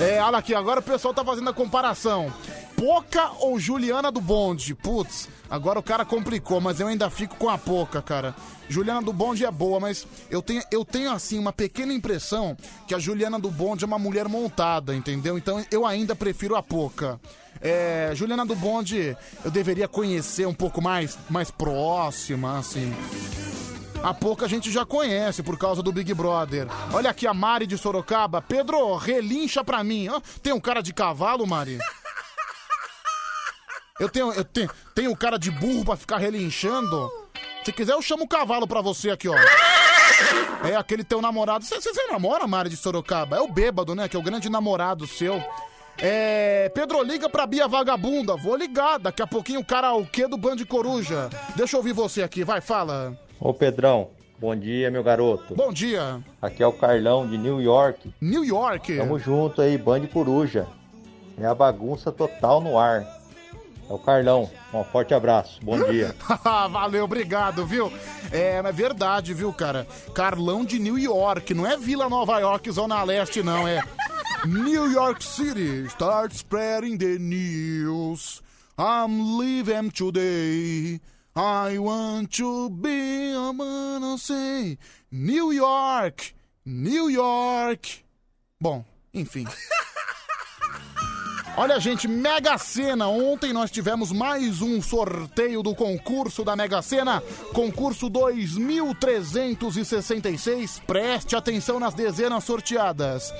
[0.00, 2.32] É, olha aqui, agora o pessoal tá fazendo a comparação.
[2.76, 4.72] Poca ou Juliana do Bonde?
[4.72, 8.32] Putz, agora o cara complicou, mas eu ainda fico com a Poca, cara.
[8.68, 12.56] Juliana do Bonde é boa, mas eu tenho, eu tenho assim uma pequena impressão
[12.86, 15.36] que a Juliana do Bonde é uma mulher montada, entendeu?
[15.36, 17.18] Então eu ainda prefiro a Poca.
[17.60, 22.94] É, Juliana do Bonde eu deveria conhecer um pouco mais, mais próxima, assim.
[24.02, 26.66] A pouco a gente já conhece por causa do Big Brother.
[26.92, 28.40] Olha aqui a Mari de Sorocaba.
[28.40, 30.08] Pedro, relincha pra mim.
[30.08, 31.78] Ó, tem um cara de cavalo, Mari?
[33.98, 37.10] Eu tenho, eu tenho, tenho um cara de burro pra ficar relinchando.
[37.64, 39.34] Se quiser, eu chamo o cavalo pra você aqui, ó.
[40.64, 41.64] É aquele teu namorado.
[41.64, 43.36] Você, você namora, Mari de Sorocaba?
[43.36, 44.08] É o bêbado, né?
[44.08, 45.42] Que é o grande namorado seu.
[45.98, 46.70] É.
[46.72, 48.36] Pedro, liga pra Bia Vagabunda.
[48.36, 48.98] Vou ligar.
[48.98, 51.28] Daqui a pouquinho o karaokê do Band Coruja.
[51.56, 52.44] Deixa eu ouvir você aqui.
[52.44, 53.18] Vai, fala.
[53.40, 54.08] Ô Pedrão,
[54.38, 55.54] bom dia, meu garoto.
[55.54, 56.20] Bom dia.
[56.42, 58.12] Aqui é o Carlão de New York.
[58.20, 58.96] New York.
[58.96, 60.66] Tamo junto aí, Band Coruja.
[61.40, 63.06] É a bagunça total no ar.
[63.88, 64.50] É o Carlão.
[64.74, 65.60] Um forte abraço.
[65.62, 66.14] Bom dia.
[66.70, 67.92] Valeu, obrigado, viu?
[68.32, 69.86] É, é verdade, viu, cara?
[70.12, 73.82] Carlão de New York, não é Vila Nova York, Zona Leste, não, é
[74.44, 75.86] New York City.
[75.86, 78.42] Start spreading the news.
[78.76, 81.00] I'm living today.
[81.40, 84.76] I want to be a man I say.
[85.12, 86.34] New York,
[86.66, 88.02] New York.
[88.60, 88.84] Bom,
[89.14, 89.46] enfim.
[91.56, 93.06] Olha, gente, Mega Sena.
[93.06, 97.22] Ontem nós tivemos mais um sorteio do concurso da Mega Sena.
[97.54, 100.82] Concurso 2366.
[100.88, 103.32] Preste atenção nas dezenas sorteadas.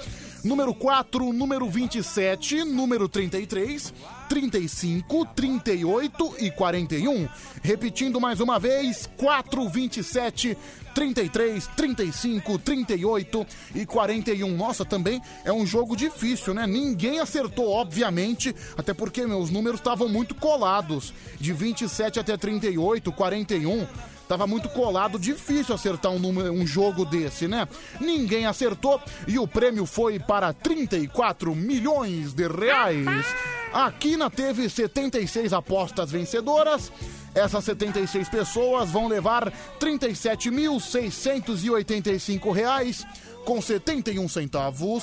[0.45, 3.93] Número 4, número 27, número 33,
[4.29, 7.29] 35, 38 e 41.
[7.63, 10.57] Repetindo mais uma vez: 4, 27,
[10.95, 14.57] 33, 35, 38 e 41.
[14.57, 16.67] Nossa, também é um jogo difícil, né?
[16.67, 21.13] Ninguém acertou, obviamente, até porque meus números estavam muito colados.
[21.41, 23.87] De 27 até 38, 41.
[24.29, 27.67] Tava muito colado, difícil acertar um, número, um jogo desse, né?
[27.99, 33.07] Ninguém acertou e o prêmio foi para 34 milhões de reais.
[33.73, 36.93] A Quina teve 76 apostas vencedoras.
[37.35, 39.51] Essas 76 pessoas vão levar
[39.81, 43.07] 37.685 reais
[43.45, 45.03] com 71 centavos.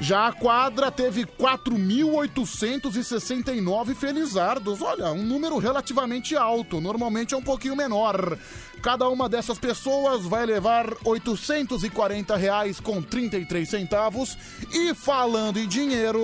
[0.00, 4.82] Já a quadra teve 4.869 felizardos.
[4.82, 6.80] Olha, um número relativamente alto.
[6.80, 8.36] Normalmente é um pouquinho menor.
[8.84, 14.36] Cada uma dessas pessoas vai levar 840 reais com 33 centavos.
[14.70, 16.20] E falando em dinheiro...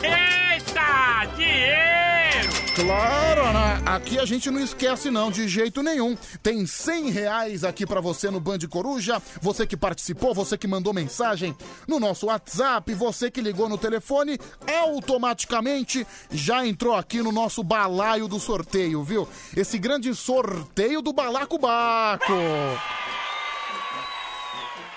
[0.00, 2.12] Eita, dinheiro!
[2.74, 3.82] Claro, né?
[3.84, 6.16] Aqui a gente não esquece não, de jeito nenhum.
[6.42, 9.20] Tem 100 reais aqui pra você no Band Coruja.
[9.42, 11.54] Você que participou, você que mandou mensagem
[11.86, 18.26] no nosso WhatsApp, você que ligou no telefone, automaticamente já entrou aqui no nosso balaio
[18.26, 19.28] do sorteio, viu?
[19.54, 22.32] Esse grande sorteio do Balacobaco.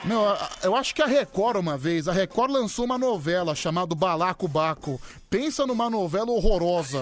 [0.04, 0.22] Meu,
[0.62, 5.02] eu acho que a Record uma vez, a Record lançou uma novela chamada Balacobaco.
[5.30, 7.02] Pensa numa novela horrorosa.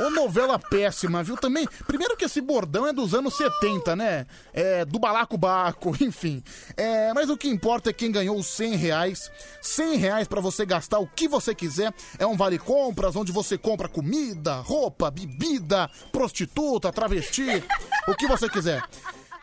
[0.00, 1.36] Ô novela péssima, viu?
[1.36, 4.26] Também, primeiro que esse bordão é dos anos 70, né?
[4.52, 6.42] É, do balacobaco, enfim.
[6.74, 9.30] É, mas o que importa é quem ganhou os 100 reais.
[9.60, 11.92] 100 reais pra você gastar o que você quiser.
[12.18, 17.62] É um vale compras onde você compra comida, roupa, bebida, prostituta, travesti,
[18.08, 18.82] o que você quiser.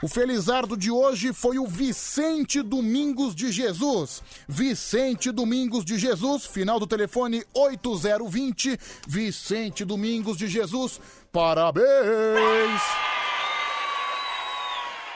[0.01, 4.21] O Felizardo de hoje foi o Vicente Domingos de Jesus.
[4.47, 8.79] Vicente Domingos de Jesus, final do telefone 8020.
[9.07, 11.01] Vicente Domingos de Jesus,
[11.31, 12.79] parabéns!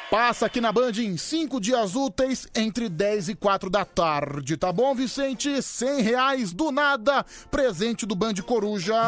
[0.09, 4.57] Passa aqui na Band em cinco dias úteis, entre 10 e 4 da tarde.
[4.57, 5.61] Tá bom, Vicente?
[5.61, 7.23] 100 reais do nada.
[7.51, 8.99] Presente do Band Coruja.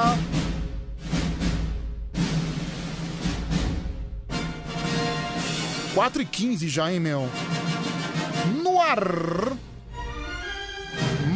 [5.93, 7.29] Quatro e 15 já, hein, meu?
[8.63, 8.97] No ar.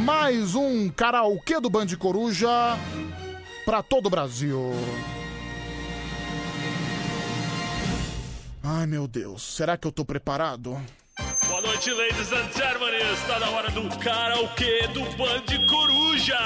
[0.04, 2.50] Mais um karaokê do Band Coruja
[3.66, 4.72] pra todo o Brasil.
[8.64, 9.44] Ai, meu Deus.
[9.44, 10.82] Será que eu tô preparado?
[11.48, 12.96] Boa noite, ladies and gentlemen.
[13.14, 16.38] Está na hora do karaokê do Band Coruja.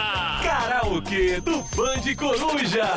[0.44, 2.90] Karaokê do Band Coruja.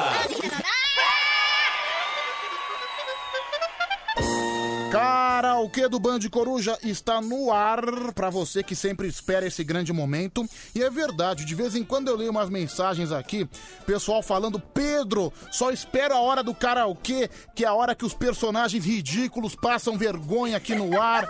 [4.94, 7.82] Karaokê do Band Coruja está no ar
[8.14, 10.48] pra você que sempre espera esse grande momento.
[10.72, 13.44] E é verdade, de vez em quando eu leio umas mensagens aqui,
[13.84, 18.14] pessoal falando: Pedro, só espero a hora do karaokê, que é a hora que os
[18.14, 21.28] personagens ridículos passam vergonha aqui no ar.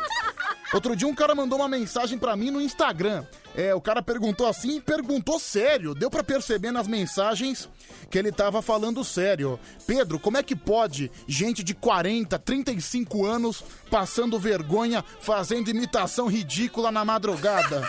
[0.74, 3.24] Outro dia um cara mandou uma mensagem pra mim no Instagram.
[3.55, 5.94] É, o cara perguntou assim, perguntou sério.
[5.94, 7.68] Deu pra perceber nas mensagens
[8.10, 9.58] que ele tava falando sério.
[9.86, 16.91] Pedro, como é que pode gente de 40, 35 anos passando vergonha, fazendo imitação ridícula
[16.91, 17.89] na madrugada?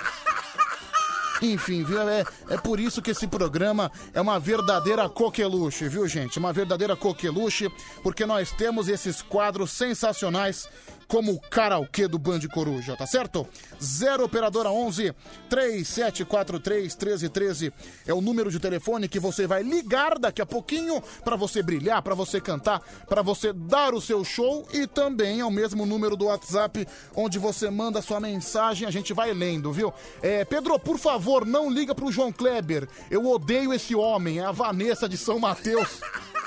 [1.42, 2.08] Enfim, viu?
[2.08, 6.40] É, é por isso que esse programa é uma verdadeira coqueluche, viu, gente?
[6.40, 7.70] Uma verdadeira coqueluche,
[8.02, 10.70] porque nós temos esses quadros sensacionais
[11.08, 13.48] como o karaokê do Band Coruja, tá certo?
[13.82, 15.14] 0 operadora 11
[15.50, 17.74] 3743 1313
[18.06, 22.02] é o número de telefone que você vai ligar daqui a pouquinho pra você brilhar,
[22.02, 26.16] pra você cantar, pra você dar o seu show e também é o mesmo número
[26.16, 29.94] do WhatsApp onde você manda sua mensagem, a gente vai lendo, viu?
[30.22, 32.88] É, Pedro, por favor, não liga pro João Kleber.
[33.10, 36.00] Eu odeio esse homem, é a Vanessa de São Mateus.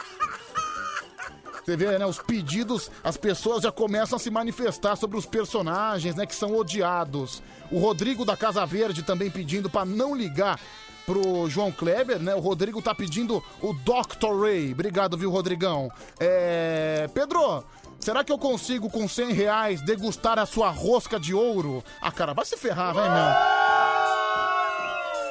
[1.68, 2.06] Você vê, né?
[2.06, 6.24] Os pedidos, as pessoas já começam a se manifestar sobre os personagens, né?
[6.24, 7.42] Que são odiados.
[7.70, 10.58] O Rodrigo da Casa Verde também pedindo pra não ligar
[11.04, 12.34] pro João Kleber, né?
[12.34, 14.40] O Rodrigo tá pedindo o Dr.
[14.40, 14.72] Ray.
[14.72, 15.92] Obrigado, viu, Rodrigão?
[16.18, 17.06] É...
[17.12, 17.62] Pedro,
[18.00, 21.84] será que eu consigo com 100 reais degustar a sua rosca de ouro?
[22.00, 23.58] Ah, cara, vai se ferrar, vai, meu.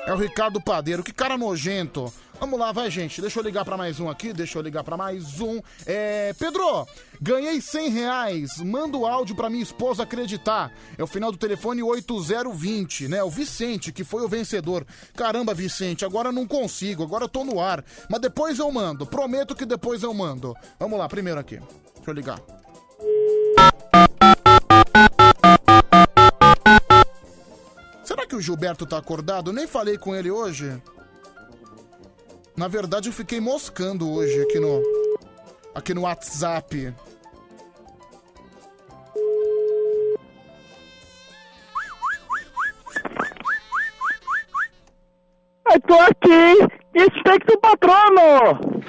[0.06, 2.14] É o Ricardo Padeiro, que cara nojento.
[2.40, 3.20] Vamos lá, vai, gente.
[3.20, 4.32] Deixa eu ligar pra mais um aqui.
[4.32, 5.60] Deixa eu ligar pra mais um.
[5.86, 6.34] É.
[6.38, 6.88] Pedro,
[7.20, 8.58] ganhei 100 reais.
[8.60, 10.72] Manda o áudio pra minha esposa acreditar.
[10.98, 13.24] É o final do telefone 8020, né?
[13.24, 14.86] O Vicente, que foi o vencedor.
[15.16, 17.04] Caramba, Vicente, agora eu não consigo.
[17.04, 17.84] Agora eu tô no ar.
[18.10, 19.06] Mas depois eu mando.
[19.06, 20.56] Prometo que depois eu mando.
[20.80, 21.60] Vamos lá, primeiro aqui.
[21.96, 22.40] Deixa eu ligar.
[28.04, 29.52] Será que o Gilberto tá acordado?
[29.52, 30.80] Nem falei com ele hoje.
[32.58, 34.82] Na verdade, eu fiquei moscando hoje aqui no
[35.76, 36.92] aqui no WhatsApp.
[45.72, 46.58] Eu tô aqui!
[46.96, 48.82] Inspecto patrono!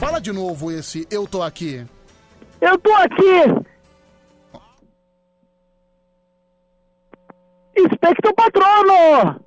[0.00, 1.86] Fala de novo esse eu tô aqui.
[2.62, 3.66] Eu tô aqui!
[7.76, 9.38] Inspecto patrono!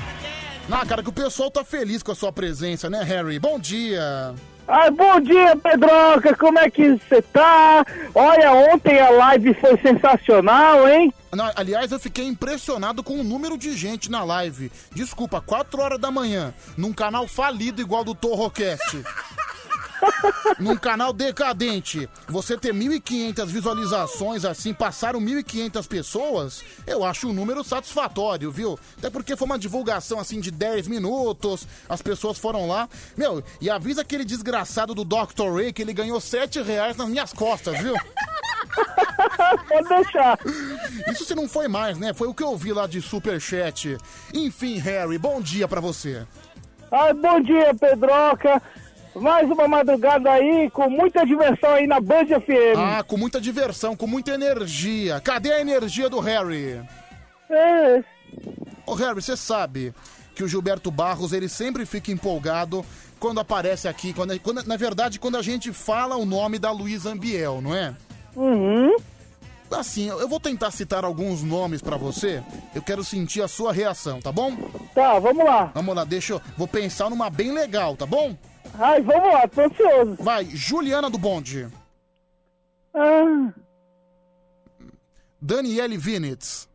[0.68, 3.38] Ah, cara, que o pessoal tá feliz com a sua presença, né, Harry?
[3.38, 4.34] Bom dia.
[4.68, 6.36] Ai, bom dia, Pedroca!
[6.36, 7.84] Como é que você tá?
[8.14, 11.14] Olha, ontem a live foi sensacional, hein?
[11.32, 14.72] Não, aliás, eu fiquei impressionado com o número de gente na live.
[14.92, 19.02] Desculpa, 4 horas da manhã, num canal falido igual do Torrocast.
[20.58, 27.62] num canal decadente, você ter 1.500 visualizações assim, passaram 1.500 pessoas, eu acho um número
[27.62, 28.78] satisfatório, viu?
[28.98, 32.88] Até porque foi uma divulgação assim de 10 minutos, as pessoas foram lá.
[33.16, 35.54] Meu, e avisa aquele desgraçado do Dr.
[35.54, 37.94] Ray que ele ganhou 7 reais nas minhas costas, viu?
[39.68, 40.38] Pode deixar.
[41.10, 42.12] Isso se não foi mais, né?
[42.12, 43.96] Foi o que eu vi lá de superchat.
[44.34, 46.26] Enfim, Harry, bom dia pra você.
[46.90, 48.62] Ai, bom dia, Pedroca!
[49.20, 52.76] Mais uma madrugada aí, com muita diversão aí na Band FM.
[52.76, 55.20] Ah, com muita diversão, com muita energia.
[55.20, 56.80] Cadê a energia do Harry?
[57.48, 58.04] É.
[58.86, 59.94] Ô, Harry, você sabe
[60.34, 62.84] que o Gilberto Barros, ele sempre fica empolgado
[63.18, 67.10] quando aparece aqui, quando, quando- na verdade, quando a gente fala o nome da Luísa
[67.10, 67.94] Ambiel, não é?
[68.36, 68.94] Uhum.
[69.70, 72.42] Assim, eu eu vou tentar citar alguns nomes pra você.
[72.74, 74.54] Eu quero sentir a sua reação, tá bom?
[74.94, 75.70] Tá, vamos lá.
[75.74, 76.42] Vamos lá, deixa eu.
[76.56, 78.36] Vou pensar numa bem legal, tá bom?
[78.74, 80.16] Ai, vamos lá, tô ansioso.
[80.22, 81.68] Vai, Juliana do Bonde.
[82.94, 83.52] Ah,
[85.40, 86.68] Daniele Vinitz.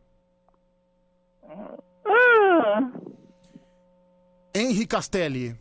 [2.04, 2.90] ah.
[4.54, 5.56] Henri Castelli.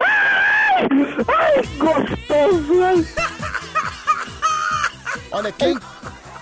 [0.00, 0.88] Ai,
[1.28, 3.06] Ai, gostoso, hein?
[5.30, 5.78] Olha, quem,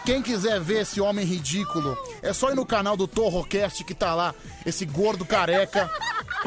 [0.05, 4.15] quem quiser ver esse homem ridículo, é só ir no canal do Torrocast que tá
[4.15, 4.35] lá,
[4.67, 5.89] esse gordo careca,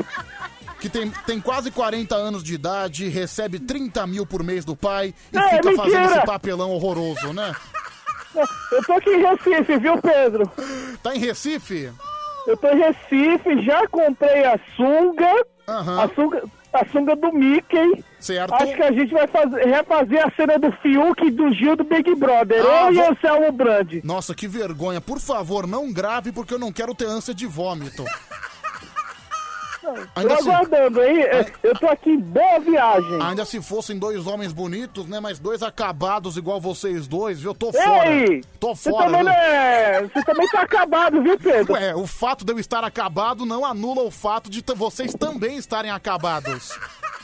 [0.83, 5.13] que tem, tem quase 40 anos de idade, recebe 30 mil por mês do pai
[5.31, 6.17] e É, fica fazendo mentira!
[6.17, 7.55] esse papelão horroroso, né?
[8.69, 10.51] Eu tô aqui em Recife, viu, Pedro?
[11.01, 11.89] Tá em Recife?
[12.45, 18.03] Eu tô em Recife, já comprei a sunga, a sunga, a sunga do Mickey.
[18.19, 18.53] Certo.
[18.53, 21.85] Acho que a gente vai fazer, refazer a cena do Fiuk e do Gil do
[21.85, 22.61] Big Brother.
[22.65, 24.01] Ah, eu e vou- Anselmo Brandi.
[24.03, 24.99] Nossa, que vergonha.
[24.99, 28.03] Por favor, não grave porque eu não quero ter ânsia de vômito.
[29.83, 31.17] Tô aguardando, hein?
[31.61, 33.21] Eu tô aqui em boa viagem.
[33.21, 35.19] Ainda se fossem dois homens bonitos, né?
[35.19, 37.53] Mas dois acabados igual vocês dois, viu?
[37.53, 38.09] Tô fora.
[38.09, 38.41] Ei!
[38.59, 39.05] Tô Você fora.
[39.05, 39.25] também, viu?
[39.25, 40.01] não é...
[40.03, 41.73] Você também tá acabado, viu, Pedro?
[41.73, 45.91] Ué, o fato de eu estar acabado não anula o fato de vocês também estarem
[45.91, 46.71] acabados.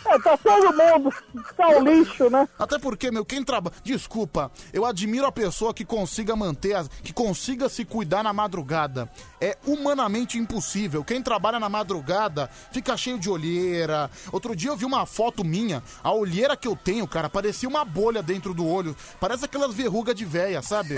[0.05, 1.13] É, tá todo mundo.
[1.55, 2.47] Tá um lixo, né?
[2.57, 3.75] Até porque, meu, quem trabalha.
[3.83, 9.09] Desculpa, eu admiro a pessoa que consiga manter, que consiga se cuidar na madrugada.
[9.41, 11.03] É humanamente impossível.
[11.03, 14.09] Quem trabalha na madrugada fica cheio de olheira.
[14.31, 15.83] Outro dia eu vi uma foto minha.
[16.03, 18.95] A olheira que eu tenho, cara, parecia uma bolha dentro do olho.
[19.19, 20.95] Parece aquelas verrugas de véia, sabe?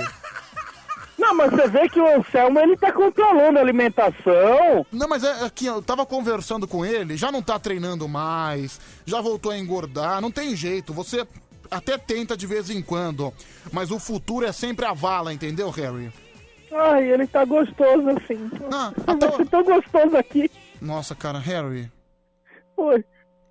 [1.22, 4.86] Não, mas você vê que o Anselmo, ele tá controlando a alimentação.
[4.92, 8.82] Não, mas é, é que eu tava conversando com ele, já não tá treinando mais,
[9.06, 11.26] já voltou a engordar, não tem jeito, você
[11.70, 13.32] até tenta de vez em quando,
[13.72, 16.12] mas o futuro é sempre a vala, entendeu, Harry?
[16.74, 18.50] Ai, ele tá gostoso assim.
[18.74, 20.50] Ah, Você tão gostoso aqui.
[20.82, 21.92] Nossa, cara, Harry.
[22.78, 23.06] Oi.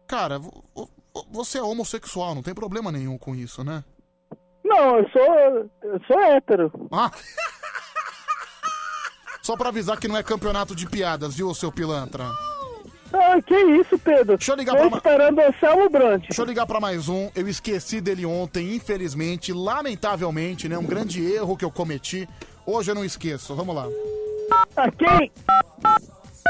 [0.09, 0.91] Cara, vo- vo-
[1.31, 3.85] você é homossexual, não tem problema nenhum com isso, né?
[4.65, 5.71] Não, eu sou.
[5.83, 6.89] Eu sou hétero.
[6.93, 7.11] Ah!
[9.51, 12.25] Só pra avisar que não é campeonato de piadas, viu, seu pilantra?
[13.13, 14.37] Ah, que isso, Pedro?
[14.37, 16.21] Deixa eu ligar Tô pra esperando o Anselmo Brant.
[16.21, 17.29] Deixa eu ligar pra mais um.
[17.35, 20.79] Eu esqueci dele ontem, infelizmente, lamentavelmente, né?
[20.79, 22.29] Um grande erro que eu cometi.
[22.65, 23.53] Hoje eu não esqueço.
[23.57, 23.89] Vamos lá.
[24.77, 25.33] Ah, quem?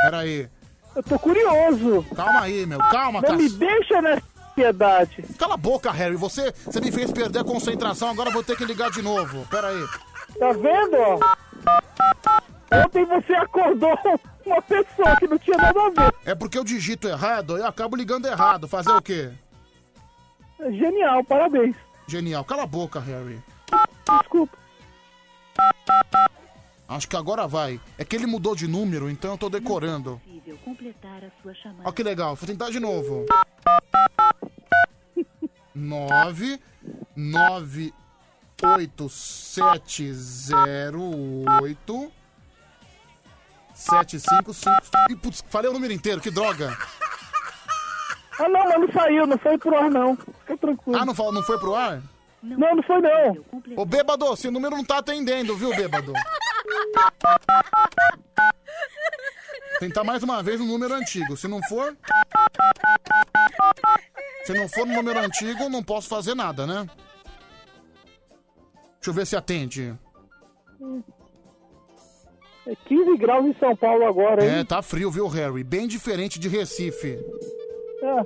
[0.02, 0.46] Pera aí.
[0.94, 2.04] Eu tô curioso.
[2.14, 2.80] Calma aí, meu.
[2.80, 3.36] Calma, Não cara.
[3.36, 4.22] me deixa nessa
[4.54, 5.24] piedade.
[5.38, 6.16] Cala a boca, Harry.
[6.16, 9.46] Você, você me fez perder a concentração, agora eu vou ter que ligar de novo.
[9.50, 9.86] Pera aí.
[10.38, 11.18] Tá vendo, ó?
[12.72, 13.98] Ontem você acordou
[14.46, 16.14] uma pessoa que não tinha nada a ver.
[16.24, 18.68] É porque eu digito errado, eu acabo ligando errado.
[18.68, 19.32] Fazer o quê?
[20.60, 21.74] Genial, parabéns.
[22.06, 22.44] Genial.
[22.44, 23.40] Cala a boca, Harry.
[24.20, 24.58] Desculpa.
[26.88, 27.80] Acho que agora vai.
[27.96, 30.20] É que ele mudou de número, então eu tô decorando.
[30.24, 31.88] possível completar a sua chamada.
[31.88, 33.26] Ó que legal, vou tentar de novo.
[35.74, 36.60] 9
[37.16, 37.94] 9
[38.62, 41.00] 8 7 0
[41.62, 42.12] 8
[43.80, 44.70] 7 5 5
[45.10, 46.76] Ih, putz, falei o número inteiro, que droga.
[48.38, 50.16] Ah, não, mas não saiu, não foi pro ar, não.
[50.16, 50.98] Fica tranquilo.
[50.98, 52.02] Ah, não, fa- não foi pro ar?
[52.42, 53.44] Não, não foi, não.
[53.76, 56.12] Ô, bêbado, esse número não tá atendendo, viu, bêbado?
[59.78, 61.36] Tentar mais uma vez no número antigo.
[61.36, 61.96] Se não for.
[64.44, 66.86] Se não for no número antigo, não posso fazer nada, né?
[68.96, 69.94] Deixa eu ver se atende.
[72.70, 74.64] É 15 graus em São Paulo agora, É, hein?
[74.64, 75.64] tá frio, viu, Harry?
[75.64, 77.18] Bem diferente de Recife.
[78.00, 78.22] É.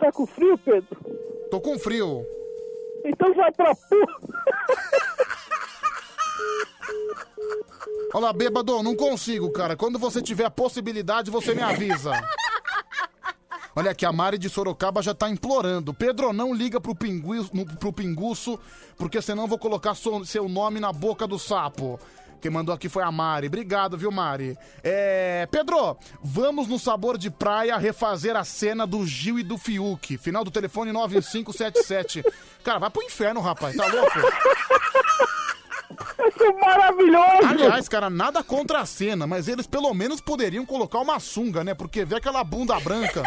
[0.00, 0.98] Tá com frio, Pedro?
[1.48, 2.26] Tô com frio.
[3.04, 4.16] Então vai pra porra.
[8.12, 9.76] Olha lá, bêbado, não consigo, cara.
[9.76, 12.10] Quando você tiver a possibilidade, você me avisa.
[13.78, 15.92] Olha aqui, a Mari de Sorocaba já tá implorando.
[15.92, 18.58] Pedro, não liga pro, pinguiço, no- pro pinguço,
[18.96, 22.00] porque senão eu vou colocar so- seu nome na boca do sapo.
[22.40, 23.48] Quem mandou aqui foi a Mari.
[23.48, 24.56] Obrigado, viu, Mari?
[24.82, 25.46] É.
[25.50, 30.16] Pedro, vamos no sabor de praia refazer a cena do Gil e do Fiuk.
[30.18, 32.22] Final do telefone 9577.
[32.62, 33.74] Cara, vai pro inferno, rapaz.
[33.76, 34.20] Tá louco?
[36.28, 37.46] Isso é maravilhoso!
[37.48, 41.74] Aliás, cara, nada contra a cena, mas eles pelo menos poderiam colocar uma sunga, né?
[41.74, 43.22] Porque ver aquela bunda branca.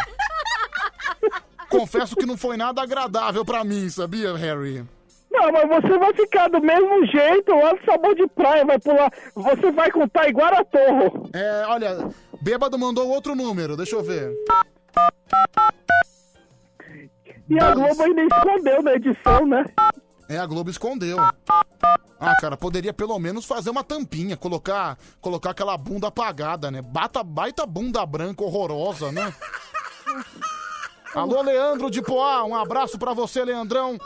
[1.69, 4.83] Confesso que não foi nada agradável pra mim, sabia, Harry?
[5.31, 9.11] Não, mas você vai ficar do mesmo jeito lá no sabor de praia, vai pular.
[9.35, 11.29] Você vai contar igual a torro.
[11.33, 12.09] É, olha,
[12.41, 14.33] Bêbado mandou outro número, deixa eu ver.
[17.47, 19.65] E a Globo ainda escondeu na edição, né?
[20.27, 21.17] É, a Globo escondeu.
[22.19, 26.81] Ah, cara, poderia pelo menos fazer uma tampinha, colocar, colocar aquela bunda apagada, né?
[26.81, 29.33] Bata, baita bunda branca horrorosa, né?
[31.19, 33.97] Alô, Leandro de Poá, um abraço pra você, Leandrão.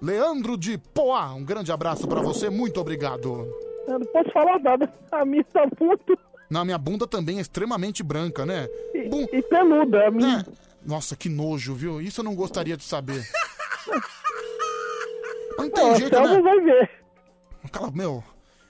[0.00, 3.46] Leandro de Poá, um grande abraço pra você, muito obrigado.
[3.86, 4.90] Eu não posso falar nada.
[5.12, 6.18] A minha tá muito.
[6.48, 8.66] Na minha bunda também é extremamente branca, né?
[8.94, 10.06] E, e peluda.
[10.06, 10.46] A minha...
[10.82, 12.00] Nossa, que nojo, viu?
[12.00, 13.22] Isso eu não gostaria de saber.
[15.58, 16.40] Não tem o jeito, né?
[16.42, 16.90] vai ver.
[17.72, 18.22] Cala, meu,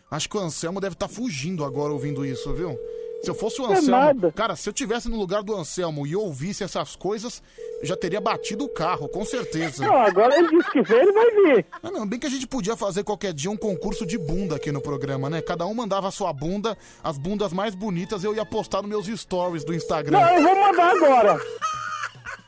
[0.09, 2.79] acho que o Anselmo deve estar fugindo agora ouvindo isso, viu?
[3.27, 4.31] Se eu fosse o É Anselmo.
[4.33, 7.43] Cara, se eu tivesse no lugar do Anselmo e ouvisse essas coisas,
[7.81, 9.85] eu já teria batido o carro, com certeza.
[9.85, 11.67] Não, agora ele disse que vem, ele vai vir.
[11.83, 14.71] Ah, não, bem que a gente podia fazer qualquer dia um concurso de bunda aqui
[14.71, 15.43] no programa, né?
[15.43, 19.21] Cada um mandava a sua bunda, as bundas mais bonitas eu ia postar nos meus
[19.21, 20.21] stories do Instagram.
[20.21, 21.41] Não, eu vou mandar agora.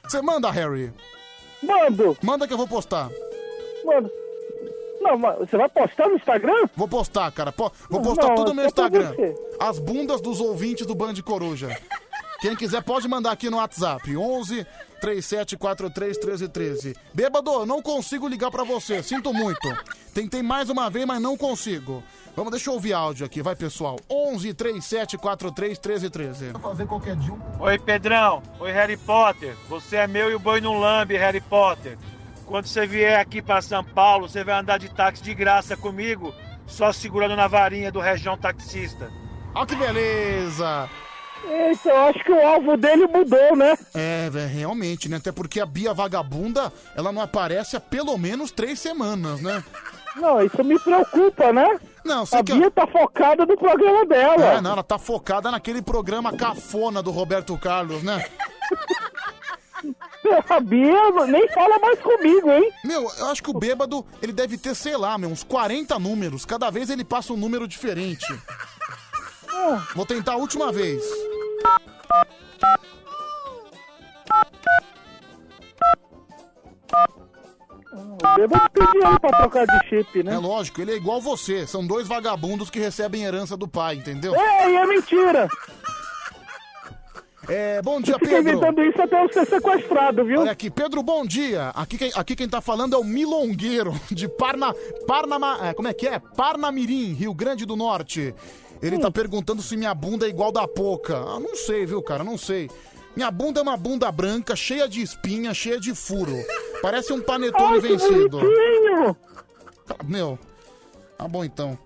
[0.05, 0.93] Você manda, Harry?
[1.61, 2.17] Mando.
[2.23, 3.11] Manda que eu vou postar.
[3.85, 4.09] Mano.
[5.01, 6.69] Não, mas você vai postar no Instagram?
[6.77, 7.53] Vou postar, cara.
[7.53, 9.15] Po- vou postar Não, tudo no meu só pra Instagram.
[9.15, 9.35] você.
[9.61, 11.77] As bundas dos ouvintes do Band Coruja.
[12.41, 14.17] Quem quiser pode mandar aqui no WhatsApp.
[14.17, 14.65] 11
[15.01, 16.97] 3743 1313.
[17.15, 19.03] Bêbado, eu não consigo ligar pra você.
[19.03, 19.69] Sinto muito.
[20.15, 22.03] Tentei mais uma vez, mas não consigo.
[22.37, 23.43] Vamos, deixa eu ouvir áudio aqui.
[23.43, 23.97] Vai, pessoal.
[24.09, 26.53] 11 3743 1313.
[26.61, 27.35] Fazer qualquer dia.
[27.59, 28.43] Oi, Pedrão.
[28.61, 29.57] Oi, Harry Potter.
[29.69, 31.99] Você é meu e o boi não lambe, Harry Potter.
[32.49, 36.35] Quando você vier aqui para São Paulo, você vai andar de táxi de graça comigo,
[36.67, 39.13] só segurando na varinha do região taxista.
[39.55, 40.89] Ó que beleza!
[41.45, 43.77] Eita, eu acho que o alvo dele mudou, né?
[43.95, 45.19] É, velho, realmente, né?
[45.19, 49.63] Até porque a Bia Vagabunda, ela não aparece há pelo menos três semanas, né?
[50.17, 51.79] Não, isso me preocupa, né?
[52.05, 52.55] Não, A que...
[52.55, 54.45] Bia tá focada no programa dela.
[54.45, 58.25] É, não, ela tá focada naquele programa cafona do Roberto Carlos, né?
[60.49, 62.73] A Bia nem fala mais comigo, hein?
[62.85, 66.45] Meu, eu acho que o bêbado, ele deve ter, sei lá, meu, uns 40 números.
[66.45, 68.27] Cada vez ele passa um número diferente.
[69.95, 71.03] Vou tentar a última vez.
[77.93, 80.35] O bêbado tem dinheiro pra trocar de chip, né?
[80.35, 81.67] É lógico, ele é igual você.
[81.67, 84.35] São dois vagabundos que recebem herança do pai, entendeu?
[84.35, 85.49] É, e é mentira.
[87.49, 88.51] É, bom dia, fica Pedro.
[88.53, 90.41] inventando isso até eu ser sequestrado, viu?
[90.41, 91.69] Olha aqui, Pedro, bom dia.
[91.71, 94.75] Aqui quem, aqui quem tá falando é o Milongueiro, de Parna,
[95.07, 96.19] Parnama, é, como é que é?
[96.19, 98.35] Parnamirim, Rio Grande do Norte.
[98.83, 101.17] Ele tá perguntando se minha bunda é igual da Poca.
[101.17, 102.71] Ah, não sei, viu, cara, não sei.
[103.17, 106.33] Minha bunda é uma bunda branca, cheia de espinha, cheia de furo.
[106.83, 108.39] Parece um panetone Ai, que vencido.
[108.39, 109.17] bonitinho.
[109.87, 110.39] Tá, Meu,
[111.17, 111.77] tá bom então.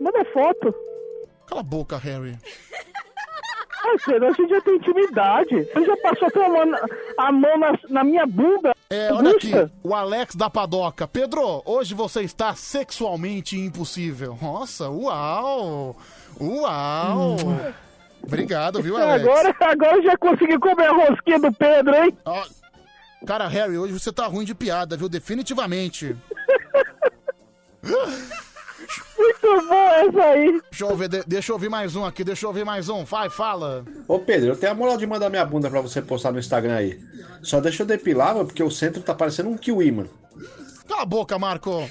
[0.00, 0.72] Manda foto.
[1.46, 2.38] Cala a boca, Harry.
[3.82, 5.64] Ai, Pedro, a gente já tem intimidade.
[5.72, 6.78] Você já passou a mão, na,
[7.18, 8.74] a mão na, na minha bunda?
[8.90, 9.72] É, olha aqui, Augusta?
[9.82, 11.08] o Alex da Padoca.
[11.08, 14.38] Pedro, hoje você está sexualmente impossível.
[14.40, 15.96] Nossa, uau!
[16.40, 17.36] Uau!
[18.22, 19.24] Obrigado, viu, Alex?
[19.24, 22.16] Agora, agora eu já consegui comer a rosquinha do Pedro, hein?
[22.24, 22.44] Ó,
[23.26, 25.08] Cara, Harry, hoje você tá ruim de piada, viu?
[25.08, 26.16] Definitivamente.
[29.18, 30.60] Muito bom essa aí.
[30.70, 33.04] Deixa eu, ver, de- deixa eu ouvir mais um aqui, deixa eu ouvir mais um.
[33.04, 33.84] Vai, fala.
[34.08, 36.74] Ô Pedro, eu tenho a moral de mandar minha bunda pra você postar no Instagram
[36.76, 37.00] aí.
[37.42, 40.10] Só deixa eu depilar, mano, porque o centro tá parecendo um kiwi, mano.
[40.88, 41.88] Cala a boca, Marco.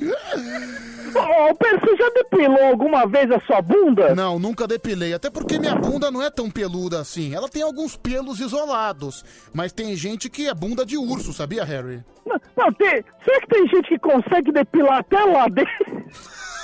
[0.00, 4.14] Ô, Pedro, você já depilou alguma vez a sua bunda?
[4.14, 5.14] Não, nunca depilei.
[5.14, 7.34] Até porque minha bunda não é tão peluda assim.
[7.34, 9.24] Ela tem alguns pelos isolados.
[9.52, 12.02] Mas tem gente que é bunda de urso, sabia, Harry?
[12.26, 15.72] Não, não, tem, será que tem gente que consegue depilar até lá dentro?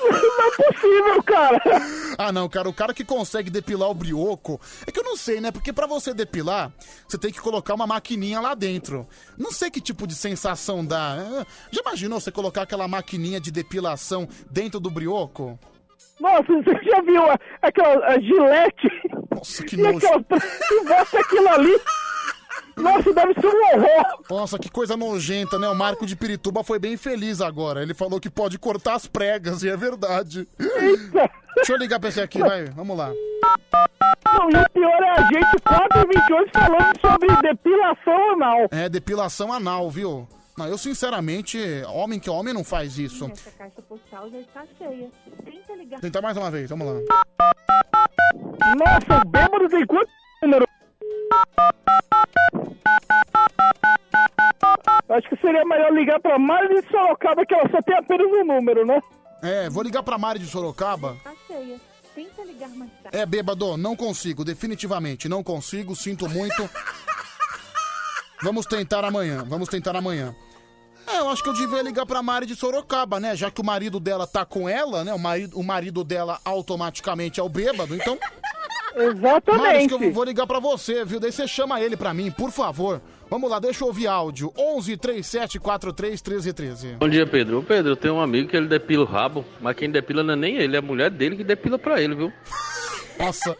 [0.00, 1.62] não é possível, cara.
[2.18, 4.60] Ah, não, cara, o cara que consegue depilar o brioco.
[4.86, 5.50] É que eu não sei, né?
[5.50, 6.70] Porque pra você depilar,
[7.08, 9.06] você tem que colocar uma maquininha lá dentro.
[9.36, 11.16] Não sei que tipo de sensação dá.
[11.18, 15.58] É, Já imaginou você colocar aquela maquininha de depilação dentro do brioco?
[16.20, 18.88] Nossa, você já viu a- aquela a gilete?
[19.34, 19.98] Nossa, que e nojo.
[19.98, 20.24] aquela,
[20.72, 21.80] e bota aquilo ali.
[22.76, 24.22] Nossa, deve ser um horror.
[24.30, 25.68] Nossa, que coisa nojenta, né?
[25.68, 27.82] O Marco de Pirituba foi bem feliz agora.
[27.82, 30.46] Ele falou que pode cortar as pregas, e é verdade.
[31.56, 32.66] Deixa eu ligar pra esse aqui, vai.
[32.66, 33.08] Vamos lá.
[33.08, 38.68] Não, e o pior é a gente 4 e 28 falando sobre depilação anal.
[38.70, 40.28] É, depilação anal, viu?
[40.56, 43.26] Não, eu sinceramente, homem que é homem não faz isso.
[43.26, 45.10] Essa caixa postal já está cheia.
[45.44, 46.00] Tenta ligar.
[46.00, 46.94] Tentar mais uma vez, vamos lá.
[48.76, 50.10] Nossa, o bêbado tem quanto
[50.42, 50.66] número?
[55.08, 58.44] Acho que seria melhor ligar pra Mari de Sorocaba, que ela só tem apenas um
[58.44, 59.00] número, né?
[59.42, 61.16] É, vou ligar pra Mari de Sorocaba.
[61.18, 61.80] Está cheia.
[62.14, 63.16] Tenta ligar mais tarde.
[63.16, 66.68] É, bêbado, não consigo, definitivamente, não consigo, sinto muito.
[68.42, 70.34] Vamos tentar amanhã, vamos tentar amanhã.
[71.06, 73.36] É, eu acho que eu devia ligar pra Mari de Sorocaba, né?
[73.36, 75.14] Já que o marido dela tá com ela, né?
[75.14, 78.18] O marido, o marido dela automaticamente é o bêbado, então.
[78.96, 79.62] Exatamente.
[79.62, 81.20] Mari, acho que eu vou ligar pra você, viu?
[81.20, 83.00] Daí você chama ele pra mim, por favor.
[83.28, 84.52] Vamos lá, deixa eu ouvir áudio.
[84.56, 86.96] 11 37 43 13 13.
[86.98, 87.58] Bom dia, Pedro.
[87.58, 90.32] Ô, Pedro, eu tenho um amigo que ele depila o rabo, mas quem depila não
[90.32, 92.32] é nem ele, é a mulher dele que depila pra ele, viu?
[93.18, 93.56] Nossa.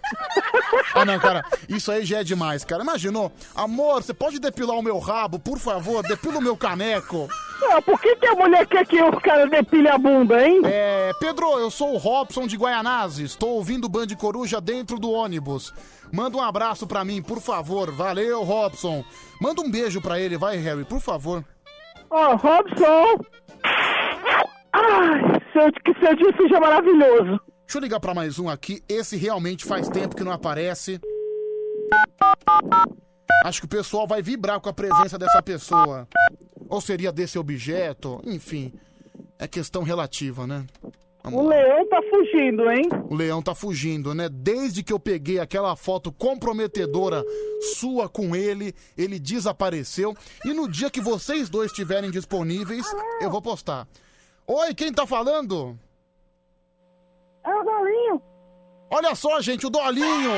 [0.95, 2.83] Ah, não, cara, isso aí já é demais, cara.
[2.83, 3.33] Imaginou?
[3.55, 6.03] Amor, você pode depilar o meu rabo, por favor?
[6.03, 7.29] Depila o meu caneco.
[7.71, 10.61] Ah, por que, que a mulher quer que os caras depilem a bunda, hein?
[10.65, 13.31] É, Pedro, eu sou o Robson de Guaianazes.
[13.31, 15.73] Estou ouvindo o Band Coruja dentro do ônibus.
[16.13, 17.91] Manda um abraço pra mim, por favor.
[17.91, 19.05] Valeu, Robson.
[19.41, 21.43] Manda um beijo pra ele, vai, Harry, por favor.
[22.11, 23.25] Ó, Robson!
[24.73, 27.41] Ai, seu, que seu dia seja maravilhoso.
[27.67, 28.83] Deixa eu ligar pra mais um aqui.
[28.89, 31.01] Esse realmente faz tempo que não aparece.
[33.45, 36.07] Acho que o pessoal vai vibrar com a presença dessa pessoa.
[36.69, 38.21] Ou seria desse objeto?
[38.25, 38.73] Enfim,
[39.39, 40.65] é questão relativa, né?
[41.25, 41.57] Vamos O lá.
[41.57, 42.89] leão tá fugindo, hein?
[43.11, 44.29] O leão tá fugindo, né?
[44.29, 47.25] Desde que eu peguei aquela foto comprometedora
[47.77, 50.15] sua com ele, ele desapareceu.
[50.45, 52.87] E no dia que vocês dois estiverem disponíveis,
[53.21, 53.89] eu vou postar.
[54.47, 55.77] Oi, quem tá falando?
[57.47, 58.23] É o Dolinho.
[58.91, 60.33] Olha só, gente, o Dolinho!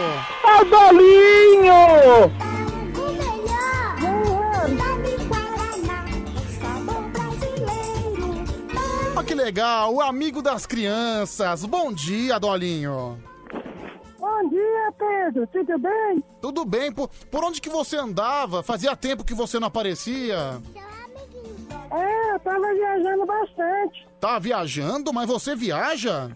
[0.45, 1.73] É o Dolinho!
[9.17, 11.65] Olha que legal, o amigo das crianças.
[11.65, 13.19] Bom dia, Dolinho.
[14.19, 15.47] Bom dia, Pedro.
[15.47, 16.25] Tudo bem?
[16.43, 16.93] Tudo bem?
[16.93, 18.63] Por, por onde que você andava?
[18.63, 20.61] Fazia tempo que você não aparecia.
[21.91, 24.07] É, eu tava viajando bastante.
[24.21, 25.13] Tá viajando?
[25.13, 26.31] Mas você viaja?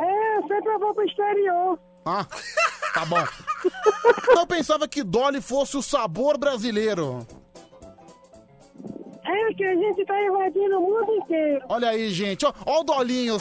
[0.00, 1.78] É, sempre eu vou pro exterior.
[2.06, 2.26] Ah,
[2.94, 3.22] tá bom.
[4.30, 7.26] Eu pensava que Dolly fosse o sabor brasileiro.
[9.22, 11.64] É que a gente tá invadindo o mundo inteiro.
[11.68, 12.46] Olha aí, gente.
[12.46, 13.36] Ó, ó o Dolinho.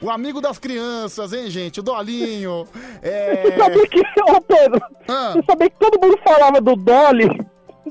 [0.00, 1.80] O amigo das crianças, hein, gente?
[1.80, 2.66] O Dolinho.
[3.02, 3.42] É...
[3.42, 7.28] Você sabia que, ô Pedro, você sabia que todo mundo falava do Dolly?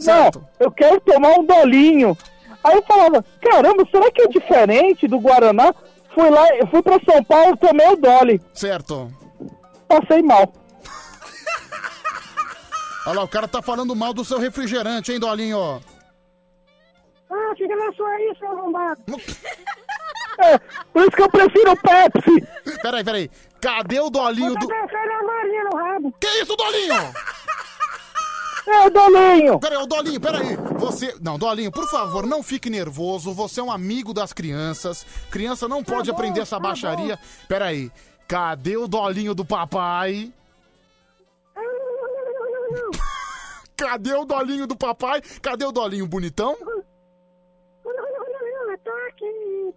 [0.03, 2.17] Não, eu quero tomar um Dolinho.
[2.63, 5.73] Aí eu falava, caramba, será que é diferente do Guaraná?
[6.13, 8.41] Fui lá, eu fui pra São Paulo, tomei o Dolly.
[8.53, 9.11] Certo.
[9.87, 10.53] Passei mal.
[13.05, 15.81] Olha lá, o cara tá falando mal do seu refrigerante, hein, Dolinho?
[17.29, 19.01] Ah, fica na sua aí, seu arrombado.
[20.39, 20.57] É,
[20.91, 22.79] por isso que eu prefiro o Pepsi.
[22.81, 23.29] Peraí, peraí.
[23.61, 24.67] Cadê o Dolinho do.
[24.71, 26.13] a Maria no rabo.
[26.19, 27.13] Que isso, Dolinho?
[28.65, 29.59] É o Dolinho.
[29.59, 30.55] Peraí, ô Dolinho, peraí.
[30.77, 31.15] Você.
[31.21, 33.33] Não, Dolinho, por favor, não fique nervoso.
[33.33, 35.05] Você é um amigo das crianças.
[35.29, 37.19] Criança não pode bom, aprender essa tá baixaria.
[37.47, 37.91] Peraí.
[38.27, 40.31] Cadê o Dolinho do papai?
[43.75, 45.21] Cadê o Dolinho do papai?
[45.41, 46.55] Cadê o Dolinho bonitão?
[46.55, 46.73] Tá.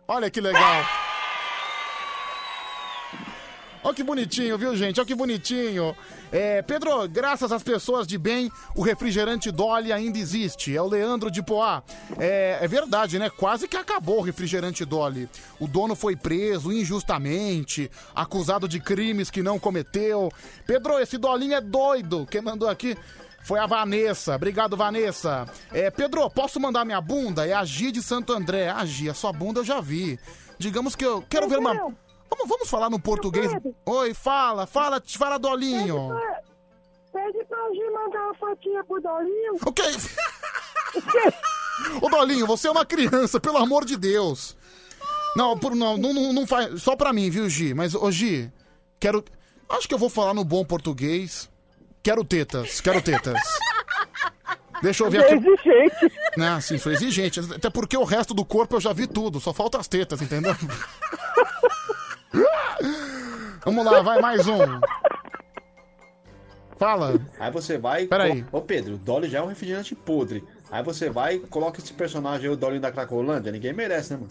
[0.08, 1.05] Olha que legal.
[3.86, 4.98] Olha que bonitinho, viu, gente?
[4.98, 5.96] Olha que bonitinho.
[6.32, 10.76] É, Pedro, graças às pessoas de bem, o refrigerante Dolly ainda existe.
[10.76, 11.84] É o Leandro de Poá.
[12.18, 13.30] É, é verdade, né?
[13.30, 15.28] Quase que acabou o refrigerante Dolly.
[15.60, 20.32] O dono foi preso injustamente, acusado de crimes que não cometeu.
[20.66, 22.26] Pedro, esse Dolinho é doido.
[22.28, 22.98] Quem mandou aqui
[23.40, 24.34] foi a Vanessa.
[24.34, 25.46] Obrigado, Vanessa.
[25.72, 27.46] É, Pedro, posso mandar minha bunda?
[27.46, 28.68] É a Gi de Santo André.
[28.68, 30.18] A Gi, a sua bunda eu já vi.
[30.58, 31.94] Digamos que eu quero ver uma.
[32.28, 33.50] Vamos, vamos falar no português.
[33.84, 36.10] Oi, fala, fala, fala, Dolinho.
[37.12, 39.54] Pede pra Gi mandar uma fotinha pro Dolinho.
[39.64, 39.82] O quê?
[42.02, 44.56] Ô, Dolinho, você é uma criança, pelo amor de Deus.
[45.36, 46.82] Não, por, não, não, não, não faz.
[46.82, 47.74] Só pra mim, viu, Gi?
[47.74, 48.52] Mas, ô, Gi,
[48.98, 49.24] quero.
[49.68, 51.50] Acho que eu vou falar no bom português.
[52.02, 53.40] Quero tetas, quero tetas.
[54.82, 55.34] Deixa eu ver aqui.
[55.34, 56.12] exigente.
[56.38, 57.40] Ah, sim, sou exigente.
[57.40, 60.54] Até porque o resto do corpo eu já vi tudo, só falta as tetas, entendeu?
[63.64, 64.58] Vamos lá, vai mais um.
[66.76, 67.14] Fala.
[67.38, 68.06] Aí você vai.
[68.06, 68.44] Peraí.
[68.52, 70.44] Ô Pedro, o Dolly já é um refrigerante podre.
[70.70, 73.50] Aí você vai e coloca esse personagem aí, o Dolly da Cracolândia.
[73.50, 74.28] Ninguém merece, né, mano?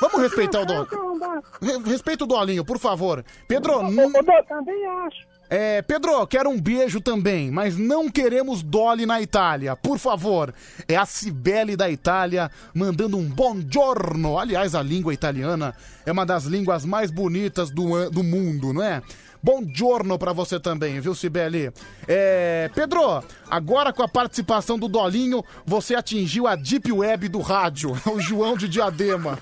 [0.00, 1.82] Vamos respeitar o Dolinho.
[1.84, 3.24] Respeita o Dolinho, por favor.
[3.48, 4.12] Pedro, não.
[4.12, 5.26] Também acho.
[5.50, 10.52] É, Pedro, quero um beijo também, mas não queremos Dolly na Itália, por favor.
[10.86, 14.38] É a Cibele da Itália mandando um buongiorno.
[14.38, 19.02] Aliás, a língua italiana é uma das línguas mais bonitas do, do mundo, não é?
[19.42, 21.72] Buongiorno pra você também, viu, Cibele?
[22.06, 27.92] É, Pedro, agora com a participação do Dolinho, você atingiu a deep web do rádio,
[28.12, 29.38] o João de Diadema.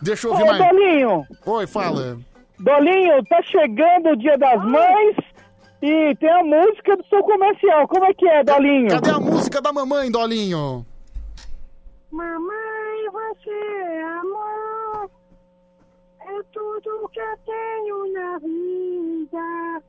[0.00, 0.58] Deixa eu ouvir Ô, mais.
[0.68, 1.26] Dolinho.
[1.44, 2.18] Oi, fala.
[2.62, 5.16] Dolinho, tá chegando o dia das mães
[5.82, 7.88] e tem a música do seu comercial.
[7.88, 8.88] Como é que é, Dolinho?
[8.88, 10.86] Cadê a música da mamãe, Dolinho?
[12.12, 15.10] Mamãe, você é amor.
[16.20, 19.82] É tudo que eu tenho na vida.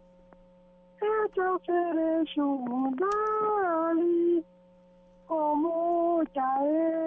[1.31, 4.43] te ofereço um dole
[5.27, 6.41] com muita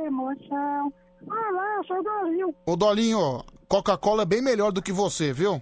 [0.07, 0.93] emoção.
[1.29, 2.55] Ah lá, eu sou o Dolinho.
[2.67, 5.61] Ô, Dolinho, Coca-Cola é bem melhor do que você, viu?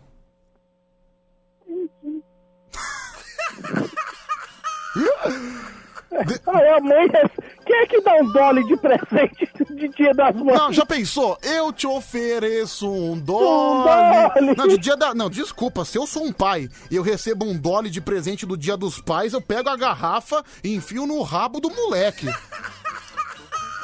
[6.46, 7.42] Ai, amei essa.
[7.66, 10.56] Quem é que dá um dole de presente de dia das mães?
[10.58, 11.36] Não, já pensou?
[11.42, 14.34] Eu te ofereço um Um dole.
[14.34, 14.54] dole.
[14.56, 15.12] Não, de dia da...
[15.14, 18.56] Não, desculpa, se eu sou um pai e eu recebo um dole de presente do
[18.56, 22.28] dia dos pais, eu pego a garrafa e enfio no rabo do moleque.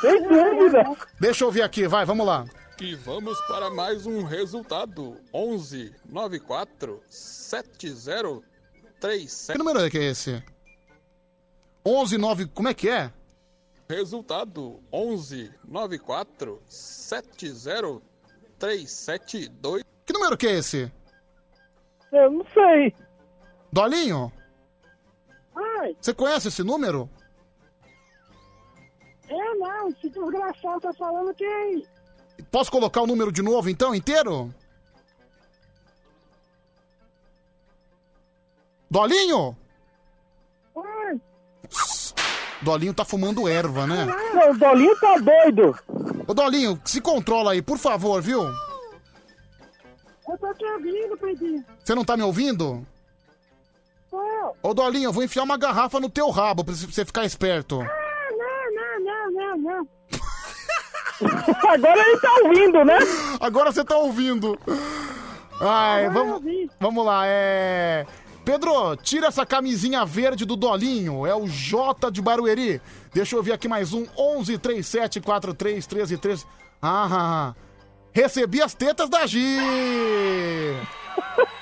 [0.00, 0.84] Sem dúvida.
[1.18, 2.44] Deixa eu ver aqui, vai, vamos lá.
[2.81, 5.18] E vamos para mais um resultado.
[5.34, 8.41] 11 94 70
[8.99, 9.52] 37.
[9.52, 10.42] Que número é que é esse?
[11.84, 13.12] 11, 9, como é que é?
[13.89, 18.00] Resultado 11 94 70
[18.59, 19.83] 372.
[20.07, 20.92] Que número que é esse?
[22.12, 22.94] Eu não sei.
[23.73, 24.33] Dolinho,
[25.55, 27.09] Ai, você conhece esse número?
[29.28, 31.44] eu não, esse desgraçado tá falando que
[32.50, 34.52] Posso colocar o número de novo então, inteiro?
[38.90, 39.56] Dolinho?
[40.74, 41.20] Oi.
[42.60, 44.04] Dolinho tá fumando erva, né?
[44.04, 45.78] Não, o Dolinho tá doido.
[46.26, 48.42] Ô Dolinho, se controla aí, por favor, viu?
[50.28, 51.64] eu tô te ouvindo, Pedrinho.
[51.82, 52.86] Você não tá me ouvindo?
[54.10, 57.80] Pô, Ô Dolinho, eu vou enfiar uma garrafa no teu rabo pra você ficar esperto.
[57.80, 57.86] ah,
[58.32, 59.88] não, não, não, não, não.
[61.68, 62.99] Agora ele tá ouvindo, né?
[63.40, 64.58] Agora você tá ouvindo.
[65.60, 66.42] Ai, vamos,
[66.78, 68.07] vamos lá, é.
[68.44, 71.26] Pedro, tira essa camisinha verde do Dolinho.
[71.26, 72.81] É o J de Barueri.
[73.12, 74.07] Deixa eu ver aqui mais um.
[74.16, 76.47] 11 37 43 13 13.
[76.82, 77.55] Ah.
[78.12, 79.58] Recebi as tetas da Gi.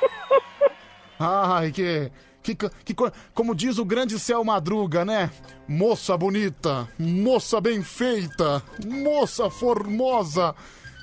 [1.19, 2.11] Ai, que.
[2.55, 5.31] Que, que, co- como diz o grande céu madruga, né?
[5.67, 10.55] Moça bonita, moça bem feita, moça formosa.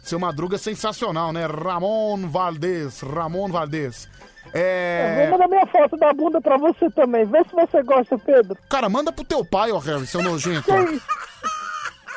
[0.03, 1.47] Seu Madruga é sensacional, né?
[1.47, 4.07] Ramon Valdez, Ramon Valdez.
[4.53, 5.27] Eu É.
[5.29, 7.25] vou mandar minha foto da bunda pra você também.
[7.25, 8.55] Vê se você gosta, Pedro.
[8.69, 10.71] Cara, manda pro teu pai, ó, Harry, seu nojento.
[10.93, 11.01] Isso?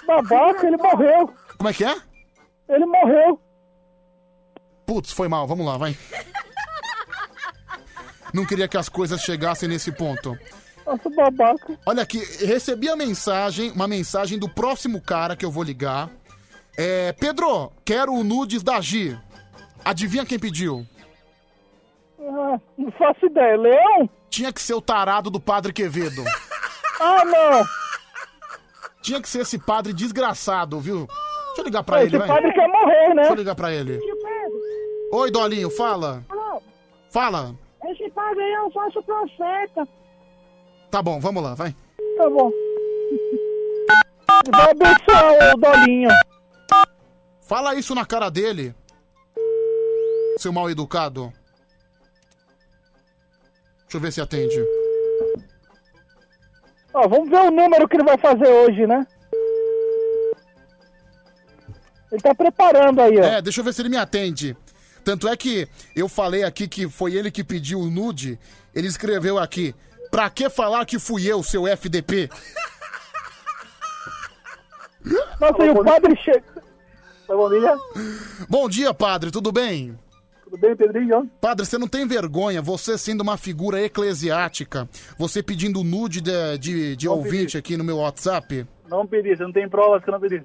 [0.07, 1.32] Babaca, ele morreu.
[1.57, 1.97] Como é que é?
[2.68, 3.40] Ele morreu.
[4.86, 5.97] Putz, foi mal, vamos lá, vai.
[8.32, 10.36] Não queria que as coisas chegassem nesse ponto.
[10.86, 11.78] Nossa, babaca.
[11.86, 16.08] Olha aqui, recebi a mensagem, uma mensagem do próximo cara que eu vou ligar.
[16.76, 19.18] É, Pedro, quero o nudes da Gi.
[19.84, 20.86] Adivinha quem pediu?
[22.20, 23.57] Ah, não faço ideia.
[23.57, 24.08] Leão?
[24.31, 26.23] Tinha que ser o tarado do Padre Quevedo.
[27.00, 27.65] Ah, não.
[29.00, 31.07] Tinha que ser esse padre desgraçado, viu?
[31.07, 32.26] Deixa eu ligar pra Esse ele, vai.
[32.26, 33.15] padre quer morrer, né?
[33.15, 34.00] Deixa eu ligar pra ele.
[35.12, 36.24] Oi, Dolinho, fala.
[36.28, 36.60] Alô,
[37.08, 37.55] Fala.
[38.36, 39.89] É um falso profeta.
[40.90, 41.74] Tá bom, vamos lá, vai.
[42.16, 42.50] Tá bom.
[44.50, 46.10] Vai abençoar o Dolinho.
[47.42, 48.74] Fala isso na cara dele.
[50.39, 51.32] Seu mal educado.
[53.82, 54.62] Deixa eu ver se atende.
[56.92, 59.07] Ó, vamos ver o número que ele vai fazer hoje, né?
[62.10, 63.24] Ele tá preparando aí, ó.
[63.24, 64.57] É, deixa eu ver se ele me atende.
[65.05, 68.39] Tanto é que eu falei aqui que foi ele que pediu o nude.
[68.75, 69.75] Ele escreveu aqui.
[70.10, 72.31] Pra que falar que fui eu, seu FDP?
[75.41, 76.44] Nossa, e o padre chega.
[77.28, 77.77] Bom dia.
[78.49, 79.99] Bom dia, padre, tudo bem?
[80.44, 81.31] Tudo bem, Pedrinho?
[81.41, 86.97] Padre, você não tem vergonha, você sendo uma figura eclesiástica, você pedindo nude de, de,
[86.97, 88.67] de Não ouvinte aqui no meu WhatsApp?
[88.89, 90.43] Não pedi, você não tem provas que eu não pedi.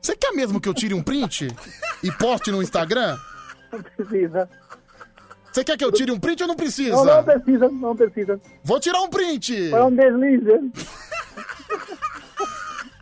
[0.00, 1.48] Você quer mesmo que eu tire um print
[2.02, 3.16] e poste no Instagram?
[3.76, 4.48] Não precisa.
[5.52, 6.96] Você quer que eu tire um print ou não precisa?
[6.96, 8.40] Não, não precisa, não precisa.
[8.62, 9.70] Vou tirar um print!
[9.70, 10.72] Foi um deslize.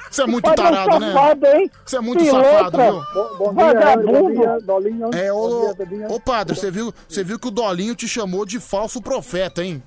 [0.08, 1.12] Você é muito tarado, né?
[1.12, 1.70] safado, hein?
[1.84, 2.50] Você é muito Pilantra.
[2.52, 2.92] safado, viu?
[2.92, 4.12] Bom- bom dia, Vagabundo.
[4.12, 5.10] bom dia, Dolinho.
[5.12, 8.46] É, Bom ô, dia, ô padre, você viu, você viu que o Dolinho te chamou
[8.46, 9.82] de falso profeta, hein?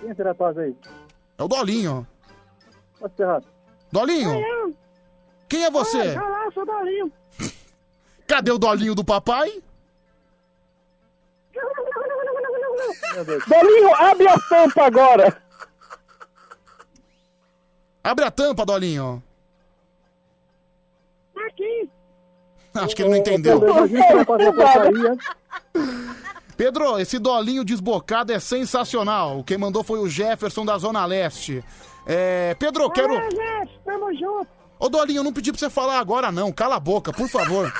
[0.00, 0.74] Quem será paz aí?
[1.38, 2.04] É o Dolinho.
[2.98, 3.46] Pode ser errado.
[3.92, 4.42] Dolinho,
[5.48, 6.14] quem é você?
[6.14, 7.12] Lá, eu sou o Dolinho.
[8.26, 9.62] Cadê o Dolinho do papai?
[13.46, 15.42] Dolinho, abre a tampa agora.
[18.02, 19.22] Abre a tampa, Dolinho.
[21.46, 21.88] Aqui.
[22.74, 23.60] Acho que ele não entendeu.
[26.56, 29.42] Pedro, esse dolinho desbocado é sensacional.
[29.44, 31.64] Quem mandou foi o Jefferson da Zona Leste.
[32.06, 33.16] É, Pedro, quero.
[33.16, 34.48] Ah, gente, tamo junto.
[34.78, 36.52] Ô Dolinho, eu não pedi pra você falar agora, não.
[36.52, 37.72] Cala a boca, por favor.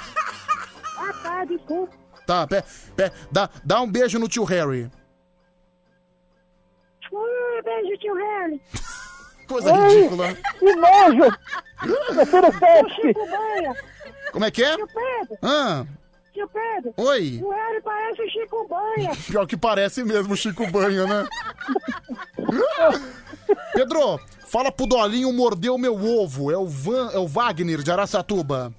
[0.99, 1.95] Ah, tá, desculpa.
[2.27, 2.63] Tá, pé,
[2.95, 4.91] pé, dá, dá um beijo no tio Harry.
[7.63, 8.61] Beijo, tio Harry.
[9.49, 10.35] Coisa Ai, ridícula.
[10.59, 11.39] Que nojo!
[12.15, 12.53] Prefiro
[13.31, 13.75] Banha.
[14.33, 14.77] Como é que é?
[14.77, 15.39] Tio Pedro.
[15.43, 15.85] Ah,
[16.33, 16.95] Tio Pedro.
[16.97, 17.41] Oi.
[17.43, 19.11] O Harry parece o Chico Banha.
[19.27, 21.29] pior que parece mesmo o Chico Banha, né?
[23.75, 26.53] Pedro, fala pro Dolinho morder o meu ovo.
[26.53, 28.73] É o, Van, é o Wagner de Araçatuba.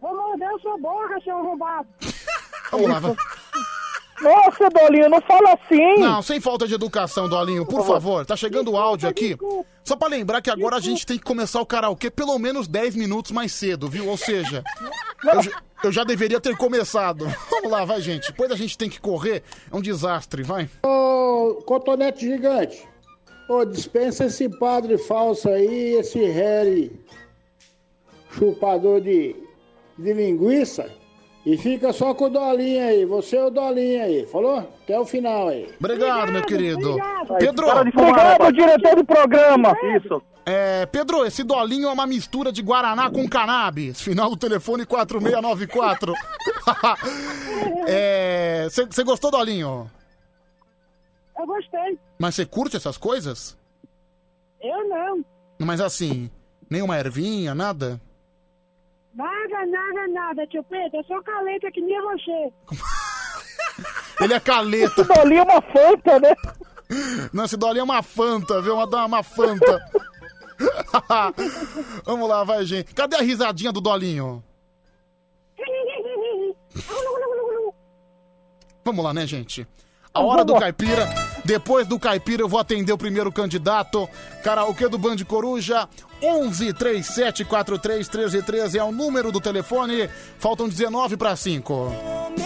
[0.00, 1.88] Vou morder sua boca, seu arrombado.
[2.72, 3.16] Vamos lá, vai.
[4.24, 5.98] Nossa, Dolinho, não fala assim.
[6.00, 8.24] Não, sem falta de educação, Dolinho, por favor.
[8.26, 9.36] Tá chegando o áudio aqui.
[9.84, 12.96] Só pra lembrar que agora a gente tem que começar o karaokê pelo menos 10
[12.96, 14.08] minutos mais cedo, viu?
[14.08, 14.64] Ou seja,
[15.22, 17.26] eu, já- eu já deveria ter começado.
[17.50, 18.28] Vamos lá, vai, gente.
[18.30, 19.42] Depois a gente tem que correr.
[19.70, 20.68] É um desastre, vai.
[20.84, 22.82] Ô, cotonete gigante.
[23.48, 26.90] Ô, dispensa esse padre falso aí, esse Harry
[28.30, 29.36] chupador de,
[29.98, 30.90] de linguiça.
[31.44, 33.04] E fica só com o Dolinho aí.
[33.04, 34.26] Você é o Dolinho aí.
[34.26, 34.58] Falou?
[34.58, 35.68] Até o final aí.
[35.78, 36.96] Obrigado, meu querido.
[37.38, 37.66] Pedro.
[37.68, 39.76] Obrigado, diretor do programa.
[39.96, 40.22] Isso.
[40.46, 44.00] É, Pedro, esse dolinho é uma mistura de Guaraná com cannabis.
[44.00, 46.12] Final do telefone 4694.
[47.88, 49.90] é, Você gostou, Dolinho?
[51.38, 51.98] Eu gostei.
[52.18, 53.56] Mas você curte essas coisas?
[54.60, 55.24] Eu não.
[55.58, 56.30] Mas assim,
[56.70, 58.00] nenhuma ervinha, nada?
[59.14, 59.66] Nada,
[60.34, 60.98] nada, tio Pedro.
[60.98, 62.52] Eu sou caleta que nem você.
[64.20, 65.00] Ele é caleta.
[65.00, 66.34] Esse dolinho é uma fanta, né?
[67.32, 68.74] Não, esse dolinho é uma fanta, viu?
[68.74, 69.80] Uma, uma fanta.
[72.04, 72.94] Vamos lá, vai, gente.
[72.94, 74.44] Cadê a risadinha do dolinho?
[78.84, 79.66] Vamos lá, né, gente?
[80.12, 81.23] A hora do caipira.
[81.44, 84.08] Depois do caipira, eu vou atender o primeiro candidato.
[84.42, 85.88] Karaokê do Band Coruja.
[86.22, 90.08] 11 37 43 13 13 é o número do telefone.
[90.38, 91.92] Faltam 19 para 5.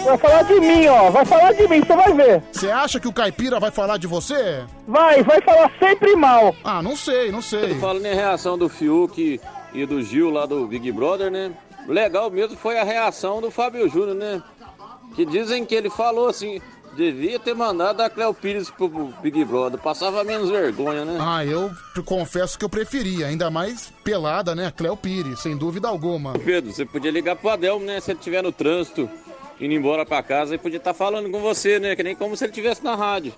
[0.03, 1.09] Vai falar de mim, ó.
[1.09, 2.43] Vai falar de mim, você vai ver.
[2.51, 4.65] Você acha que o caipira vai falar de você?
[4.85, 6.53] Vai, vai falar sempre mal.
[6.63, 7.75] Ah, não sei, não sei.
[7.79, 9.39] Falando em reação do Fiuk
[9.73, 11.51] e do Gil lá do Big Brother, né?
[11.87, 14.43] Legal mesmo foi a reação do Fábio Júnior, né?
[15.15, 16.61] Que dizem que ele falou assim,
[16.95, 18.89] devia ter mandado a Cleo Pires pro
[19.21, 21.17] Big Brother, passava menos vergonha, né?
[21.19, 21.71] Ah, eu
[22.05, 24.71] confesso que eu preferia, ainda mais pelada, né?
[24.75, 26.33] Cleo Pires, sem dúvida alguma.
[26.33, 27.99] Pedro, você podia ligar pro Adelmo, né?
[27.99, 29.09] Se ele estiver no trânsito,
[29.59, 31.95] indo embora pra casa, ele podia estar falando com você, né?
[31.95, 33.33] Que nem como se ele estivesse na rádio.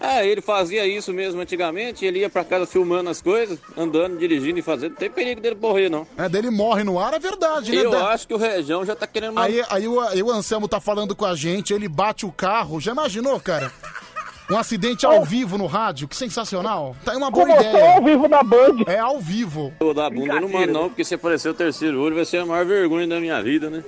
[0.00, 4.58] É, ele fazia isso mesmo antigamente, ele ia pra casa filmando as coisas, andando, dirigindo
[4.58, 4.90] e fazendo.
[4.90, 6.06] Não tem perigo dele morrer, não.
[6.18, 7.84] É, dele morre no ar, é verdade, né?
[7.84, 9.38] Eu Da- acho que o Região já tá querendo...
[9.38, 12.80] Aí, aí, o, aí o Anselmo tá falando com a gente, ele bate o carro.
[12.80, 13.72] Já imaginou, cara?
[14.50, 16.94] Um acidente ao vivo no rádio, que sensacional.
[17.02, 17.94] Tá aí uma boa Com você ideia.
[17.94, 18.82] ao vivo na Band.
[18.86, 19.72] É ao vivo.
[19.80, 22.38] Eu da bunda eu não mando não, porque se aparecer o terceiro olho vai ser
[22.38, 23.82] a maior vergonha da minha vida, né?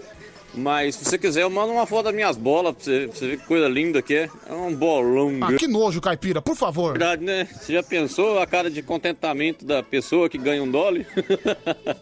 [0.56, 3.26] Mas se você quiser, eu mando uma foto das minhas bolas pra você, pra você
[3.28, 4.30] ver que coisa linda que é.
[4.48, 5.30] É um bolão.
[5.42, 6.92] Ah, que nojo, caipira, por favor.
[6.92, 7.44] Verdade, né?
[7.44, 11.04] Você já pensou a cara de contentamento da pessoa que ganha um dólar?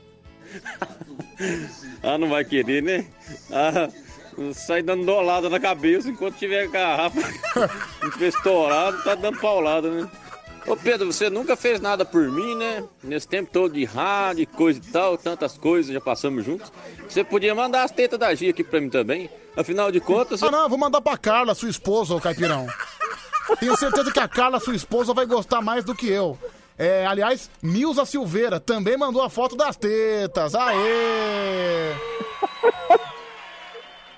[2.02, 3.07] ah, não vai querer, né?
[3.50, 3.89] Ah,
[4.52, 7.20] sai dando dolada na cabeça enquanto tiver garrafa
[8.20, 10.08] estourado, tá dando paulada, né?
[10.67, 12.83] Ô Pedro, você nunca fez nada por mim, né?
[13.02, 16.73] Nesse tempo todo de rádio, e coisa e tal, tantas coisas, já passamos juntos.
[17.07, 19.28] Você podia mandar as tetas da Gia aqui pra mim também.
[19.57, 20.43] Afinal de contas.
[20.43, 22.67] Ah, não, vou mandar pra Carla, sua esposa, ô caipirão.
[23.60, 26.39] Tenho certeza que a Carla, sua esposa, vai gostar mais do que eu.
[26.78, 30.55] É, aliás, Milza Silveira também mandou a foto das tetas.
[30.55, 31.93] Aê!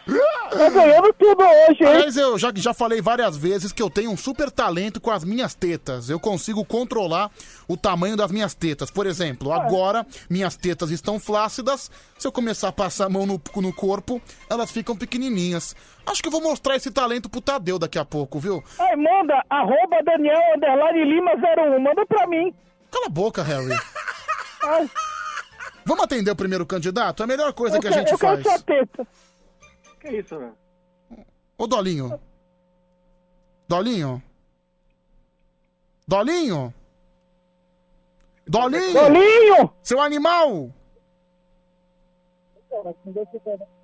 [0.50, 1.88] Tá ganhando tudo hoje, hein?
[1.88, 5.24] Aliás, eu já, já falei várias vezes que eu tenho um super talento com as
[5.24, 6.08] minhas tetas.
[6.10, 7.30] Eu consigo controlar
[7.68, 8.90] o tamanho das minhas tetas.
[8.90, 11.90] Por exemplo, agora minhas tetas estão flácidas.
[12.18, 15.74] Se eu começar a passar a mão no, no corpo, elas ficam pequenininhas.
[16.06, 18.62] Acho que eu vou mostrar esse talento pro Tadeu daqui a pouco, viu?
[18.78, 21.80] Ai, manda, arroba Daniel Underline Lima 01.
[21.80, 22.54] Manda pra mim.
[22.90, 23.72] Cala a boca, Harry.
[24.62, 24.88] Ai,
[25.84, 27.22] Vamos atender o primeiro candidato?
[27.22, 28.56] É a melhor coisa eu que a quero- gente eu quero faz.
[28.56, 29.06] sua teta.
[30.06, 30.56] Que isso, velho?
[31.58, 32.20] Ô, Dolinho.
[33.66, 34.22] Dolinho.
[36.06, 36.72] Dolinho.
[38.46, 38.92] Dolinho.
[38.92, 39.72] Dolinho!
[39.82, 40.70] Seu animal.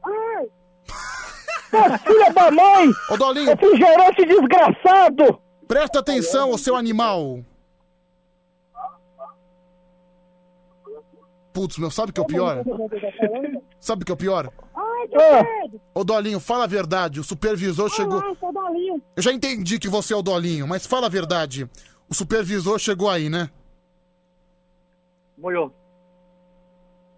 [0.05, 2.91] Ai, filha da mãe!
[3.11, 3.47] Ô, Dolinho.
[3.47, 5.43] Refrigerante desgraçado!
[5.67, 7.41] Presta atenção, ô seu animal.
[11.53, 12.63] Putz, meu, sabe o que é o pior?
[13.81, 14.53] Sabe o que é o pior?
[15.09, 15.81] Tio Pedro.
[15.95, 17.21] Ô, Dolinho, fala a verdade.
[17.21, 18.19] O supervisor chegou.
[18.19, 19.03] Olá, sou Dolinho.
[19.17, 21.69] Eu já entendi que você é o Dolinho, mas fala a verdade.
[22.09, 23.51] O supervisor chegou aí, né?
[25.39, 25.75] Moiou.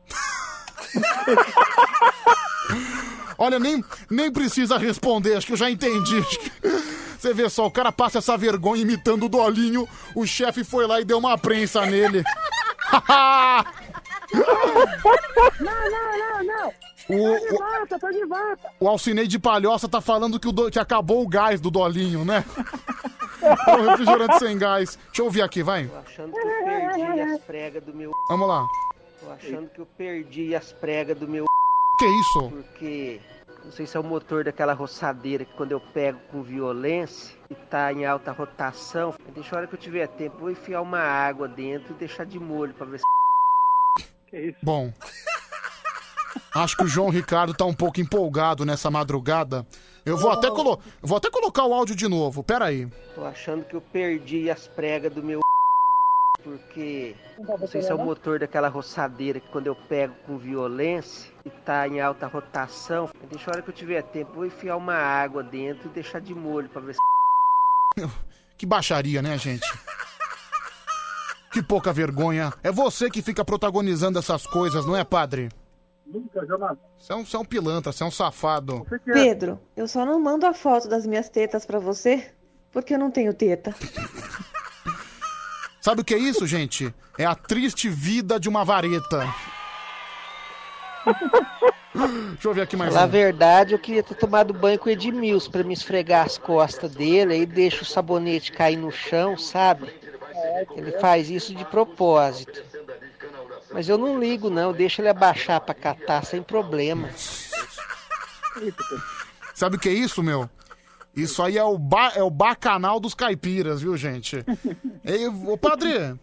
[3.36, 6.24] Olha, nem, nem precisa responder, acho que eu já entendi.
[7.18, 11.00] Você vê só, o cara passa essa vergonha imitando o Dolinho, o chefe foi lá
[11.00, 12.22] e deu uma prensa nele.
[15.60, 16.72] Não, não, não, não.
[17.08, 18.70] O- Tô de volta, tô de volta.
[18.80, 22.24] O Alcinei de Palhoça tá falando que, o do- que acabou o gás do Dolinho,
[22.24, 22.44] né?
[23.68, 24.96] o refrigerante sem gás.
[25.06, 25.86] Deixa eu ouvir aqui, vai.
[25.86, 28.12] Tô achando que eu perdi as pregas do meu.
[28.28, 28.66] Vamos lá.
[29.20, 31.44] Tô achando que eu perdi as pregas do meu.
[31.98, 32.50] Que isso?
[32.50, 33.20] Porque.
[33.64, 37.54] Não sei se é o motor daquela roçadeira que quando eu pego com violência e
[37.54, 40.98] tá em alta rotação, deixa a hora que eu tiver tempo, eu vou enfiar uma
[41.00, 43.04] água dentro e deixar de molho pra ver se.
[44.28, 44.58] Que isso?
[44.62, 44.92] Bom.
[46.54, 49.66] Acho que o João Ricardo tá um pouco empolgado nessa madrugada.
[50.04, 52.44] Eu vou até, colo vou até colocar o áudio de novo.
[52.44, 52.86] Pera aí.
[53.14, 55.40] Tô achando que eu perdi as pregas do meu.
[56.42, 57.16] Porque.
[57.38, 61.50] Não sei se é o motor daquela roçadeira que quando eu pego com violência e
[61.50, 65.42] tá em alta rotação, deixa a hora que eu tiver tempo, vou enfiar uma água
[65.42, 67.00] dentro e deixar de molho pra ver se.
[68.56, 69.66] Que baixaria, né, gente?
[71.50, 72.52] Que pouca vergonha.
[72.62, 75.48] É você que fica protagonizando essas coisas, não é, padre?
[76.14, 76.78] Nunca, jamais.
[76.96, 78.86] Você é um, você é um pilantra, você é um safado.
[79.04, 82.30] Pedro, eu só não mando a foto das minhas tetas pra você
[82.70, 83.74] porque eu não tenho teta.
[85.82, 86.94] Sabe o que é isso, gente?
[87.18, 89.28] É a triste vida de uma vareta.
[92.32, 93.10] Deixa eu ver aqui mais Falar a um.
[93.10, 97.34] verdade, eu queria ter tomado banho com o Edmilson pra me esfregar as costas dele,
[97.34, 99.92] aí deixa o sabonete cair no chão, sabe?
[100.74, 102.64] Ele faz isso de propósito.
[103.74, 107.08] Mas eu não ligo não, deixa ele abaixar pra catar sem problema.
[109.52, 110.48] Sabe o que é isso, meu?
[111.16, 114.44] Isso aí é o, ba é o bacanal dos caipiras, viu, gente?
[115.04, 116.16] Ei, ô, padre,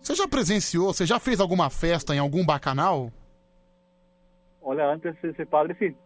[0.00, 3.12] você já presenciou, você já fez alguma festa em algum bacanal?
[4.60, 5.94] Olha, antes de ser padre, sim.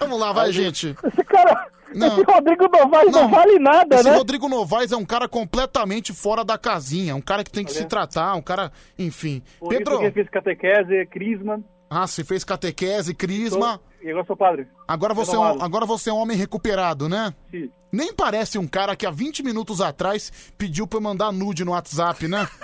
[0.00, 0.96] Vamos lá, vai, gente.
[1.04, 2.06] Esse cara, Não.
[2.08, 4.16] esse Rodrigo Novaes não, vale nada, Esse né?
[4.16, 7.84] Rodrigo Novaes é um cara completamente fora da casinha, um cara que tem que se
[7.86, 9.42] tratar, um cara, enfim.
[9.58, 11.60] Por Pedro, isso que eu fiz catequese, crisma.
[11.90, 13.80] ah, você fez catequese, crisma.
[14.00, 14.68] E agora sou padre.
[14.86, 17.34] Agora você, é um, agora você é um homem recuperado, né?
[17.50, 17.68] Sim.
[17.90, 21.72] Nem parece um cara que há 20 minutos atrás pediu pra eu mandar nude no
[21.72, 22.46] WhatsApp, né?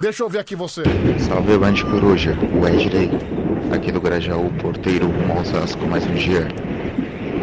[0.00, 0.82] Deixa eu ver aqui você.
[1.26, 3.10] Salve Band Coruja, o Wesley,
[3.72, 6.48] aqui do Grajaú, porteiro Osasco, mais um dia.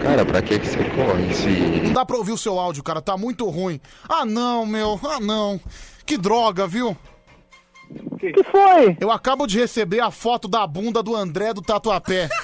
[0.02, 1.50] Cara, pra que que você corre se...
[1.84, 3.80] Não dá pra ouvir o seu áudio, cara, tá muito ruim.
[4.08, 5.60] Ah não, meu, ah não.
[6.06, 6.98] Que droga, viu?
[8.20, 8.98] Que foi?
[9.00, 12.30] Eu acabo de receber a foto da bunda do André do Tatuapé.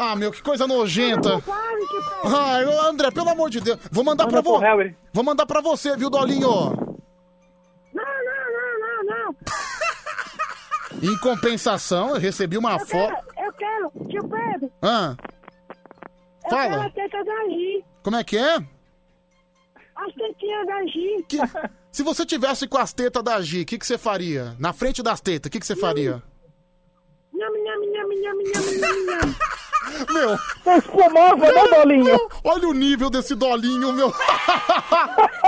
[0.00, 1.42] Ah, meu, que coisa nojenta.
[2.24, 3.80] Ai, ô, André, pelo amor de Deus.
[3.90, 4.94] Vou mandar pra você.
[5.12, 6.48] Vou mandar pra você, viu, Dolinho?
[7.92, 9.34] Não, não, não, não, não.
[11.02, 13.14] Em compensação, eu recebi uma foto.
[13.38, 14.72] eu quero, tio Pedro.
[14.82, 15.14] Ah,
[16.44, 16.68] Eu Fala.
[16.68, 17.84] quero a teta da Gi.
[18.02, 18.54] como é que é?
[19.96, 21.24] As tetinhas da Gi.
[21.28, 21.38] Que-
[21.92, 24.54] Se você tivesse com as tetas da Gi, o que, que você faria?
[24.58, 26.22] Na frente das tetas, o que, que você faria?
[27.32, 29.34] Nham, nham, nham, nham, nham, nham, nham.
[30.12, 30.36] Meu.
[30.36, 32.28] Você espumava, né, Dolinho?
[32.44, 34.12] Olha o nível desse dolinho, meu.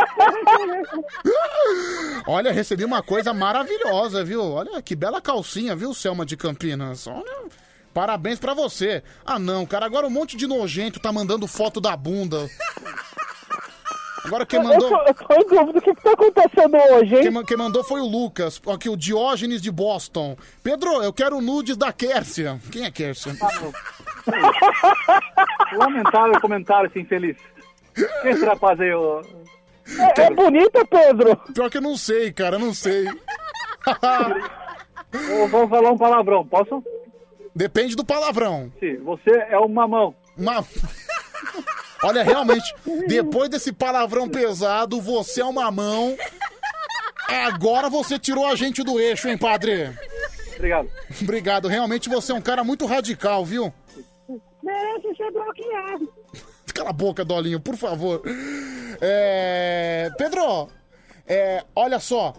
[2.26, 4.42] Olha, recebi uma coisa maravilhosa, viu?
[4.52, 7.06] Olha que bela calcinha, viu, Selma de Campinas?
[7.06, 7.44] Olha,
[7.92, 9.02] parabéns pra você.
[9.24, 12.48] Ah, não, cara, agora um monte de nojento tá mandando foto da bunda.
[14.24, 14.90] Agora quem mandou.
[14.90, 17.22] Eu, tô, eu tô em dúvida o que, que tá acontecendo hoje, hein?
[17.22, 20.36] Quem, ma- quem mandou foi o Lucas, aqui o Diógenes de Boston.
[20.62, 22.60] Pedro, eu quero nudes da Kércia.
[22.70, 23.34] Quem é Kércia?
[25.72, 27.36] Lamentável comentário esse infeliz.
[28.22, 29.22] Quem esse rapaz aí, ô?
[29.98, 31.36] É, é bonita, Pedro?
[31.54, 33.06] Pior que eu não sei, cara, eu não sei.
[35.42, 36.82] Ô, Vamos falar um palavrão, posso?
[37.54, 38.72] Depende do palavrão.
[38.78, 40.14] Sim, você é um mamão.
[42.02, 42.74] Olha, realmente,
[43.06, 46.16] depois desse palavrão pesado, você é uma mão.
[47.28, 49.90] Agora você tirou a gente do eixo, hein, padre?
[50.56, 50.90] Obrigado.
[51.22, 53.72] Obrigado, realmente você é um cara muito radical, viu?
[54.62, 56.12] Merece ser bloqueado.
[56.72, 58.22] Cala a boca, Dolinho, por favor.
[59.00, 60.10] É...
[60.18, 60.68] Pedro,
[61.26, 62.34] é, olha só.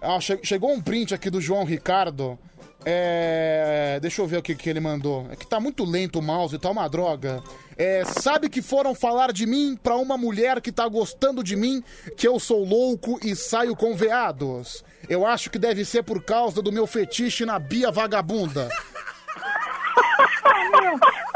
[0.00, 2.38] Ah, che- chegou um print aqui do João Ricardo.
[2.84, 3.98] É...
[4.02, 5.26] Deixa eu ver o que, que ele mandou.
[5.30, 7.42] É que tá muito lento o mouse, tá uma droga.
[7.76, 11.82] É, sabe que foram falar de mim pra uma mulher que tá gostando de mim,
[12.16, 14.84] que eu sou louco e saio com veados.
[15.08, 18.68] Eu acho que deve ser por causa do meu fetiche na Bia Vagabunda.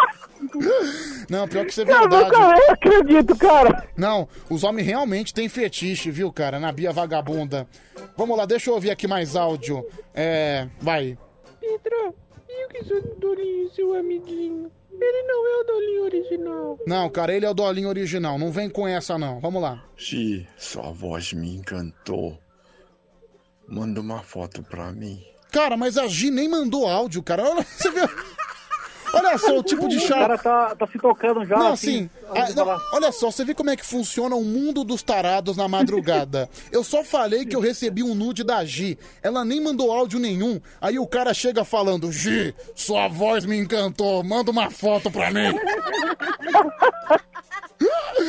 [1.28, 2.25] Não, pior que isso é Eu verdade.
[2.25, 3.89] nunca eu acredito, cara.
[3.97, 7.67] Não, os homens realmente têm fetiche, viu, cara, na Bia Vagabunda.
[8.17, 9.86] Vamos lá, deixa eu ouvir aqui mais áudio.
[10.15, 10.68] É.
[10.81, 11.18] Vai.
[11.60, 12.15] Pedro,
[12.47, 14.70] fingiu que sou o Dolinho, seu amiguinho.
[14.99, 16.78] Ele não é o Dolinho original.
[16.86, 18.39] Não, cara, ele é o Dolinho original.
[18.39, 19.41] Não vem com essa, não.
[19.41, 19.85] Vamos lá.
[19.97, 22.39] Gi, sua voz me encantou.
[23.68, 25.23] Manda uma foto pra mim.
[25.51, 27.43] Cara, mas a Gi nem mandou áudio, cara.
[27.44, 28.09] Olha, você viu?
[29.17, 30.15] Olha só o tipo de O chá.
[30.15, 31.57] cara tá, tá se tocando já.
[31.57, 34.45] Não, assim, assim, de ah, não, olha só, você vê como é que funciona o
[34.45, 36.49] mundo dos tarados na madrugada.
[36.70, 38.99] Eu só falei que eu recebi um nude da Gi.
[39.23, 40.61] Ela nem mandou áudio nenhum.
[40.81, 45.55] Aí o cara chega falando: Gi, sua voz me encantou, manda uma foto pra mim.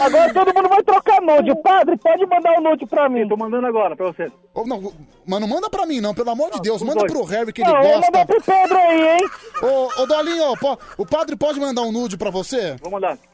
[0.02, 1.56] Agora todo mundo vai trocar nude.
[1.62, 3.28] Padre, pode mandar o nude pra mim.
[3.28, 4.32] Tô mandando agora pra você.
[4.54, 4.94] Ô, não,
[5.26, 6.82] mas não manda pra mim, não, pelo amor de Deus.
[6.82, 7.12] Manda dois.
[7.12, 8.02] pro Harry que ele Não, gosta.
[8.02, 9.30] mandar pro Pedro aí, hein?
[9.62, 10.54] Ô, ô Dolinho,
[10.98, 12.76] o padre pode mandar um nude pra você?
[12.82, 13.18] Vou mandar.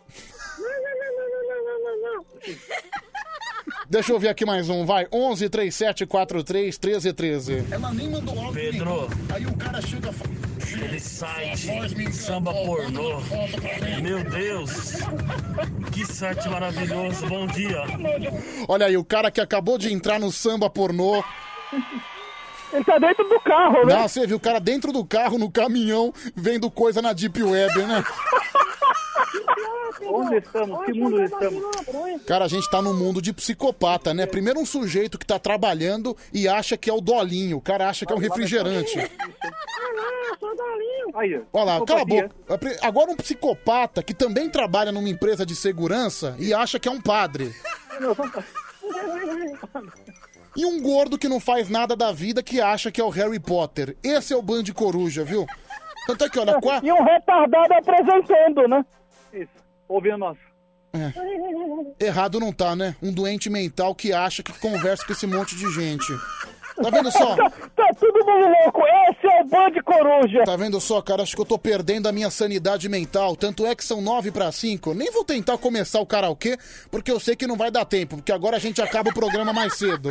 [3.94, 5.06] Deixa eu ver aqui mais um, vai.
[5.14, 7.66] 11 37 43 13 13.
[7.70, 9.08] Ela nem mandou áudio Pedro.
[9.32, 10.34] Aí o cara chega e fala.
[10.64, 13.22] Aquele site samba pornô.
[14.02, 14.94] Meu Deus.
[15.92, 17.28] Que site maravilhoso.
[17.28, 17.84] Bom dia.
[18.68, 21.24] Olha aí, o cara que acabou de entrar no samba pornô.
[22.74, 23.94] Ele tá dentro do carro, né?
[23.94, 27.84] Não, você viu o cara dentro do carro, no caminhão, vendo coisa na Deep Web,
[27.84, 28.04] né?
[30.02, 30.86] Onde estamos?
[30.86, 31.64] Que mundo estamos?
[32.26, 34.26] Cara, a gente tá num mundo de psicopata, né?
[34.26, 37.58] Primeiro um sujeito que tá trabalhando e acha que é o dolinho.
[37.58, 38.98] O cara acha que é um refrigerante.
[41.54, 42.32] Olha lá, cala a boca.
[42.82, 47.02] Agora um psicopata que também trabalha numa empresa de segurança e acha que é um
[47.02, 47.54] padre.
[50.56, 53.40] E um gordo que não faz nada da vida que acha que é o Harry
[53.40, 53.98] Potter.
[54.04, 55.48] Esse é o Band Coruja, viu?
[56.06, 56.80] Tanto é que, olha, qua...
[56.84, 58.86] E um retardado apresentando, né?
[59.34, 59.52] Isso.
[59.88, 60.38] Ouvindo nós.
[62.00, 62.96] errado não tá, né?
[63.02, 66.14] Um doente mental que acha que conversa com esse monte de gente.
[66.82, 67.36] Tá vendo só?
[67.36, 68.82] Tá todo mundo louco.
[69.10, 70.44] Esse é o Band Coruja.
[70.44, 71.22] Tá vendo só, cara?
[71.22, 73.36] Acho que eu tô perdendo a minha sanidade mental.
[73.36, 74.94] Tanto é que são nove para cinco.
[74.94, 76.58] Nem vou tentar começar o karaokê,
[76.90, 79.54] porque eu sei que não vai dar tempo, porque agora a gente acaba o programa
[79.54, 80.10] mais cedo.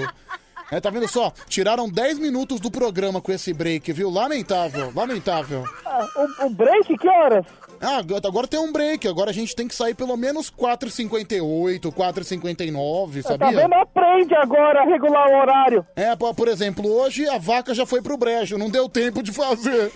[0.71, 1.33] É, tá vendo só?
[1.49, 4.09] Tiraram 10 minutos do programa com esse break, viu?
[4.09, 5.65] Lamentável, lamentável.
[5.85, 6.07] Ah,
[6.41, 7.45] o, o break, que horas?
[7.83, 9.09] Ah, agora- tem um break.
[9.09, 13.51] Agora a gente tem que sair pelo menos 4h58, 4h59, Tá sabia?
[13.63, 13.75] vendo?
[13.75, 15.87] Aprende agora a regular o horário.
[15.97, 19.33] É, po- por exemplo, hoje a vaca já foi pro brejo, não deu tempo de
[19.33, 19.91] fazer.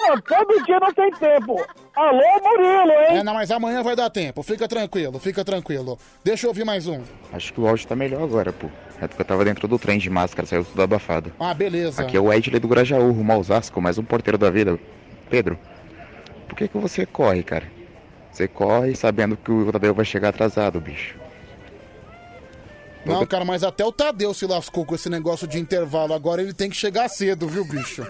[0.00, 1.64] Não, todo dia não tem tempo.
[1.94, 3.18] Alô, Murilo, hein?
[3.18, 4.42] É, não, mas amanhã vai dar tempo.
[4.42, 5.96] Fica tranquilo, fica tranquilo.
[6.24, 7.02] Deixa eu ouvir mais um.
[7.32, 8.68] Acho que o áudio tá melhor agora, pô.
[9.00, 11.32] É porque eu tava dentro do trem de máscara, saiu tudo abafado.
[11.38, 12.02] Ah, beleza.
[12.02, 14.78] Aqui é o Edley do Grajaú, rumo a Osasco, mais um porteiro da vida.
[15.30, 15.56] Pedro,
[16.52, 17.66] por que que você corre, cara?
[18.30, 21.18] Você corre sabendo que o Tadeu vai chegar atrasado, bicho.
[23.06, 26.12] Não, cara, mas até o Tadeu se lascou com esse negócio de intervalo.
[26.12, 28.06] Agora ele tem que chegar cedo, viu, bicho?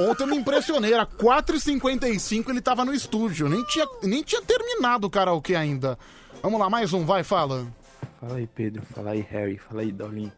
[0.00, 3.48] Ontem eu me impressionei, era 4h55 ele tava no estúdio.
[3.48, 5.96] Nem tinha, nem tinha terminado o karaokê ainda.
[6.42, 7.68] Vamos lá, mais um, vai, fala.
[8.20, 8.82] Fala aí, Pedro.
[8.92, 9.58] Fala aí, Harry.
[9.58, 10.32] Fala aí, Dolinho.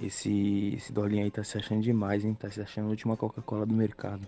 [0.00, 2.34] Esse, esse Dolinho aí tá se achando demais, hein?
[2.34, 4.26] Tá se achando a última Coca-Cola do mercado.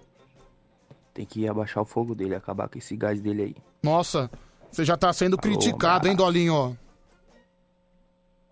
[1.15, 3.57] Tem que abaixar o fogo dele, acabar com esse gás dele aí.
[3.83, 4.31] Nossa,
[4.71, 6.77] você já tá sendo criticado, hein, Dolinho?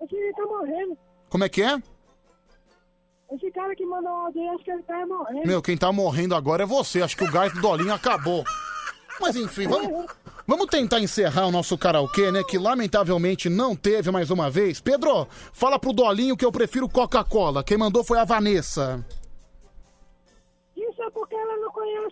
[0.02, 0.98] Esse tá morrendo.
[1.30, 1.80] Como é que é?
[3.32, 5.46] Esse cara que mandou o áudio aí, acho que ele tá morrendo.
[5.46, 7.00] Meu, quem tá morrendo agora é você.
[7.00, 8.44] Acho que o gás do Dolinho acabou.
[9.20, 10.06] Mas enfim, vamos,
[10.46, 12.42] vamos tentar encerrar o nosso karaokê, né?
[12.42, 14.80] Que lamentavelmente não teve mais uma vez.
[14.80, 17.62] Pedro, fala pro Dolinho que eu prefiro Coca-Cola.
[17.62, 19.04] Quem mandou foi a Vanessa.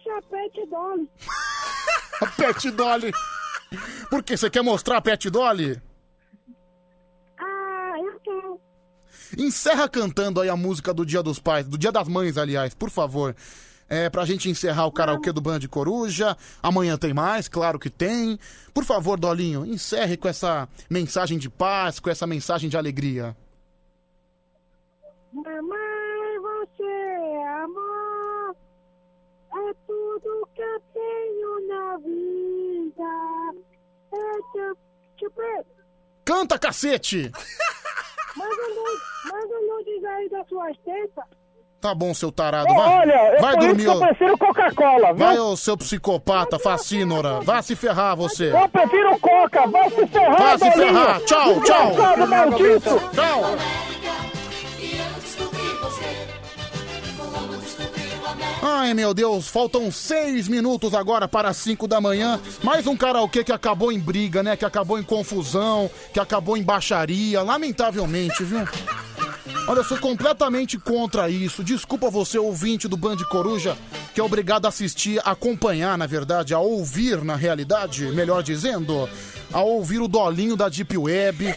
[0.08, 1.08] Conhece a Pet Dolly.
[2.20, 3.12] A Pet Dolly.
[4.10, 4.36] Por quê?
[4.36, 5.80] Você quer mostrar a Pet Dolly?
[7.38, 8.60] Ah, eu quero.
[9.38, 12.90] Encerra cantando aí a música do Dia dos Pais, do Dia das Mães, aliás, por
[12.90, 13.36] favor.
[13.88, 16.36] É, pra gente encerrar o karaokê do Band Coruja.
[16.62, 18.38] Amanhã tem mais, claro que tem.
[18.74, 23.36] Por favor, Dolinho, encerre com essa mensagem de paz, com essa mensagem de alegria.
[25.32, 28.56] Mamãe, você é amor.
[29.50, 33.04] É tudo que eu tenho na vida.
[34.12, 34.74] É
[35.16, 35.78] tio Pedro.
[36.24, 37.30] Canta, cacete!
[38.36, 39.00] Manda um nude,
[39.32, 41.24] manda um nudes aí das suas tetas.
[41.80, 42.74] Tá bom, seu tarado.
[42.74, 43.84] Vai, olha, é vai dormir.
[43.84, 45.16] eu prefiro Coca-Cola, viu?
[45.16, 47.40] Vai, ô seu psicopata, facínora.
[47.40, 48.52] Vá se ferrar, você.
[48.52, 49.66] Eu prefiro Coca.
[49.68, 51.20] Vai se ferrar, Vai se ferrar.
[51.20, 51.92] Tchau, tchau.
[53.12, 53.97] Tchau.
[58.60, 62.40] Ai, meu Deus, faltam seis minutos agora para cinco da manhã.
[62.62, 64.56] Mais um karaokê que acabou em briga, né?
[64.56, 68.66] Que acabou em confusão, que acabou em baixaria, lamentavelmente, viu?
[69.68, 71.62] Olha, eu sou completamente contra isso.
[71.62, 73.76] Desculpa você, ouvinte do Band Coruja,
[74.12, 79.08] que é obrigado a assistir, a acompanhar, na verdade, a ouvir, na realidade, melhor dizendo,
[79.52, 81.54] a ouvir o dolinho da Deep Web.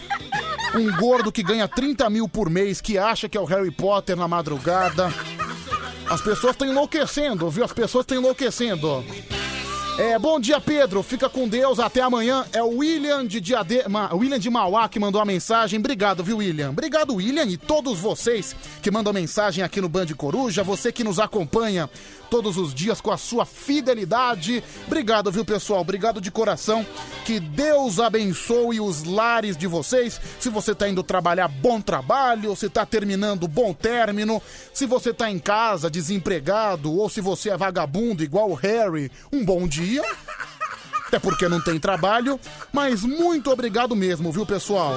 [0.76, 4.16] Um gordo que ganha 30 mil por mês, que acha que é o Harry Potter
[4.16, 5.12] na madrugada.
[6.12, 7.64] As pessoas estão enlouquecendo, viu?
[7.64, 9.02] As pessoas estão enlouquecendo.
[9.98, 11.02] É, bom dia, Pedro.
[11.02, 11.80] Fica com Deus.
[11.80, 12.46] Até amanhã.
[12.52, 15.80] É o William de Diadema, William de Mauá que mandou a mensagem.
[15.80, 16.72] Obrigado, viu, William?
[16.72, 20.64] Obrigado, William, e todos vocês que mandam mensagem aqui no Band Coruja.
[20.64, 21.90] Você que nos acompanha
[22.32, 24.64] todos os dias com a sua fidelidade.
[24.88, 25.82] Obrigado, viu, pessoal?
[25.82, 26.88] Obrigado de coração.
[27.26, 30.20] Que Deus abençoe os lares de vocês.
[30.40, 32.56] Se você tá indo trabalhar, bom trabalho.
[32.56, 34.42] Se tá terminando, bom término.
[34.74, 39.44] Se você tá em casa, desempregado, ou se você é vagabundo igual o Harry, um
[39.44, 40.02] bom dia.
[41.08, 42.40] Até porque não tem trabalho.
[42.72, 44.96] Mas muito obrigado mesmo, viu, pessoal?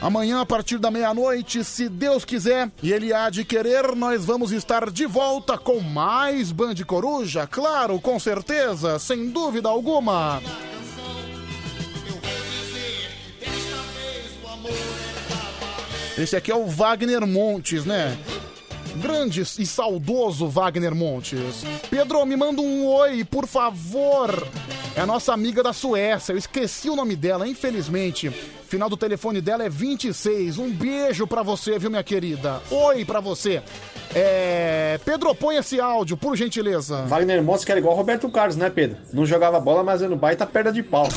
[0.00, 4.52] Amanhã, a partir da meia-noite, se Deus quiser e Ele há de querer, nós vamos
[4.52, 10.42] estar de volta com mais Band Coruja, claro, com certeza, sem dúvida alguma.
[16.18, 18.16] Esse aqui é o Wagner Montes, né?
[19.00, 21.64] Grande e saudoso Wagner Montes.
[21.90, 24.46] Pedro, me manda um oi, por favor.
[24.94, 26.32] É a nossa amiga da Suécia.
[26.32, 28.30] Eu esqueci o nome dela, infelizmente.
[28.66, 30.58] Final do telefone dela é 26.
[30.58, 32.62] Um beijo pra você, viu, minha querida?
[32.70, 33.62] Oi pra você.
[34.14, 34.98] É...
[35.04, 37.02] Pedro, põe esse áudio, por gentileza.
[37.02, 38.96] Wagner Montes que era igual Roberto Carlos, né, Pedro?
[39.12, 41.08] Não jogava bola, mas no baita perna de pau.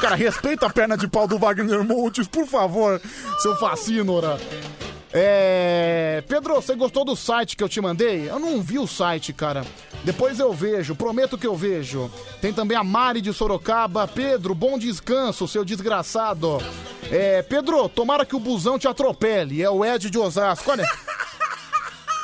[0.00, 3.00] Cara, respeita a perna de pau do Wagner Montes, por favor,
[3.40, 4.38] seu fascínora.
[5.12, 6.22] É.
[6.28, 8.30] Pedro, você gostou do site que eu te mandei?
[8.30, 9.64] Eu não vi o site, cara.
[10.04, 12.10] Depois eu vejo, prometo que eu vejo.
[12.40, 14.06] Tem também a Mari de Sorocaba.
[14.06, 16.58] Pedro, bom descanso, seu desgraçado.
[17.10, 19.62] É, Pedro, tomara que o busão te atropele.
[19.62, 20.70] É o Ed de Osasco.
[20.70, 20.84] Olha.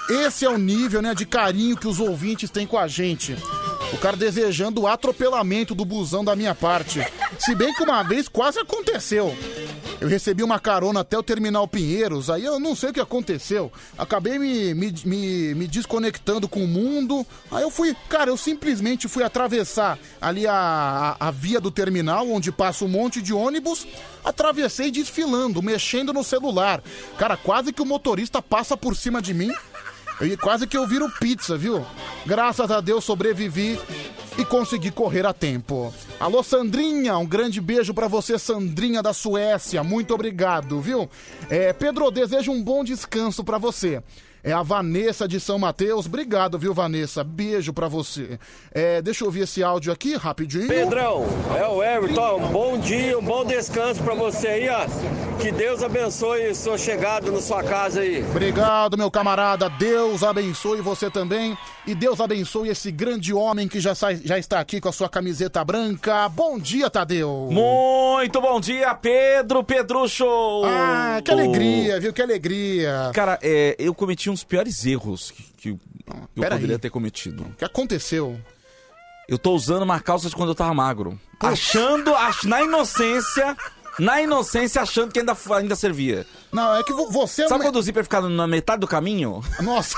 [0.09, 3.37] Esse é o nível, né, de carinho que os ouvintes têm com a gente.
[3.93, 7.01] O cara desejando o atropelamento do busão da minha parte.
[7.39, 9.37] Se bem que uma vez quase aconteceu.
[10.01, 13.73] Eu recebi uma carona até o terminal Pinheiros, aí eu não sei o que aconteceu.
[13.97, 17.27] Acabei me, me, me, me desconectando com o mundo.
[17.51, 22.31] Aí eu fui, cara, eu simplesmente fui atravessar ali a, a, a via do terminal,
[22.31, 23.87] onde passa um monte de ônibus.
[24.23, 26.83] Atravessei desfilando, mexendo no celular.
[27.17, 29.53] Cara, quase que o motorista passa por cima de mim.
[30.41, 31.85] Quase que eu viro pizza, viu?
[32.25, 33.79] Graças a Deus sobrevivi
[34.39, 35.93] e consegui correr a tempo.
[36.19, 39.85] Alô, Sandrinha, um grande beijo pra você, Sandrinha da Suécia.
[39.85, 41.09] Muito obrigado, viu?
[41.51, 44.03] É, Pedro, desejo um bom descanso pra você.
[44.47, 46.07] É a Vanessa de São Mateus.
[46.07, 47.25] Obrigado, viu, Vanessa?
[47.25, 48.39] Beijo pra você.
[48.73, 50.69] É, deixa eu ouvir esse áudio aqui, rapidinho.
[50.69, 51.27] Pedrão,
[51.59, 52.37] é o Everton.
[52.37, 54.87] Um bom dia, um bom descanso pra você aí, ó.
[55.43, 58.23] Que Deus abençoe sua chegada na sua casa aí.
[58.31, 59.69] Obrigado, meu camarada.
[59.69, 61.59] Deus abençoe você também.
[61.85, 65.09] E Deus abençoe esse grande homem que já, sai- já está aqui com a sua
[65.09, 66.29] camiseta branca.
[66.29, 67.49] Bom dia, Tadeu.
[67.51, 70.25] Muito bom dia, Pedro Pedrucho!
[70.65, 72.13] Ah, que alegria, viu?
[72.13, 73.11] Que alegria.
[73.13, 75.79] Cara, é, eu cometi um dos piores erros que, que eu
[76.35, 76.81] pera poderia aí.
[76.81, 77.43] ter cometido.
[77.45, 78.39] O que aconteceu?
[79.29, 81.19] Eu tô usando uma calça de quando eu tava magro.
[81.41, 83.57] Achando, ach, na inocência,
[83.99, 86.25] na inocência, achando que ainda, ainda servia.
[86.53, 87.43] Não, é que vo- você...
[87.43, 89.43] é Sabe quando o zíper fica na metade do caminho?
[89.61, 89.97] Nossa!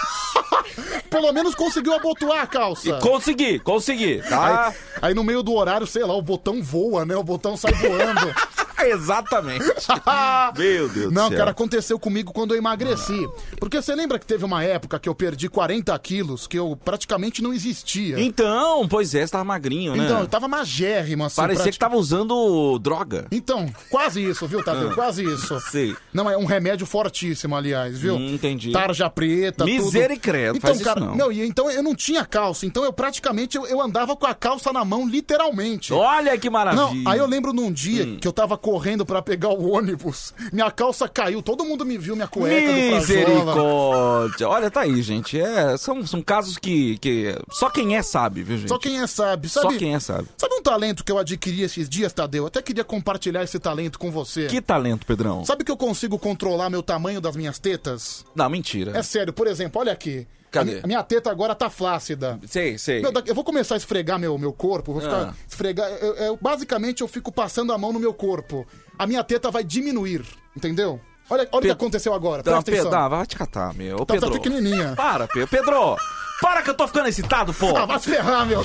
[1.10, 2.88] Pelo menos conseguiu abotoar a calça.
[2.88, 4.68] E consegui, consegui, tá?
[4.68, 7.16] Aí, aí no meio do horário, sei lá, o botão voa, né?
[7.16, 8.34] O botão sai voando.
[8.86, 9.64] Exatamente.
[10.56, 11.38] Meu Deus Não, do céu.
[11.38, 13.28] cara, aconteceu comigo quando eu emagreci.
[13.58, 17.42] Porque você lembra que teve uma época que eu perdi 40 quilos, que eu praticamente
[17.42, 18.20] não existia.
[18.20, 20.04] Então, pois é, você tava magrinho, né?
[20.04, 21.36] Então, eu tava magérrimo, assim.
[21.36, 23.26] Parecia que tava usando droga.
[23.30, 24.90] Então, quase isso, viu, Tadeu?
[24.90, 24.94] Ah.
[24.94, 25.58] Quase isso.
[25.70, 25.96] Sei.
[26.12, 28.16] Não, é um remédio fortíssimo, aliás, viu?
[28.16, 28.72] Hum, entendi.
[28.72, 29.70] Tarja preta, tudo.
[29.84, 31.32] Misericredo, Então, faz isso cara, não.
[31.32, 34.72] e então eu não tinha calça, então eu praticamente eu, eu andava com a calça
[34.72, 35.92] na mão, literalmente.
[35.92, 36.86] Olha que maravilha.
[36.86, 36.94] Hum.
[37.02, 40.70] Não, aí eu lembro num dia que eu tava correndo pra pegar o ônibus, minha
[40.70, 42.70] calça caiu, todo mundo me viu minha cueca.
[42.96, 44.46] Misericórdia.
[44.46, 45.40] Olha, tá aí, gente.
[45.40, 48.68] É, são, são casos que, que só quem é sabe, viu, gente?
[48.68, 49.72] Só quem é sabe, sabe?
[49.72, 50.28] Só quem é sabe.
[50.36, 52.44] Sabe um talento que eu adquiri esses dias, Tadeu?
[52.44, 54.48] Até queria compartilhar esse talento com você.
[54.48, 55.46] Que talento, Pedrão?
[55.46, 58.22] Sabe que eu consigo controlar meu tamanho das minhas tetas?
[58.34, 58.92] Não, mentira.
[58.94, 60.26] É sério, por exemplo, olha aqui.
[60.50, 60.70] Cadê?
[60.72, 62.38] A mi- A minha teta agora tá flácida.
[62.46, 63.02] Sei, sei.
[63.02, 65.34] Meu, eu vou começar a esfregar meu, meu corpo, vou ficar Ah.
[65.48, 65.88] esfregar.
[66.00, 68.66] eu- eu- basicamente, eu fico passando a mão no meu corpo.
[68.98, 70.24] A minha teta vai diminuir,
[70.56, 71.00] entendeu?
[71.30, 72.38] Olha, olha o que aconteceu agora.
[72.38, 73.02] Não, Presta Pedro, atenção.
[73.02, 73.98] não, vai te catar, meu.
[73.98, 74.30] Tá- tá Pedro.
[74.32, 74.94] pequenininha.
[74.96, 75.48] Para, Pedro.
[75.48, 75.96] Pedro,
[76.40, 77.76] para que eu tô ficando excitado, pô.
[77.76, 78.62] Ah, vai se ferrar, meu.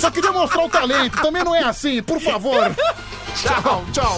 [0.00, 1.22] Só queria mostrar o talento.
[1.22, 2.74] Também não é assim, por favor.
[3.36, 4.14] tchau, tchau.